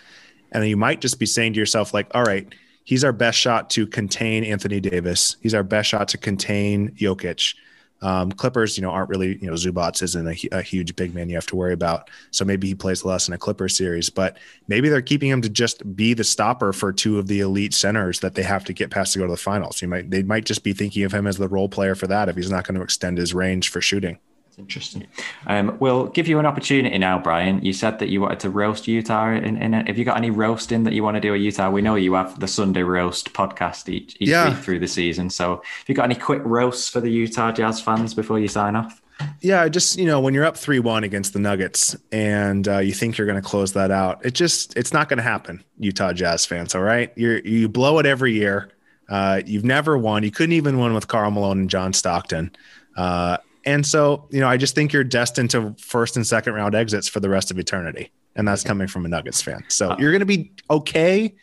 and 0.52 0.64
then 0.64 0.70
you 0.70 0.78
might 0.78 1.02
just 1.02 1.20
be 1.20 1.26
saying 1.26 1.54
to 1.54 1.60
yourself, 1.60 1.94
like, 1.94 2.08
all 2.14 2.24
right, 2.24 2.48
he's 2.86 3.04
our 3.04 3.12
best 3.12 3.38
shot 3.38 3.70
to 3.72 3.86
contain 3.86 4.44
Anthony 4.44 4.80
Davis. 4.80 5.36
He's 5.42 5.54
our 5.54 5.64
best 5.64 5.90
shot 5.90 6.08
to 6.10 6.18
contain 6.18 6.92
Jokic. 6.92 7.56
Um, 8.02 8.32
Clippers, 8.32 8.78
you 8.78 8.82
know, 8.82 8.92
aren't 8.92 9.10
really, 9.10 9.38
you 9.42 9.48
know, 9.48 9.54
Zubac 9.54 10.02
isn't 10.02 10.28
a, 10.28 10.58
a 10.58 10.62
huge 10.62 10.96
big 10.96 11.14
man 11.14 11.30
you 11.30 11.36
have 11.36 11.48
to 11.48 11.56
worry 11.56 11.74
about. 11.74 12.10
So 12.32 12.46
maybe 12.46 12.68
he 12.68 12.76
plays 12.76 13.04
less 13.04 13.28
in 13.28 13.34
a 13.34 13.38
Clippers 13.38 13.76
series, 13.76 14.10
but 14.10 14.38
maybe 14.68 14.90
they're 14.90 15.02
keeping 15.02 15.30
him 15.30 15.42
to 15.42 15.50
just 15.50 15.96
be 15.96 16.14
the 16.14 16.24
stopper 16.24 16.72
for 16.72 16.94
two 16.94 17.20
of 17.20 17.28
the 17.28 17.42
elite 17.42 17.74
centers 17.74 18.20
that 18.22 18.36
they 18.36 18.44
have 18.44 18.64
to 18.66 18.74
get 18.74 18.92
past 18.92 19.14
to 19.14 19.20
go 19.20 19.26
to 19.26 19.32
the 19.32 19.38
finals. 19.38 19.82
You 19.82 19.88
might, 19.88 20.10
they 20.10 20.24
might 20.24 20.46
just 20.46 20.64
be 20.64 20.74
thinking 20.74 21.04
of 21.04 21.12
him 21.12 21.28
as 21.28 21.38
the 21.38 21.48
role 21.48 21.70
player 21.70 21.96
for 21.96 22.08
that 22.08 22.30
if 22.30 22.36
he's 22.36 22.52
not 22.52 22.66
going 22.66 22.76
to 22.76 22.84
extend 22.84 23.18
his 23.18 23.34
range 23.34 23.70
for 23.70 23.82
shooting. 23.82 24.20
Interesting. 24.60 25.08
Um, 25.48 25.78
we'll 25.80 26.08
give 26.08 26.28
you 26.28 26.38
an 26.38 26.46
opportunity 26.46 26.98
now, 26.98 27.18
Brian. 27.18 27.64
You 27.64 27.72
said 27.72 27.98
that 28.00 28.10
you 28.10 28.20
wanted 28.22 28.42
to 28.42 28.50
roast 28.50 28.88
Utah. 28.88 29.32
In, 29.32 29.58
in 29.58 29.74
have 29.74 29.98
you 29.98 30.04
got 30.04 30.18
any 30.18 30.30
roasting 30.30 30.84
that 30.84 30.94
you 30.94 31.02
want 31.02 31.16
to 31.16 31.22
do 31.22 31.34
at 31.34 31.40
Utah? 31.40 31.70
We 31.70 31.82
know 31.82 31.96
you 31.96 32.14
have 32.16 32.40
the 32.40 32.48
Sunday 32.48 32.84
roast 32.84 33.34
podcast 33.34 33.88
each, 33.88 34.18
each 34.20 34.30
Yeah. 34.30 34.50
week 34.50 34.58
through 34.60 34.80
the 34.80 34.88
season. 34.88 35.30
So, 35.30 35.56
have 35.64 35.88
you 35.88 35.96
got 35.96 36.04
any 36.04 36.16
quick 36.16 36.42
roasts 36.44 36.90
for 36.90 37.00
the 37.00 37.10
Utah 37.10 37.52
Jazz 37.54 37.80
fans 37.80 38.14
before 38.14 38.38
you 38.38 38.50
sign 38.50 38.76
off? 38.76 39.02
Yeah, 39.42 39.68
just 39.70 39.98
you 39.98 40.06
know 40.06 40.20
when 40.20 40.34
you're 40.34 40.46
up 40.46 40.56
three 40.58 40.80
one 40.80 41.04
against 41.04 41.34
the 41.34 41.40
Nuggets 41.40 41.96
and 42.12 42.68
uh, 42.68 42.78
you 42.80 42.94
think 42.94 43.18
you're 43.18 43.28
going 43.28 43.42
to 43.42 43.48
close 43.48 43.74
that 43.74 43.92
out, 43.92 44.26
it 44.26 44.34
just 44.34 44.76
it's 44.78 44.94
not 44.94 45.10
going 45.10 45.18
to 45.18 45.24
happen, 45.24 45.64
Utah 45.78 46.14
Jazz 46.14 46.46
fans. 46.46 46.76
All 46.76 46.82
right, 46.82 47.12
you 47.16 47.42
you 47.44 47.68
blow 47.70 48.00
it 48.00 48.06
every 48.06 48.34
year. 48.34 48.70
Uh, 49.10 49.42
you've 49.46 49.66
never 49.66 49.98
won. 49.98 50.24
You 50.24 50.32
couldn't 50.32 50.54
even 50.54 50.78
win 50.80 50.94
with 50.94 51.08
Karl 51.08 51.32
Malone 51.32 51.60
and 51.62 51.70
John 51.70 51.94
Stockton. 51.94 52.52
Uh, 52.96 53.38
and 53.66 53.86
so 53.86 54.28
you 54.30 54.40
know, 54.40 54.48
I 54.48 54.58
just 54.58 54.76
think 54.76 54.94
you're 54.94 55.04
destined 55.04 55.50
to 55.52 55.76
first 55.80 56.16
and 56.16 56.26
second 56.26 56.54
round 56.54 56.76
exits 56.76 57.08
for 57.08 57.20
the 57.20 57.30
rest 57.30 57.52
of 57.52 57.60
eternity, 57.60 58.12
and 58.36 58.48
that's 58.48 58.64
coming 58.64 58.88
from 58.88 59.06
a 59.06 59.10
Nuggets 59.10 59.42
fan. 59.42 59.64
So 59.68 59.92
uh, 59.92 59.96
you're 60.00 60.12
going 60.12 60.20
to 60.22 60.26
be 60.26 60.52
okay 60.70 61.36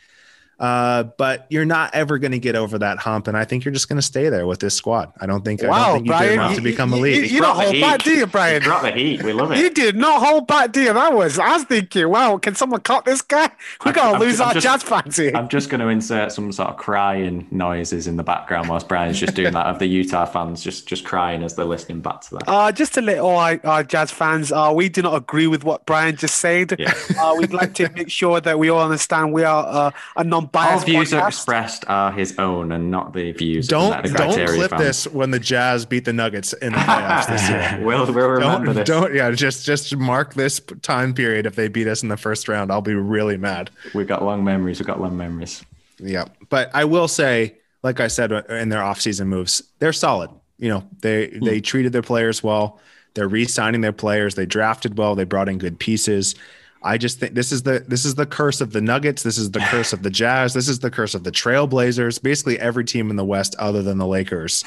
uh, 0.59 1.03
but 1.19 1.47
you're 1.51 1.65
not 1.67 1.95
ever 1.95 2.19
going 2.19 2.33
to 2.33 2.39
get 2.39 2.57
over 2.57 2.79
that 2.79 2.99
hump, 2.99 3.29
and 3.29 3.37
I 3.37 3.45
think 3.45 3.65
you're 3.65 3.75
just 3.75 3.89
going 3.89 3.97
to 3.99 4.03
stay 4.07 4.29
there 4.31 4.47
with 4.47 4.61
this 4.61 4.75
squad. 4.75 5.13
I 5.21 5.27
don't 5.27 5.45
think. 5.45 5.63
Wow, 5.63 5.71
I 5.73 5.87
don't 5.87 5.95
think 5.97 6.07
you 6.07 6.13
Brian, 6.13 6.27
did 6.29 6.33
enough 6.35 6.51
you- 6.53 6.57
to 6.57 6.63
become 6.63 6.91
you- 6.93 6.97
elite. 6.99 7.17
you- 7.17 7.23
you 7.37 7.41
don't 7.43 7.55
Brought 7.57 7.57
the 7.59 7.65
hold 7.73 7.81
back, 7.83 8.03
heat. 8.03 8.11
do 8.13 8.19
you, 8.19 8.27
Brian? 8.27 8.63
Drop 8.63 8.83
the 8.83 8.93
heat. 8.93 9.23
We 9.23 9.33
love 9.33 9.53
it. 9.53 9.59
You 9.59 9.71
did 9.71 9.97
not 9.97 10.23
hold 10.25 10.47
back, 10.47 10.73
do 10.73 10.81
you? 10.81 10.93
That 10.95 11.13
was 11.13 11.39
I 11.39 11.53
was 11.55 11.65
thinking, 11.65 12.09
wow, 12.09 12.39
can 12.39 12.55
someone 12.55 12.81
cut 12.81 13.05
this 13.05 13.21
guy? 13.23 13.51
We 13.85 13.91
I'm- 13.91 13.95
gotta 13.95 14.19
lose 14.19 14.41
I'm 14.41 14.49
our 14.49 14.55
just- 14.55 14.65
jazz 14.65 14.83
fans 14.83 15.17
here. 15.17 15.33
I'm 15.35 15.49
just 15.49 15.69
going 15.71 15.81
to 15.81 15.89
insert 15.89 16.33
some 16.33 16.51
sort 16.53 16.71
of 16.71 16.77
crying 16.77 17.47
noises 17.51 18.07
in 18.07 18.17
the 18.17 18.23
background 18.25 18.69
whilst 18.69 18.89
Brian's 18.89 19.21
just 19.21 19.35
doing 19.35 19.53
that 19.53 19.67
of 19.67 19.79
the 19.79 19.87
Utah 19.87 20.25
fans 20.25 20.63
just 20.63 20.87
just 20.89 21.05
crying 21.05 21.43
as 21.43 21.55
they're 21.55 21.65
listening 21.67 22.01
back 22.01 22.23
to 22.23 22.31
that. 22.37 22.45
Uh, 22.49 22.73
just 22.73 22.95
to 22.95 23.03
let 23.03 23.19
all 23.19 23.37
our, 23.37 23.61
our 23.65 23.85
jazz 23.85 24.11
fans, 24.11 24.51
uh, 24.53 24.73
we 24.75 24.89
do 24.89 25.03
not 25.03 25.15
agree 25.15 25.47
with 25.47 25.65
what 25.65 25.85
Brian 25.87 26.17
just 26.17 26.37
said. 26.37 26.75
Yeah. 26.79 26.93
Uh, 27.21 27.35
we'd 27.39 27.53
like 27.53 27.75
to 27.75 27.91
make 27.91 28.11
sure 28.11 28.41
that 28.41 28.59
we 28.59 28.69
all 28.71 28.83
understand 28.83 29.33
we 29.33 29.45
are 29.45 29.67
uh, 29.67 29.91
a 30.17 30.25
All 30.55 30.63
non-biased 30.63 30.87
views 30.87 31.13
are 31.13 31.23
podcast. 31.23 31.29
expressed 31.29 31.85
are 31.89 32.13
his 32.13 32.39
own 32.39 32.73
and 32.73 32.91
not 32.91 33.13
the 33.13 33.33
views. 33.33 33.69
Don't 33.69 33.93
of 33.93 34.03
the 34.03 34.09
don't 34.17 34.27
criteria 34.29 34.57
clip 34.57 34.71
fans. 34.71 34.83
this 34.83 35.07
when 35.09 35.31
the 35.31 35.39
Jazz 35.39 35.87
beat 35.87 36.05
the 36.05 36.13
Nuggets 36.13 36.53
in 36.55 36.73
the 36.73 36.79
playoffs 36.79 37.27
this 37.29 37.49
year. 37.49 37.79
we'll, 37.83 38.13
we'll 38.13 38.29
remember 38.29 38.67
Don't, 38.67 38.75
this. 38.77 38.89
don't 38.89 39.15
yeah 39.15 39.31
just 39.31 39.65
just 39.65 39.97
mark 39.97 40.35
this 40.35 40.61
time 40.83 41.15
period 41.15 41.47
if 41.47 41.55
they 41.55 41.69
beat 41.69 41.87
us 41.87 42.03
in 42.03 42.09
the 42.09 42.17
first 42.17 42.49
round 42.49 42.71
i'll 42.71 42.81
be 42.81 42.95
really 42.95 43.37
mad 43.37 43.71
We've 43.95 44.07
got 44.07 44.23
long 44.23 44.45
memories. 44.45 44.79
We've 44.79 44.87
got 44.87 45.01
long 45.01 45.17
memories. 45.17 45.65
yeah 45.99 46.25
but 46.49 46.71
i 46.75 46.85
will 46.85 47.09
say 47.09 47.57
like 47.83 48.01
i 48.01 48.09
said 48.09 48.33
uh, 48.33 48.43
in 48.51 48.69
their 48.69 48.81
offseason 48.83 49.27
moves 49.27 49.63
they're 49.79 49.93
solid 49.93 50.31
you 50.59 50.69
know 50.69 50.85
they 51.01 51.29
hmm. 51.29 51.45
they 51.45 51.61
treated 51.61 51.93
their 51.93 52.03
players 52.03 52.43
well 52.43 52.81
they're 53.15 53.29
re-signing 53.29 53.81
their 53.81 53.93
players 53.93 54.35
they 54.35 54.47
drafted 54.47 54.99
well 54.99 55.15
they 55.15 55.25
brought 55.25 55.49
in 55.49 55.59
good 55.59 55.79
pieces 55.79 56.35
i 56.83 56.99
just 56.99 57.19
think 57.19 57.35
this 57.35 57.53
is 57.53 57.63
the 57.63 57.85
this 57.89 58.05
is 58.05 58.15
the 58.15 58.27
curse 58.27 58.61
of 58.61 58.73
the 58.73 58.81
nuggets 58.81 59.23
this 59.23 59.39
is 59.39 59.51
the 59.51 59.61
curse 59.71 59.93
of 59.93 60.03
the 60.03 60.11
jazz 60.11 60.55
this 60.55 60.69
is 60.69 60.81
the 60.81 60.91
curse 60.91 61.15
of 61.15 61.25
the 61.25 61.33
trailblazers 61.33 62.23
basically 62.23 62.59
every 62.59 62.85
team 62.85 63.11
in 63.11 63.17
the 63.17 63.25
west 63.25 63.55
other 63.59 63.83
than 63.83 63.99
the 63.99 64.07
lakers 64.07 64.65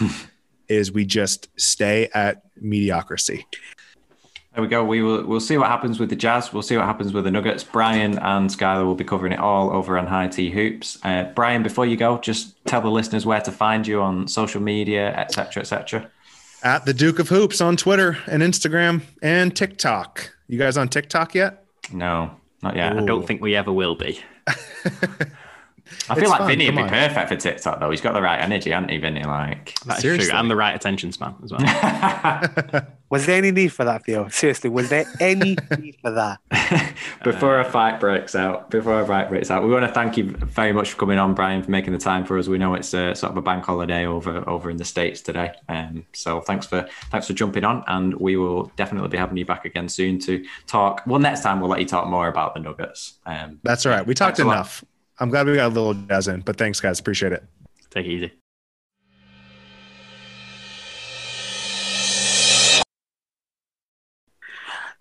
is 0.67 0.91
we 0.91 1.05
just 1.05 1.49
stay 1.59 2.09
at 2.13 2.43
mediocrity 2.61 3.45
There 4.53 4.63
we 4.63 4.67
go. 4.67 4.83
We 4.83 5.03
will 5.03 5.25
we'll 5.25 5.39
see 5.39 5.57
what 5.57 5.67
happens 5.67 5.99
with 5.99 6.09
the 6.09 6.15
Jazz. 6.15 6.51
We'll 6.51 6.63
see 6.63 6.75
what 6.75 6.85
happens 6.85 7.13
with 7.13 7.23
the 7.23 7.31
Nuggets. 7.31 7.63
Brian 7.63 8.17
and 8.17 8.49
Skylar 8.49 8.83
will 8.83 8.95
be 8.95 9.03
covering 9.03 9.31
it 9.31 9.39
all 9.39 9.69
over 9.69 9.97
on 9.97 10.07
High 10.07 10.27
T 10.27 10.49
Hoops. 10.49 10.97
Uh, 11.03 11.31
Brian, 11.35 11.61
before 11.61 11.85
you 11.85 11.95
go, 11.95 12.17
just 12.17 12.55
tell 12.65 12.81
the 12.81 12.89
listeners 12.89 13.27
where 13.27 13.39
to 13.41 13.51
find 13.51 13.85
you 13.85 14.01
on 14.01 14.27
social 14.27 14.59
media, 14.59 15.15
etc., 15.15 15.61
etc. 15.61 16.09
at 16.63 16.83
the 16.85 16.93
Duke 16.95 17.19
of 17.19 17.29
Hoops 17.29 17.61
on 17.61 17.77
Twitter 17.77 18.17
and 18.25 18.41
Instagram 18.41 19.01
and 19.21 19.55
TikTok. 19.55 20.33
You 20.47 20.57
guys 20.57 20.77
on 20.77 20.89
TikTok 20.89 21.35
yet? 21.35 21.58
No, 21.91 22.31
not 22.61 22.75
yet. 22.75 22.97
I 22.97 23.05
don't 23.05 23.25
think 23.25 23.41
we 23.41 23.55
ever 23.55 23.71
will 23.71 23.95
be. 23.95 24.21
I 26.09 26.15
feel 26.15 26.23
It's 26.23 26.29
like 26.31 26.39
fun, 26.39 26.47
Vinny 26.47 26.65
would 26.67 26.75
be 26.75 26.81
on. 26.83 26.89
perfect 26.89 27.29
for 27.29 27.35
TikTok 27.35 27.79
though. 27.79 27.89
He's 27.91 28.01
got 28.01 28.13
the 28.13 28.21
right 28.21 28.39
energy, 28.39 28.71
hasn't 28.71 28.91
he, 28.91 28.97
Vinny? 28.97 29.23
Like, 29.23 29.77
That's 29.85 30.01
Seriously. 30.01 30.29
true. 30.29 30.37
And 30.39 30.49
the 30.49 30.55
right 30.55 30.75
attention 30.75 31.11
span 31.11 31.35
as 31.43 31.51
well. 31.51 31.61
Was 33.09 33.25
there 33.25 33.37
any 33.39 33.49
need 33.49 33.69
for 33.73 33.85
that, 33.85 34.05
Theo? 34.05 34.27
Seriously, 34.27 34.69
was 34.69 34.89
there 34.89 35.03
any 35.19 35.57
need 35.79 35.97
for 35.99 36.11
that? 36.11 36.39
before 37.23 37.59
a 37.59 37.65
fight 37.65 37.99
breaks 37.99 38.35
out, 38.35 38.69
before 38.69 39.01
a 39.01 39.07
fight 39.07 39.29
breaks 39.29 39.49
out, 39.49 39.63
we 39.63 39.71
want 39.71 39.83
to 39.83 39.91
thank 39.91 40.15
you 40.15 40.25
very 40.25 40.73
much 40.73 40.91
for 40.91 40.97
coming 40.97 41.17
on, 41.17 41.33
Brian, 41.33 41.63
for 41.63 41.71
making 41.71 41.91
the 41.93 41.97
time 41.97 42.23
for 42.23 42.37
us. 42.37 42.47
We 42.47 42.59
know 42.59 42.75
it's 42.75 42.93
a, 42.93 43.15
sort 43.15 43.31
of 43.31 43.37
a 43.37 43.41
bank 43.41 43.63
holiday 43.65 44.05
over 44.05 44.47
over 44.47 44.69
in 44.69 44.77
the 44.77 44.85
states 44.85 45.21
today, 45.21 45.53
um, 45.69 46.05
so 46.13 46.39
thanks 46.39 46.67
for 46.67 46.87
thanks 47.09 47.25
for 47.25 47.33
jumping 47.33 47.63
on, 47.63 47.83
and 47.87 48.13
we 48.13 48.37
will 48.37 48.71
definitely 48.75 49.09
be 49.09 49.17
having 49.17 49.37
you 49.37 49.45
back 49.45 49.65
again 49.65 49.89
soon 49.89 50.19
to 50.19 50.45
talk. 50.67 51.01
Well, 51.07 51.19
next 51.19 51.41
time 51.41 51.61
we'll 51.61 51.71
let 51.71 51.79
you 51.79 51.87
talk 51.87 52.05
more 52.07 52.27
about 52.27 52.53
the 52.53 52.59
Nuggets. 52.59 53.15
Um, 53.25 53.59
That's 53.63 53.87
all 53.87 53.91
right. 53.91 54.05
We 54.05 54.13
talked 54.13 54.37
Thanks 54.37 54.45
lot. 54.47 54.53
enough. 54.53 54.83
I'm 55.19 55.29
glad 55.29 55.47
we 55.47 55.55
got 55.55 55.65
a 55.65 55.73
little 55.73 55.93
jazz 55.93 56.27
in, 56.27 56.41
but 56.41 56.57
thanks, 56.57 56.79
guys. 56.79 56.99
Appreciate 56.99 57.33
it. 57.33 57.43
Take 57.89 58.05
it 58.05 58.09
easy. 58.09 58.31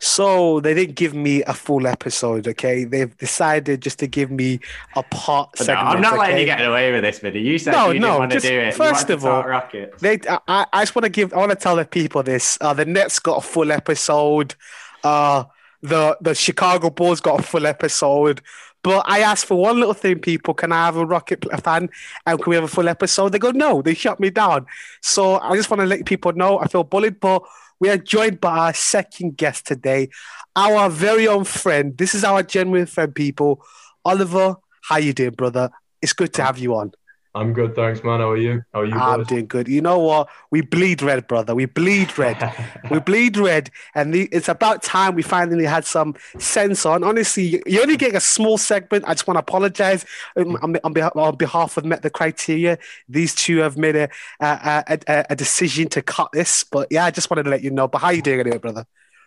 So 0.01 0.61
they 0.61 0.75
didn't 0.75 0.95
give 0.95 1.15
me 1.15 1.43
a 1.45 1.53
full 1.53 1.87
episode, 1.87 2.47
okay? 2.49 2.85
They've 2.85 3.17
decided 3.19 3.81
just 3.83 3.99
to 4.01 4.07
give 4.07 4.31
me 4.31 4.61
a 4.97 5.03
part 5.05 5.51
no, 5.59 5.65
segment. 5.65 5.89
I'm 5.89 6.01
not 6.01 6.19
letting 6.19 6.35
okay? 6.35 6.41
you 6.41 6.47
get 6.47 6.61
away 6.65 6.93
with 6.93 7.03
this, 7.03 7.19
Vinny. 7.19 7.41
You 7.41 7.59
said 7.59 7.73
No, 7.73 7.89
you 7.89 7.95
didn't 7.95 8.03
no, 8.03 8.19
want 8.19 8.31
to 8.31 8.37
just 8.37 8.47
do 8.47 8.59
it. 8.59 8.75
First 8.75 9.11
of 9.11 9.25
all, 9.25 9.43
Rockets. 9.43 10.01
They, 10.01 10.19
I, 10.29 10.67
I 10.73 10.83
just 10.83 10.95
want 10.95 11.05
to 11.05 11.11
give, 11.11 11.33
I 11.33 11.37
want 11.39 11.51
to 11.51 11.57
tell 11.57 11.77
the 11.77 11.85
people 11.85 12.23
this. 12.23 12.59
Uh, 12.61 12.75
the 12.75 12.85
Nets 12.85 13.19
got 13.19 13.39
a 13.39 13.47
full 13.47 13.71
episode. 13.73 14.55
Uh, 15.03 15.45
the 15.83 16.17
the 16.21 16.35
Chicago 16.35 16.91
Bulls 16.91 17.21
got 17.21 17.41
a 17.41 17.43
full 17.43 17.67
episode. 17.67 18.41
But 18.83 19.05
I 19.07 19.21
asked 19.21 19.47
for 19.47 19.61
one 19.61 19.79
little 19.79 19.95
thing, 19.95 20.21
people. 20.21 20.55
Can 20.55 20.73
I 20.73 20.87
have 20.87 20.97
a 20.97 21.05
Rocket 21.05 21.45
fan? 21.63 21.91
And 22.27 22.43
can 22.43 22.51
we 22.51 22.57
have 22.57 22.65
a 22.65 22.69
full 22.69 22.89
episode? 22.89 23.33
They 23.33 23.39
go, 23.39 23.51
no. 23.51 23.83
They 23.83 23.95
shut 23.95 24.21
me 24.21 24.31
down. 24.31 24.67
So 25.03 25.39
I 25.41 25.57
just 25.57 25.71
want 25.71 25.81
to 25.81 25.87
let 25.87 26.05
people 26.07 26.33
know 26.33 26.59
I 26.59 26.69
feel 26.69 26.85
bullied. 26.85 27.21
But 27.21 27.43
we 27.81 27.91
are 27.91 27.99
joined 27.99 28.41
by 28.41 28.59
our 28.59 28.75
second 28.75 29.37
guest 29.37 29.67
today, 29.67 30.09
our 30.57 30.89
very 30.91 31.29
own 31.29 31.45
friend. 31.45 31.97
This 31.97 32.15
is 32.15 32.25
our 32.25 32.43
genuine 32.43 32.87
friend, 32.87 33.15
people. 33.15 33.65
Oliver, 34.05 34.57
how 34.83 34.97
you 34.97 35.13
doing, 35.13 35.31
brother? 35.31 35.71
It's 36.01 36.13
good 36.13 36.33
to 36.35 36.45
have 36.45 36.59
you 36.59 36.75
on. 36.77 36.93
I'm 37.39 37.53
good, 37.53 37.77
thanks, 37.77 38.03
man. 38.03 38.19
How 38.21 38.31
are 38.31 38.37
you? 38.37 38.63
How 38.73 38.81
are 38.81 38.85
you? 38.85 38.95
I'm 38.95 39.23
doing 39.25 39.47
good. 39.47 39.69
You 39.69 39.81
know 39.81 39.99
what? 40.01 40.29
We 40.51 40.61
bleed 40.63 41.03
red, 41.03 41.29
brother. 41.29 41.55
We 41.55 41.67
bleed 41.67 42.19
red. 42.19 42.53
we 42.91 42.99
bleed 42.99 43.37
red, 43.37 43.71
and 43.95 44.13
the, 44.13 44.29
it's 44.33 44.49
about 44.49 44.83
time 44.83 45.15
we 45.15 45.23
finally 45.23 45.65
had 45.65 45.85
some 45.85 46.17
sense 46.39 46.85
on. 46.85 47.05
Honestly, 47.05 47.45
you- 47.45 47.63
you're 47.67 47.83
only 47.83 47.97
getting 47.97 48.17
a 48.17 48.21
small 48.21 48.59
segment. 48.59 49.05
I 49.07 49.15
just 49.15 49.27
want 49.29 49.37
to 49.37 49.41
apologize 49.41 50.05
um, 50.37 50.57
on, 50.63 50.77
on, 50.83 50.93
behalf, 50.93 51.13
on 51.15 51.37
behalf 51.37 51.77
of 51.77 51.85
Met 51.85 52.03
the 52.03 52.11
Criteria. 52.11 52.77
These 53.09 53.35
two 53.37 53.59
have 53.59 53.77
made 53.79 53.95
a, 53.95 54.09
a, 54.41 54.85
a, 54.89 54.99
a- 55.07 55.27
a 55.31 55.37
decision 55.37 55.89
to 55.91 56.03
cut 56.03 56.31
this, 56.33 56.65
but 56.65 56.89
yeah, 56.91 57.05
I 57.05 57.13
just 57.13 57.31
wanted 57.31 57.45
to 57.45 57.51
let 57.51 57.63
you 57.63 57.71
know. 57.71 57.87
But 57.87 57.99
how 57.99 58.09
are 58.09 58.15
you 58.15 58.23
doing 58.23 58.41
anyway, 58.41 58.59
brother? 58.59 58.85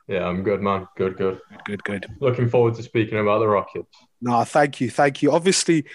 yeah, 0.08 0.26
I'm 0.28 0.43
good, 0.43 0.62
man. 0.62 0.88
Good, 0.97 1.15
good. 1.15 1.39
Good, 1.65 1.82
good. 1.86 2.06
Looking 2.19 2.50
forward 2.50 2.76
to 2.76 2.84
speaking 2.84 3.19
about 3.19 3.39
the 3.39 3.47
Rockets. 3.47 3.95
No, 4.19 4.43
thank 4.43 4.82
you, 4.82 4.89
thank 4.89 5.21
you. 5.21 5.32
Obviously, 5.32 5.86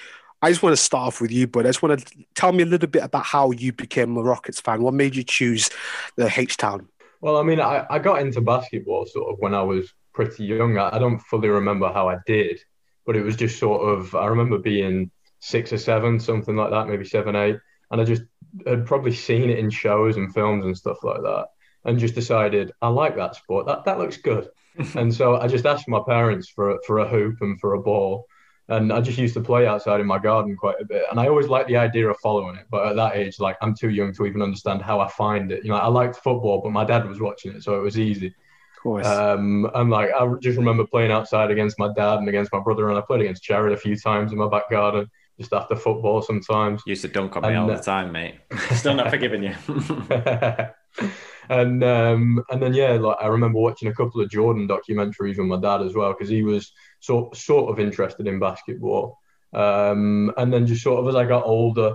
I 0.42 0.50
just 0.50 0.62
want 0.62 0.72
to 0.76 0.82
start 0.82 1.08
off 1.08 1.20
with 1.20 1.30
you, 1.30 1.46
but 1.46 1.64
I 1.66 1.70
just 1.70 1.82
want 1.82 1.98
to 2.06 2.24
tell 2.34 2.52
me 2.52 2.62
a 2.62 2.66
little 2.66 2.88
bit 2.88 3.02
about 3.02 3.24
how 3.24 3.50
you 3.52 3.72
became 3.72 4.16
a 4.16 4.22
Rockets 4.22 4.60
fan. 4.60 4.82
What 4.82 4.94
made 4.94 5.16
you 5.16 5.22
choose 5.22 5.70
the 6.16 6.30
H 6.34 6.56
Town? 6.56 6.88
Well, 7.20 7.38
I 7.38 7.42
mean, 7.42 7.60
I, 7.60 7.86
I 7.88 7.98
got 7.98 8.20
into 8.20 8.40
basketball 8.40 9.06
sort 9.06 9.32
of 9.32 9.38
when 9.38 9.54
I 9.54 9.62
was 9.62 9.92
pretty 10.12 10.44
young. 10.44 10.78
I, 10.78 10.96
I 10.96 10.98
don't 10.98 11.18
fully 11.20 11.48
remember 11.48 11.90
how 11.92 12.08
I 12.08 12.18
did, 12.26 12.60
but 13.06 13.16
it 13.16 13.22
was 13.22 13.36
just 13.36 13.58
sort 13.58 13.88
of, 13.88 14.14
I 14.14 14.26
remember 14.26 14.58
being 14.58 15.10
six 15.40 15.72
or 15.72 15.78
seven, 15.78 16.20
something 16.20 16.54
like 16.56 16.70
that, 16.70 16.88
maybe 16.88 17.04
seven, 17.04 17.34
eight. 17.34 17.56
And 17.90 18.00
I 18.00 18.04
just 18.04 18.22
had 18.66 18.86
probably 18.86 19.12
seen 19.12 19.48
it 19.50 19.58
in 19.58 19.70
shows 19.70 20.16
and 20.16 20.32
films 20.34 20.66
and 20.66 20.76
stuff 20.76 20.98
like 21.02 21.22
that. 21.22 21.46
And 21.84 21.98
just 21.98 22.14
decided, 22.14 22.72
I 22.82 22.88
like 22.88 23.16
that 23.16 23.36
sport. 23.36 23.66
That, 23.66 23.84
that 23.84 23.98
looks 23.98 24.16
good. 24.18 24.48
and 24.94 25.14
so 25.14 25.36
I 25.36 25.46
just 25.48 25.64
asked 25.64 25.88
my 25.88 26.00
parents 26.06 26.48
for, 26.48 26.70
a- 26.72 26.78
for 26.86 26.98
a 26.98 27.08
hoop 27.08 27.36
and 27.40 27.58
for 27.58 27.74
a 27.74 27.80
ball. 27.82 28.26
And 28.68 28.92
I 28.92 29.00
just 29.00 29.18
used 29.18 29.34
to 29.34 29.40
play 29.40 29.66
outside 29.66 30.00
in 30.00 30.06
my 30.06 30.18
garden 30.18 30.56
quite 30.56 30.80
a 30.80 30.84
bit. 30.84 31.04
And 31.10 31.20
I 31.20 31.28
always 31.28 31.46
liked 31.46 31.68
the 31.68 31.76
idea 31.76 32.08
of 32.08 32.16
following 32.18 32.56
it. 32.56 32.66
But 32.68 32.86
at 32.86 32.96
that 32.96 33.16
age, 33.16 33.38
like 33.38 33.56
I'm 33.62 33.74
too 33.74 33.90
young 33.90 34.12
to 34.14 34.26
even 34.26 34.42
understand 34.42 34.82
how 34.82 34.98
I 34.98 35.08
find 35.08 35.52
it. 35.52 35.62
You 35.62 35.70
know, 35.70 35.76
I 35.76 35.86
liked 35.86 36.16
football, 36.16 36.60
but 36.62 36.72
my 36.72 36.84
dad 36.84 37.06
was 37.06 37.20
watching 37.20 37.52
it, 37.52 37.62
so 37.62 37.78
it 37.78 37.82
was 37.82 37.98
easy. 37.98 38.26
Of 38.26 38.82
course. 38.82 39.06
Um, 39.06 39.70
and 39.74 39.90
like 39.90 40.10
I 40.12 40.26
just 40.40 40.58
remember 40.58 40.84
playing 40.84 41.12
outside 41.12 41.50
against 41.50 41.78
my 41.78 41.92
dad 41.94 42.18
and 42.18 42.28
against 42.28 42.52
my 42.52 42.60
brother, 42.60 42.88
and 42.88 42.98
I 42.98 43.02
played 43.02 43.20
against 43.20 43.44
Jared 43.44 43.72
a 43.72 43.76
few 43.76 43.96
times 43.96 44.32
in 44.32 44.38
my 44.38 44.48
back 44.48 44.68
garden, 44.68 45.08
just 45.38 45.52
after 45.52 45.76
football 45.76 46.20
sometimes. 46.20 46.82
You 46.86 46.90
used 46.90 47.02
to 47.02 47.08
dunk 47.08 47.36
on 47.36 47.42
me 47.42 47.54
all 47.54 47.70
uh, 47.70 47.76
the 47.76 47.82
time, 47.82 48.10
mate. 48.10 48.36
Still 48.72 48.94
not 48.94 49.10
forgiving 49.10 49.44
you. 49.44 49.54
and 51.48 51.84
um, 51.84 52.44
and 52.50 52.62
then 52.62 52.74
yeah, 52.74 52.92
like 52.92 53.16
I 53.20 53.26
remember 53.26 53.58
watching 53.58 53.88
a 53.88 53.94
couple 53.94 54.20
of 54.20 54.30
Jordan 54.30 54.68
documentaries 54.68 55.38
with 55.38 55.46
my 55.46 55.60
dad 55.60 55.82
as 55.82 55.94
well 55.94 56.12
because 56.12 56.28
he 56.28 56.42
was 56.42 56.72
sort 57.06 57.36
sort 57.36 57.70
of 57.70 57.80
interested 57.80 58.26
in 58.26 58.38
basketball. 58.38 59.18
Um, 59.52 60.32
and 60.36 60.52
then 60.52 60.66
just 60.66 60.82
sort 60.82 61.00
of 61.00 61.08
as 61.08 61.14
I 61.14 61.24
got 61.24 61.44
older, 61.44 61.94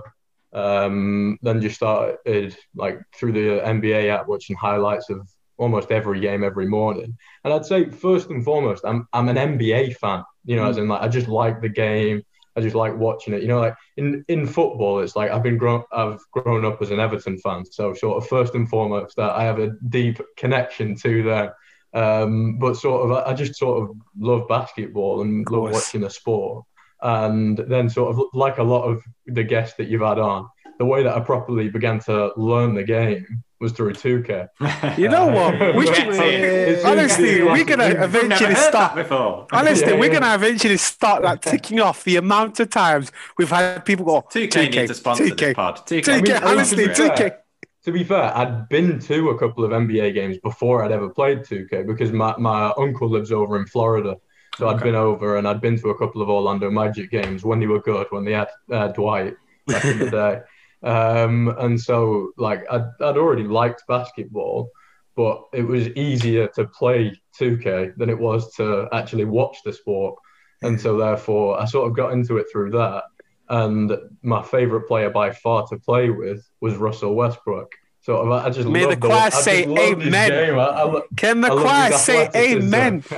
um, 0.52 1.38
then 1.42 1.60
just 1.60 1.76
started 1.76 2.56
like 2.74 3.00
through 3.14 3.32
the 3.32 3.62
NBA 3.64 4.08
app 4.08 4.26
watching 4.28 4.56
highlights 4.56 5.10
of 5.10 5.28
almost 5.56 5.90
every 5.90 6.20
game 6.20 6.42
every 6.42 6.66
morning. 6.66 7.16
And 7.44 7.52
I'd 7.52 7.66
say 7.66 7.90
first 7.90 8.30
and 8.30 8.44
foremost, 8.44 8.84
I'm 8.84 9.06
I'm 9.12 9.28
an 9.28 9.36
NBA 9.36 9.96
fan. 9.96 10.24
You 10.44 10.56
know, 10.56 10.66
as 10.66 10.78
in 10.78 10.88
like 10.88 11.02
I 11.02 11.08
just 11.08 11.28
like 11.28 11.60
the 11.60 11.68
game. 11.68 12.22
I 12.54 12.60
just 12.60 12.76
like 12.76 12.94
watching 12.94 13.32
it. 13.32 13.40
You 13.40 13.48
know, 13.48 13.60
like 13.60 13.74
in 13.96 14.24
in 14.28 14.46
football, 14.46 15.00
it's 15.00 15.16
like 15.16 15.30
I've 15.30 15.42
been 15.42 15.56
grown 15.56 15.84
I've 15.92 16.20
grown 16.32 16.66
up 16.66 16.82
as 16.82 16.90
an 16.90 17.00
Everton 17.00 17.38
fan, 17.38 17.64
so 17.64 17.94
sort 17.94 18.22
of 18.22 18.28
first 18.28 18.54
and 18.54 18.68
foremost 18.68 19.16
that 19.16 19.30
I 19.30 19.44
have 19.44 19.58
a 19.58 19.70
deep 19.88 20.20
connection 20.36 20.94
to 20.96 21.22
them. 21.22 21.50
Um, 21.94 22.58
but 22.58 22.74
sort 22.76 23.10
of, 23.10 23.26
I 23.26 23.34
just 23.34 23.56
sort 23.56 23.82
of 23.82 23.96
love 24.18 24.48
basketball 24.48 25.22
and 25.22 25.46
love 25.50 25.72
watching 25.72 26.00
the 26.02 26.10
sport. 26.10 26.64
And 27.02 27.58
then, 27.58 27.90
sort 27.90 28.14
of, 28.16 28.22
like 28.32 28.58
a 28.58 28.62
lot 28.62 28.84
of 28.84 29.02
the 29.26 29.42
guests 29.42 29.76
that 29.76 29.88
you've 29.88 30.02
had 30.02 30.18
on, 30.18 30.48
the 30.78 30.84
way 30.86 31.02
that 31.02 31.14
I 31.16 31.20
properly 31.20 31.68
began 31.68 31.98
to 32.00 32.32
learn 32.36 32.74
the 32.74 32.84
game 32.84 33.42
was 33.60 33.72
through 33.72 33.92
2K. 33.92 34.48
You 34.98 35.08
know 35.08 35.26
what? 35.26 35.54
We 35.76 35.84
Get 35.86 35.96
should, 35.96 36.14
it. 36.14 36.84
honestly, 36.84 37.42
we're 37.42 37.64
gonna 37.64 37.88
We've 37.88 37.94
never 37.98 38.04
eventually 38.18 38.54
heard 38.54 38.68
start. 38.68 38.94
that 38.94 39.02
before. 39.02 39.46
Honestly, 39.52 39.92
Yeah, 39.92 39.98
we're 40.00 40.12
gonna 40.12 40.34
eventually 40.34 40.76
start 40.76 41.22
like 41.22 41.40
ticking 41.42 41.78
off 41.80 42.02
the 42.04 42.16
amount 42.16 42.58
of 42.60 42.70
times 42.70 43.12
we've 43.38 43.48
had 43.50 43.84
people 43.84 44.04
go 44.04 44.22
2K, 44.22 44.70
need 44.70 44.88
to 44.88 44.94
sponsor 44.94 45.24
2K, 45.26 45.36
this 45.36 45.54
pod. 45.54 45.76
2K. 45.86 46.02
2K, 46.02 46.08
I 46.12 46.20
mean, 46.20 46.42
honestly, 46.44 46.86
to 46.86 46.92
2K. 46.92 47.36
To 47.84 47.92
be 47.92 48.04
fair, 48.04 48.36
I'd 48.36 48.68
been 48.68 49.00
to 49.00 49.30
a 49.30 49.38
couple 49.38 49.64
of 49.64 49.72
NBA 49.72 50.14
games 50.14 50.38
before 50.38 50.84
I'd 50.84 50.92
ever 50.92 51.08
played 51.08 51.40
2K 51.40 51.84
because 51.86 52.12
my, 52.12 52.34
my 52.38 52.72
uncle 52.78 53.08
lives 53.08 53.32
over 53.32 53.58
in 53.58 53.66
Florida. 53.66 54.16
So 54.56 54.68
I'd 54.68 54.82
been 54.82 54.94
over 54.94 55.36
and 55.36 55.48
I'd 55.48 55.60
been 55.60 55.78
to 55.78 55.90
a 55.90 55.98
couple 55.98 56.22
of 56.22 56.28
Orlando 56.28 56.70
Magic 56.70 57.10
games 57.10 57.42
when 57.42 57.58
they 57.58 57.66
were 57.66 57.80
good, 57.80 58.06
when 58.10 58.24
they 58.24 58.32
had 58.32 58.48
uh, 58.70 58.88
Dwight 58.88 59.34
back 59.66 59.84
in 59.84 59.98
the 59.98 60.10
day. 60.82 60.88
Um, 60.88 61.54
and 61.58 61.80
so, 61.80 62.32
like, 62.36 62.64
I'd, 62.70 62.84
I'd 63.00 63.16
already 63.16 63.44
liked 63.44 63.84
basketball, 63.88 64.70
but 65.16 65.42
it 65.52 65.62
was 65.62 65.88
easier 65.88 66.48
to 66.48 66.66
play 66.66 67.20
2K 67.40 67.96
than 67.96 68.10
it 68.10 68.18
was 68.18 68.52
to 68.54 68.88
actually 68.92 69.24
watch 69.24 69.58
the 69.64 69.72
sport. 69.72 70.16
And 70.62 70.80
so, 70.80 70.96
therefore, 70.96 71.60
I 71.60 71.64
sort 71.64 71.88
of 71.88 71.96
got 71.96 72.12
into 72.12 72.36
it 72.36 72.46
through 72.52 72.70
that. 72.72 73.04
And 73.52 73.92
my 74.22 74.42
favorite 74.42 74.88
player 74.88 75.10
by 75.10 75.30
far 75.30 75.66
to 75.66 75.78
play 75.78 76.08
with 76.08 76.42
was 76.62 76.76
Russell 76.76 77.14
Westbrook. 77.14 77.70
So 78.00 78.32
I 78.32 78.46
I 78.46 78.50
just 78.50 78.66
May 78.66 78.80
love 78.86 78.90
the 78.90 78.96
the, 78.96 79.06
choir 79.08 79.18
I 79.18 79.30
just 79.30 79.44
say 79.44 79.64
amen. 79.64 80.58
I, 80.58 80.64
I, 80.64 81.02
Can 81.16 81.42
the 81.42 81.48
I 81.48 81.50
love 81.50 81.62
choir 81.62 81.92
say 81.92 82.30
amen? 82.34 83.04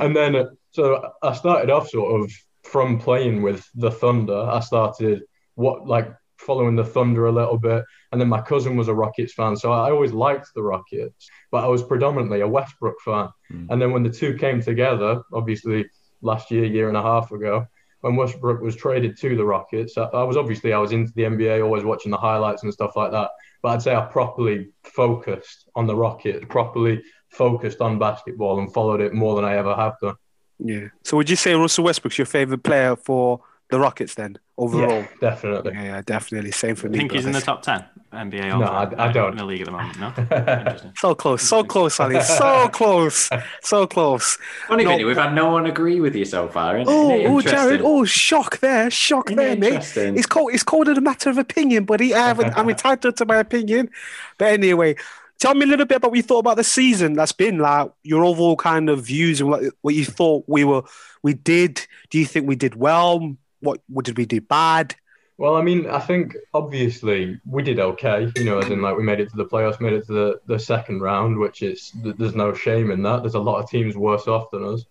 and 0.00 0.16
then, 0.16 0.36
uh, 0.36 0.46
so 0.70 1.12
I 1.22 1.34
started 1.34 1.68
off 1.68 1.90
sort 1.90 2.22
of 2.22 2.32
from 2.64 2.98
playing 2.98 3.42
with 3.42 3.68
the 3.74 3.90
Thunder. 3.90 4.40
I 4.40 4.60
started 4.60 5.22
what 5.56 5.86
like 5.86 6.10
following 6.38 6.76
the 6.76 6.84
Thunder 6.84 7.26
a 7.26 7.32
little 7.32 7.58
bit, 7.58 7.84
and 8.10 8.18
then 8.18 8.30
my 8.30 8.40
cousin 8.40 8.74
was 8.74 8.88
a 8.88 8.94
Rockets 8.94 9.34
fan, 9.34 9.54
so 9.54 9.70
I 9.70 9.90
always 9.90 10.12
liked 10.12 10.48
the 10.54 10.62
Rockets, 10.62 11.28
but 11.50 11.62
I 11.62 11.66
was 11.68 11.82
predominantly 11.82 12.40
a 12.40 12.48
Westbrook 12.48 12.96
fan. 13.04 13.28
Mm. 13.52 13.66
And 13.68 13.82
then 13.82 13.92
when 13.92 14.02
the 14.02 14.10
two 14.10 14.32
came 14.34 14.62
together, 14.62 15.22
obviously 15.30 15.90
last 16.22 16.50
year, 16.50 16.64
year 16.64 16.88
and 16.88 16.96
a 16.96 17.02
half 17.02 17.30
ago, 17.32 17.66
when 18.00 18.16
Westbrook 18.16 18.60
was 18.60 18.76
traded 18.76 19.18
to 19.18 19.36
the 19.36 19.44
Rockets, 19.44 19.96
I, 19.98 20.22
was 20.22 20.36
obviously 20.36 20.72
I 20.72 20.78
was 20.78 20.92
into 20.92 21.12
the 21.14 21.22
NBA, 21.22 21.62
always 21.62 21.84
watching 21.84 22.10
the 22.10 22.16
highlights 22.16 22.62
and 22.62 22.72
stuff 22.72 22.96
like 22.96 23.12
that. 23.12 23.30
But 23.62 23.68
I'd 23.70 23.82
say 23.82 23.94
I 23.94 24.00
properly 24.02 24.70
focused 24.84 25.68
on 25.74 25.86
the 25.86 25.94
Rockets, 25.94 26.44
properly 26.48 27.02
focused 27.28 27.80
on 27.80 27.98
basketball, 27.98 28.58
and 28.58 28.72
followed 28.72 29.00
it 29.00 29.12
more 29.12 29.36
than 29.36 29.44
I 29.44 29.56
ever 29.56 29.74
have 29.74 29.98
done. 30.00 30.16
Yeah. 30.58 30.88
So 31.04 31.16
would 31.16 31.30
you 31.30 31.36
say 31.36 31.54
Russell 31.54 31.84
Westbrook's 31.84 32.18
your 32.18 32.26
favorite 32.26 32.62
player 32.62 32.96
for 32.96 33.40
the 33.70 33.78
Rockets 33.80 34.14
then 34.14 34.38
overall? 34.58 34.90
Yeah, 35.00 35.06
definitely. 35.20 35.72
Yeah, 35.74 35.82
yeah, 35.84 36.02
definitely. 36.04 36.50
Same 36.52 36.74
for 36.76 36.86
I 36.88 36.90
me. 36.90 36.98
think 36.98 37.12
he's 37.12 37.26
in 37.26 37.32
the 37.32 37.40
top 37.40 37.62
10 37.62 37.84
NBA 38.12 38.58
No, 38.58 38.64
I- 38.66 39.08
I 39.08 39.12
don't. 39.12 39.32
in 39.32 39.36
the 39.38 39.44
league 39.44 39.60
at 39.60 39.66
the 39.66 39.70
moment. 39.72 39.98
No, 40.00 40.08
interesting. 40.18 40.92
So 40.96 41.14
close, 41.14 41.42
so 41.42 41.62
close, 41.64 42.00
Ali. 42.00 42.20
So 42.22 42.68
close, 42.72 43.30
so 43.62 43.86
close. 43.86 44.36
Funny, 44.66 44.84
No. 44.84 44.90
Vinny, 44.90 45.04
we've 45.04 45.16
had 45.16 45.34
no 45.34 45.50
one 45.50 45.66
agree 45.66 46.00
with 46.00 46.16
you 46.16 46.24
so 46.24 46.48
far. 46.48 46.78
Isn't 46.78 46.92
Oh, 46.92 47.10
it? 47.10 47.26
oh, 47.26 47.40
Jared. 47.40 47.80
Oh, 47.84 48.04
shock 48.04 48.58
there, 48.60 48.90
shock 48.90 49.30
Isn't 49.30 49.36
there, 49.36 49.52
it 49.52 49.58
mate. 49.60 49.96
It's 50.18 50.26
called 50.26 50.52
it's 50.52 50.64
called 50.64 50.88
a 50.88 51.00
matter 51.00 51.30
of 51.30 51.38
opinion, 51.38 51.84
buddy. 51.84 52.12
I 52.14 52.28
haven't, 52.28 52.56
I'm 52.58 52.68
entitled 52.74 53.16
to 53.18 53.24
my 53.26 53.36
opinion. 53.36 53.90
But 54.38 54.48
anyway, 54.54 54.96
tell 55.38 55.54
me 55.54 55.62
a 55.62 55.66
little 55.68 55.86
bit 55.86 55.98
about 55.98 56.10
what 56.10 56.16
you 56.16 56.22
thought 56.24 56.40
about 56.40 56.56
the 56.56 56.64
season 56.64 57.12
that's 57.14 57.32
been 57.32 57.58
like 57.58 57.90
your 58.02 58.24
overall 58.24 58.56
kind 58.56 58.90
of 58.90 59.04
views 59.06 59.40
and 59.40 59.48
what 59.50 59.62
what 59.82 59.94
you 59.94 60.04
thought 60.04 60.44
we 60.48 60.64
were 60.64 60.82
we 61.22 61.34
did. 61.34 61.86
Do 62.10 62.18
you 62.18 62.26
think 62.26 62.48
we 62.48 62.56
did 62.56 62.74
well? 62.74 63.36
What 63.60 63.80
what 63.88 64.04
did 64.04 64.18
we 64.18 64.26
do 64.26 64.40
bad? 64.40 64.94
Well, 65.38 65.56
I 65.56 65.62
mean, 65.62 65.88
I 65.88 66.00
think 66.00 66.36
obviously 66.52 67.40
we 67.46 67.62
did 67.62 67.80
okay, 67.80 68.30
you 68.36 68.44
know, 68.44 68.58
as 68.58 68.68
in 68.68 68.82
like 68.82 68.96
we 68.96 69.02
made 69.02 69.20
it 69.20 69.30
to 69.30 69.36
the 69.36 69.46
playoffs, 69.46 69.80
made 69.80 69.94
it 69.94 70.06
to 70.08 70.12
the, 70.12 70.40
the 70.46 70.58
second 70.58 71.00
round, 71.00 71.38
which 71.38 71.62
is 71.62 71.92
there's 71.94 72.34
no 72.34 72.52
shame 72.52 72.90
in 72.90 73.02
that. 73.04 73.22
There's 73.22 73.36
a 73.36 73.40
lot 73.40 73.62
of 73.62 73.70
teams 73.70 73.96
worse 73.96 74.28
off 74.28 74.50
than 74.50 74.64
us. 74.64 74.84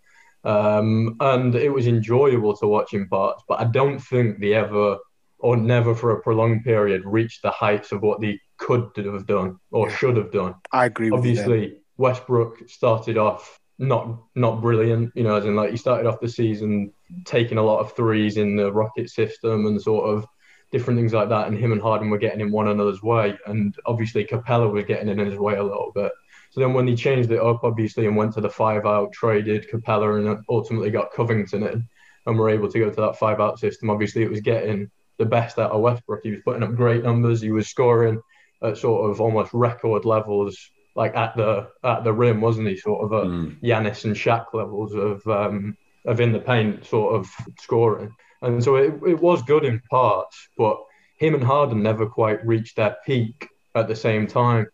Um, 0.44 1.18
and 1.20 1.54
it 1.54 1.70
was 1.70 1.86
enjoyable 1.86 2.56
to 2.58 2.68
watch 2.68 2.96
in 2.96 3.08
parts, 3.08 3.44
but 3.48 3.60
I 3.60 3.66
don't 3.66 4.00
think 4.00 4.40
they 4.40 4.56
ever 4.56 4.98
or 5.38 5.56
never 5.56 5.94
for 5.94 6.12
a 6.12 6.22
prolonged 6.22 6.64
period 6.64 7.04
reached 7.06 7.44
the 7.44 7.52
heights 7.52 7.92
of 7.92 8.02
what 8.02 8.20
they 8.20 8.40
could 8.58 8.90
have 8.98 9.28
done 9.28 9.60
or 9.70 9.92
should 9.92 10.18
have 10.18 10.32
done. 10.32 10.56
I 10.72 10.86
agree 10.86 11.12
with 11.12 11.20
Obviously, 11.20 11.78
Westbrook 11.98 12.68
started 12.68 13.18
off 13.18 13.60
not 13.78 14.18
not 14.36 14.62
brilliant, 14.62 15.12
you 15.16 15.24
know, 15.24 15.36
as 15.36 15.46
in 15.46 15.56
like 15.56 15.72
he 15.72 15.78
started 15.78 16.08
off 16.08 16.20
the 16.20 16.28
season 16.28 16.92
taking 17.26 17.58
a 17.58 17.64
lot 17.64 17.80
of 17.80 17.94
threes 17.94 18.38
in 18.38 18.56
the 18.56 18.72
Rocket 18.72 19.10
system 19.10 19.66
and 19.66 19.82
sort 19.82 20.10
of 20.10 20.26
different 20.72 21.00
things 21.00 21.14
like 21.14 21.30
that. 21.30 21.48
And 21.48 21.58
him 21.58 21.72
and 21.72 21.82
Harden 21.82 22.10
were 22.10 22.18
getting 22.18 22.42
in 22.42 22.52
one 22.52 22.68
another's 22.68 23.02
way, 23.02 23.38
and 23.46 23.76
obviously 23.86 24.26
Capela 24.26 24.72
was 24.72 24.86
getting 24.86 25.10
in 25.10 25.18
his 25.18 25.38
way 25.38 25.56
a 25.56 25.64
little 25.64 25.92
bit. 25.94 26.12
So 26.52 26.60
then 26.60 26.74
when 26.74 26.88
he 26.88 26.96
changed 26.96 27.32
it 27.32 27.40
up, 27.40 27.64
obviously, 27.64 28.08
and 28.08 28.16
went 28.16 28.34
to 28.34 28.42
the 28.42 28.50
five 28.50 28.86
out, 28.86 29.12
traded 29.12 29.70
Capela, 29.70 30.18
and 30.18 30.44
ultimately 30.50 30.90
got 30.90 31.14
Covington 31.14 31.64
in, 31.64 31.88
and 32.26 32.38
were 32.38 32.50
able 32.50 32.72
to 32.72 32.80
go 32.80 32.90
to 32.90 33.02
that 33.02 33.18
five 33.18 33.40
out 33.40 33.60
system. 33.60 33.90
Obviously, 33.90 34.24
it 34.24 34.32
was 34.32 34.42
getting 34.42 34.90
the 35.18 35.26
best 35.26 35.60
out 35.60 35.72
of 35.72 35.82
Westbrook. 35.82 36.22
He 36.24 36.32
was 36.32 36.42
putting 36.44 36.64
up 36.64 36.76
great 36.76 37.04
numbers. 37.04 37.42
He 37.42 37.52
was 37.52 37.68
scoring 37.68 38.22
at 38.64 38.78
sort 38.78 39.10
of 39.10 39.22
almost 39.22 39.54
record 39.54 40.06
levels, 40.06 40.58
like 40.96 41.16
at 41.16 41.36
the 41.36 41.70
at 41.84 42.04
the 42.04 42.14
rim, 42.14 42.42
wasn't 42.42 42.68
he? 42.68 42.78
Sort 42.78 43.04
of 43.04 43.12
a 43.12 43.30
Mm. 43.30 43.62
Giannis 43.62 44.06
and 44.06 44.16
Shaq 44.16 44.46
levels 44.54 44.94
of 44.94 45.26
um, 45.28 45.78
of 46.10 46.20
in 46.20 46.32
the 46.32 46.40
paint 46.40 46.86
sort 46.86 47.16
of 47.16 47.30
scoring. 47.60 48.14
And 48.42 48.64
so 48.64 48.76
it, 48.76 48.94
it 49.08 49.20
was 49.22 49.42
good 49.44 49.64
in 49.64 49.80
parts, 49.90 50.50
but 50.58 50.78
him 51.20 51.36
and 51.36 51.44
Harden 51.44 51.84
never 51.84 52.06
quite 52.06 52.46
reached 52.46 52.78
their 52.78 52.98
peak 53.06 53.48
at 53.76 53.88
the 53.88 53.96
same 53.96 54.26
time, 54.26 54.68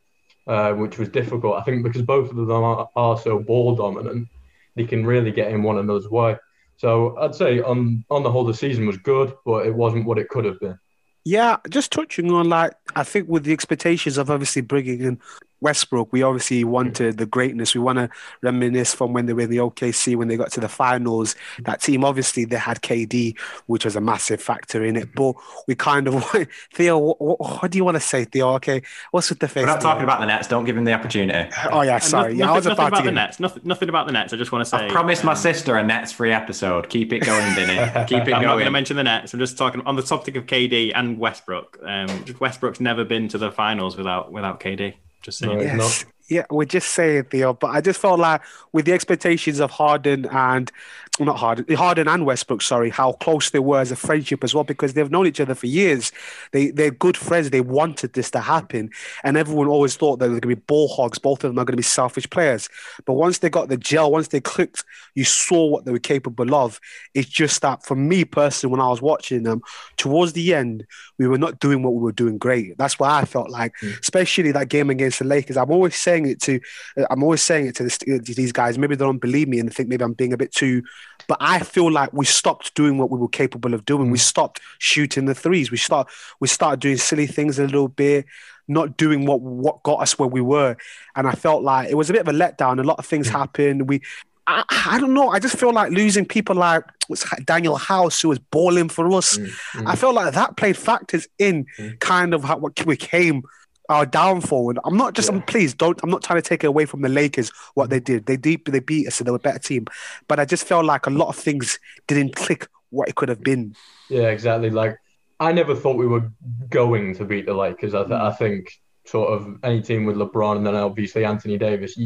uh, 0.47 0.73
which 0.73 0.97
was 0.97 1.09
difficult. 1.09 1.55
I 1.55 1.63
think 1.63 1.83
because 1.83 2.03
both 2.03 2.29
of 2.29 2.37
them 2.37 2.51
are, 2.51 2.89
are 2.95 3.19
so 3.19 3.39
ball 3.39 3.75
dominant, 3.75 4.29
they 4.75 4.85
can 4.85 5.05
really 5.05 5.31
get 5.31 5.51
in 5.51 5.61
one 5.61 5.77
another's 5.77 6.09
way. 6.09 6.37
So 6.77 7.17
I'd 7.17 7.35
say 7.35 7.59
on 7.61 8.05
on 8.09 8.23
the 8.23 8.31
whole, 8.31 8.45
the 8.45 8.53
season 8.53 8.85
was 8.85 8.97
good, 8.97 9.33
but 9.45 9.65
it 9.65 9.73
wasn't 9.73 10.05
what 10.05 10.17
it 10.17 10.29
could 10.29 10.45
have 10.45 10.59
been. 10.59 10.77
Yeah, 11.23 11.57
just 11.69 11.91
touching 11.91 12.31
on 12.31 12.49
like 12.49 12.73
I 12.95 13.03
think 13.03 13.27
with 13.27 13.45
the 13.45 13.53
expectations 13.53 14.17
of 14.17 14.29
obviously 14.29 14.61
bringing 14.61 15.01
in 15.01 15.19
Westbrook, 15.61 16.11
we 16.11 16.23
obviously 16.23 16.63
wanted 16.63 17.17
the 17.17 17.25
greatness. 17.25 17.75
We 17.75 17.81
want 17.81 17.97
to 17.99 18.09
reminisce 18.41 18.93
from 18.93 19.13
when 19.13 19.25
they 19.25 19.33
were 19.33 19.41
in 19.41 19.49
the 19.49 19.57
OKC 19.57 20.15
when 20.15 20.27
they 20.27 20.37
got 20.37 20.51
to 20.53 20.59
the 20.59 20.69
finals. 20.69 21.35
That 21.63 21.81
team 21.81 22.03
obviously 22.03 22.45
they 22.45 22.57
had 22.57 22.81
KD, 22.81 23.37
which 23.67 23.85
was 23.85 23.95
a 23.95 24.01
massive 24.01 24.41
factor 24.41 24.83
in 24.83 24.95
it. 24.95 25.13
But 25.13 25.35
we 25.67 25.75
kind 25.75 26.07
of 26.07 26.23
Theo. 26.73 26.97
What, 26.97 27.21
what, 27.21 27.39
what 27.39 27.71
do 27.71 27.77
you 27.77 27.85
want 27.85 27.95
to 27.95 28.01
say, 28.01 28.25
Theo? 28.25 28.53
Okay, 28.55 28.81
what's 29.11 29.29
with 29.29 29.39
the 29.39 29.47
face? 29.47 29.63
We're 29.63 29.67
not 29.67 29.81
Theo? 29.81 29.91
talking 29.91 30.03
about 30.03 30.19
the 30.19 30.27
Nets. 30.27 30.47
Don't 30.47 30.65
give 30.65 30.77
him 30.77 30.85
the 30.85 30.93
opportunity. 30.93 31.49
Oh 31.71 31.81
yeah, 31.81 31.99
sorry. 31.99 32.33
nothing, 32.33 32.39
yeah, 32.39 32.51
I 32.51 32.55
was 32.55 32.65
nothing 32.65 32.73
about 32.73 32.95
about 32.95 33.05
the 33.05 33.11
Nets. 33.11 33.39
Nothing, 33.39 33.61
nothing 33.65 33.89
about 33.89 34.07
the 34.07 34.13
Nets. 34.13 34.33
I 34.33 34.37
just 34.37 34.51
want 34.51 34.63
to 34.63 34.69
say. 34.69 34.87
I 34.87 34.89
promised 34.89 35.23
my 35.23 35.31
um, 35.31 35.37
sister 35.37 35.75
a 35.77 35.83
Nets 35.83 36.11
free 36.11 36.31
episode. 36.31 36.89
Keep 36.89 37.13
it 37.13 37.19
going, 37.19 37.53
Vinny. 37.55 37.75
Keep 38.07 38.23
it 38.23 38.25
going. 38.25 38.35
I'm 38.35 38.43
not 38.43 38.53
going 38.53 38.65
to 38.65 38.71
mention 38.71 38.97
the 38.97 39.03
Nets. 39.03 39.33
I'm 39.33 39.39
just 39.39 39.57
talking 39.57 39.81
on 39.85 39.95
the 39.95 40.03
topic 40.03 40.35
of 40.35 40.45
KD 40.45 40.91
and 40.95 41.17
Westbrook. 41.17 41.79
Um, 41.83 42.25
Westbrook's 42.39 42.79
never 42.79 43.03
been 43.03 43.27
to 43.29 43.37
the 43.37 43.51
finals 43.51 43.97
without 43.97 44.31
without 44.31 44.59
KD. 44.59 44.95
Just 45.25 45.39
saying. 45.39 45.57
Right. 45.57 45.65
Yes. 45.65 46.05
Yeah, 46.27 46.45
we're 46.49 46.65
just 46.65 46.89
saying, 46.89 47.25
Theo, 47.25 47.53
but 47.53 47.67
I 47.67 47.81
just 47.81 47.99
felt 47.99 48.19
like 48.19 48.41
with 48.71 48.85
the 48.85 48.93
expectations 48.93 49.59
of 49.59 49.69
Harden 49.71 50.25
and 50.25 50.71
not 51.19 51.37
Harden, 51.37 51.73
Harden 51.75 52.07
and 52.07 52.25
Westbrook, 52.25 52.61
sorry, 52.61 52.89
how 52.89 53.13
close 53.13 53.49
they 53.49 53.59
were 53.59 53.79
as 53.79 53.91
a 53.91 53.95
friendship 53.95 54.43
as 54.43 54.53
well, 54.53 54.63
because 54.63 54.93
they've 54.93 55.11
known 55.11 55.27
each 55.27 55.39
other 55.39 55.55
for 55.55 55.67
years. 55.67 56.11
They 56.51 56.71
they're 56.71 56.91
good 56.91 57.15
friends. 57.15 57.49
They 57.49 57.61
wanted 57.61 58.13
this 58.13 58.29
to 58.31 58.41
happen, 58.41 58.89
and 59.23 59.37
everyone 59.37 59.67
always 59.67 59.95
thought 59.95 60.17
that 60.17 60.25
they're 60.25 60.39
going 60.39 60.41
to 60.41 60.47
be 60.47 60.55
ball 60.55 60.87
hogs. 60.89 61.17
Both 61.17 61.43
of 61.43 61.51
them 61.51 61.59
are 61.59 61.65
going 61.65 61.73
to 61.73 61.77
be 61.77 61.83
selfish 61.83 62.29
players. 62.29 62.69
But 63.05 63.13
once 63.13 63.37
they 63.37 63.49
got 63.49 63.69
the 63.69 63.77
gel, 63.77 64.11
once 64.11 64.29
they 64.29 64.41
clicked, 64.41 64.83
you 65.13 65.23
saw 65.23 65.67
what 65.67 65.85
they 65.85 65.91
were 65.91 65.99
capable 65.99 66.53
of. 66.53 66.81
It's 67.13 67.29
just 67.29 67.61
that 67.61 67.85
for 67.85 67.95
me 67.95 68.25
personally, 68.25 68.71
when 68.71 68.81
I 68.81 68.89
was 68.89 69.01
watching 69.01 69.43
them, 69.43 69.61
towards 69.97 70.33
the 70.33 70.53
end, 70.53 70.85
we 71.17 71.27
were 71.27 71.37
not 71.37 71.59
doing 71.59 71.81
what 71.81 71.93
we 71.93 72.01
were 72.01 72.11
doing 72.11 72.37
great. 72.37 72.77
That's 72.77 72.99
why 72.99 73.19
I 73.19 73.25
felt 73.25 73.49
like, 73.49 73.73
mm. 73.81 73.97
especially 74.01 74.51
that 74.51 74.69
game 74.69 74.89
against 74.89 75.19
the 75.19 75.25
Lakers. 75.25 75.55
I'm 75.55 75.71
always 75.71 75.95
saying 75.95 76.14
it 76.23 76.41
to, 76.43 76.61
I'm 77.09 77.21
always 77.21 77.43
saying 77.43 77.67
it 77.67 77.75
to, 77.75 77.83
this, 77.83 77.97
to 77.97 78.19
these 78.19 78.53
guys. 78.53 78.77
Maybe 78.77 78.95
they 78.95 79.03
don't 79.03 79.19
believe 79.19 79.49
me 79.49 79.59
and 79.59 79.67
they 79.67 79.73
think 79.73 79.89
maybe 79.89 80.05
I'm 80.05 80.13
being 80.13 80.31
a 80.31 80.37
bit 80.37 80.53
too, 80.53 80.81
but 81.27 81.37
I 81.41 81.59
feel 81.59 81.91
like 81.91 82.13
we 82.13 82.23
stopped 82.23 82.73
doing 82.75 82.97
what 82.97 83.09
we 83.11 83.19
were 83.19 83.27
capable 83.27 83.73
of 83.73 83.83
doing. 83.83 84.11
We 84.11 84.17
stopped 84.17 84.61
shooting 84.79 85.25
the 85.25 85.35
threes. 85.35 85.71
We 85.71 85.77
start, 85.77 86.07
we 86.39 86.47
started 86.47 86.79
doing 86.79 86.95
silly 86.95 87.27
things 87.27 87.59
a 87.59 87.63
little 87.65 87.89
bit, 87.89 88.25
not 88.67 88.95
doing 88.95 89.25
what 89.25 89.41
what 89.41 89.83
got 89.83 90.01
us 90.01 90.17
where 90.17 90.29
we 90.29 90.41
were. 90.41 90.77
And 91.17 91.27
I 91.27 91.33
felt 91.33 91.61
like 91.61 91.89
it 91.89 91.95
was 91.95 92.09
a 92.09 92.13
bit 92.13 92.21
of 92.21 92.27
a 92.29 92.37
letdown. 92.37 92.79
A 92.79 92.83
lot 92.83 92.97
of 92.97 93.05
things 93.05 93.27
happened. 93.27 93.89
We 93.89 94.01
I, 94.47 94.63
I 94.69 94.99
don't 94.99 95.15
know. 95.15 95.29
I 95.29 95.39
just 95.39 95.57
feel 95.57 95.73
like 95.73 95.91
losing 95.91 96.25
people 96.25 96.55
like 96.55 96.83
Danuel 97.09 97.79
House, 97.79 98.21
who 98.21 98.29
was 98.29 98.37
balling 98.39 98.89
for 98.89 99.11
us. 99.13 99.37
Mm, 99.37 99.47
mm. 99.47 99.87
I 99.87 99.95
feel 99.95 100.13
like 100.13 100.33
that 100.33 100.55
played 100.55 100.77
factors 100.77 101.27
in 101.39 101.65
Mm. 101.79 101.99
kind 101.99 102.33
of 102.33 102.43
how, 102.43 102.57
what 102.57 102.75
became 102.85 103.43
our 103.89 104.05
downfall. 104.05 104.71
And 104.71 104.79
I'm 104.85 104.97
not 104.97 105.13
just, 105.13 105.29
I'm, 105.29 105.37
Yeah. 105.37 105.43
please 105.47 105.73
don't, 105.73 105.99
I'm 106.03 106.09
not 106.09 106.23
trying 106.23 106.41
to 106.41 106.47
take 106.47 106.63
it 106.63 106.67
away 106.67 106.85
from 106.85 107.01
the 107.01 107.09
Lakers, 107.09 107.51
what 107.73 107.89
they 107.89 107.99
did. 107.99 108.25
They 108.25 108.37
deep, 108.37 108.71
they 108.71 108.79
beat 108.79 109.07
us, 109.07 109.15
so 109.15 109.23
they 109.23 109.31
were 109.31 109.37
a 109.37 109.39
better 109.39 109.59
team. 109.59 109.85
But 110.27 110.39
I 110.39 110.45
just 110.45 110.65
felt 110.65 110.85
like 110.85 111.05
a 111.07 111.11
lot 111.11 111.29
of 111.29 111.35
things 111.35 111.79
didn't 112.07 112.35
click 112.35 112.67
what 112.89 113.09
it 113.09 113.15
could 113.15 113.29
have 113.29 113.43
been. 113.43 113.75
Yeah, 114.09 114.29
exactly. 114.29 114.69
Like 114.69 114.97
I 115.39 115.51
never 115.51 115.75
thought 115.75 115.97
we 115.97 116.07
were 116.07 116.31
going 116.69 117.15
to 117.15 117.25
beat 117.25 117.45
the 117.45 117.53
Lakers. 117.53 117.93
I, 117.93 118.03
th- 118.03 118.11
I 118.13 118.31
think 118.31 118.71
sort 119.05 119.31
of 119.33 119.59
any 119.63 119.81
team 119.81 120.05
with 120.05 120.15
LeBron 120.15 120.57
and 120.57 120.65
then 120.65 120.75
obviously 120.75 121.25
Anthony 121.25 121.57
Davis, 121.57 121.97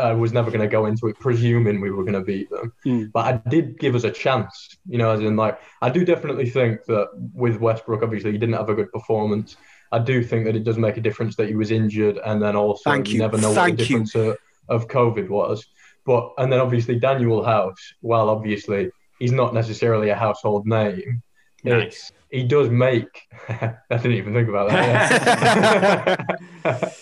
I 0.00 0.12
was 0.12 0.32
never 0.32 0.50
going 0.50 0.62
to 0.62 0.68
go 0.68 0.86
into 0.86 1.08
it 1.08 1.18
presuming 1.18 1.80
we 1.80 1.90
were 1.90 2.02
going 2.02 2.14
to 2.14 2.22
beat 2.22 2.48
them. 2.50 2.72
Mm. 2.86 3.12
But 3.12 3.26
I 3.26 3.50
did 3.50 3.78
give 3.78 3.94
us 3.94 4.04
a 4.04 4.10
chance, 4.10 4.76
you 4.88 4.98
know, 4.98 5.10
as 5.10 5.20
in 5.20 5.36
like 5.36 5.60
I 5.82 5.90
do 5.90 6.04
definitely 6.04 6.48
think 6.48 6.84
that 6.86 7.08
with 7.34 7.60
Westbrook, 7.60 8.02
obviously 8.02 8.32
he 8.32 8.38
didn't 8.38 8.54
have 8.54 8.70
a 8.70 8.74
good 8.74 8.90
performance. 8.92 9.56
I 9.92 9.98
do 10.00 10.22
think 10.22 10.44
that 10.46 10.56
it 10.56 10.64
does 10.64 10.78
make 10.78 10.96
a 10.96 11.00
difference 11.00 11.36
that 11.36 11.48
he 11.48 11.54
was 11.54 11.70
injured, 11.70 12.18
and 12.24 12.42
then 12.42 12.56
also 12.56 12.90
Thank 12.90 13.10
you. 13.10 13.18
never 13.18 13.38
know 13.38 13.52
Thank 13.54 13.78
what 13.78 13.78
the 13.78 13.82
you. 13.84 13.88
difference 14.00 14.14
of, 14.14 14.36
of 14.68 14.88
COVID 14.88 15.28
was. 15.28 15.64
But 16.04 16.32
and 16.38 16.52
then 16.52 16.60
obviously 16.60 17.00
Danuel 17.00 17.44
House, 17.44 17.94
well, 18.02 18.28
obviously 18.30 18.90
he's 19.18 19.32
not 19.32 19.54
necessarily 19.54 20.10
a 20.10 20.14
household 20.14 20.66
name. 20.66 21.22
Nice. 21.64 22.12
He 22.30 22.44
does 22.44 22.68
make. 22.70 23.22
I 23.48 23.74
didn't 23.90 24.12
even 24.12 24.34
think 24.34 24.48
about 24.48 24.68
that. 24.70 26.36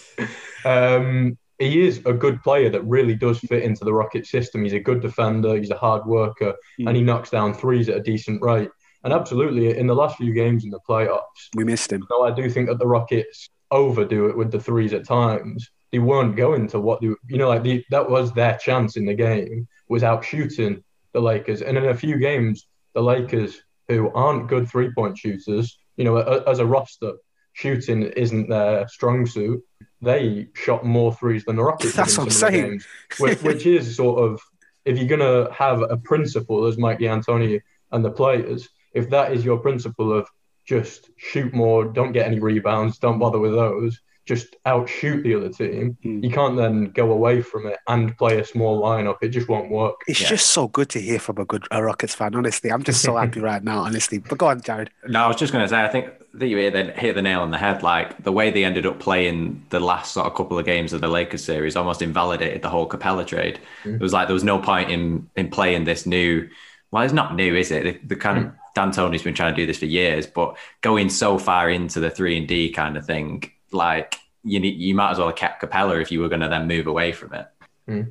um, 0.65 1.37
he 1.59 1.87
is 1.87 2.01
a 2.05 2.13
good 2.13 2.43
player 2.43 2.69
that 2.71 2.83
really 2.85 3.15
does 3.15 3.39
fit 3.41 3.63
into 3.63 3.85
the 3.85 3.93
Rocket 3.93 4.27
system. 4.27 4.65
He's 4.65 4.73
a 4.73 4.81
good 4.81 5.01
defender. 5.01 5.57
He's 5.57 5.71
a 5.71 5.77
hard 5.77 6.05
worker, 6.07 6.55
Mm. 6.81 6.89
and 6.89 6.97
he 6.97 7.03
knocks 7.03 7.31
down 7.31 7.55
threes 7.55 7.89
at 7.89 7.97
a 7.97 8.01
decent 8.03 8.43
rate. 8.43 8.71
And 9.05 9.13
absolutely, 9.13 9.77
in 9.79 9.87
the 9.87 9.95
last 9.95 10.17
few 10.17 10.33
games 10.33 10.65
in 10.65 10.71
the 10.71 10.81
playoffs, 10.89 11.21
We 11.55 11.65
missed 11.65 11.93
him. 11.93 12.03
though 12.09 12.25
I 12.25 12.31
do 12.31 12.49
think 12.51 12.69
that 12.69 12.79
the 12.79 12.87
Rockets 12.87 13.51
overdo 13.71 14.27
it 14.29 14.37
with 14.37 14.51
the 14.51 14.59
threes 14.61 14.93
at 14.93 15.05
times. 15.07 15.71
They 15.93 15.99
weren't 16.01 16.37
going 16.37 16.67
to 16.69 16.81
what 16.81 17.01
they, 17.01 17.09
you 17.29 17.39
know, 17.39 17.49
like 17.49 17.63
the, 17.63 17.85
that 17.91 18.09
was 18.11 18.33
their 18.33 18.57
chance 18.57 18.97
in 18.97 19.05
the 19.07 19.15
game 19.15 19.69
was 19.89 20.03
out 20.03 20.25
shooting 20.25 20.83
the 21.13 21.21
Lakers. 21.21 21.63
And 21.63 21.77
in 21.79 21.85
a 21.85 21.95
few 21.95 22.19
games, 22.19 22.67
the 22.95 23.03
Lakers, 23.03 23.63
who 23.89 24.11
aren't 24.13 24.49
good 24.49 24.69
three 24.69 24.91
point 24.93 25.17
shooters, 25.19 25.79
you 25.97 26.05
know, 26.05 26.17
a- 26.17 26.49
as 26.49 26.59
a 26.59 26.67
roster, 26.67 27.13
shooting 27.53 28.03
isn't 28.03 28.49
their 28.49 28.89
strong 28.89 29.27
suit. 29.27 29.63
They 30.01 30.49
shot 30.55 30.85
more 30.85 31.15
threes 31.15 31.45
than 31.45 31.57
the 31.57 31.63
Rockets. 31.63 31.95
That's 31.95 32.17
what 32.19 32.25
I'm 32.25 32.31
saying. 32.31 32.71
games, 32.71 32.87
which, 33.19 33.43
which 33.49 33.67
is 33.67 33.95
sort 33.97 34.19
of 34.23 34.41
if 34.85 34.99
you're 34.99 35.09
gonna 35.17 35.53
have 35.53 35.83
a 35.83 35.97
principle 35.97 36.67
as 36.67 36.77
Mike 36.77 36.99
D'Antoni 36.99 37.61
and 37.93 38.05
the 38.05 38.11
players, 38.11 38.69
if 38.95 39.11
that 39.11 39.33
is 39.33 39.45
your 39.45 39.59
principle 39.59 40.13
of 40.13 40.29
just 40.67 41.11
shoot 41.17 41.53
more, 41.53 41.85
don't 41.85 42.13
get 42.13 42.27
any 42.27 42.41
rebounds, 42.41 42.99
don't 42.99 43.19
bother 43.19 43.39
with 43.39 43.53
those, 43.53 44.01
just 44.25 44.57
outshoot 44.65 45.23
the 45.23 45.35
other 45.35 45.51
team, 45.51 45.99
Hmm. 46.03 46.25
you 46.25 46.31
can't 46.31 46.57
then 46.57 46.87
go 46.93 47.13
away 47.13 47.43
from 47.43 47.67
it 47.67 47.77
and 47.89 48.17
play 48.17 48.41
a 48.41 48.45
small 48.45 48.81
lineup. 48.81 49.17
It 49.21 49.29
just 49.29 49.49
won't 49.51 49.71
work. 49.71 49.97
It's 50.07 50.23
Yeah. 50.23 50.29
just 50.29 50.49
so 50.51 50.69
good 50.69 50.89
to 50.91 51.01
hear 51.01 51.19
from 51.19 51.37
a 51.39 51.45
good 51.45 51.65
a 51.71 51.83
Rockets 51.85 52.15
fan, 52.15 52.35
honestly. 52.35 52.73
I'm 52.73 52.83
just 52.83 53.03
so 53.03 53.17
happy 53.23 53.41
right 53.41 53.63
now, 53.63 53.81
honestly. 53.81 54.17
But 54.19 54.39
go 54.39 54.47
on, 54.47 54.63
Jared. 54.63 54.89
No, 55.07 55.25
I 55.25 55.29
was 55.29 55.37
just 55.37 55.53
going 55.53 55.63
to 55.65 55.69
say, 55.69 55.83
I 55.85 55.89
think 55.89 56.07
that 56.33 56.47
you 56.47 56.57
hit 56.57 56.73
the, 56.73 56.85
hit 56.93 57.15
the 57.15 57.21
nail 57.21 57.41
on 57.43 57.51
the 57.51 57.59
head. 57.59 57.83
Like 57.83 58.25
the 58.25 58.33
way 58.33 58.51
they 58.51 58.65
ended 58.65 58.87
up 58.87 58.99
playing 58.99 59.63
the 59.69 59.81
last 59.81 60.15
sort 60.15 60.27
of 60.27 60.35
couple 60.35 60.59
of 60.59 60.65
games 60.65 60.95
of 60.95 61.03
the 61.03 61.09
Lakers 61.09 61.45
series 61.45 61.77
almost 61.77 62.01
invalidated 62.01 62.63
the 62.63 62.71
whole 62.71 62.89
Capela 62.89 63.27
trade. 63.27 63.61
It 63.85 64.01
was 64.01 64.15
like 64.15 64.27
there 64.29 64.35
was 64.35 64.43
no 64.45 64.59
point 64.59 64.91
in 64.91 65.29
in 65.37 65.51
playing 65.51 65.85
this 65.85 66.07
new. 66.07 66.49
Well, 66.91 67.03
it's 67.03 67.13
not 67.13 67.37
new, 67.37 67.55
is 67.55 67.71
it? 67.71 67.83
The, 67.85 68.15
the 68.15 68.17
kind 68.17 68.39
of 68.39 68.53
D'Antoni's 68.75 69.23
been 69.23 69.35
trying 69.35 69.55
to 69.55 69.61
do 69.61 69.67
this 69.67 69.79
for 69.79 69.87
years, 69.87 70.27
but 70.27 70.57
going 70.81 71.09
so 71.09 71.39
far 71.39 71.71
into 71.71 72.01
the 72.01 72.11
three 72.11 72.37
and 72.37 72.49
D 72.49 72.71
kind 72.71 72.97
of 72.97 73.07
thing, 73.07 73.51
like 73.73 74.17
you 74.43 74.61
need, 74.61 74.77
you 74.79 74.95
might 74.95 75.13
as 75.13 75.19
well 75.19 75.29
have 75.29 75.37
kept 75.37 75.63
Capela 75.63 76.01
if 76.01 76.11
you 76.11 76.21
were 76.21 76.29
going 76.29 76.41
to 76.41 76.49
then 76.49 76.67
move 76.67 76.87
away 76.87 77.13
from 77.13 77.35
it. 77.35 77.47
Hmm. 77.87 78.03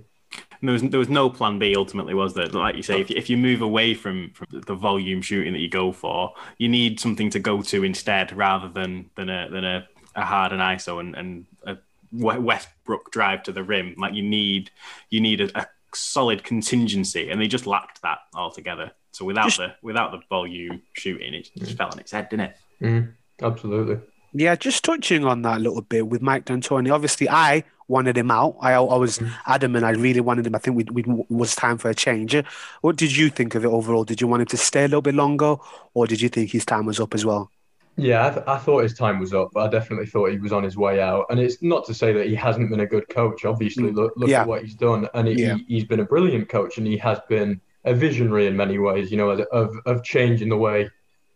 There 0.61 0.71
was 0.71 0.81
there 0.81 0.99
was 0.99 1.09
no 1.09 1.29
plan 1.29 1.59
B 1.59 1.75
ultimately, 1.75 2.13
was 2.13 2.33
there? 2.33 2.47
Like 2.47 2.77
you 2.77 2.83
say, 2.83 3.01
if 3.01 3.09
you, 3.09 3.17
if 3.17 3.29
you 3.29 3.35
move 3.35 3.61
away 3.61 3.93
from, 3.93 4.31
from 4.33 4.47
the 4.65 4.75
volume 4.75 5.21
shooting 5.21 5.51
that 5.51 5.59
you 5.59 5.69
go 5.69 5.91
for, 5.91 6.33
you 6.57 6.69
need 6.69 7.01
something 7.01 7.29
to 7.31 7.39
go 7.39 7.61
to 7.63 7.83
instead, 7.83 8.31
rather 8.31 8.69
than 8.69 9.09
than 9.15 9.29
a 9.29 9.49
than 9.49 9.65
a, 9.65 9.87
a 10.15 10.23
Harden 10.23 10.59
ISO 10.59 11.01
and 11.01 11.15
and 11.15 11.45
a 11.65 11.77
Westbrook 12.13 13.11
drive 13.11 13.43
to 13.43 13.51
the 13.51 13.61
rim. 13.61 13.95
Like 13.97 14.13
you 14.13 14.23
need 14.23 14.71
you 15.09 15.19
need 15.19 15.41
a, 15.41 15.59
a 15.59 15.67
solid 15.93 16.45
contingency, 16.45 17.29
and 17.29 17.41
they 17.41 17.47
just 17.47 17.67
lacked 17.67 18.01
that 18.01 18.19
altogether. 18.33 18.93
So 19.13 19.23
without 19.25 19.45
Just- 19.45 19.57
the 19.57 19.73
without 19.81 20.11
the 20.11 20.19
volume 20.29 20.81
shooting, 20.93 21.33
it 21.33 21.49
just 21.57 21.77
fell 21.77 21.89
on 21.91 21.99
its 21.99 22.11
head, 22.11 22.27
didn't 22.29 22.47
it? 22.49 22.55
Mm, 22.81 23.13
absolutely. 23.41 23.97
Yeah, 24.33 24.55
just 24.55 24.83
touching 24.83 25.23
on 25.25 25.43
that 25.43 25.57
a 25.57 25.59
little 25.59 25.81
bit 25.83 26.07
with 26.07 26.21
Mike 26.23 26.45
D'Antoni. 26.45 26.91
Obviously, 26.91 27.29
I 27.29 27.63
wanted 27.87 28.17
him 28.17 28.31
out. 28.31 28.55
I, 28.59 28.73
I 28.73 28.95
was 28.97 29.21
adamant. 29.45 29.85
I 29.85 29.91
really 29.91 30.21
wanted 30.21 30.47
him. 30.47 30.55
I 30.55 30.57
think 30.57 30.75
we, 30.75 30.85
we 30.91 31.03
it 31.03 31.29
was 31.29 31.55
time 31.55 31.77
for 31.77 31.89
a 31.89 31.93
change. 31.93 32.35
What 32.81 32.95
did 32.95 33.15
you 33.15 33.29
think 33.29 33.53
of 33.53 33.63
it 33.63 33.67
overall? 33.67 34.03
Did 34.03 34.19
you 34.19 34.27
want 34.27 34.41
him 34.41 34.47
to 34.47 34.57
stay 34.57 34.81
a 34.81 34.87
little 34.87 35.03
bit 35.03 35.13
longer, 35.13 35.57
or 35.93 36.07
did 36.07 36.19
you 36.19 36.29
think 36.29 36.49
his 36.51 36.65
time 36.65 36.87
was 36.87 36.99
up 36.99 37.13
as 37.13 37.23
well? 37.23 37.51
Yeah, 37.95 38.25
I, 38.25 38.29
th- 38.31 38.45
I 38.47 38.57
thought 38.57 38.81
his 38.81 38.95
time 38.95 39.19
was 39.19 39.35
up, 39.35 39.51
but 39.53 39.59
I 39.59 39.67
definitely 39.69 40.07
thought 40.07 40.31
he 40.31 40.39
was 40.39 40.51
on 40.51 40.63
his 40.63 40.75
way 40.75 40.99
out. 40.99 41.27
And 41.29 41.39
it's 41.39 41.61
not 41.61 41.85
to 41.85 41.93
say 41.93 42.11
that 42.13 42.25
he 42.25 42.33
hasn't 42.33 42.71
been 42.71 42.79
a 42.79 42.87
good 42.87 43.07
coach. 43.09 43.45
Obviously, 43.45 43.91
Mm. 43.91 43.95
look, 43.95 44.13
look 44.17 44.29
Yeah. 44.31 44.41
at 44.41 44.47
what 44.47 44.63
he's 44.63 44.73
done, 44.73 45.07
and 45.13 45.27
he, 45.27 45.35
Yeah. 45.43 45.57
he, 45.57 45.65
he's 45.75 45.83
been 45.83 45.99
a 45.99 46.03
brilliant 46.05 46.49
coach, 46.49 46.79
and 46.79 46.87
he 46.87 46.97
has 46.97 47.19
been 47.29 47.61
a 47.85 47.93
visionary 47.93 48.47
in 48.47 48.55
many 48.55 48.77
ways. 48.77 49.11
You 49.11 49.17
know, 49.17 49.29
of 49.29 49.75
of 49.85 50.03
changing 50.03 50.49
the 50.49 50.57
way 50.57 50.89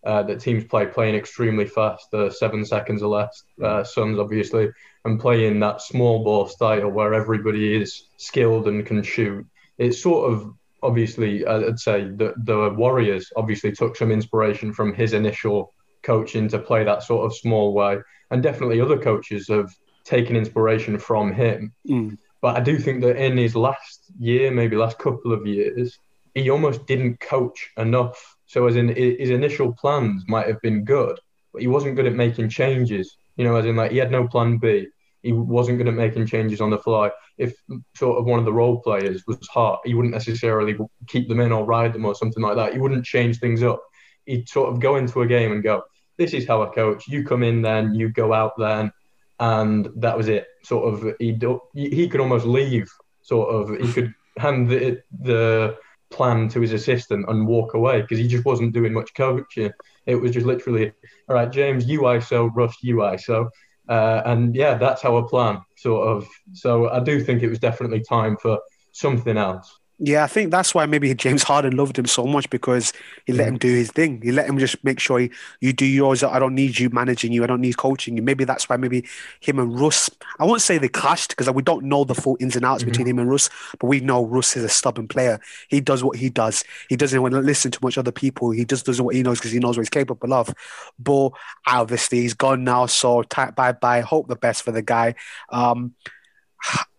uh, 0.05 0.23
that 0.23 0.39
teams 0.39 0.63
play, 0.63 0.85
playing 0.85 1.15
extremely 1.15 1.65
fast, 1.65 2.09
the 2.11 2.29
seven 2.29 2.63
seconds 2.65 3.01
or 3.01 3.09
less, 3.09 3.43
uh, 3.61 3.83
Suns 3.83 4.19
obviously, 4.19 4.69
and 5.03 5.19
playing 5.19 5.59
that 5.59 5.81
small 5.81 6.23
ball 6.23 6.47
style 6.47 6.89
where 6.89 7.13
everybody 7.13 7.75
is 7.75 8.03
skilled 8.17 8.67
and 8.67 8.85
can 8.85 9.03
shoot. 9.03 9.45
It's 9.77 10.01
sort 10.01 10.31
of 10.31 10.53
obviously, 10.81 11.45
uh, 11.45 11.67
I'd 11.67 11.79
say 11.79 12.05
the 12.05 12.33
the 12.37 12.69
Warriors 12.69 13.31
obviously 13.35 13.71
took 13.71 13.95
some 13.95 14.11
inspiration 14.11 14.73
from 14.73 14.93
his 14.93 15.13
initial 15.13 15.73
coaching 16.03 16.47
to 16.49 16.59
play 16.59 16.83
that 16.83 17.03
sort 17.03 17.25
of 17.25 17.35
small 17.35 17.73
way, 17.73 17.97
and 18.31 18.41
definitely 18.41 18.79
other 18.79 18.97
coaches 18.97 19.47
have 19.49 19.69
taken 20.05 20.35
inspiration 20.35 20.97
from 20.97 21.33
him. 21.33 21.73
Mm. 21.89 22.17
But 22.41 22.55
I 22.55 22.61
do 22.61 22.77
think 22.77 23.01
that 23.01 23.17
in 23.17 23.35
his 23.35 23.55
last 23.55 24.03
year, 24.19 24.51
maybe 24.51 24.75
last 24.75 24.99
couple 24.99 25.33
of 25.33 25.45
years, 25.45 25.97
he 26.37 26.49
almost 26.49 26.85
didn't 26.85 27.19
coach 27.19 27.71
enough. 27.77 28.37
So, 28.45 28.67
as 28.67 28.75
in 28.75 28.89
his 28.89 29.29
initial 29.29 29.73
plans 29.73 30.23
might 30.27 30.47
have 30.47 30.61
been 30.61 30.85
good, 30.85 31.19
but 31.51 31.61
he 31.61 31.67
wasn't 31.67 31.95
good 31.95 32.07
at 32.07 32.15
making 32.15 32.49
changes. 32.49 33.17
You 33.35 33.43
know, 33.43 33.55
as 33.55 33.65
in 33.65 33.75
like 33.75 33.91
he 33.91 33.97
had 33.97 34.11
no 34.11 34.27
plan 34.27 34.57
B. 34.57 34.87
He 35.23 35.33
wasn't 35.33 35.79
good 35.79 35.87
at 35.87 35.95
making 35.95 36.27
changes 36.27 36.61
on 36.61 36.69
the 36.69 36.77
fly. 36.77 37.11
If 37.37 37.55
sort 37.95 38.19
of 38.19 38.25
one 38.25 38.39
of 38.39 38.45
the 38.45 38.53
role 38.53 38.79
players 38.81 39.23
was 39.27 39.45
hot, 39.51 39.81
he 39.83 39.93
wouldn't 39.93 40.13
necessarily 40.13 40.77
keep 41.07 41.27
them 41.27 41.39
in 41.41 41.51
or 41.51 41.65
ride 41.65 41.91
them 41.91 42.05
or 42.05 42.15
something 42.15 42.41
like 42.41 42.55
that. 42.55 42.73
He 42.73 42.79
wouldn't 42.79 43.03
change 43.03 43.39
things 43.39 43.63
up. 43.63 43.81
He'd 44.25 44.47
sort 44.47 44.71
of 44.71 44.79
go 44.79 44.95
into 44.95 45.21
a 45.21 45.27
game 45.27 45.51
and 45.51 45.63
go, 45.63 45.83
"This 46.17 46.33
is 46.33 46.47
how 46.47 46.63
I 46.63 46.73
coach. 46.73 47.07
You 47.07 47.25
come 47.25 47.43
in 47.43 47.61
then, 47.61 47.95
you 47.95 48.09
go 48.09 48.33
out 48.33 48.53
then." 48.57 48.91
and 49.39 49.89
that 49.97 50.17
was 50.17 50.29
it. 50.29 50.47
Sort 50.63 50.91
of, 50.91 51.15
he 51.19 51.37
he 51.73 52.07
could 52.07 52.19
almost 52.19 52.45
leave. 52.45 52.89
Sort 53.21 53.49
of, 53.49 53.79
he 53.79 53.91
could 53.93 54.13
hand 54.37 54.69
the 54.69 55.01
the 55.21 55.77
plan 56.09 56.47
to 56.49 56.61
his 56.61 56.73
assistant 56.73 57.25
and 57.27 57.47
walk 57.47 57.73
away 57.73 58.01
because 58.01 58.17
he 58.17 58.27
just 58.27 58.45
wasn't 58.45 58.73
doing 58.73 58.93
much 58.93 59.13
coaching. 59.13 59.71
It 60.05 60.15
was 60.15 60.31
just 60.31 60.45
literally, 60.45 60.91
all 61.27 61.35
right, 61.35 61.51
James, 61.51 61.85
you 61.85 62.01
ISO, 62.01 62.49
Russ, 62.55 62.77
you 62.81 62.97
ISO, 62.97 63.49
uh, 63.89 64.21
and 64.25 64.55
yeah, 64.55 64.75
that's 64.75 65.05
our 65.05 65.27
plan. 65.27 65.61
Sort 65.77 66.07
of. 66.07 66.27
So 66.53 66.89
I 66.89 66.99
do 66.99 67.21
think 67.21 67.43
it 67.43 67.49
was 67.49 67.59
definitely 67.59 68.01
time 68.01 68.37
for 68.37 68.59
something 68.91 69.37
else. 69.37 69.79
Yeah, 69.99 70.23
I 70.23 70.27
think 70.27 70.51
that's 70.51 70.75
why 70.75 70.85
maybe 70.85 71.11
James 71.15 71.41
Harden 71.41 71.75
loved 71.75 71.97
him 71.97 72.05
so 72.05 72.25
much 72.25 72.47
because 72.51 72.93
he 73.25 73.33
let 73.33 73.47
him 73.47 73.57
do 73.57 73.67
his 73.67 73.89
thing. 73.89 74.21
He 74.21 74.31
let 74.31 74.47
him 74.47 74.59
just 74.59 74.83
make 74.83 74.99
sure 74.99 75.17
he, 75.17 75.31
you 75.59 75.73
do 75.73 75.87
yours. 75.87 76.21
I 76.21 76.37
don't 76.37 76.53
need 76.53 76.77
you 76.77 76.91
managing 76.91 77.31
you. 77.31 77.43
I 77.43 77.47
don't 77.47 77.61
need 77.61 77.77
coaching 77.77 78.15
you. 78.15 78.21
Maybe 78.21 78.43
that's 78.43 78.69
why 78.69 78.77
maybe 78.77 79.07
him 79.39 79.57
and 79.57 79.79
Russ. 79.79 80.07
I 80.37 80.45
won't 80.45 80.61
say 80.61 80.77
they 80.77 80.87
clashed 80.87 81.29
because 81.29 81.49
we 81.49 81.63
don't 81.63 81.85
know 81.85 82.03
the 82.03 82.13
full 82.13 82.37
ins 82.39 82.55
and 82.55 82.63
outs 82.63 82.83
between 82.83 83.07
him 83.07 83.17
and 83.17 83.27
Russ, 83.27 83.49
but 83.79 83.87
we 83.87 83.99
know 83.99 84.23
Russ 84.23 84.55
is 84.55 84.63
a 84.63 84.69
stubborn 84.69 85.07
player. 85.07 85.39
He 85.67 85.81
does 85.81 86.03
what 86.03 86.17
he 86.17 86.29
does. 86.29 86.63
He 86.89 86.95
doesn't 86.95 87.19
want 87.19 87.33
to 87.33 87.41
listen 87.41 87.71
to 87.71 87.79
much 87.81 87.97
other 87.97 88.11
people. 88.11 88.51
He 88.51 88.65
just 88.65 88.85
does 88.85 89.01
what 89.01 89.15
he 89.15 89.23
knows 89.23 89.39
because 89.39 89.51
he 89.51 89.57
knows 89.57 89.77
what 89.77 89.81
he's 89.81 89.89
capable 89.89 90.31
of. 90.31 90.53
But 90.99 91.31
obviously 91.65 92.21
he's 92.21 92.35
gone 92.35 92.63
now, 92.63 92.85
so 92.85 93.23
bye 93.55 93.71
bye. 93.71 94.01
Hope 94.01 94.27
the 94.27 94.35
best 94.35 94.61
for 94.61 94.71
the 94.71 94.83
guy. 94.83 95.15
Um, 95.49 95.95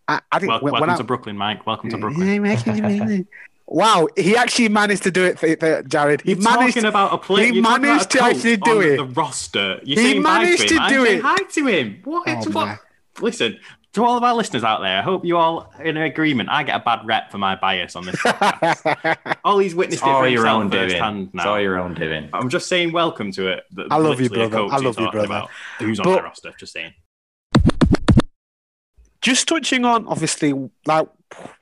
I, 0.09 0.21
I 0.33 0.39
think 0.39 0.51
Wel- 0.51 0.61
when, 0.61 0.73
welcome 0.73 0.81
when 0.89 0.91
I, 0.91 0.97
to 0.97 1.05
Brooklyn, 1.05 1.37
Mike. 1.37 1.67
Welcome 1.67 1.91
to 1.91 1.99
Brooklyn. 1.99 3.27
Wow, 3.71 4.09
he 4.17 4.35
actually 4.35 4.71
managed 4.71 5.03
to 5.03 5.11
do 5.11 5.27
it 5.27 5.39
for, 5.39 5.55
for 5.59 5.83
Jared. 5.83 6.23
He 6.23 6.31
You're 6.33 6.41
managed. 6.41 6.77
talking 6.77 6.89
about 6.89 7.13
a 7.13 7.19
player. 7.19 7.49
he 7.49 7.53
you're 7.57 7.63
managed 7.63 7.85
about 7.85 8.15
a 8.15 8.19
to 8.19 8.25
actually 8.25 8.57
coach 8.57 8.65
do 8.65 8.79
on 8.79 8.83
it. 8.85 8.97
The 8.97 9.05
roster. 9.05 9.81
You're 9.85 10.01
He 10.03 10.19
managed 10.19 10.69
to 10.69 10.75
him. 10.75 10.79
to 10.79 10.83
I'm 10.85 10.91
do 10.91 11.05
it. 11.05 11.21
Hi 11.21 11.37
to 11.37 11.67
him. 11.67 12.01
What? 12.05 12.25
Oh, 12.29 12.51
what? 12.53 12.79
Listen, 13.21 13.59
to 13.93 14.05
all 14.05 14.17
of 14.17 14.23
our 14.25 14.35
listeners 14.35 14.65
out 14.65 14.81
there, 14.81 14.99
I 14.99 15.03
hope 15.03 15.23
you 15.27 15.37
all 15.37 15.71
in 15.85 15.99
agreement. 15.99 16.49
I 16.49 16.63
get 16.63 16.77
a 16.81 16.83
bad 16.83 17.01
rep 17.05 17.31
for 17.31 17.37
my 17.37 17.57
bias 17.57 17.95
on 17.95 18.07
this 18.07 18.17
podcast. 18.17 19.37
all 19.45 19.59
these 19.59 19.75
witnesses 19.75 20.01
It's 20.01 20.09
all 20.09 20.21
for 20.23 20.29
your 20.29 20.47
own 20.47 20.71
doing. 20.71 20.89
firsthand 20.89 21.31
It's 21.35 21.45
all 21.45 21.61
your 21.61 21.79
own 21.79 21.93
doing. 21.93 22.31
I'm 22.33 22.49
just 22.49 22.69
saying 22.71 22.93
welcome 22.93 23.33
to 23.33 23.49
it. 23.49 23.65
I 23.91 23.99
love 23.99 24.19
you, 24.19 24.31
literally 24.31 24.49
brother. 24.49 24.73
I 24.73 24.77
love 24.79 24.85
you, 24.85 24.93
talking 25.05 25.11
brother. 25.11 25.27
about 25.27 25.51
Who's 25.79 26.01
on 26.01 26.05
But- 26.05 26.23
my 26.23 26.29
roster? 26.29 26.55
Just 26.59 26.73
saying. 26.73 26.95
Just 29.21 29.49
touching 29.49 29.85
on 29.85 30.07
obviously 30.07 30.55
like 30.87 31.09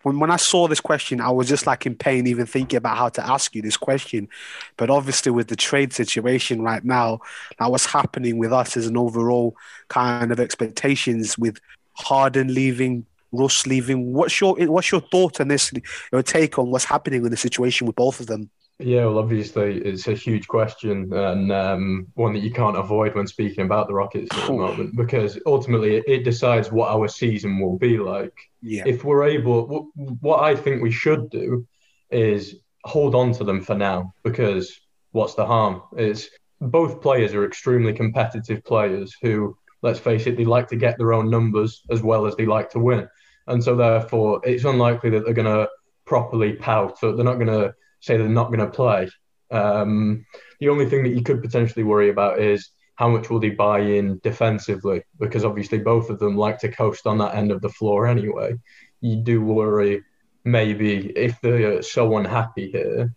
when, 0.02 0.20
when 0.20 0.30
I 0.30 0.36
saw 0.36 0.68
this 0.68 0.80
question, 0.80 1.20
I 1.20 1.30
was 1.30 1.48
just 1.48 1.66
like 1.66 1.86
in 1.86 1.96
pain 1.96 2.26
even 2.26 2.46
thinking 2.46 2.76
about 2.76 2.96
how 2.96 3.08
to 3.10 3.26
ask 3.26 3.54
you 3.54 3.62
this 3.62 3.76
question. 3.76 4.28
But 4.76 4.90
obviously 4.90 5.32
with 5.32 5.48
the 5.48 5.56
trade 5.56 5.92
situation 5.92 6.62
right 6.62 6.84
now, 6.84 7.20
like 7.58 7.70
what's 7.70 7.86
happening 7.86 8.38
with 8.38 8.52
us 8.52 8.76
as 8.76 8.86
an 8.86 8.96
overall 8.96 9.56
kind 9.88 10.30
of 10.30 10.40
expectations 10.40 11.36
with 11.36 11.58
Harden 11.94 12.52
leaving, 12.52 13.06
Russ 13.32 13.66
leaving. 13.66 14.12
What's 14.12 14.40
your 14.40 14.56
what's 14.66 14.92
your 14.92 15.00
thought 15.00 15.40
on 15.40 15.48
this? 15.48 15.72
Your 16.12 16.22
take 16.22 16.58
on 16.58 16.70
what's 16.70 16.84
happening 16.84 17.24
in 17.24 17.30
the 17.30 17.36
situation 17.36 17.86
with 17.86 17.96
both 17.96 18.20
of 18.20 18.26
them? 18.26 18.50
Yeah, 18.78 19.06
well, 19.06 19.18
obviously, 19.18 19.78
it's 19.78 20.06
a 20.06 20.12
huge 20.12 20.46
question 20.48 21.10
and 21.10 21.50
um, 21.50 22.08
one 22.12 22.34
that 22.34 22.42
you 22.42 22.50
can't 22.50 22.76
avoid 22.76 23.14
when 23.14 23.26
speaking 23.26 23.64
about 23.64 23.86
the 23.86 23.94
Rockets 23.94 24.28
at 24.36 24.46
the 24.46 24.52
moment 24.52 24.94
because 24.96 25.38
ultimately 25.46 26.02
it, 26.06 26.24
decides 26.24 26.70
what 26.70 26.90
our 26.90 27.08
season 27.08 27.58
will 27.58 27.78
be 27.78 27.96
like. 27.96 28.34
Yeah. 28.60 28.82
If 28.84 29.02
we're 29.02 29.24
able, 29.24 29.90
what 29.94 30.42
I 30.42 30.54
think 30.54 30.82
we 30.82 30.90
should 30.90 31.30
do 31.30 31.66
is 32.10 32.56
hold 32.84 33.14
on 33.14 33.32
to 33.32 33.44
them 33.44 33.62
for 33.62 33.74
now 33.74 34.12
because 34.22 34.78
what's 35.12 35.34
the 35.34 35.46
harm? 35.46 35.82
It's 35.96 36.28
both 36.60 37.00
players 37.00 37.32
are 37.32 37.46
extremely 37.46 37.94
competitive 37.94 38.62
players 38.62 39.16
who, 39.22 39.56
let's 39.80 39.98
face 39.98 40.26
it, 40.26 40.36
they 40.36 40.44
like 40.44 40.68
to 40.68 40.76
get 40.76 40.98
their 40.98 41.14
own 41.14 41.30
numbers 41.30 41.82
as 41.90 42.02
well 42.02 42.26
as 42.26 42.36
they 42.36 42.44
like 42.44 42.68
to 42.70 42.78
win. 42.78 43.08
And 43.46 43.64
so, 43.64 43.74
therefore, 43.74 44.42
it's 44.44 44.64
unlikely 44.64 45.10
that 45.10 45.24
they're 45.24 45.32
going 45.32 45.46
to 45.46 45.68
properly 46.04 46.54
pout. 46.54 46.98
So 46.98 47.12
they're 47.12 47.24
not 47.24 47.38
going 47.38 47.46
to 47.46 47.74
say 48.00 48.16
they're 48.16 48.28
not 48.28 48.48
going 48.48 48.60
to 48.60 48.68
play. 48.68 49.08
Um, 49.50 50.24
the 50.60 50.68
only 50.68 50.88
thing 50.88 51.02
that 51.04 51.14
you 51.14 51.22
could 51.22 51.42
potentially 51.42 51.84
worry 51.84 52.10
about 52.10 52.40
is 52.40 52.70
how 52.96 53.08
much 53.08 53.30
will 53.30 53.40
they 53.40 53.50
buy 53.50 53.80
in 53.80 54.18
defensively? 54.22 55.02
Because 55.18 55.44
obviously 55.44 55.78
both 55.78 56.10
of 56.10 56.18
them 56.18 56.36
like 56.36 56.58
to 56.60 56.70
coast 56.70 57.06
on 57.06 57.18
that 57.18 57.34
end 57.34 57.52
of 57.52 57.60
the 57.60 57.68
floor 57.68 58.06
anyway. 58.06 58.54
You 59.00 59.16
do 59.16 59.42
worry 59.42 60.02
maybe 60.44 61.10
if 61.10 61.40
they're 61.40 61.82
so 61.82 62.16
unhappy 62.16 62.70
here, 62.70 63.12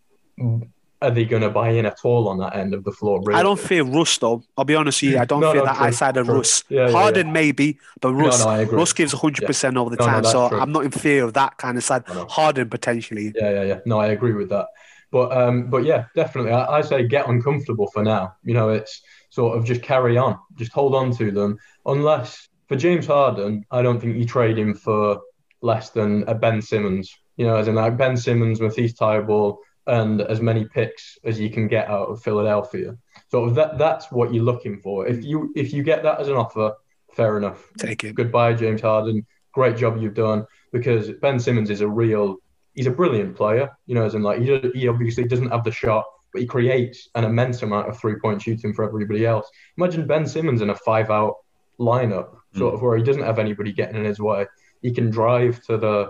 are 1.02 1.12
they 1.12 1.26
going 1.26 1.42
to 1.42 1.50
buy 1.50 1.70
in 1.70 1.86
at 1.86 2.00
all 2.04 2.28
on 2.28 2.38
that 2.40 2.56
end 2.56 2.74
of 2.74 2.84
the 2.84 2.92
floor? 2.92 3.22
Really? 3.24 3.40
I 3.40 3.44
don't 3.44 3.60
fear 3.60 3.84
Russ 3.84 4.18
though. 4.18 4.44
I'll 4.58 4.66
be 4.66 4.76
honest 4.76 5.02
with 5.02 5.12
you. 5.12 5.20
I 5.20 5.26
don't 5.26 5.40
No, 5.50 5.52
fear 5.52 5.62
no, 5.62 5.66
that 5.66 5.78
true, 5.78 5.86
outside 5.86 6.18
of 6.18 6.26
true. 6.26 6.36
Russ. 6.36 6.64
Yeah, 6.70 6.88
yeah, 6.88 6.92
Harden 6.92 7.28
yeah. 7.28 7.34
maybe, 7.34 7.80
but 8.02 8.14
Russ 8.14 8.44
no. 8.44 8.64
Russ 8.64 8.94
gives 8.94 9.14
100% 9.14 9.78
all 9.78 9.90
the 9.90 9.98
time. 9.98 10.24
so 10.26 10.50
true. 10.50 10.60
I'm 10.60 10.72
not 10.72 10.86
in 10.86 10.92
fear 10.92 11.24
of 11.24 11.34
that 11.34 11.58
kind 11.58 11.78
of 11.78 11.84
side. 11.84 12.04
Harden 12.08 12.70
potentially. 12.70 13.32
Yeah, 13.36 13.52
yeah, 13.52 13.64
yeah. 13.64 13.80
No, 13.86 14.00
I 14.00 14.08
agree 14.08 14.34
with 14.34 14.50
that. 14.50 14.68
But 15.12 15.32
um, 15.36 15.70
but 15.70 15.86
yeah, 15.86 16.06
definitely. 16.16 16.52
I, 16.52 16.78
I 16.78 16.82
say 16.82 17.08
get 17.08 17.28
uncomfortable 17.28 17.90
for 17.92 18.04
now. 18.04 18.36
You 18.44 18.54
know, 18.54 18.70
it's 18.70 19.02
sort 19.30 19.58
of 19.58 19.66
just 19.66 19.82
carry 19.82 20.18
on, 20.18 20.38
just 20.56 20.72
hold 20.72 20.94
on 20.94 21.12
to 21.18 21.32
them. 21.32 21.58
Unless 21.86 22.50
for 22.68 22.76
James 22.76 23.08
Harden, 23.08 23.66
I 23.72 23.82
don't 23.82 24.00
think 24.00 24.18
you 24.18 24.26
trade 24.26 24.58
him 24.58 24.76
for 24.76 25.20
less 25.62 25.90
than 25.90 26.24
a 26.28 26.36
Ben 26.36 26.62
Simmons. 26.62 27.18
You 27.38 27.48
know, 27.48 27.56
as 27.56 27.68
in 27.68 27.76
like 27.76 27.98
Ben 27.98 28.18
Simmons, 28.18 28.62
Matisse 28.62 28.94
Thybulle, 28.94 29.58
and 29.90 30.22
as 30.22 30.40
many 30.40 30.66
picks 30.66 31.18
as 31.24 31.40
you 31.40 31.50
can 31.50 31.68
get 31.68 31.90
out 31.90 32.10
of 32.10 32.22
Philadelphia. 32.22 32.96
So 33.30 33.50
that 33.50 33.78
that's 33.78 34.12
what 34.12 34.34
you're 34.34 34.44
looking 34.44 34.80
for. 34.80 35.08
If 35.08 35.24
you 35.24 35.52
if 35.56 35.74
you 35.74 35.84
get 35.84 36.04
that 36.04 36.20
as 36.22 36.28
an 36.28 36.36
offer, 36.36 36.74
fair 37.14 37.38
enough. 37.38 37.72
Take 37.78 38.04
it. 38.04 38.16
Goodbye, 38.16 38.54
James 38.54 38.82
Harden. 38.82 39.26
Great 39.52 39.78
job 39.78 39.98
you've 40.00 40.14
done 40.14 40.46
because 40.72 41.12
Ben 41.22 41.40
Simmons 41.40 41.72
is 41.72 41.82
a 41.82 41.88
real, 41.88 42.38
he's 42.74 42.86
a 42.86 42.92
brilliant 42.92 43.36
player. 43.36 43.70
You 43.88 43.96
know, 43.96 44.06
as 44.06 44.14
in 44.14 44.22
like 44.22 44.40
he, 44.40 44.60
he 44.74 44.88
obviously 44.88 45.26
doesn't 45.26 45.50
have 45.50 45.64
the 45.64 45.72
shot, 45.72 46.06
but 46.32 46.42
he 46.42 46.48
creates 46.48 47.10
an 47.16 47.24
immense 47.24 47.64
amount 47.64 47.90
of 47.90 48.00
three 48.00 48.16
point 48.20 48.42
shooting 48.42 48.74
for 48.74 48.86
everybody 48.86 49.26
else. 49.26 49.50
Imagine 49.78 50.06
Ben 50.06 50.28
Simmons 50.28 50.62
in 50.62 50.70
a 50.70 50.76
five 50.76 51.10
out 51.10 51.36
lineup, 51.80 52.36
sort 52.56 52.72
hmm. 52.72 52.76
of 52.76 52.82
where 52.82 52.98
he 52.98 53.04
doesn't 53.04 53.24
have 53.24 53.40
anybody 53.40 53.74
getting 53.74 53.96
in 53.96 54.06
his 54.06 54.20
way. 54.20 54.46
He 54.82 54.92
can 54.92 55.10
drive 55.10 55.64
to 55.66 55.78
the 55.78 56.10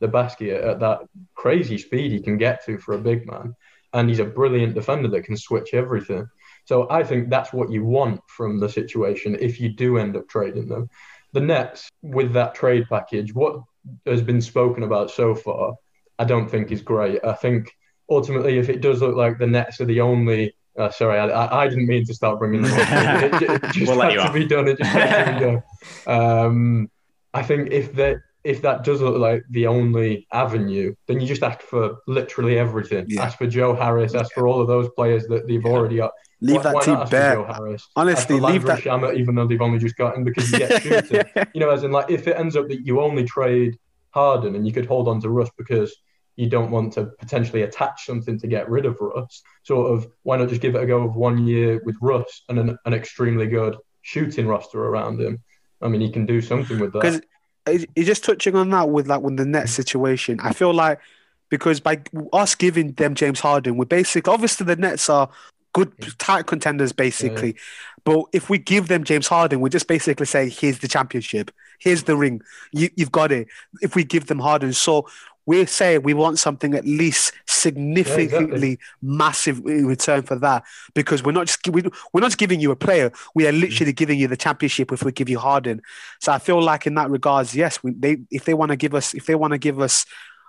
the 0.00 0.08
basket 0.08 0.62
at 0.62 0.80
that 0.80 1.00
crazy 1.34 1.78
speed 1.78 2.10
he 2.10 2.20
can 2.20 2.38
get 2.38 2.64
to 2.66 2.78
for 2.78 2.94
a 2.94 3.00
big 3.00 3.26
man, 3.26 3.54
and 3.92 4.08
he's 4.08 4.18
a 4.18 4.24
brilliant 4.24 4.74
defender 4.74 5.08
that 5.08 5.24
can 5.24 5.36
switch 5.36 5.74
everything. 5.74 6.28
So 6.64 6.88
I 6.90 7.02
think 7.02 7.30
that's 7.30 7.52
what 7.52 7.70
you 7.70 7.84
want 7.84 8.20
from 8.28 8.58
the 8.58 8.68
situation 8.68 9.36
if 9.40 9.60
you 9.60 9.70
do 9.70 9.98
end 9.98 10.16
up 10.16 10.28
trading 10.28 10.68
them. 10.68 10.88
The 11.32 11.40
Nets 11.40 11.88
with 12.02 12.32
that 12.32 12.54
trade 12.54 12.86
package, 12.88 13.34
what 13.34 13.62
has 14.06 14.22
been 14.22 14.40
spoken 14.40 14.82
about 14.82 15.10
so 15.10 15.34
far, 15.34 15.74
I 16.18 16.24
don't 16.24 16.50
think 16.50 16.70
is 16.70 16.82
great. 16.82 17.24
I 17.24 17.32
think 17.32 17.70
ultimately, 18.08 18.58
if 18.58 18.68
it 18.68 18.80
does 18.80 19.00
look 19.00 19.16
like 19.16 19.38
the 19.38 19.46
Nets 19.46 19.80
are 19.80 19.86
the 19.86 20.00
only, 20.00 20.54
uh, 20.78 20.90
sorry, 20.90 21.18
I, 21.18 21.62
I, 21.62 21.68
didn't 21.68 21.86
mean 21.86 22.04
to 22.06 22.14
start 22.14 22.38
bringing 22.38 22.62
them 22.62 22.72
up. 22.72 23.32
It, 23.42 23.42
it, 23.42 23.64
it 23.64 23.72
just 23.72 23.90
We'll 23.90 24.00
had 24.00 24.12
you 24.12 24.22
to 24.22 24.32
be 24.32 24.46
done. 24.46 24.68
It 24.68 24.78
just 24.78 24.90
had 24.90 25.24
to 25.24 25.32
be 25.32 25.40
done. 26.06 26.20
Um, 26.20 26.90
I 27.32 27.42
think 27.42 27.70
if 27.70 27.94
that 27.94 28.18
if 28.44 28.62
that 28.62 28.84
does 28.84 29.02
look 29.02 29.18
like 29.18 29.44
the 29.50 29.66
only 29.66 30.26
avenue, 30.32 30.94
then 31.06 31.20
you 31.20 31.26
just 31.26 31.42
ask 31.42 31.60
for 31.60 31.96
literally 32.06 32.58
everything. 32.58 33.04
Yeah. 33.08 33.24
Ask 33.24 33.38
for 33.38 33.46
Joe 33.46 33.74
Harris. 33.74 34.14
Ask 34.14 34.32
for 34.32 34.48
all 34.48 34.60
of 34.60 34.66
those 34.68 34.88
players 34.96 35.26
that 35.28 35.46
they've 35.46 35.64
already 35.64 35.96
got. 35.96 36.12
Leave 36.40 36.56
Why- 36.56 36.62
that 36.62 36.74
why 36.74 36.84
team 36.84 36.94
not 36.94 37.02
ask 37.02 37.10
for 37.10 37.16
bare. 37.16 37.34
Joe 37.34 37.44
Harris? 37.52 37.88
Honestly, 37.96 38.40
leave 38.40 38.62
that. 38.64 38.80
Shamet, 38.80 39.16
even 39.18 39.34
though 39.34 39.46
they've 39.46 39.60
only 39.60 39.78
just 39.78 39.96
got 39.96 40.16
him 40.16 40.24
because 40.24 40.50
you 40.50 40.58
get 40.58 40.82
shooting. 40.82 41.22
you 41.54 41.60
know, 41.60 41.70
as 41.70 41.84
in 41.84 41.92
like 41.92 42.10
if 42.10 42.26
it 42.26 42.36
ends 42.38 42.56
up 42.56 42.68
that 42.68 42.86
you 42.86 43.00
only 43.00 43.24
trade 43.24 43.76
Harden 44.10 44.54
and 44.56 44.66
you 44.66 44.72
could 44.72 44.86
hold 44.86 45.06
on 45.06 45.20
to 45.20 45.28
Russ 45.28 45.50
because 45.58 45.94
you 46.36 46.48
don't 46.48 46.70
want 46.70 46.94
to 46.94 47.10
potentially 47.18 47.62
attach 47.62 48.06
something 48.06 48.38
to 48.40 48.46
get 48.46 48.70
rid 48.70 48.86
of 48.86 48.96
Russ, 49.00 49.42
sort 49.64 49.92
of 49.92 50.08
why 50.22 50.38
not 50.38 50.48
just 50.48 50.62
give 50.62 50.74
it 50.74 50.82
a 50.82 50.86
go 50.86 51.02
of 51.02 51.14
one 51.14 51.46
year 51.46 51.82
with 51.84 51.96
Russ 52.00 52.44
and 52.48 52.58
an, 52.58 52.78
an 52.86 52.94
extremely 52.94 53.46
good 53.46 53.76
shooting 54.00 54.46
roster 54.46 54.82
around 54.82 55.20
him? 55.20 55.42
I 55.82 55.88
mean, 55.88 56.00
he 56.00 56.10
can 56.10 56.24
do 56.24 56.40
something 56.40 56.78
with 56.78 56.92
that. 56.94 57.22
You're 57.70 58.06
just 58.06 58.24
touching 58.24 58.56
on 58.56 58.70
that 58.70 58.88
with 58.88 59.06
like 59.08 59.22
with 59.22 59.36
the 59.36 59.44
net 59.44 59.68
situation. 59.68 60.40
I 60.40 60.52
feel 60.52 60.72
like 60.72 61.00
because 61.48 61.80
by 61.80 62.02
us 62.32 62.54
giving 62.54 62.92
them 62.92 63.14
James 63.14 63.40
Harden, 63.40 63.76
we're 63.76 63.84
basically 63.84 64.32
obviously 64.32 64.66
the 64.66 64.76
Nets 64.76 65.08
are 65.10 65.28
good 65.72 65.92
tight 66.18 66.46
contenders 66.46 66.92
basically. 66.92 67.56
But 68.04 68.24
if 68.32 68.48
we 68.48 68.58
give 68.58 68.88
them 68.88 69.04
James 69.04 69.28
Harden, 69.28 69.60
we 69.60 69.70
just 69.70 69.86
basically 69.86 70.26
say, 70.26 70.48
here's 70.48 70.78
the 70.78 70.88
championship, 70.88 71.50
here's 71.78 72.04
the 72.04 72.16
ring, 72.16 72.40
you, 72.72 72.88
you've 72.96 73.12
got 73.12 73.30
it. 73.30 73.48
If 73.82 73.94
we 73.94 74.04
give 74.04 74.26
them 74.26 74.38
Harden, 74.38 74.72
so 74.72 75.08
we're 75.46 75.66
saying 75.66 76.02
we 76.02 76.14
want 76.14 76.38
something 76.38 76.74
at 76.74 76.84
least 76.84 77.32
significantly 77.46 78.78
massive 79.02 79.58
in 79.66 79.86
return 79.86 80.22
for 80.22 80.36
that 80.36 80.64
because 80.94 81.22
we're 81.22 81.32
not 81.32 81.46
just 81.46 81.66
we, 81.68 81.82
we're 82.12 82.20
not 82.20 82.28
just 82.28 82.38
giving 82.38 82.60
you 82.60 82.70
a 82.70 82.76
player, 82.76 83.12
we 83.34 83.46
are 83.46 83.52
literally 83.52 83.92
giving 83.92 84.18
you 84.18 84.28
the 84.28 84.36
championship 84.36 84.92
if 84.92 85.02
we 85.02 85.12
give 85.12 85.28
you 85.28 85.38
Harden. 85.38 85.82
So 86.20 86.32
I 86.32 86.38
feel 86.38 86.62
like 86.62 86.86
in 86.86 86.94
that 86.94 87.10
regards, 87.10 87.54
yes, 87.54 87.82
we, 87.82 87.92
they 87.92 88.18
if 88.30 88.44
they 88.44 88.54
want 88.54 88.70
to 88.70 88.76
give 88.76 88.94
us 88.94 89.14
if 89.14 89.26
they 89.26 89.34
want 89.34 89.52
to 89.52 89.58
give 89.58 89.80
us. 89.80 90.06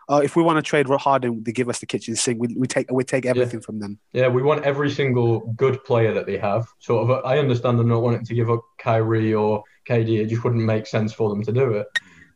Uh, 0.10 0.18
if 0.18 0.36
we 0.36 0.44
want 0.44 0.58
to 0.58 0.62
trade 0.62 0.88
Harden, 0.88 1.42
they 1.44 1.54
give 1.54 1.70
us 1.70 1.80
the 1.80 1.86
kitchen 1.86 2.18
sink. 2.18 2.38
We, 2.42 2.54
we 2.58 2.68
take 2.68 2.92
we 2.92 3.06
take 3.06 3.26
everything 3.26 3.62
from 3.62 3.80
them. 3.80 3.98
Yeah, 4.12 4.28
we 4.28 4.42
want 4.42 4.66
every 4.66 4.90
single 4.90 5.54
good 5.56 5.82
player 5.86 6.14
that 6.14 6.26
they 6.26 6.38
have. 6.38 6.68
Sort 6.80 7.10
of, 7.10 7.24
I 7.24 7.38
understand 7.38 7.80
them 7.80 7.88
not 7.88 8.02
wanting 8.02 8.26
to 8.26 8.34
give 8.34 8.50
up 8.50 8.62
Kyrie 8.78 9.34
or 9.34 9.64
KD. 9.88 10.20
It 10.20 10.26
just 10.26 10.44
wouldn't 10.44 10.64
make 10.64 10.86
sense 10.86 11.14
for 11.14 11.30
them 11.30 11.44
to 11.44 11.54
do 11.54 11.72
it. 11.74 11.88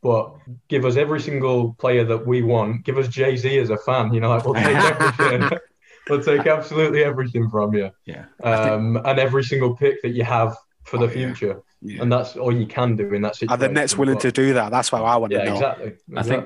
But 0.05 0.35
give 0.67 0.85
us 0.85 0.97
every 0.97 1.19
single 1.19 1.73
player 1.79 2.03
that 2.03 2.27
we 2.27 2.43
want. 2.43 2.85
Give 2.85 2.99
us 2.99 3.07
Jay 3.07 3.35
Z 3.35 3.57
as 3.57 3.71
a 3.71 3.77
fan. 3.77 4.13
You 4.13 4.19
know, 4.19 4.29
like 4.29 4.45
we'll 4.45 4.53
take 4.53 4.77
everything. 4.77 5.49
we'll 6.09 6.21
take 6.21 6.45
absolutely 6.45 7.03
everything 7.03 7.49
from 7.49 7.73
you. 7.73 7.89
Yeah. 8.05 8.25
Um, 8.43 8.97
and 9.03 9.17
every 9.17 9.43
single 9.43 9.75
pick 9.75 10.03
that 10.03 10.09
you 10.09 10.23
have 10.23 10.55
for 10.83 10.99
the 10.99 11.05
Oh, 11.07 11.09
future. 11.09 11.63
Yeah. 11.81 12.03
And 12.03 12.11
that's 12.11 12.35
all 12.35 12.55
you 12.55 12.67
can 12.67 12.95
do 12.95 13.11
in 13.15 13.23
that 13.23 13.35
situation. 13.35 13.49
Are 13.49 13.57
situation. 13.57 13.73
the 13.73 13.79
Nets 13.81 13.97
willing 13.97 14.13
But- 14.13 14.21
to 14.21 14.31
do 14.31 14.53
that? 14.53 14.69
That's 14.69 14.91
what 14.91 15.01
I 15.01 15.15
want 15.17 15.31
to 15.33 15.39
Yeah, 15.39 15.45
know. 15.45 15.53
exactly. 15.55 15.93
I 16.15 16.21
think- 16.21 16.45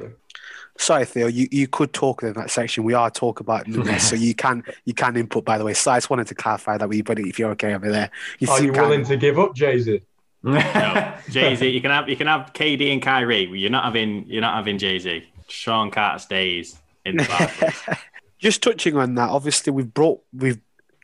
Sorry, 0.77 1.03
Theo, 1.03 1.27
you, 1.27 1.45
you 1.51 1.67
could 1.67 1.91
talk 1.91 2.23
in 2.23 2.31
that 2.33 2.49
section. 2.49 2.85
We 2.85 2.93
are 2.93 3.11
talking 3.11 3.43
about 3.43 3.69
the 3.69 3.83
Nets, 3.83 4.05
so 4.05 4.15
you 4.15 4.33
can 4.33 4.63
you 4.85 4.93
can 4.93 5.17
input. 5.17 5.43
By 5.43 5.57
the 5.57 5.65
way, 5.65 5.73
so 5.73 5.91
I 5.91 5.97
just 5.97 6.09
wanted 6.09 6.27
to 6.27 6.35
clarify 6.35 6.77
that 6.77 6.87
we, 6.87 6.95
you, 6.97 7.03
buddy. 7.03 7.27
If 7.27 7.37
you're 7.37 7.51
okay 7.51 7.73
over 7.73 7.91
there, 7.91 8.09
you 8.39 8.47
Are 8.49 8.55
seem 8.55 8.67
you 8.67 8.71
kind 8.71 8.85
willing 8.87 9.01
of- 9.01 9.07
to 9.09 9.17
give 9.17 9.37
up 9.37 9.53
Jay 9.53 9.77
Z? 9.79 10.01
No, 10.43 11.13
Jay 11.29 11.55
Z. 11.55 11.67
You 11.67 11.81
can 11.81 11.91
have 11.91 12.07
you 12.09 12.15
can 12.15 12.27
have 12.27 12.53
KD 12.53 12.93
and 12.93 13.01
Kyrie. 13.01 13.45
You're 13.47 13.69
not 13.71 13.83
having 13.85 14.25
you're 14.27 14.41
not 14.41 14.55
having 14.55 14.77
Jay 14.77 14.97
Z. 14.99 15.23
Sean 15.47 15.91
Carter 15.91 16.19
stays 16.19 16.77
in 17.05 17.17
the 17.17 17.23
Barclays. 17.25 17.97
Just 18.39 18.63
touching 18.63 18.95
on 18.95 19.15
that, 19.15 19.29
obviously 19.29 19.73
we've 19.73 19.93
brought 19.93 20.21
we've 20.33 20.59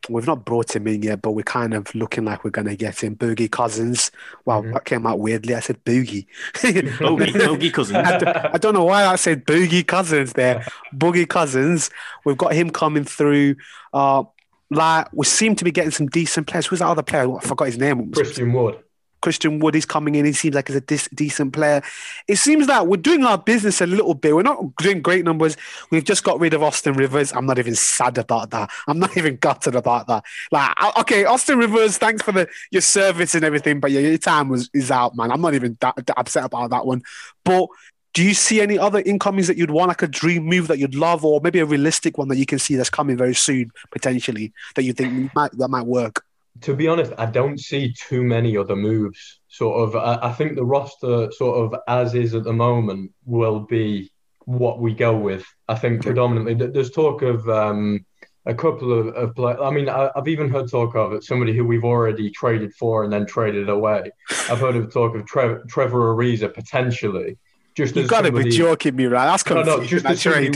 we've 0.07 0.27
not 0.27 0.45
brought 0.45 0.73
him 0.75 0.87
in 0.87 1.01
yet, 1.01 1.21
but 1.21 1.31
we're 1.31 1.41
kind 1.43 1.73
of 1.73 1.93
looking 1.95 2.23
like 2.23 2.43
we're 2.45 2.51
gonna 2.51 2.75
get 2.77 3.03
him. 3.03 3.15
Boogie 3.17 3.51
Cousins. 3.51 4.09
Wow, 4.45 4.61
Mhm. 4.61 4.73
that 4.73 4.85
came 4.85 5.05
out 5.05 5.19
weirdly. 5.19 5.53
I 5.55 5.59
said 5.59 5.83
Boogie. 5.83 6.27
Bogey, 6.99 7.33
Bogey 7.33 7.71
Cousins. 7.71 7.97
I 7.97 8.17
don't, 8.17 8.37
I 8.37 8.57
don't 8.57 8.73
know 8.73 8.85
why 8.85 9.05
I 9.05 9.15
said 9.17 9.45
Boogie 9.45 9.85
Cousins 9.85 10.31
there. 10.33 10.65
Boogie 10.95 11.27
Cousins. 11.27 11.89
We've 12.23 12.37
got 12.37 12.53
him 12.53 12.69
coming 12.69 13.03
through. 13.03 13.55
Uh, 13.91 14.23
like 14.71 15.07
we 15.11 15.25
seem 15.25 15.55
to 15.55 15.63
be 15.65 15.71
getting 15.71 15.91
some 15.91 16.07
decent 16.07 16.47
players. 16.47 16.67
Who's 16.67 16.79
that 16.79 16.87
other 16.87 17.03
player? 17.03 17.35
I 17.35 17.41
forgot 17.41 17.65
his 17.65 17.77
name. 17.77 18.11
Christian 18.11 18.53
Wood. 18.53 18.79
Christian 19.25 19.57
Wood 19.57 19.75
is 19.75 19.87
coming 19.87 20.13
in. 20.13 20.23
He 20.23 20.33
seems 20.33 20.53
like 20.53 20.67
he's 20.67 20.77
a 20.77 20.81
dis- 20.81 21.09
decent 21.11 21.51
player. 21.51 21.81
It 22.27 22.35
seems 22.35 22.67
that 22.67 22.85
we're 22.85 22.97
doing 22.97 23.23
our 23.23 23.39
business 23.39 23.81
a 23.81 23.87
little 23.87 24.13
bit. 24.13 24.35
We're 24.35 24.43
not 24.43 24.75
doing 24.75 25.01
great 25.01 25.25
numbers. 25.25 25.57
We've 25.89 26.03
just 26.03 26.23
got 26.23 26.39
rid 26.39 26.53
of 26.53 26.61
Austin 26.61 26.93
Rivers. 26.93 27.33
I'm 27.33 27.47
not 27.47 27.57
even 27.57 27.73
sad 27.73 28.19
about 28.19 28.51
that. 28.51 28.69
I'm 28.87 28.99
not 28.99 29.17
even 29.17 29.37
gutted 29.37 29.73
about 29.73 30.05
that. 30.05 30.25
Like, 30.51 30.97
okay, 30.99 31.25
Austin 31.25 31.57
Rivers, 31.57 31.97
thanks 31.97 32.21
for 32.21 32.33
the 32.33 32.47
your 32.69 32.83
service 32.83 33.33
and 33.33 33.43
everything, 33.43 33.79
but 33.79 33.89
yeah, 33.89 34.01
your 34.01 34.19
time 34.19 34.47
was 34.47 34.69
is 34.75 34.91
out, 34.91 35.15
man. 35.15 35.31
I'm 35.31 35.41
not 35.41 35.55
even 35.55 35.75
that, 35.81 35.95
that 35.95 36.19
upset 36.19 36.45
about 36.45 36.69
that 36.69 36.85
one. 36.85 37.01
But 37.43 37.67
do 38.13 38.21
you 38.21 38.35
see 38.35 38.61
any 38.61 38.77
other 38.77 38.99
incomings 38.99 39.47
that 39.47 39.57
you'd 39.57 39.71
want, 39.71 39.87
like 39.87 40.03
a 40.03 40.07
dream 40.07 40.43
move 40.43 40.67
that 40.67 40.77
you'd 40.77 40.93
love, 40.93 41.25
or 41.25 41.41
maybe 41.41 41.57
a 41.57 41.65
realistic 41.65 42.19
one 42.19 42.27
that 42.27 42.37
you 42.37 42.45
can 42.45 42.59
see 42.59 42.75
that's 42.75 42.91
coming 42.91 43.17
very 43.17 43.33
soon, 43.33 43.71
potentially, 43.89 44.53
that 44.75 44.83
you 44.83 44.93
think 44.93 45.33
might, 45.33 45.51
that 45.53 45.69
might 45.69 45.87
work? 45.87 46.24
To 46.61 46.75
be 46.75 46.87
honest, 46.87 47.11
I 47.17 47.25
don't 47.25 47.59
see 47.59 47.93
too 47.93 48.23
many 48.23 48.55
other 48.55 48.75
moves. 48.75 49.41
Sort 49.47 49.87
of, 49.87 49.95
I, 49.95 50.29
I 50.29 50.33
think 50.33 50.55
the 50.55 50.65
roster, 50.65 51.31
sort 51.31 51.73
of 51.73 51.79
as 51.87 52.15
is 52.15 52.33
at 52.33 52.43
the 52.43 52.53
moment, 52.53 53.11
will 53.25 53.59
be 53.59 54.11
what 54.45 54.79
we 54.79 54.93
go 54.93 55.17
with. 55.17 55.45
I 55.67 55.75
think 55.75 56.01
predominantly. 56.01 56.53
There's 56.53 56.91
talk 56.91 57.21
of 57.21 57.47
um, 57.49 58.05
a 58.45 58.53
couple 58.53 58.93
of, 58.93 59.07
of 59.07 59.35
players. 59.35 59.59
I 59.61 59.71
mean, 59.71 59.89
I, 59.89 60.11
have 60.15 60.27
even 60.27 60.49
heard 60.49 60.69
talk 60.69 60.95
of 60.95 61.13
it, 61.13 61.23
somebody 61.23 61.55
who 61.55 61.65
we've 61.65 61.83
already 61.83 62.29
traded 62.29 62.73
for 62.73 63.03
and 63.03 63.11
then 63.11 63.25
traded 63.25 63.69
away. 63.69 64.11
I've 64.49 64.59
heard 64.59 64.75
of 64.75 64.93
talk 64.93 65.15
of 65.15 65.25
Tre- 65.25 65.59
Trevor 65.67 66.15
Ariza 66.15 66.53
potentially 66.53 67.37
just 67.75 67.95
You've 67.95 68.07
got 68.07 68.21
to 68.21 68.31
be 68.31 68.49
joking 68.49 68.95
me, 68.95 69.05
right? 69.05 69.25
That's 69.25 69.45
no, 69.47 69.63
no, 69.63 69.83
just 69.83 70.05
as 70.05 70.21
somebody 70.21 70.51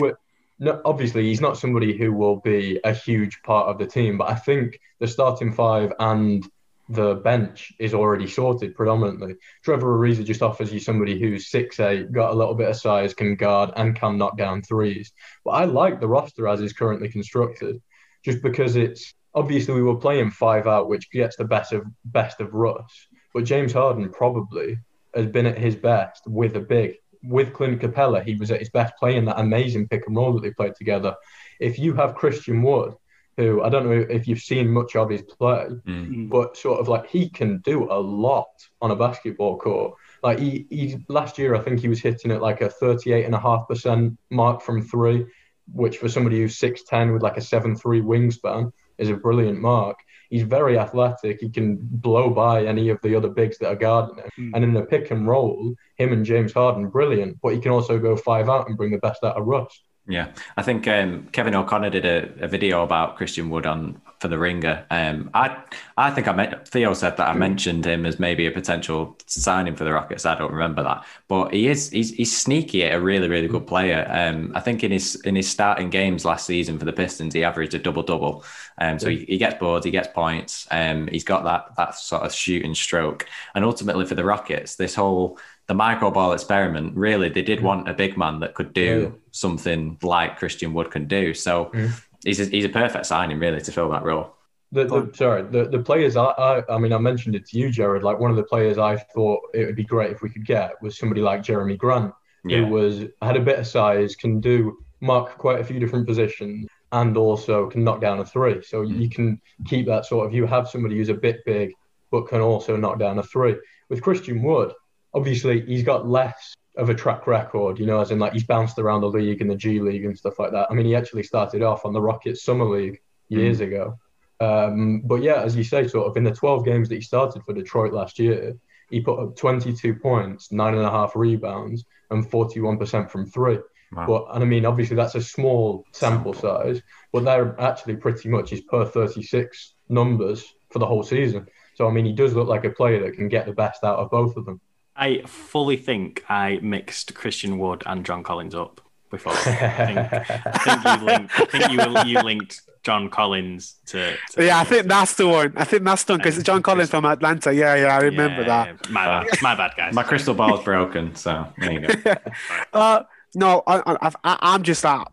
no, 0.60 0.82
obviously 0.84 1.24
he's 1.24 1.42
not 1.42 1.58
somebody 1.58 1.98
who 1.98 2.12
will 2.12 2.38
be 2.38 2.80
a 2.84 2.94
huge 2.94 3.42
part 3.44 3.68
of 3.68 3.78
the 3.78 3.88
team, 3.88 4.18
but 4.18 4.30
I 4.30 4.36
think 4.36 4.80
the 5.00 5.08
starting 5.08 5.54
five 5.54 5.94
and 6.00 6.46
the 6.90 7.16
bench 7.16 7.72
is 7.80 7.94
already 7.94 8.28
sorted 8.28 8.76
predominantly. 8.76 9.36
Trevor 9.64 9.98
Ariza 9.98 10.26
just 10.26 10.42
offers 10.42 10.74
you 10.74 10.80
somebody 10.80 11.20
who's 11.20 11.50
six 11.50 11.80
eight, 11.80 12.12
got 12.12 12.32
a 12.32 12.36
little 12.36 12.56
bit 12.56 12.70
of 12.70 12.76
size, 12.76 13.14
can 13.14 13.36
guard, 13.36 13.72
and 13.76 13.96
can 13.96 14.18
knock 14.18 14.38
down 14.38 14.62
threes. 14.62 15.14
But 15.46 15.52
I 15.52 15.66
like 15.66 16.00
the 16.00 16.08
roster 16.08 16.48
as 16.48 16.62
is 16.62 16.74
currently 16.74 17.10
constructed, 17.10 17.82
just 18.26 18.42
because 18.42 18.76
it's 18.76 19.14
obviously 19.34 19.76
we 19.76 19.84
were 19.84 19.96
playing 19.96 20.32
five 20.32 20.68
out, 20.68 20.90
which 20.90 21.12
gets 21.12 21.38
the 21.38 21.46
best 21.46 21.72
of 21.72 21.86
best 22.06 22.42
of 22.42 22.54
Russ. 22.54 23.08
But 23.34 23.46
James 23.46 23.72
Harden 23.72 24.10
probably 24.10 24.80
has 25.16 25.28
been 25.28 25.46
at 25.46 25.58
his 25.58 25.76
best 25.76 26.24
with 26.26 26.56
a 26.56 26.60
big 26.60 26.96
with 27.24 27.54
Clint 27.54 27.82
Capela, 27.82 28.24
he 28.24 28.36
was 28.36 28.52
at 28.52 28.60
his 28.60 28.70
best 28.70 28.94
playing 28.98 29.26
that 29.26 29.40
amazing 29.40 29.88
pick 29.88 30.08
and 30.08 30.16
roll 30.16 30.34
that 30.34 30.42
they 30.42 30.52
played 30.52 30.76
together. 30.76 31.16
If 31.60 31.78
you 31.78 31.94
have 31.96 32.16
Christian 32.16 32.62
Wood, 32.64 32.96
who 33.40 33.64
I 33.64 33.70
don't 33.70 33.86
know 33.86 34.06
if 34.10 34.28
you've 34.28 34.42
seen 34.42 34.70
much 34.70 34.98
of 34.98 35.10
his 35.10 35.22
play, 35.22 35.68
mm. 35.88 36.30
but 36.30 36.58
sort 36.58 36.80
of 36.80 36.90
like 36.90 37.08
he 37.08 37.30
can 37.30 37.60
do 37.60 37.90
a 37.90 37.96
lot 38.00 38.50
on 38.82 38.92
a 38.92 38.96
basketball 38.96 39.58
court. 39.58 39.94
Like 40.22 40.40
he, 40.40 40.68
he 40.70 40.98
last 41.08 41.38
year, 41.38 41.56
I 41.56 41.62
think 41.62 41.80
he 41.80 41.88
was 41.88 42.02
hitting 42.02 42.32
at 42.32 42.42
like 42.42 42.60
a 42.60 42.68
38.5% 42.68 44.18
mark 44.30 44.62
from 44.62 44.82
three, 44.82 45.26
which 45.72 45.98
for 45.98 46.10
somebody 46.10 46.40
who's 46.40 46.60
6'10 46.60 47.14
with 47.14 47.24
like 47.24 47.38
a 47.38 47.42
7'3 47.42 47.80
wingspan 48.04 48.74
is 48.98 49.10
a 49.10 49.16
brilliant 49.16 49.62
mark. 49.62 50.00
He's 50.30 50.44
very 50.44 50.78
athletic. 50.78 51.40
He 51.40 51.50
can 51.50 51.80
blow 51.82 52.30
by 52.30 52.66
any 52.66 52.90
of 52.90 53.02
the 53.02 53.16
other 53.16 53.30
bigs 53.30 53.58
that 53.58 53.70
are 53.70 53.76
guarding 53.76 54.18
him. 54.18 54.30
Mm. 54.38 54.52
And 54.56 54.64
in 54.64 54.74
the 54.74 54.84
pick 54.84 55.12
and 55.12 55.28
roll, 55.28 55.74
him 55.96 56.14
and 56.14 56.24
James 56.24 56.54
Harden, 56.54 56.90
brilliant. 56.90 57.40
But 57.42 57.54
he 57.54 57.60
can 57.60 57.72
also 57.72 57.98
go 57.98 58.16
five 58.16 58.48
out 58.48 58.68
and 58.68 58.78
bring 58.78 58.92
the 58.92 59.00
best 59.00 59.24
out 59.24 59.38
of 59.38 59.46
Russ. 59.46 59.84
Yeah, 60.10 60.32
I 60.58 60.64
think 60.64 60.88
um, 60.88 61.28
Kevin 61.32 61.54
O'Connor 61.54 61.92
did 61.92 62.04
a, 62.04 62.46
a, 62.46 62.48
video 62.48 62.82
about 62.82 63.16
Christian 63.16 63.52
Wood 63.52 63.68
on 63.68 64.02
for 64.20 64.28
the 64.28 64.40
Ringer. 64.40 64.84
Um, 64.90 65.30
I 65.36 65.56
I 65.98 66.10
think 66.10 66.28
I 66.28 66.34
met 66.34 66.68
Theo 66.68 66.96
said 66.96 67.16
that 67.18 67.28
I 67.28 67.34
mentioned 67.36 67.86
him 67.86 68.08
as 68.08 68.18
maybe 68.18 68.48
a 68.48 68.52
potential 68.52 69.16
signing 69.28 69.76
for 69.76 69.84
the 69.84 69.94
Rockets. 69.94 70.26
I 70.26 70.34
don't 70.34 70.52
remember 70.52 70.82
that, 70.82 71.06
but 71.28 71.54
he 71.54 71.68
is 71.68 71.92
he's, 71.92 72.10
he's 72.10 72.36
sneaky, 72.36 72.82
a 72.82 73.00
really 73.00 73.30
really 73.30 73.48
good 73.48 73.68
player. 73.68 74.04
Um, 74.10 74.52
I 74.56 74.62
think 74.62 74.84
in 74.84 74.92
his 74.92 75.14
in 75.22 75.36
his 75.36 75.48
starting 75.48 75.92
games 75.92 76.26
last 76.26 76.48
season 76.48 76.80
for 76.80 76.86
the 76.86 76.94
Pistons, 76.94 77.36
he 77.36 77.44
averaged 77.44 77.76
a 77.76 77.80
double 77.80 78.02
double. 78.02 78.44
Um, 78.80 78.98
so 78.98 79.10
he, 79.10 79.26
he, 79.26 79.38
gets 79.38 79.60
boards, 79.60 79.86
he 79.86 79.92
gets 79.92 80.08
points. 80.08 80.66
Um, 80.72 81.08
he's 81.08 81.24
got 81.24 81.44
that 81.44 81.76
that 81.78 81.94
sort 81.94 82.24
of 82.24 82.34
shooting 82.34 82.74
stroke, 82.74 83.28
and 83.54 83.64
ultimately 83.64 84.08
for 84.08 84.16
the 84.16 84.26
Rockets, 84.26 84.76
this 84.76 84.96
whole 84.96 85.38
the 85.70 85.76
micro 85.76 86.10
ball 86.10 86.34
experiment, 86.34 86.98
really, 86.98 87.30
they 87.30 87.44
did 87.44 87.62
want 87.62 87.88
a 87.88 87.94
big 87.94 88.18
man 88.18 88.40
that 88.40 88.56
could 88.56 88.74
do 88.74 89.14
yeah. 89.14 89.20
something 89.30 90.00
like 90.02 90.40
Christian 90.40 90.74
Wood 90.74 90.90
can 90.90 91.08
do. 91.08 91.32
So 91.36 91.70
yeah. 91.76 91.92
he's, 92.26 92.40
a, 92.40 92.46
he's 92.46 92.66
a 92.66 92.70
perfect 92.70 93.06
signing, 93.06 93.38
really, 93.38 93.62
to 93.62 93.72
fill 93.72 93.88
that 93.92 94.04
role. 94.04 94.36
The, 94.72 94.86
the, 94.86 95.12
sorry, 95.14 95.44
the, 95.44 95.66
the 95.66 95.78
players 95.78 96.16
I, 96.16 96.26
I, 96.26 96.74
I 96.74 96.80
mean 96.80 96.92
I 96.92 96.98
mentioned 96.98 97.36
it 97.36 97.46
to 97.50 97.58
you, 97.60 97.70
Jared. 97.70 98.02
Like 98.02 98.20
one 98.20 98.32
of 98.32 98.38
the 98.38 98.44
players 98.44 98.80
I 98.80 98.98
thought 98.98 99.42
it 99.54 99.66
would 99.66 99.76
be 99.76 99.84
great 99.84 100.12
if 100.12 100.24
we 100.24 100.32
could 100.32 100.46
get 100.46 100.82
was 100.82 100.98
somebody 100.98 101.22
like 101.22 101.44
Jerami 101.44 101.78
Grant, 101.78 102.14
yeah. 102.46 102.58
who 102.58 102.68
was 102.68 103.06
had 103.22 103.38
a 103.38 103.42
bit 103.42 103.60
of 103.60 103.68
size, 103.68 104.16
can 104.16 104.42
do 104.42 104.76
mark 105.02 105.38
quite 105.38 105.60
a 105.60 105.64
few 105.64 105.80
different 105.80 106.08
positions, 106.08 106.68
and 106.92 107.16
also 107.16 107.70
can 107.70 107.84
knock 107.84 108.02
down 108.02 108.20
a 108.20 108.26
three. 108.26 108.64
So 108.64 108.84
mm. 108.84 109.00
you 109.00 109.08
can 109.08 109.40
keep 109.66 109.86
that 109.86 110.08
sort 110.08 110.26
of. 110.26 110.34
You 110.34 110.48
have 110.48 110.68
somebody 110.68 110.98
who's 110.98 111.10
a 111.10 111.14
bit 111.14 111.46
big, 111.46 111.74
but 112.10 112.28
can 112.28 112.42
also 112.42 112.76
knock 112.76 112.98
down 112.98 113.20
a 113.20 113.24
three. 113.24 113.56
With 113.90 114.02
Christian 114.02 114.44
Wood, 114.44 114.72
obviously 115.14 115.62
he's 115.66 115.84
got 115.84 116.08
less 116.08 116.56
of 116.78 116.90
a 116.90 116.96
track 116.96 117.28
record, 117.28 117.80
you 117.80 117.86
know, 117.86 118.00
as 118.00 118.12
in 118.12 118.20
like 118.20 118.34
he's 118.34 118.44
bounced 118.44 118.80
around 118.80 119.02
the 119.02 119.10
league 119.10 119.42
and 119.42 119.50
the 119.50 119.56
G 119.56 119.80
League 119.80 120.06
and 120.06 120.18
stuff 120.18 120.40
like 120.40 120.52
that. 120.52 120.68
I 120.70 120.74
mean, 120.74 120.86
he 120.86 120.96
actually 120.96 121.24
started 121.24 121.62
off 121.62 121.86
on 121.86 121.94
the 121.94 122.02
Rockets 122.02 122.44
Summer 122.44 122.66
League 122.66 123.02
years 123.28 123.60
mm. 123.60 123.68
ago. 123.68 124.00
Um, 124.40 125.02
but 125.02 125.22
yeah, 125.22 125.42
as 125.42 125.56
you 125.56 125.64
say, 125.64 125.88
sort 125.88 126.08
of 126.08 126.16
in 126.16 126.24
the 126.24 126.32
12 126.32 126.64
games 126.64 126.90
that 126.90 126.96
he 126.96 127.02
started 127.02 127.44
for 127.44 127.54
Detroit 127.54 127.92
last 127.92 128.20
year, 128.20 128.56
he 128.90 129.02
put 129.02 129.20
up 129.20 129.36
22 129.36 129.96
points, 129.96 130.52
nine 130.52 130.74
and 130.74 130.86
a 130.86 130.90
half 130.90 131.16
rebounds, 131.16 131.86
and 132.10 132.26
41% 132.30 133.10
from 133.10 133.26
three. 133.26 133.60
Wow. 133.92 134.06
But 134.06 134.36
and 134.36 134.44
I 134.44 134.48
mean, 134.48 134.66
obviously 134.66 134.96
that's 134.96 135.16
a 135.16 135.22
small 135.22 135.86
sample 135.92 136.34
size, 136.34 136.82
but 137.12 137.26
they're 137.26 137.60
actually 137.60 137.96
pretty 137.96 138.30
much 138.30 138.52
his 138.52 138.62
per 138.62 138.86
36 138.86 139.74
numbers 139.90 140.46
for 140.70 140.80
the 140.80 140.86
whole 140.86 141.04
season. 141.04 141.48
So 141.76 141.88
I 141.88 141.92
mean, 141.92 142.06
he 142.06 142.14
does 142.14 142.34
look 142.34 142.48
like 142.48 142.66
a 142.66 142.70
player 142.70 143.04
that 143.04 143.16
can 143.16 143.30
get 143.30 143.46
the 143.46 143.54
best 143.54 143.84
out 143.84 144.00
of 144.00 144.12
both 144.12 144.38
of 144.38 144.46
them. 144.46 144.62
I 145.00 145.22
fully 145.26 145.78
think 145.78 146.24
I 146.30 146.60
mixed 146.62 147.16
Christian 147.16 147.58
Wood 147.58 147.84
and 147.86 148.06
John 148.06 148.24
Collins 148.24 148.54
up 148.54 148.82
before. 149.10 149.34
I 149.34 149.86
think, 149.86 150.00
I 150.46 150.58
think 150.60 151.02
you 151.02 151.06
linked. 151.06 151.40
I 151.40 151.46
think 151.46 151.72
you 151.72 152.12
you 152.12 152.22
linked 152.22 152.62
John 152.84 153.10
Collins 153.10 153.76
to. 153.88 154.16
to 154.32 154.46
yeah, 154.46 154.60
I 154.60 154.64
think 154.64 154.88
that's 154.88 155.16
the 155.16 155.28
one. 155.28 155.54
I 155.56 155.64
think 155.64 155.84
that's 155.84 156.04
the 156.04 156.14
one 156.14 156.20
because 156.20 156.42
John 156.44 156.62
Collins 156.62 156.90
from 156.90 157.06
Atlanta. 157.06 157.54
Yeah, 157.54 157.76
yeah, 157.76 157.98
I 157.98 158.02
remember 158.02 158.42
yeah, 158.42 158.74
that. 158.74 158.90
My 158.90 159.06
bad, 159.06 159.42
my 159.42 159.56
bad, 159.56 159.72
guys. 159.76 159.94
My 159.94 160.04
crystal 160.04 160.34
ball's 160.34 160.64
broken, 160.64 161.16
so 161.16 161.48
there 161.58 161.72
you 161.72 161.88
go. 161.88 162.16
uh, 162.74 163.04
no, 163.36 163.64
I, 163.68 163.82
I, 163.86 164.14
I, 164.24 164.56
am 164.56 164.64
just 164.64 164.82
that. 164.82 165.12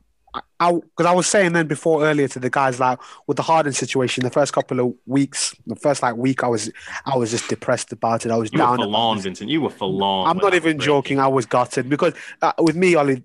I 0.58 0.72
because 0.72 1.06
I, 1.06 1.12
I, 1.12 1.14
was 1.14 1.26
saying 1.26 1.52
then 1.52 1.66
before 1.66 2.04
earlier 2.04 2.28
to 2.28 2.38
the 2.38 2.48
guys 2.48 2.80
like 2.80 2.98
with 3.26 3.36
the 3.36 3.42
Harden 3.42 3.72
situation, 3.72 4.24
the 4.24 4.30
first 4.30 4.52
couple 4.52 4.80
of 4.80 4.94
weeks, 5.06 5.54
the 5.66 5.76
first 5.76 6.02
like 6.02 6.16
week, 6.16 6.42
I 6.44 6.48
was 6.48 6.70
I 7.04 7.16
was 7.16 7.30
just 7.30 7.48
depressed 7.48 7.92
about 7.92 8.24
it. 8.24 8.32
I 8.32 8.36
was 8.36 8.50
you 8.52 8.58
down. 8.58 8.78
Were 8.78 8.84
forlorn, 8.84 9.18
Vincent. 9.20 9.50
You 9.50 9.60
were 9.60 9.70
forlorn. 9.70 10.28
I'm 10.28 10.38
not 10.38 10.54
even 10.54 10.78
joking. 10.78 11.18
I 11.18 11.28
was 11.28 11.46
gutted 11.46 11.88
because 11.88 12.14
uh, 12.40 12.52
with 12.58 12.76
me, 12.76 12.94
Ollie, 12.94 13.22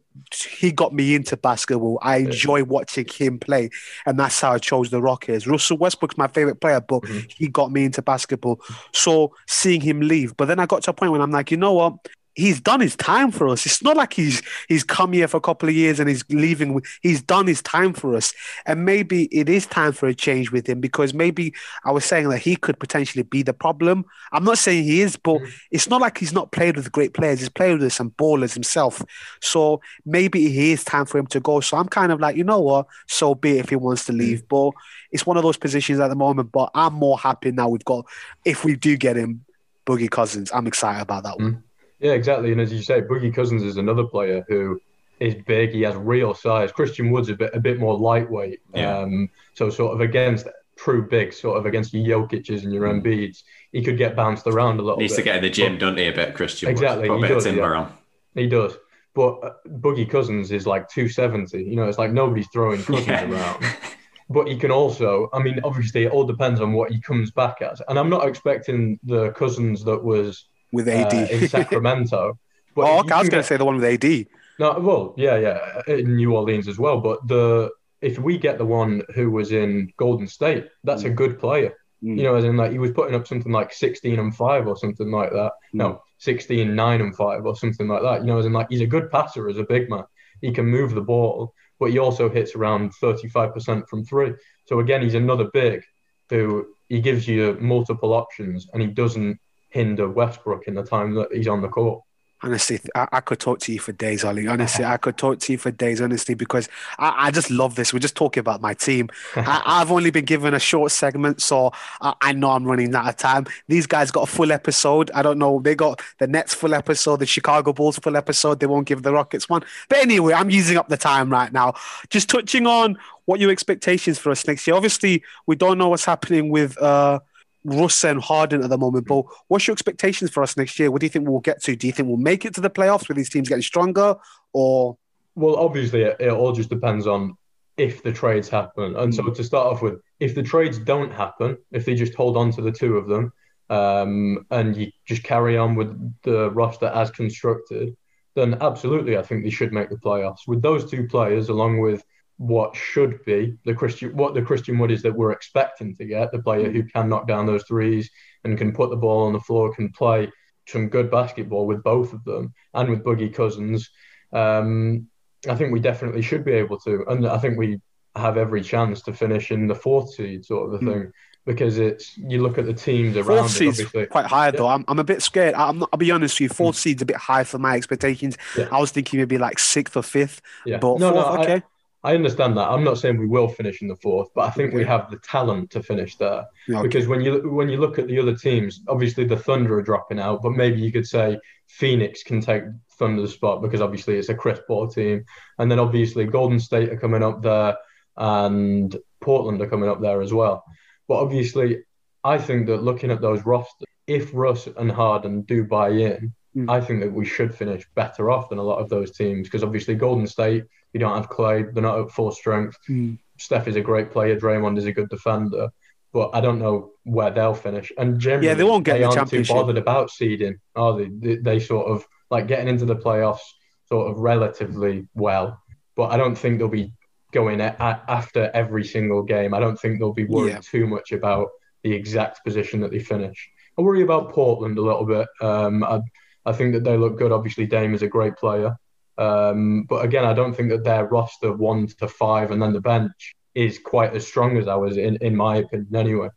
he 0.50 0.72
got 0.72 0.94
me 0.94 1.16
into 1.16 1.38
basketball. 1.38 2.00
I 2.02 2.18
enjoy 2.18 2.64
watching 2.64 3.08
him 3.08 3.40
play, 3.40 3.70
and 4.06 4.20
that's 4.20 4.42
how 4.42 4.52
I 4.54 4.58
chose 4.58 4.90
the 4.90 5.02
Rockets. 5.02 5.48
Russell 5.48 5.78
Westbrook's 5.78 6.18
my 6.18 6.28
favorite 6.28 6.60
player, 6.60 6.82
but 6.82 7.04
mm-hmm. 7.04 7.20
he 7.30 7.48
got 7.48 7.72
me 7.72 7.86
into 7.86 8.02
basketball. 8.02 8.60
So 8.94 9.34
seeing 9.48 9.82
him 9.82 10.02
leave, 10.02 10.36
but 10.36 10.46
then 10.46 10.60
I 10.60 10.66
got 10.66 10.84
to 10.84 10.92
a 10.92 10.94
point 10.94 11.12
when 11.14 11.22
I'm 11.22 11.32
like, 11.32 11.52
you 11.52 11.58
know 11.58 11.74
what? 11.74 12.08
He's 12.36 12.62
done 12.62 12.80
his 12.80 12.96
time 12.96 13.32
for 13.32 13.48
us. 13.50 13.66
It's 13.66 13.84
not 13.84 13.98
like 13.98 14.14
he's 14.14 14.42
he's 14.68 14.84
come 14.84 15.14
here 15.14 15.28
for 15.28 15.38
a 15.38 15.42
couple 15.42 15.70
of 15.70 15.76
years 15.76 16.00
and 16.00 16.08
he's 16.10 16.24
leaving. 16.30 16.82
He's 17.02 17.22
done 17.22 17.48
his 17.48 17.62
time 17.62 17.94
for 17.94 18.16
us, 18.16 18.34
and 18.66 18.86
maybe 18.86 19.26
it 19.26 19.50
is 19.50 19.66
time 19.66 19.92
for 19.92 20.08
a 20.08 20.14
change 20.14 20.52
with 20.52 20.68
him 20.68 20.80
because 20.80 21.14
maybe 21.14 21.54
I 21.84 21.92
was 21.92 22.06
saying 22.06 22.30
that 22.30 22.40
he 22.40 22.56
could 22.56 22.80
potentially 22.80 23.24
be 23.24 23.44
the 23.44 23.54
problem. 23.54 24.06
I'm 24.32 24.44
not 24.44 24.58
saying 24.58 24.84
he 24.84 25.02
is, 25.02 25.18
but 25.18 25.38
mm. 25.38 25.52
it's 25.72 25.90
not 25.90 26.02
like 26.02 26.18
he's 26.18 26.34
not 26.34 26.52
played 26.52 26.76
with 26.76 26.92
great 26.92 27.14
players. 27.14 27.40
He's 27.40 27.50
played 27.50 27.80
with 27.80 27.94
some 27.94 28.12
ballers 28.12 28.54
himself. 28.54 29.02
So 29.42 29.82
maybe 30.06 30.46
it 30.46 30.72
is 30.72 30.84
time 30.84 31.06
for 31.06 31.18
him 31.18 31.28
to 31.28 31.40
go. 31.40 31.60
So 31.60 31.78
I'm 31.78 31.88
kind 31.88 32.12
of 32.12 32.20
like, 32.20 32.36
you 32.36 32.44
know 32.44 32.62
what? 32.62 32.88
So 33.08 33.36
be 33.36 33.58
it 33.58 33.62
if 33.62 33.70
he 33.70 33.76
wants 33.76 34.06
to 34.06 34.14
leave. 34.14 34.44
Mm. 34.44 34.48
But 34.48 34.82
it's 35.12 35.26
one 35.26 35.38
of 35.38 35.44
those 35.44 35.58
positions 35.58 36.00
at 36.00 36.08
the 36.08 36.16
moment. 36.16 36.52
But 36.52 36.72
I'm 36.74 36.94
more 36.94 37.18
happy 37.18 37.52
now 37.52 37.70
we've 37.70 37.86
got 37.86 38.06
if 38.46 38.64
we 38.64 38.76
do 38.76 38.98
get 38.98 39.18
him, 39.18 39.46
Boogie 39.86 40.10
Cousins. 40.10 40.52
I'm 40.54 40.68
excited 40.68 41.02
about 41.02 41.24
that 41.24 41.40
one. 41.40 41.54
Mm. 41.54 41.64
Yeah, 42.02 42.14
exactly. 42.14 42.52
And 42.52 42.60
as 42.60 42.74
you 42.74 42.82
say, 42.82 43.02
Boogie 43.02 43.34
Cousins 43.34 43.64
is 43.64 43.78
another 43.78 44.04
player 44.04 44.44
who 44.48 44.82
is 45.20 45.36
big. 45.46 45.72
He 45.72 45.82
has 45.84 45.96
real 45.96 46.34
size. 46.34 46.72
Christian 46.72 47.12
Wood's 47.12 47.30
a 47.30 47.36
bit 47.36 47.52
a 47.54 47.60
bit 47.60 47.80
more 47.80 47.98
lightweight. 47.98 48.60
Yeah. 48.74 49.00
Um, 49.00 49.30
so 49.54 49.70
sort 49.70 49.94
of 49.94 50.02
against 50.02 50.48
true 50.78 51.08
big, 51.08 51.32
sort 51.32 51.58
of 51.58 51.66
against 51.68 51.94
your 51.94 52.28
Jokic's 52.28 52.64
and 52.64 52.74
your 52.74 52.88
mm. 52.88 53.04
Embiid's, 53.04 53.44
he 53.72 53.84
could 53.84 53.98
get 53.98 54.16
bounced 54.16 54.48
around 54.48 54.80
a 54.80 54.82
little. 54.82 54.98
Needs 54.98 55.14
bit. 55.14 55.18
to 55.18 55.24
get 55.24 55.36
in 55.38 55.44
the 55.44 55.50
gym, 55.50 55.74
but, 55.74 55.80
doesn't 55.80 55.98
he? 55.98 56.08
A 56.08 56.14
bit, 56.14 56.34
Christian. 56.34 56.70
Exactly. 56.70 57.10
Wood. 57.10 57.22
He 57.22 57.28
does, 57.28 57.46
yeah. 57.46 57.90
he 58.34 58.48
does. 58.48 58.74
But 59.14 59.40
uh, 59.44 59.54
Boogie 59.68 60.10
Cousins 60.10 60.52
is 60.52 60.66
like 60.66 60.90
270. 60.90 61.64
You 61.64 61.76
know, 61.76 61.88
it's 61.88 62.00
like 62.00 62.12
nobody's 62.12 62.48
throwing 62.48 62.82
Cousins 62.82 63.08
yeah. 63.08 63.30
around. 63.30 63.64
but 64.30 64.48
he 64.48 64.58
can 64.58 64.72
also, 64.72 65.30
I 65.34 65.40
mean, 65.40 65.60
obviously, 65.64 66.06
it 66.06 66.12
all 66.12 66.24
depends 66.24 66.62
on 66.62 66.74
what 66.74 66.92
he 66.92 67.00
comes 67.00 67.30
back 67.30 67.62
as. 67.62 67.82
And 67.88 68.00
I'm 68.00 68.10
not 68.10 68.28
expecting 68.28 69.00
the 69.04 69.32
Cousins 69.32 69.84
that 69.84 70.04
was 70.04 70.48
with 70.72 70.88
AD 70.88 71.14
uh, 71.14 71.28
in 71.32 71.48
Sacramento. 71.48 72.38
But 72.74 72.86
oh, 72.86 73.00
okay. 73.00 73.16
I 73.16 73.20
was 73.20 73.28
going 73.28 73.44
to 73.44 73.46
say 73.46 73.58
the 73.58 73.66
one 73.66 73.76
with 73.76 73.84
AD. 73.84 74.28
No, 74.58 74.80
well, 74.80 75.14
yeah, 75.18 75.36
yeah, 75.36 75.82
in 75.88 76.16
New 76.16 76.34
Orleans 76.34 76.70
as 76.70 76.80
well. 76.80 77.02
But 77.02 77.28
the 77.28 77.70
if 78.02 78.18
we 78.18 78.38
get 78.38 78.58
the 78.58 78.66
one 78.66 79.04
who 79.14 79.30
was 79.30 79.52
in 79.52 79.92
Golden 79.98 80.26
State, 80.26 80.70
that's 80.84 81.04
mm. 81.04 81.08
a 81.08 81.10
good 81.10 81.38
player. 81.38 81.74
Mm. 82.04 82.18
You 82.18 82.24
know, 82.24 82.36
as 82.36 82.46
in 82.46 82.56
like 82.56 82.72
he 82.72 82.80
was 82.80 82.92
putting 82.92 83.16
up 83.16 83.28
something 83.28 83.52
like 83.52 83.74
16 83.74 84.20
and 84.20 84.36
5 84.36 84.68
or 84.68 84.78
something 84.78 85.12
like 85.12 85.32
that. 85.32 85.52
Mm. 85.74 85.74
No, 85.74 86.04
16, 86.20 86.74
9 86.76 87.02
and 87.02 87.16
5 87.16 87.46
or 87.46 87.56
something 87.56 87.88
like 87.88 88.02
that. 88.04 88.22
You 88.22 88.28
know, 88.28 88.40
as 88.40 88.46
in 88.46 88.54
like 88.54 88.68
he's 88.70 88.82
a 88.82 88.88
good 88.88 89.12
passer 89.12 89.50
as 89.50 89.58
a 89.58 89.64
big 89.64 89.90
man. 89.90 90.04
He 90.42 90.52
can 90.52 90.66
move 90.66 90.96
the 90.96 91.02
ball, 91.02 91.54
but 91.80 91.92
he 91.92 92.00
also 92.00 92.30
hits 92.30 92.56
around 92.56 92.94
35% 93.02 93.88
from 93.88 94.06
three. 94.06 94.34
So 94.66 94.80
again, 94.80 95.02
he's 95.02 95.14
another 95.14 95.50
big 95.54 95.84
who 96.30 96.68
he 96.90 97.02
gives 97.02 97.28
you 97.28 97.58
multiple 97.60 98.14
options 98.14 98.68
and 98.74 98.82
he 98.82 98.88
doesn't 98.88 99.40
hinder 99.72 100.08
Westbrook 100.10 100.68
in 100.68 100.76
the 100.76 100.84
time 100.84 101.16
that 101.16 101.34
he's 101.34 101.48
on 101.48 101.62
the 101.62 101.68
court. 101.68 102.04
Honestly, 102.44 102.80
I, 102.96 103.08
I, 103.12 103.22
could 103.22 103.40
talk 103.40 103.60
to 103.60 103.72
you 103.72 103.80
for 103.80 103.92
days, 103.92 104.24
Ollie. 104.24 104.48
Honestly, 104.48 104.84
I 104.84 104.98
could 104.98 105.16
talk 105.16 105.38
to 105.42 105.52
you 105.52 105.60
for 105.60 105.70
days, 105.70 106.02
honestly, 106.02 106.34
because 106.34 106.68
I, 106.98 107.28
I 107.28 107.32
just 107.32 107.52
love 107.52 107.76
this. 107.76 107.94
We're 107.94 108.00
just 108.00 108.16
talking 108.16 108.42
about 108.42 108.62
my 108.62 108.74
team. 108.74 109.10
I, 109.36 109.62
have 109.80 109.92
only 109.92 110.10
been 110.10 110.26
given 110.26 110.56
a 110.56 110.60
short 110.60 110.92
segment, 110.92 111.40
so 111.40 111.72
I, 112.02 112.16
I, 112.20 112.34
know 112.34 112.50
I'm 112.50 112.66
running 112.66 112.96
out 112.96 113.08
of 113.08 113.16
time. 113.18 113.46
These 113.68 113.86
guys 113.86 114.10
got 114.10 114.24
a 114.24 114.32
full 114.32 114.52
episode. 114.52 115.12
I 115.14 115.22
don't 115.22 115.38
know. 115.38 115.62
They 115.62 115.76
got 115.76 116.02
the 116.18 116.26
Nets 116.26 116.56
full 116.56 116.74
episode, 116.74 117.18
the 117.18 117.28
Chicago 117.28 117.74
Bulls 117.74 118.00
full 118.00 118.18
episode. 118.18 118.60
They 118.60 118.66
won't 118.66 118.88
give 118.88 119.04
the 119.04 119.14
Rockets 119.14 119.48
one. 119.48 119.64
But 119.88 120.00
anyway, 120.00 120.34
I'm 120.34 120.50
using 120.50 120.78
up 120.78 120.90
the 120.90 120.98
time 120.98 121.30
right 121.30 121.54
now. 121.54 121.76
Just 122.10 122.28
touching 122.28 122.66
on 122.66 122.98
what 123.26 123.40
your 123.40 123.52
expectations 123.52 124.18
for 124.18 124.32
us 124.32 124.48
next 124.48 124.66
year. 124.66 124.76
Obviously, 124.76 125.24
we 125.46 125.56
don't 125.56 125.78
know 125.78 125.90
what's 125.90 126.06
happening 126.06 126.50
with. 126.50 126.76
Uh, 126.80 127.20
Russ 127.64 128.04
and 128.04 128.22
Harden 128.22 128.64
at 128.64 128.70
the 128.70 128.78
moment. 128.78 129.08
But 129.08 129.26
what's 129.48 129.68
your 129.68 129.74
expectations 129.74 130.32
for 130.32 130.44
us 130.44 130.58
next 130.58 130.80
year? 130.80 130.92
What 130.92 131.02
do 131.02 131.06
you 131.06 131.10
think 131.10 131.28
we'll 131.28 131.40
get 131.40 131.62
to? 131.64 131.76
Do 131.76 131.88
you 131.88 131.94
think 131.94 132.08
we'll 132.08 132.18
make 132.18 132.46
it 132.46 132.54
to 132.56 132.62
the 132.62 132.70
playoffs 132.70 133.08
with 133.08 133.18
these 133.18 133.30
teams 133.30 133.50
getting 133.50 133.62
stronger, 133.62 134.16
or? 134.54 134.98
Well, 135.36 135.56
obviously, 135.56 136.02
it, 136.02 136.18
it 136.20 136.30
all 136.30 136.52
just 136.52 136.70
depends 136.70 137.08
on 137.08 137.38
if 137.78 138.04
the 138.04 138.12
trades 138.12 138.50
happen. 138.50 138.96
And 138.96 139.14
so, 139.14 139.24
hmm. 139.24 139.34
to 139.34 139.44
start 139.44 139.68
off 139.68 139.82
with, 139.82 140.02
if 140.20 140.36
the 140.36 140.44
trades 140.44 140.78
don't 140.78 141.12
happen, 141.12 141.58
if 141.72 141.86
they 141.86 141.96
just 141.96 142.16
hold 142.16 142.38
on 142.38 142.52
to 142.52 142.62
the 142.62 142.72
two 142.72 142.98
of 142.98 143.08
them, 143.08 143.32
um, 143.70 144.46
and 144.52 144.76
you 144.76 144.92
just 145.06 145.24
carry 145.24 145.58
on 145.58 145.76
with 145.76 146.14
the 146.24 146.52
roster 146.52 146.88
as 146.88 147.10
constructed, 147.10 147.96
then 148.36 148.58
absolutely, 148.62 149.18
I 149.18 149.22
think 149.22 149.44
they 149.44 149.50
should 149.50 149.74
make 149.74 149.90
the 149.90 149.96
playoffs. 149.96 150.48
With 150.48 150.62
those 150.62 150.90
two 150.90 151.08
players, 151.08 151.50
along 151.50 151.80
with 151.80 152.04
what 152.42 152.76
should 152.76 153.24
be 153.24 153.56
the 153.66 153.74
Christian 153.74 154.18
what 154.18 154.34
the 154.34 154.42
Christian 154.42 154.80
Wood 154.80 154.90
is 154.90 155.04
that 155.04 155.16
we're 155.16 155.32
expecting 155.32 155.96
to 155.96 156.06
get 156.06 156.32
the 156.32 156.42
player 156.42 156.72
who 156.72 156.82
can 156.82 157.08
knock 157.08 157.28
down 157.28 157.46
those 157.46 157.64
threes 157.66 158.10
and 158.44 158.58
can 158.58 158.72
put 158.72 158.90
the 158.90 158.96
ball 158.96 159.28
on 159.28 159.34
the 159.34 159.40
floor, 159.40 159.76
can 159.76 159.90
play 159.92 160.28
some 160.68 160.90
good 160.90 161.12
basketball 161.12 161.68
with 161.68 161.84
both 161.84 162.14
of 162.14 162.24
them 162.24 162.52
and 162.74 162.90
with 162.90 163.04
Boogie 163.04 163.32
Cousins. 163.32 163.92
Um, 164.34 165.08
I 165.48 165.54
think 165.54 165.72
we 165.72 165.80
definitely 165.80 166.24
should 166.24 166.44
be 166.44 166.54
able 166.54 166.80
to, 166.80 167.06
and 167.10 167.28
I 167.28 167.38
think 167.38 167.60
we 167.60 167.80
have 168.16 168.38
every 168.38 168.64
chance 168.64 169.04
to 169.04 169.14
finish 169.14 169.52
in 169.52 169.68
the 169.68 169.76
fourth 169.76 170.12
seed, 170.16 170.44
sort 170.44 170.68
of 170.68 170.82
a 170.82 170.84
mm. 170.84 170.94
thing. 170.94 171.12
Because 171.44 171.80
it's 171.80 172.16
you 172.18 172.40
look 172.42 172.60
at 172.60 172.68
the 172.68 172.74
teams 172.74 173.18
around. 173.18 173.26
Fourth 173.26 173.52
seed's 173.52 173.80
obviously. 173.80 174.06
quite 174.06 174.28
high 174.28 174.52
though. 174.52 174.68
I'm, 174.68 174.86
I'm 174.88 175.00
a 175.00 175.04
bit 175.04 175.24
scared. 175.24 175.56
I'm 175.56 175.80
not, 175.80 175.90
I'll 175.92 175.98
be 175.98 176.12
honest 176.12 176.36
with 176.36 176.42
you. 176.42 176.50
Fourth 176.50 176.76
mm. 176.76 176.80
seed's 176.80 177.02
a 177.02 177.06
bit 177.06 177.16
high 177.16 177.44
for 177.44 177.58
my 177.58 177.76
expectations. 177.76 178.38
Yeah. 178.56 178.68
I 178.72 178.80
was 178.80 178.92
thinking 178.92 179.20
maybe 179.20 179.40
like 179.40 179.58
sixth 179.58 179.98
or 179.98 180.04
fifth. 180.04 180.40
Yeah. 180.68 180.78
But 180.78 181.00
no, 181.00 181.12
fourth, 181.12 181.26
no, 181.26 181.42
okay. 181.42 181.56
I, 181.56 181.64
I 182.04 182.16
understand 182.16 182.58
that. 182.58 182.70
I'm 182.70 182.84
not 182.84 182.98
saying 182.98 183.20
we 183.20 183.28
will 183.28 183.48
finish 183.48 183.82
in 183.82 183.88
the 183.88 183.96
fourth, 183.96 184.30
but 184.34 184.48
I 184.48 184.50
think 184.50 184.70
okay. 184.70 184.78
we 184.78 184.86
have 184.86 185.12
the 185.12 185.18
talent 185.18 185.70
to 185.72 185.84
finish 185.84 186.16
there. 186.16 186.46
Okay. 186.70 186.82
Because 186.82 187.08
when 187.08 187.22
you 187.22 187.52
when 187.52 187.70
you 187.70 187.78
look 187.78 188.00
at 188.00 188.08
the 188.08 188.20
other 188.20 188.36
teams, 188.36 188.82
obviously 188.88 189.26
the 189.26 189.38
Thunder 189.38 189.78
are 189.78 189.84
dropping 189.84 190.20
out, 190.20 190.42
but 190.42 190.52
maybe 190.52 190.82
you 190.82 190.92
could 190.92 191.08
say 191.08 191.40
Phoenix 191.68 192.24
can 192.24 192.42
take 192.42 192.64
Thunder's 192.98 193.34
spot 193.34 193.62
because 193.62 193.82
obviously 193.82 194.18
it's 194.18 194.30
a 194.30 194.36
Chris 194.36 194.60
Paul 194.68 194.88
team, 194.88 195.26
and 195.60 195.70
then 195.70 195.80
obviously 195.80 196.26
Golden 196.26 196.60
State 196.60 196.90
are 196.90 196.98
coming 196.98 197.24
up 197.24 197.44
there, 197.44 197.78
and 198.18 198.96
Portland 199.20 199.62
are 199.62 199.70
coming 199.70 199.90
up 199.90 200.02
there 200.02 200.22
as 200.22 200.34
well. 200.34 200.64
But 201.08 201.16
obviously, 201.16 201.84
I 202.24 202.40
think 202.40 202.66
that 202.68 202.84
looking 202.84 203.12
at 203.12 203.22
those 203.22 203.46
rosters, 203.46 203.88
if 204.08 204.32
Russ 204.34 204.68
and 204.76 204.92
Harden 204.92 205.42
do 205.44 205.66
buy 205.66 205.90
in, 205.90 206.34
mm. 206.56 206.70
I 206.70 206.82
think 206.82 207.02
that 207.02 207.14
we 207.14 207.26
should 207.26 207.54
finish 207.54 207.86
better 207.94 208.32
off 208.32 208.50
than 208.50 208.58
a 208.58 208.64
lot 208.64 208.80
of 208.80 208.90
those 208.90 209.12
teams 209.12 209.48
because 209.48 209.64
obviously 209.64 209.94
Golden 209.94 210.26
State 210.26 210.64
you 210.94 211.00
don't 211.00 211.16
have 211.16 211.30
Clay. 211.30 211.64
They're 211.64 211.84
not 211.84 212.00
at 212.00 212.12
full 212.12 212.32
strength. 212.32 212.78
Mm. 212.90 213.18
Steph 213.38 213.68
is 213.68 213.76
a 213.76 213.82
great 213.82 214.12
player. 214.12 214.40
Draymond 214.40 214.78
is 214.78 214.86
a 214.86 214.92
good 214.92 215.10
defender. 215.10 215.70
But 216.14 216.32
I 216.34 216.42
don't 216.42 216.60
know 216.60 216.92
where 217.04 217.32
they'll 217.32 217.54
finish. 217.54 217.92
And 217.98 218.20
generally, 218.20 218.48
yeah, 218.48 218.54
they 218.54 218.66
won't 218.66 218.84
get 218.84 218.94
they 218.94 219.00
the 219.00 219.06
aren't 219.06 219.18
championship. 219.18 219.56
too 219.56 219.62
bothered 219.62 219.78
about 219.78 220.12
seeding, 220.12 220.60
are 220.76 220.98
they? 220.98 221.08
they? 221.08 221.36
They 221.38 221.60
sort 221.60 221.88
of 221.88 222.06
like 222.30 222.48
getting 222.48 222.68
into 222.68 222.86
the 222.86 222.96
playoffs 222.96 223.40
sort 223.88 224.12
of 224.12 224.20
relatively 224.20 225.08
well. 225.14 225.62
But 225.96 226.12
I 226.12 226.18
don't 226.18 226.36
think 226.36 226.60
they'll 226.60 226.68
be 226.68 226.94
going 227.32 227.62
a- 227.62 227.76
after 227.80 228.52
every 228.54 228.84
single 228.84 229.24
game. 229.24 229.54
I 229.54 229.60
don't 229.60 229.80
think 229.80 230.00
they'll 230.00 230.14
be 230.14 230.26
worried 230.26 230.52
yeah. 230.52 230.60
too 230.62 230.86
much 230.86 231.12
about 231.12 231.48
the 231.84 231.94
exact 231.94 232.44
position 232.44 232.82
that 232.82 232.92
they 232.92 233.00
finish. 233.00 233.50
I 233.78 233.82
worry 233.82 234.02
about 234.02 234.32
Portland 234.32 234.78
a 234.78 234.82
little 234.82 235.06
bit. 235.06 235.28
Um, 235.40 235.84
I, 235.84 236.02
I 236.46 236.52
think 236.52 236.74
that 236.74 236.84
they 236.84 236.98
look 236.98 237.18
good. 237.18 237.32
Obviously, 237.32 237.66
Dame 237.66 237.94
is 237.94 238.02
a 238.02 238.08
great 238.08 238.36
player. 238.36 238.76
Um, 239.18 239.84
but 239.90 240.04
again, 240.06 240.26
I 240.26 240.34
don't 240.34 240.54
think 240.54 240.70
that 240.70 240.84
their 240.84 241.06
roster 241.06 241.54
one 241.54 241.88
to 242.00 242.08
five 242.08 242.52
and 242.52 242.62
then 242.62 242.74
the 242.74 242.82
bench 242.82 243.36
is 243.54 243.80
quite 243.80 244.16
as 244.16 244.26
strong 244.26 244.58
as 244.58 244.68
ours, 244.68 244.98
in, 244.98 245.18
in 245.22 245.36
my 245.36 245.58
opinion, 245.58 245.96
anyway. 245.96 246.30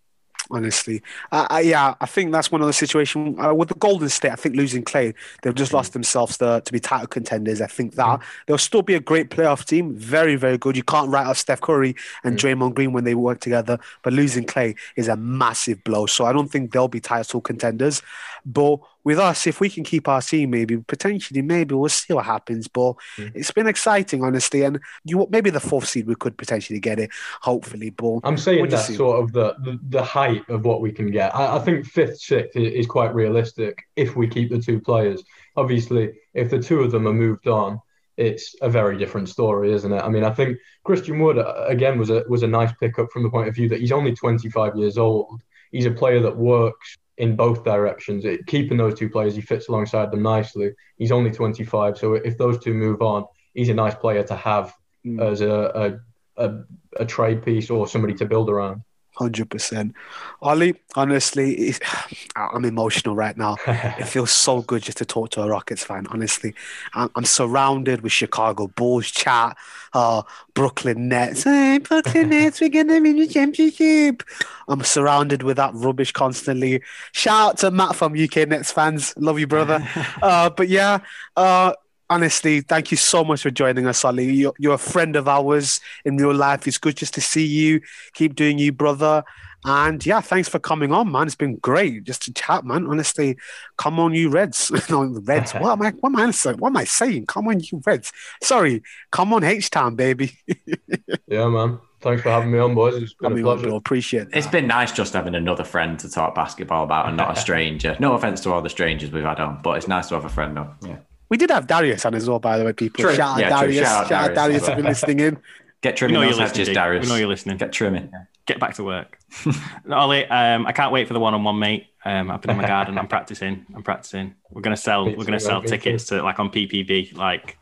Honestly, 0.51 1.03
uh, 1.33 1.47
uh, 1.51 1.57
yeah, 1.57 1.95
I 2.03 2.07
think 2.07 2.31
that's 2.31 2.53
one 2.53 2.61
of 2.61 2.66
the 2.66 2.75
situations 2.75 3.39
uh, 3.43 3.55
with 3.55 3.70
the 3.70 3.75
Golden 3.77 4.11
State. 4.11 4.31
I 4.31 4.35
think 4.35 4.55
losing 4.55 4.83
Clay, 4.83 5.14
they've 5.41 5.55
just 5.55 5.72
lost 5.72 5.95
themselves 5.95 6.37
to, 6.39 6.61
to 6.62 6.72
be 6.72 6.79
title 6.79 7.07
contenders. 7.07 7.62
I 7.62 7.66
think 7.66 7.95
that 7.95 8.20
mm. 8.20 8.22
they'll 8.47 8.59
still 8.59 8.83
be 8.83 8.95
a 8.95 9.01
great 9.01 9.31
playoff 9.31 9.64
team, 9.64 9.95
very, 9.95 10.37
very 10.37 10.59
good. 10.59 10.77
You 10.77 10.83
can't 10.83 11.09
write 11.09 11.27
off 11.27 11.39
Steph 11.39 11.62
Curry 11.62 11.97
and 12.25 12.37
mm. 12.37 12.41
Draymond 12.41 12.75
Green 12.75 12.93
when 12.93 13.05
they 13.05 13.14
work 13.14 13.41
together, 13.41 13.79
but 14.03 14.12
losing 14.12 14.45
Clay 14.45 14.75
is 14.97 15.09
a 15.09 15.16
massive 15.16 15.83
blow. 15.83 16.05
So 16.05 16.27
I 16.27 16.33
don't 16.35 16.49
think 16.49 16.72
they'll 16.72 16.89
be 16.89 17.01
title 17.01 17.41
contenders. 17.41 18.03
But 18.45 18.81
with 19.05 19.19
us, 19.19 19.47
if 19.47 19.61
we 19.61 19.69
can 19.69 19.85
keep 19.85 20.09
our 20.09 20.23
team, 20.23 20.51
maybe 20.51 20.79
potentially, 20.79 21.43
maybe 21.43 21.75
we'll 21.75 21.89
see 21.91 22.15
what 22.15 22.25
happens. 22.25 22.67
But 22.69 22.95
mm. 23.19 23.31
it's 23.35 23.53
been 23.53 23.67
exciting, 23.67 24.25
honestly, 24.25 24.63
and 24.63 24.81
you 25.05 25.27
maybe 25.31 25.51
the 25.51 25.61
fourth 25.61 25.87
seed 25.87 26.07
we 26.07 26.15
could 26.15 26.37
potentially 26.39 26.81
get 26.81 26.99
it, 26.99 27.11
hopefully. 27.43 27.91
But 27.91 28.21
I'm 28.25 28.39
saying 28.39 28.69
that 28.69 28.85
sort 28.85 29.23
of 29.23 29.33
the, 29.33 29.55
the, 29.61 29.79
the 29.91 30.03
height 30.03 30.49
of 30.49 30.65
what 30.65 30.81
we 30.81 30.91
can 30.91 31.11
get. 31.11 31.35
I, 31.37 31.57
I 31.57 31.59
think 31.59 31.85
fifth, 31.85 32.19
sixth 32.19 32.57
is 32.57 32.87
quite 32.87 33.15
realistic 33.15 33.87
if 33.95 34.17
we 34.17 34.27
keep 34.27 34.51
the 34.51 34.59
two 34.59 34.81
players. 34.81 35.23
Obviously, 35.57 36.15
if 36.33 36.51
the 36.51 36.59
two 36.59 36.81
of 36.81 36.91
them 36.91 37.07
are 37.07 37.13
moved 37.13 37.47
on, 37.47 37.81
it's 38.17 38.55
a 38.63 38.71
very 38.71 38.97
different 38.97 39.29
story, 39.29 39.73
isn't 39.73 39.93
it? 39.93 40.01
I 40.01 40.09
mean, 40.09 40.25
I 40.25 40.31
think 40.31 40.59
Christian 40.85 41.19
Wood 41.19 41.39
uh, 41.39 41.65
again 41.67 41.99
was 41.99 42.11
a 42.11 42.25
was 42.29 42.43
a 42.43 42.47
nice 42.47 42.73
pickup 42.81 43.11
from 43.13 43.23
the 43.23 43.31
point 43.31 43.49
of 43.49 43.55
view 43.55 43.69
that 43.69 43.81
he's 43.81 43.93
only 43.93 44.15
25 44.15 44.77
years 44.77 44.97
old. 44.97 45.43
He's 45.73 45.87
a 45.87 45.91
player 45.91 46.21
that 46.21 46.37
works 46.37 46.97
in 47.19 47.37
both 47.37 47.65
directions. 47.65 48.25
It, 48.25 48.47
keeping 48.47 48.77
those 48.77 48.99
two 48.99 49.09
players, 49.09 49.35
he 49.35 49.41
fits 49.41 49.69
alongside 49.69 50.11
them 50.11 50.23
nicely. 50.23 50.73
He's 50.97 51.12
only 51.12 51.31
25, 51.31 51.99
so 51.99 52.15
if 52.15 52.37
those 52.39 52.62
two 52.62 52.75
move 52.75 53.03
on, 53.03 53.25
he's 53.55 53.69
a 53.69 53.75
nice 53.75 53.95
player 53.95 54.23
to 54.25 54.37
have 54.37 54.75
mm. 55.07 55.21
as 55.21 55.41
a, 55.41 56.01
a, 56.37 56.45
a, 56.45 56.55
a 56.99 57.07
trade 57.07 57.45
piece 57.45 57.71
or 57.71 57.87
somebody 57.87 58.15
to 58.15 58.27
build 58.27 58.51
around. 58.51 58.83
Hundred 59.17 59.49
percent, 59.49 59.95
Ollie. 60.43 60.75
Honestly, 60.97 61.75
I'm 62.37 62.65
emotional 62.65 63.15
right 63.15 63.37
now. 63.37 63.57
it 63.67 64.09
feels 64.09 64.33
so 64.33 64.62
good 64.62 64.83
just 64.83 64.99
to 64.99 65.05
talk 65.05 65.31
to 65.31 65.43
a 65.43 65.49
Rockets 65.49 65.85
fan. 65.85 66.09
Honestly, 66.11 66.53
I'm, 66.95 67.11
I'm 67.15 67.25
surrounded 67.25 68.01
with 68.01 68.11
Chicago 68.11 68.67
Bulls 68.67 69.11
chat, 69.11 69.57
uh, 69.93 70.23
Brooklyn 70.55 71.09
Nets. 71.09 71.45
Hey, 71.45 71.79
Brooklyn 71.79 72.31
Nets, 72.31 72.61
we're 72.61 72.71
gonna 72.71 73.01
win 73.01 73.17
the 73.19 73.29
championship. 73.29 74.25
I'm 74.67 74.83
surrounded 74.83 75.45
with 75.45 75.59
that 75.59 75.75
rubbish 75.75 76.11
constantly. 76.11 76.83
Shout 77.12 77.51
out 77.51 77.59
to 77.59 77.71
Matt 77.71 77.95
from 77.95 78.21
UK 78.21 78.49
Nets 78.49 78.73
fans. 78.73 79.15
Love 79.17 79.39
you, 79.39 79.47
brother. 79.47 79.87
uh, 80.23 80.51
but 80.51 80.69
yeah, 80.69 80.99
uh, 81.37 81.75
honestly, 82.11 82.61
thank 82.61 82.91
you 82.91 82.97
so 82.97 83.25
much 83.25 83.43
for 83.43 83.51
joining 83.51 83.87
us, 83.87 84.05
Ali. 84.05 84.31
You're, 84.33 84.55
you're, 84.59 84.75
a 84.75 84.79
friend 84.79 85.17
of 85.17 85.29
ours 85.29 85.81
in 86.05 86.17
real 86.17 86.35
life. 86.35 86.67
It's 86.67 86.79
good 86.79 86.97
just 86.97 87.15
to 87.15 87.21
see 87.21 87.47
you. 87.47 87.81
Keep 88.15 88.35
doing 88.35 88.59
you, 88.59 88.73
brother. 88.73 89.25
And 89.67 90.05
yeah, 90.05 90.21
thanks 90.21 90.49
for 90.49 90.59
coming 90.59 90.93
on, 90.93 91.11
man. 91.11 91.27
It's 91.27 91.35
been 91.35 91.57
great 91.57 92.05
just 92.05 92.23
to 92.23 92.33
chat, 92.35 92.65
man. 92.65 92.87
Honestly, 92.87 93.39
come 93.79 93.99
on, 93.99 94.13
you 94.13 94.29
Reds. 94.29 94.71
no, 94.91 95.05
Reds. 95.05 95.53
what 95.55 95.73
am 95.73 95.83
I? 95.83 95.91
What 95.93 96.11
am 96.11 96.17
I 96.17 96.31
saying? 96.33 96.59
What 96.59 96.69
am 96.69 96.77
I 96.77 96.85
saying? 96.85 97.27
Come 97.27 97.49
on, 97.49 97.61
you 97.61 97.81
Reds. 97.85 98.13
Sorry, 98.43 98.83
come 99.11 99.33
on, 99.33 99.43
H 99.43 99.71
Town, 99.71 99.95
baby. 99.95 100.33
yeah, 101.27 101.49
man. 101.49 101.79
Thanks 102.03 102.23
for 102.23 102.29
having 102.29 102.51
me 102.51 102.59
on, 102.59 102.75
boys. 102.75 103.03
It's 103.03 103.15
been 103.15 103.39
a 103.39 103.43
pleasure. 103.43 103.71
On, 103.71 103.77
appreciate 103.77 104.29
It's 104.35 104.47
been 104.47 104.67
nice 104.67 104.93
just 104.93 105.15
having 105.15 105.35
another 105.35 105.65
friend 105.65 105.99
to 106.01 106.11
talk 106.11 106.35
basketball 106.35 106.85
about 106.85 107.09
and 107.09 107.17
not 107.17 107.35
a 107.35 107.41
stranger. 107.41 107.97
no 107.99 108.13
offense 108.13 108.43
to 108.43 108.53
all 108.53 108.61
the 108.61 108.69
strangers 108.69 109.11
we've 109.11 109.25
had 109.25 109.41
on, 109.41 109.63
but 109.63 109.79
it's 109.79 109.89
nice 109.89 110.09
to 110.09 110.15
have 110.15 110.27
a 110.27 110.29
friend 110.29 110.59
on. 110.59 110.77
Yeah. 110.83 110.99
We 111.29 111.37
did 111.37 111.51
have 111.51 111.66
Darius 111.66 112.05
on 112.05 112.14
as 112.14 112.29
well, 112.29 112.39
by 112.39 112.59
the 112.59 112.64
way, 112.64 112.72
people. 112.72 113.03
True. 113.03 113.14
Shout 113.14 113.37
out 113.37 113.41
yeah, 113.41 113.49
Darius. 113.49 113.89
Shout, 113.89 114.05
out 114.05 114.09
Shout 114.09 114.09
Darius, 114.09 114.29
out 114.29 114.35
Darius 114.35 114.68
if 114.68 114.79
you're 114.79 114.87
listening 114.87 115.20
in. 115.20 115.39
Get 115.83 115.97
trimming 115.97 116.18
We 116.18 116.25
know 116.25 116.31
you're 116.31 116.47
listening. 116.47 116.75
Darius. 116.75 117.05
We 117.05 117.09
know 117.12 117.16
you're 117.16 117.29
listening. 117.29 117.57
Get 117.59 117.72
trimming. 117.72 118.11
Get 118.47 118.59
back 118.59 118.75
to 118.77 118.85
work. 118.85 119.18
Ollie, 119.91 120.27
um, 120.27 120.66
I 120.66 120.72
can't 120.72 120.93
wait 120.93 121.07
for 121.07 121.14
the 121.14 121.20
one-on-one, 121.20 121.59
mate. 121.59 121.89
Um, 122.07 122.31
I've 122.31 122.41
been 122.41 122.53
in 122.53 122.57
my 122.57 122.66
garden. 122.66 122.99
I'm 122.99 123.09
practicing. 123.09 123.66
I'm 123.75 123.83
practicing. 123.83 124.35
We're 124.51 124.62
gonna 124.62 124.77
sell. 124.77 125.05
We're 125.05 125.25
gonna 125.25 125.41
sell 125.41 125.62
tickets 125.62 126.07
to 126.07 126.22
like 126.22 126.39
on 126.39 126.51
PPB, 126.51 127.16
like 127.16 127.59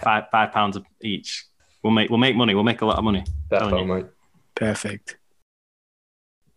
five 0.00 0.24
five 0.30 0.52
pounds 0.52 0.78
each. 1.00 1.46
We'll 1.82 1.92
make 1.92 2.10
we'll 2.10 2.18
make 2.18 2.36
money. 2.36 2.54
We'll 2.54 2.64
make 2.64 2.80
a 2.82 2.86
lot 2.86 2.98
of 2.98 3.04
money. 3.04 3.24
Telling 3.50 3.70
Definitely, 3.70 3.80
you. 3.80 4.02
mate. 4.02 4.06
Perfect. 4.54 5.16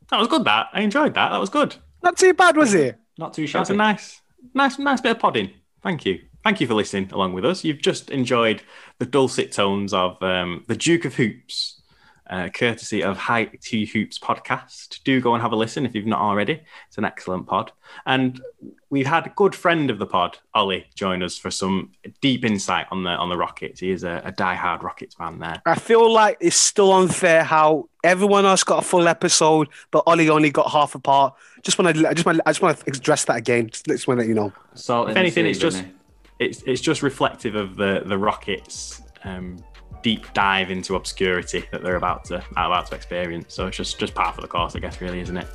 That 0.09 0.19
was 0.19 0.27
good. 0.27 0.43
That 0.45 0.67
I 0.73 0.81
enjoyed 0.81 1.13
that. 1.15 1.29
That 1.29 1.39
was 1.39 1.49
good. 1.49 1.75
Not 2.03 2.17
too 2.17 2.33
bad, 2.33 2.55
was 2.57 2.73
it? 2.73 2.99
Not 3.17 3.33
too 3.33 3.47
That 3.47 3.59
was 3.59 3.69
a 3.69 3.75
nice, 3.75 4.21
nice, 4.53 4.77
nice 4.77 5.01
bit 5.01 5.13
of 5.13 5.19
podding. 5.19 5.51
Thank 5.81 6.05
you. 6.05 6.19
Thank 6.43 6.59
you 6.59 6.67
for 6.67 6.73
listening 6.73 7.09
along 7.13 7.33
with 7.33 7.45
us. 7.45 7.63
You've 7.63 7.81
just 7.81 8.09
enjoyed 8.09 8.63
the 8.99 9.05
dulcet 9.05 9.53
tones 9.53 9.93
of 9.93 10.21
um, 10.21 10.65
the 10.67 10.75
Duke 10.75 11.05
of 11.05 11.15
Hoops, 11.15 11.81
uh, 12.29 12.49
courtesy 12.49 13.01
of 13.01 13.17
High 13.17 13.45
T 13.45 13.85
Hoops 13.85 14.19
podcast. 14.19 15.01
Do 15.03 15.21
go 15.21 15.33
and 15.33 15.41
have 15.41 15.53
a 15.53 15.55
listen 15.55 15.85
if 15.85 15.95
you've 15.95 16.05
not 16.05 16.19
already. 16.19 16.61
It's 16.87 16.97
an 16.97 17.05
excellent 17.05 17.47
pod. 17.47 17.71
And 18.05 18.41
we've 18.89 19.07
had 19.07 19.25
a 19.25 19.29
good 19.29 19.55
friend 19.55 19.89
of 19.89 19.99
the 19.99 20.05
pod, 20.05 20.39
Ollie, 20.53 20.87
join 20.95 21.23
us 21.23 21.37
for 21.37 21.49
some 21.49 21.91
deep 22.19 22.43
insight 22.43 22.87
on 22.91 23.03
the 23.03 23.11
on 23.11 23.29
the 23.29 23.37
Rockets. 23.37 23.79
He 23.79 23.91
is 23.91 24.03
a, 24.03 24.21
a 24.25 24.31
diehard 24.33 24.83
Rockets 24.83 25.15
fan 25.15 25.39
there. 25.39 25.61
I 25.65 25.75
feel 25.75 26.11
like 26.11 26.37
it's 26.41 26.57
still 26.57 26.91
unfair 26.91 27.45
how 27.45 27.87
everyone 28.03 28.45
else 28.45 28.65
got 28.65 28.83
a 28.83 28.85
full 28.85 29.07
episode, 29.07 29.69
but 29.91 30.03
Ollie 30.05 30.29
only 30.29 30.51
got 30.51 30.69
half 30.71 30.93
a 30.93 30.99
part. 30.99 31.35
Just 31.61 31.79
want 31.79 31.95
to, 31.95 32.09
I 32.09 32.13
just 32.13 32.25
want, 32.25 32.41
I 32.45 32.49
just 32.51 32.61
want 32.61 32.77
to 32.77 32.83
address 32.89 33.23
that 33.25 33.37
again. 33.37 33.69
Just, 33.69 33.85
just 33.85 34.07
want 34.07 34.17
to 34.17 34.23
let 34.23 34.27
you 34.27 34.35
know. 34.35 34.51
Salt 34.73 35.07
in 35.07 35.11
If 35.11 35.17
anything, 35.17 35.45
it's 35.45 35.59
just 35.59 35.77
Vinny. 35.77 35.93
It's 36.39 36.61
it's 36.63 36.81
just 36.81 37.03
reflective 37.03 37.55
of 37.55 37.75
the 37.75 38.03
the 38.05 38.17
Rockets' 38.17 39.01
um, 39.23 39.63
deep 40.01 40.31
dive 40.33 40.69
into 40.69 40.95
obscurity 40.95 41.65
that 41.71 41.81
they're 41.81 41.95
about 41.95 42.25
to 42.25 42.43
about 42.51 42.87
to 42.87 42.95
experience. 42.95 43.53
So 43.53 43.67
it's 43.67 43.77
just 43.77 43.99
just 43.99 44.13
part 44.13 44.35
of 44.35 44.41
the 44.41 44.47
course, 44.47 44.75
I 44.75 44.79
guess, 44.79 45.01
really, 45.01 45.19
isn't 45.21 45.37
it? 45.37 45.47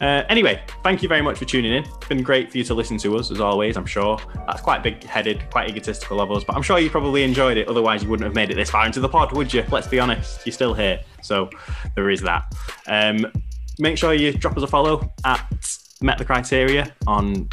Uh, 0.00 0.24
anyway, 0.30 0.62
thank 0.82 1.02
you 1.02 1.08
very 1.10 1.20
much 1.20 1.36
for 1.36 1.44
tuning 1.44 1.72
in. 1.72 1.84
It's 1.84 2.08
been 2.08 2.22
great 2.22 2.50
for 2.50 2.56
you 2.56 2.64
to 2.64 2.72
listen 2.72 2.96
to 2.98 3.16
us, 3.18 3.30
as 3.30 3.38
always. 3.38 3.76
I'm 3.76 3.84
sure 3.84 4.18
that's 4.46 4.62
quite 4.62 4.82
big-headed, 4.82 5.50
quite 5.50 5.68
egotistical 5.68 6.22
of 6.22 6.32
us, 6.32 6.42
but 6.42 6.56
I'm 6.56 6.62
sure 6.62 6.78
you 6.78 6.88
probably 6.88 7.22
enjoyed 7.22 7.58
it. 7.58 7.68
Otherwise, 7.68 8.02
you 8.02 8.08
wouldn't 8.08 8.24
have 8.24 8.34
made 8.34 8.50
it 8.50 8.54
this 8.54 8.70
far 8.70 8.86
into 8.86 9.00
the 9.00 9.10
pod, 9.10 9.32
would 9.32 9.52
you? 9.52 9.62
Let's 9.70 9.88
be 9.88 10.00
honest, 10.00 10.46
you're 10.46 10.54
still 10.54 10.72
here, 10.72 11.00
so 11.20 11.50
there 11.96 12.08
is 12.08 12.22
that. 12.22 12.50
Um, 12.86 13.30
make 13.78 13.98
sure 13.98 14.14
you 14.14 14.32
drop 14.32 14.56
us 14.56 14.62
a 14.62 14.66
follow 14.66 15.12
at 15.26 15.76
Met 16.00 16.16
the 16.16 16.24
Criteria 16.24 16.94
on 17.06 17.50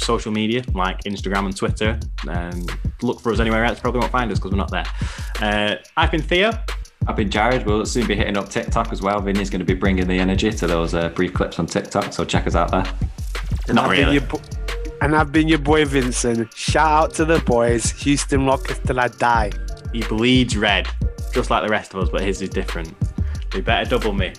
social 0.00 0.32
media 0.32 0.62
like 0.74 1.02
Instagram 1.04 1.46
and 1.46 1.56
Twitter. 1.56 1.98
And 2.28 2.70
look 3.02 3.20
for 3.20 3.32
us 3.32 3.40
anywhere 3.40 3.64
else. 3.64 3.80
Probably 3.80 4.00
won't 4.00 4.12
find 4.12 4.30
us 4.30 4.38
because 4.38 4.52
we're 4.52 4.58
not 4.58 4.70
there. 4.70 4.86
Uh, 5.40 5.76
I've 5.96 6.10
been 6.10 6.22
Theo. 6.22 6.52
I've 7.06 7.16
been 7.16 7.30
Jared. 7.30 7.66
We'll 7.66 7.86
soon 7.86 8.06
be 8.06 8.14
hitting 8.14 8.36
up 8.36 8.48
TikTok 8.48 8.92
as 8.92 9.00
well. 9.02 9.20
Vinny's 9.20 9.50
going 9.50 9.60
to 9.60 9.64
be 9.64 9.74
bringing 9.74 10.06
the 10.06 10.18
energy 10.18 10.50
to 10.50 10.66
those 10.66 10.94
uh, 10.94 11.08
brief 11.10 11.32
clips 11.32 11.58
on 11.58 11.66
TikTok, 11.66 12.12
so 12.12 12.24
check 12.24 12.46
us 12.46 12.54
out 12.54 12.70
there. 12.70 12.84
Not 13.68 13.84
I've 13.84 13.90
been 13.90 14.00
really. 14.00 14.12
your 14.14 14.26
bo- 14.26 14.40
and 15.00 15.16
I've 15.16 15.32
been 15.32 15.48
your 15.48 15.58
boy 15.58 15.86
Vincent. 15.86 16.52
Shout 16.54 16.90
out 16.90 17.14
to 17.14 17.24
the 17.24 17.40
boys, 17.40 17.90
Houston 18.02 18.44
Rockets 18.44 18.80
till 18.84 19.00
I 19.00 19.08
die. 19.08 19.50
He 19.92 20.02
bleeds 20.02 20.56
red, 20.56 20.88
just 21.32 21.50
like 21.50 21.64
the 21.64 21.70
rest 21.70 21.94
of 21.94 22.00
us, 22.00 22.10
but 22.10 22.20
his 22.20 22.42
is 22.42 22.50
different. 22.50 22.94
They 23.50 23.60
better 23.60 23.88
double 23.88 24.12
me. 24.12 24.34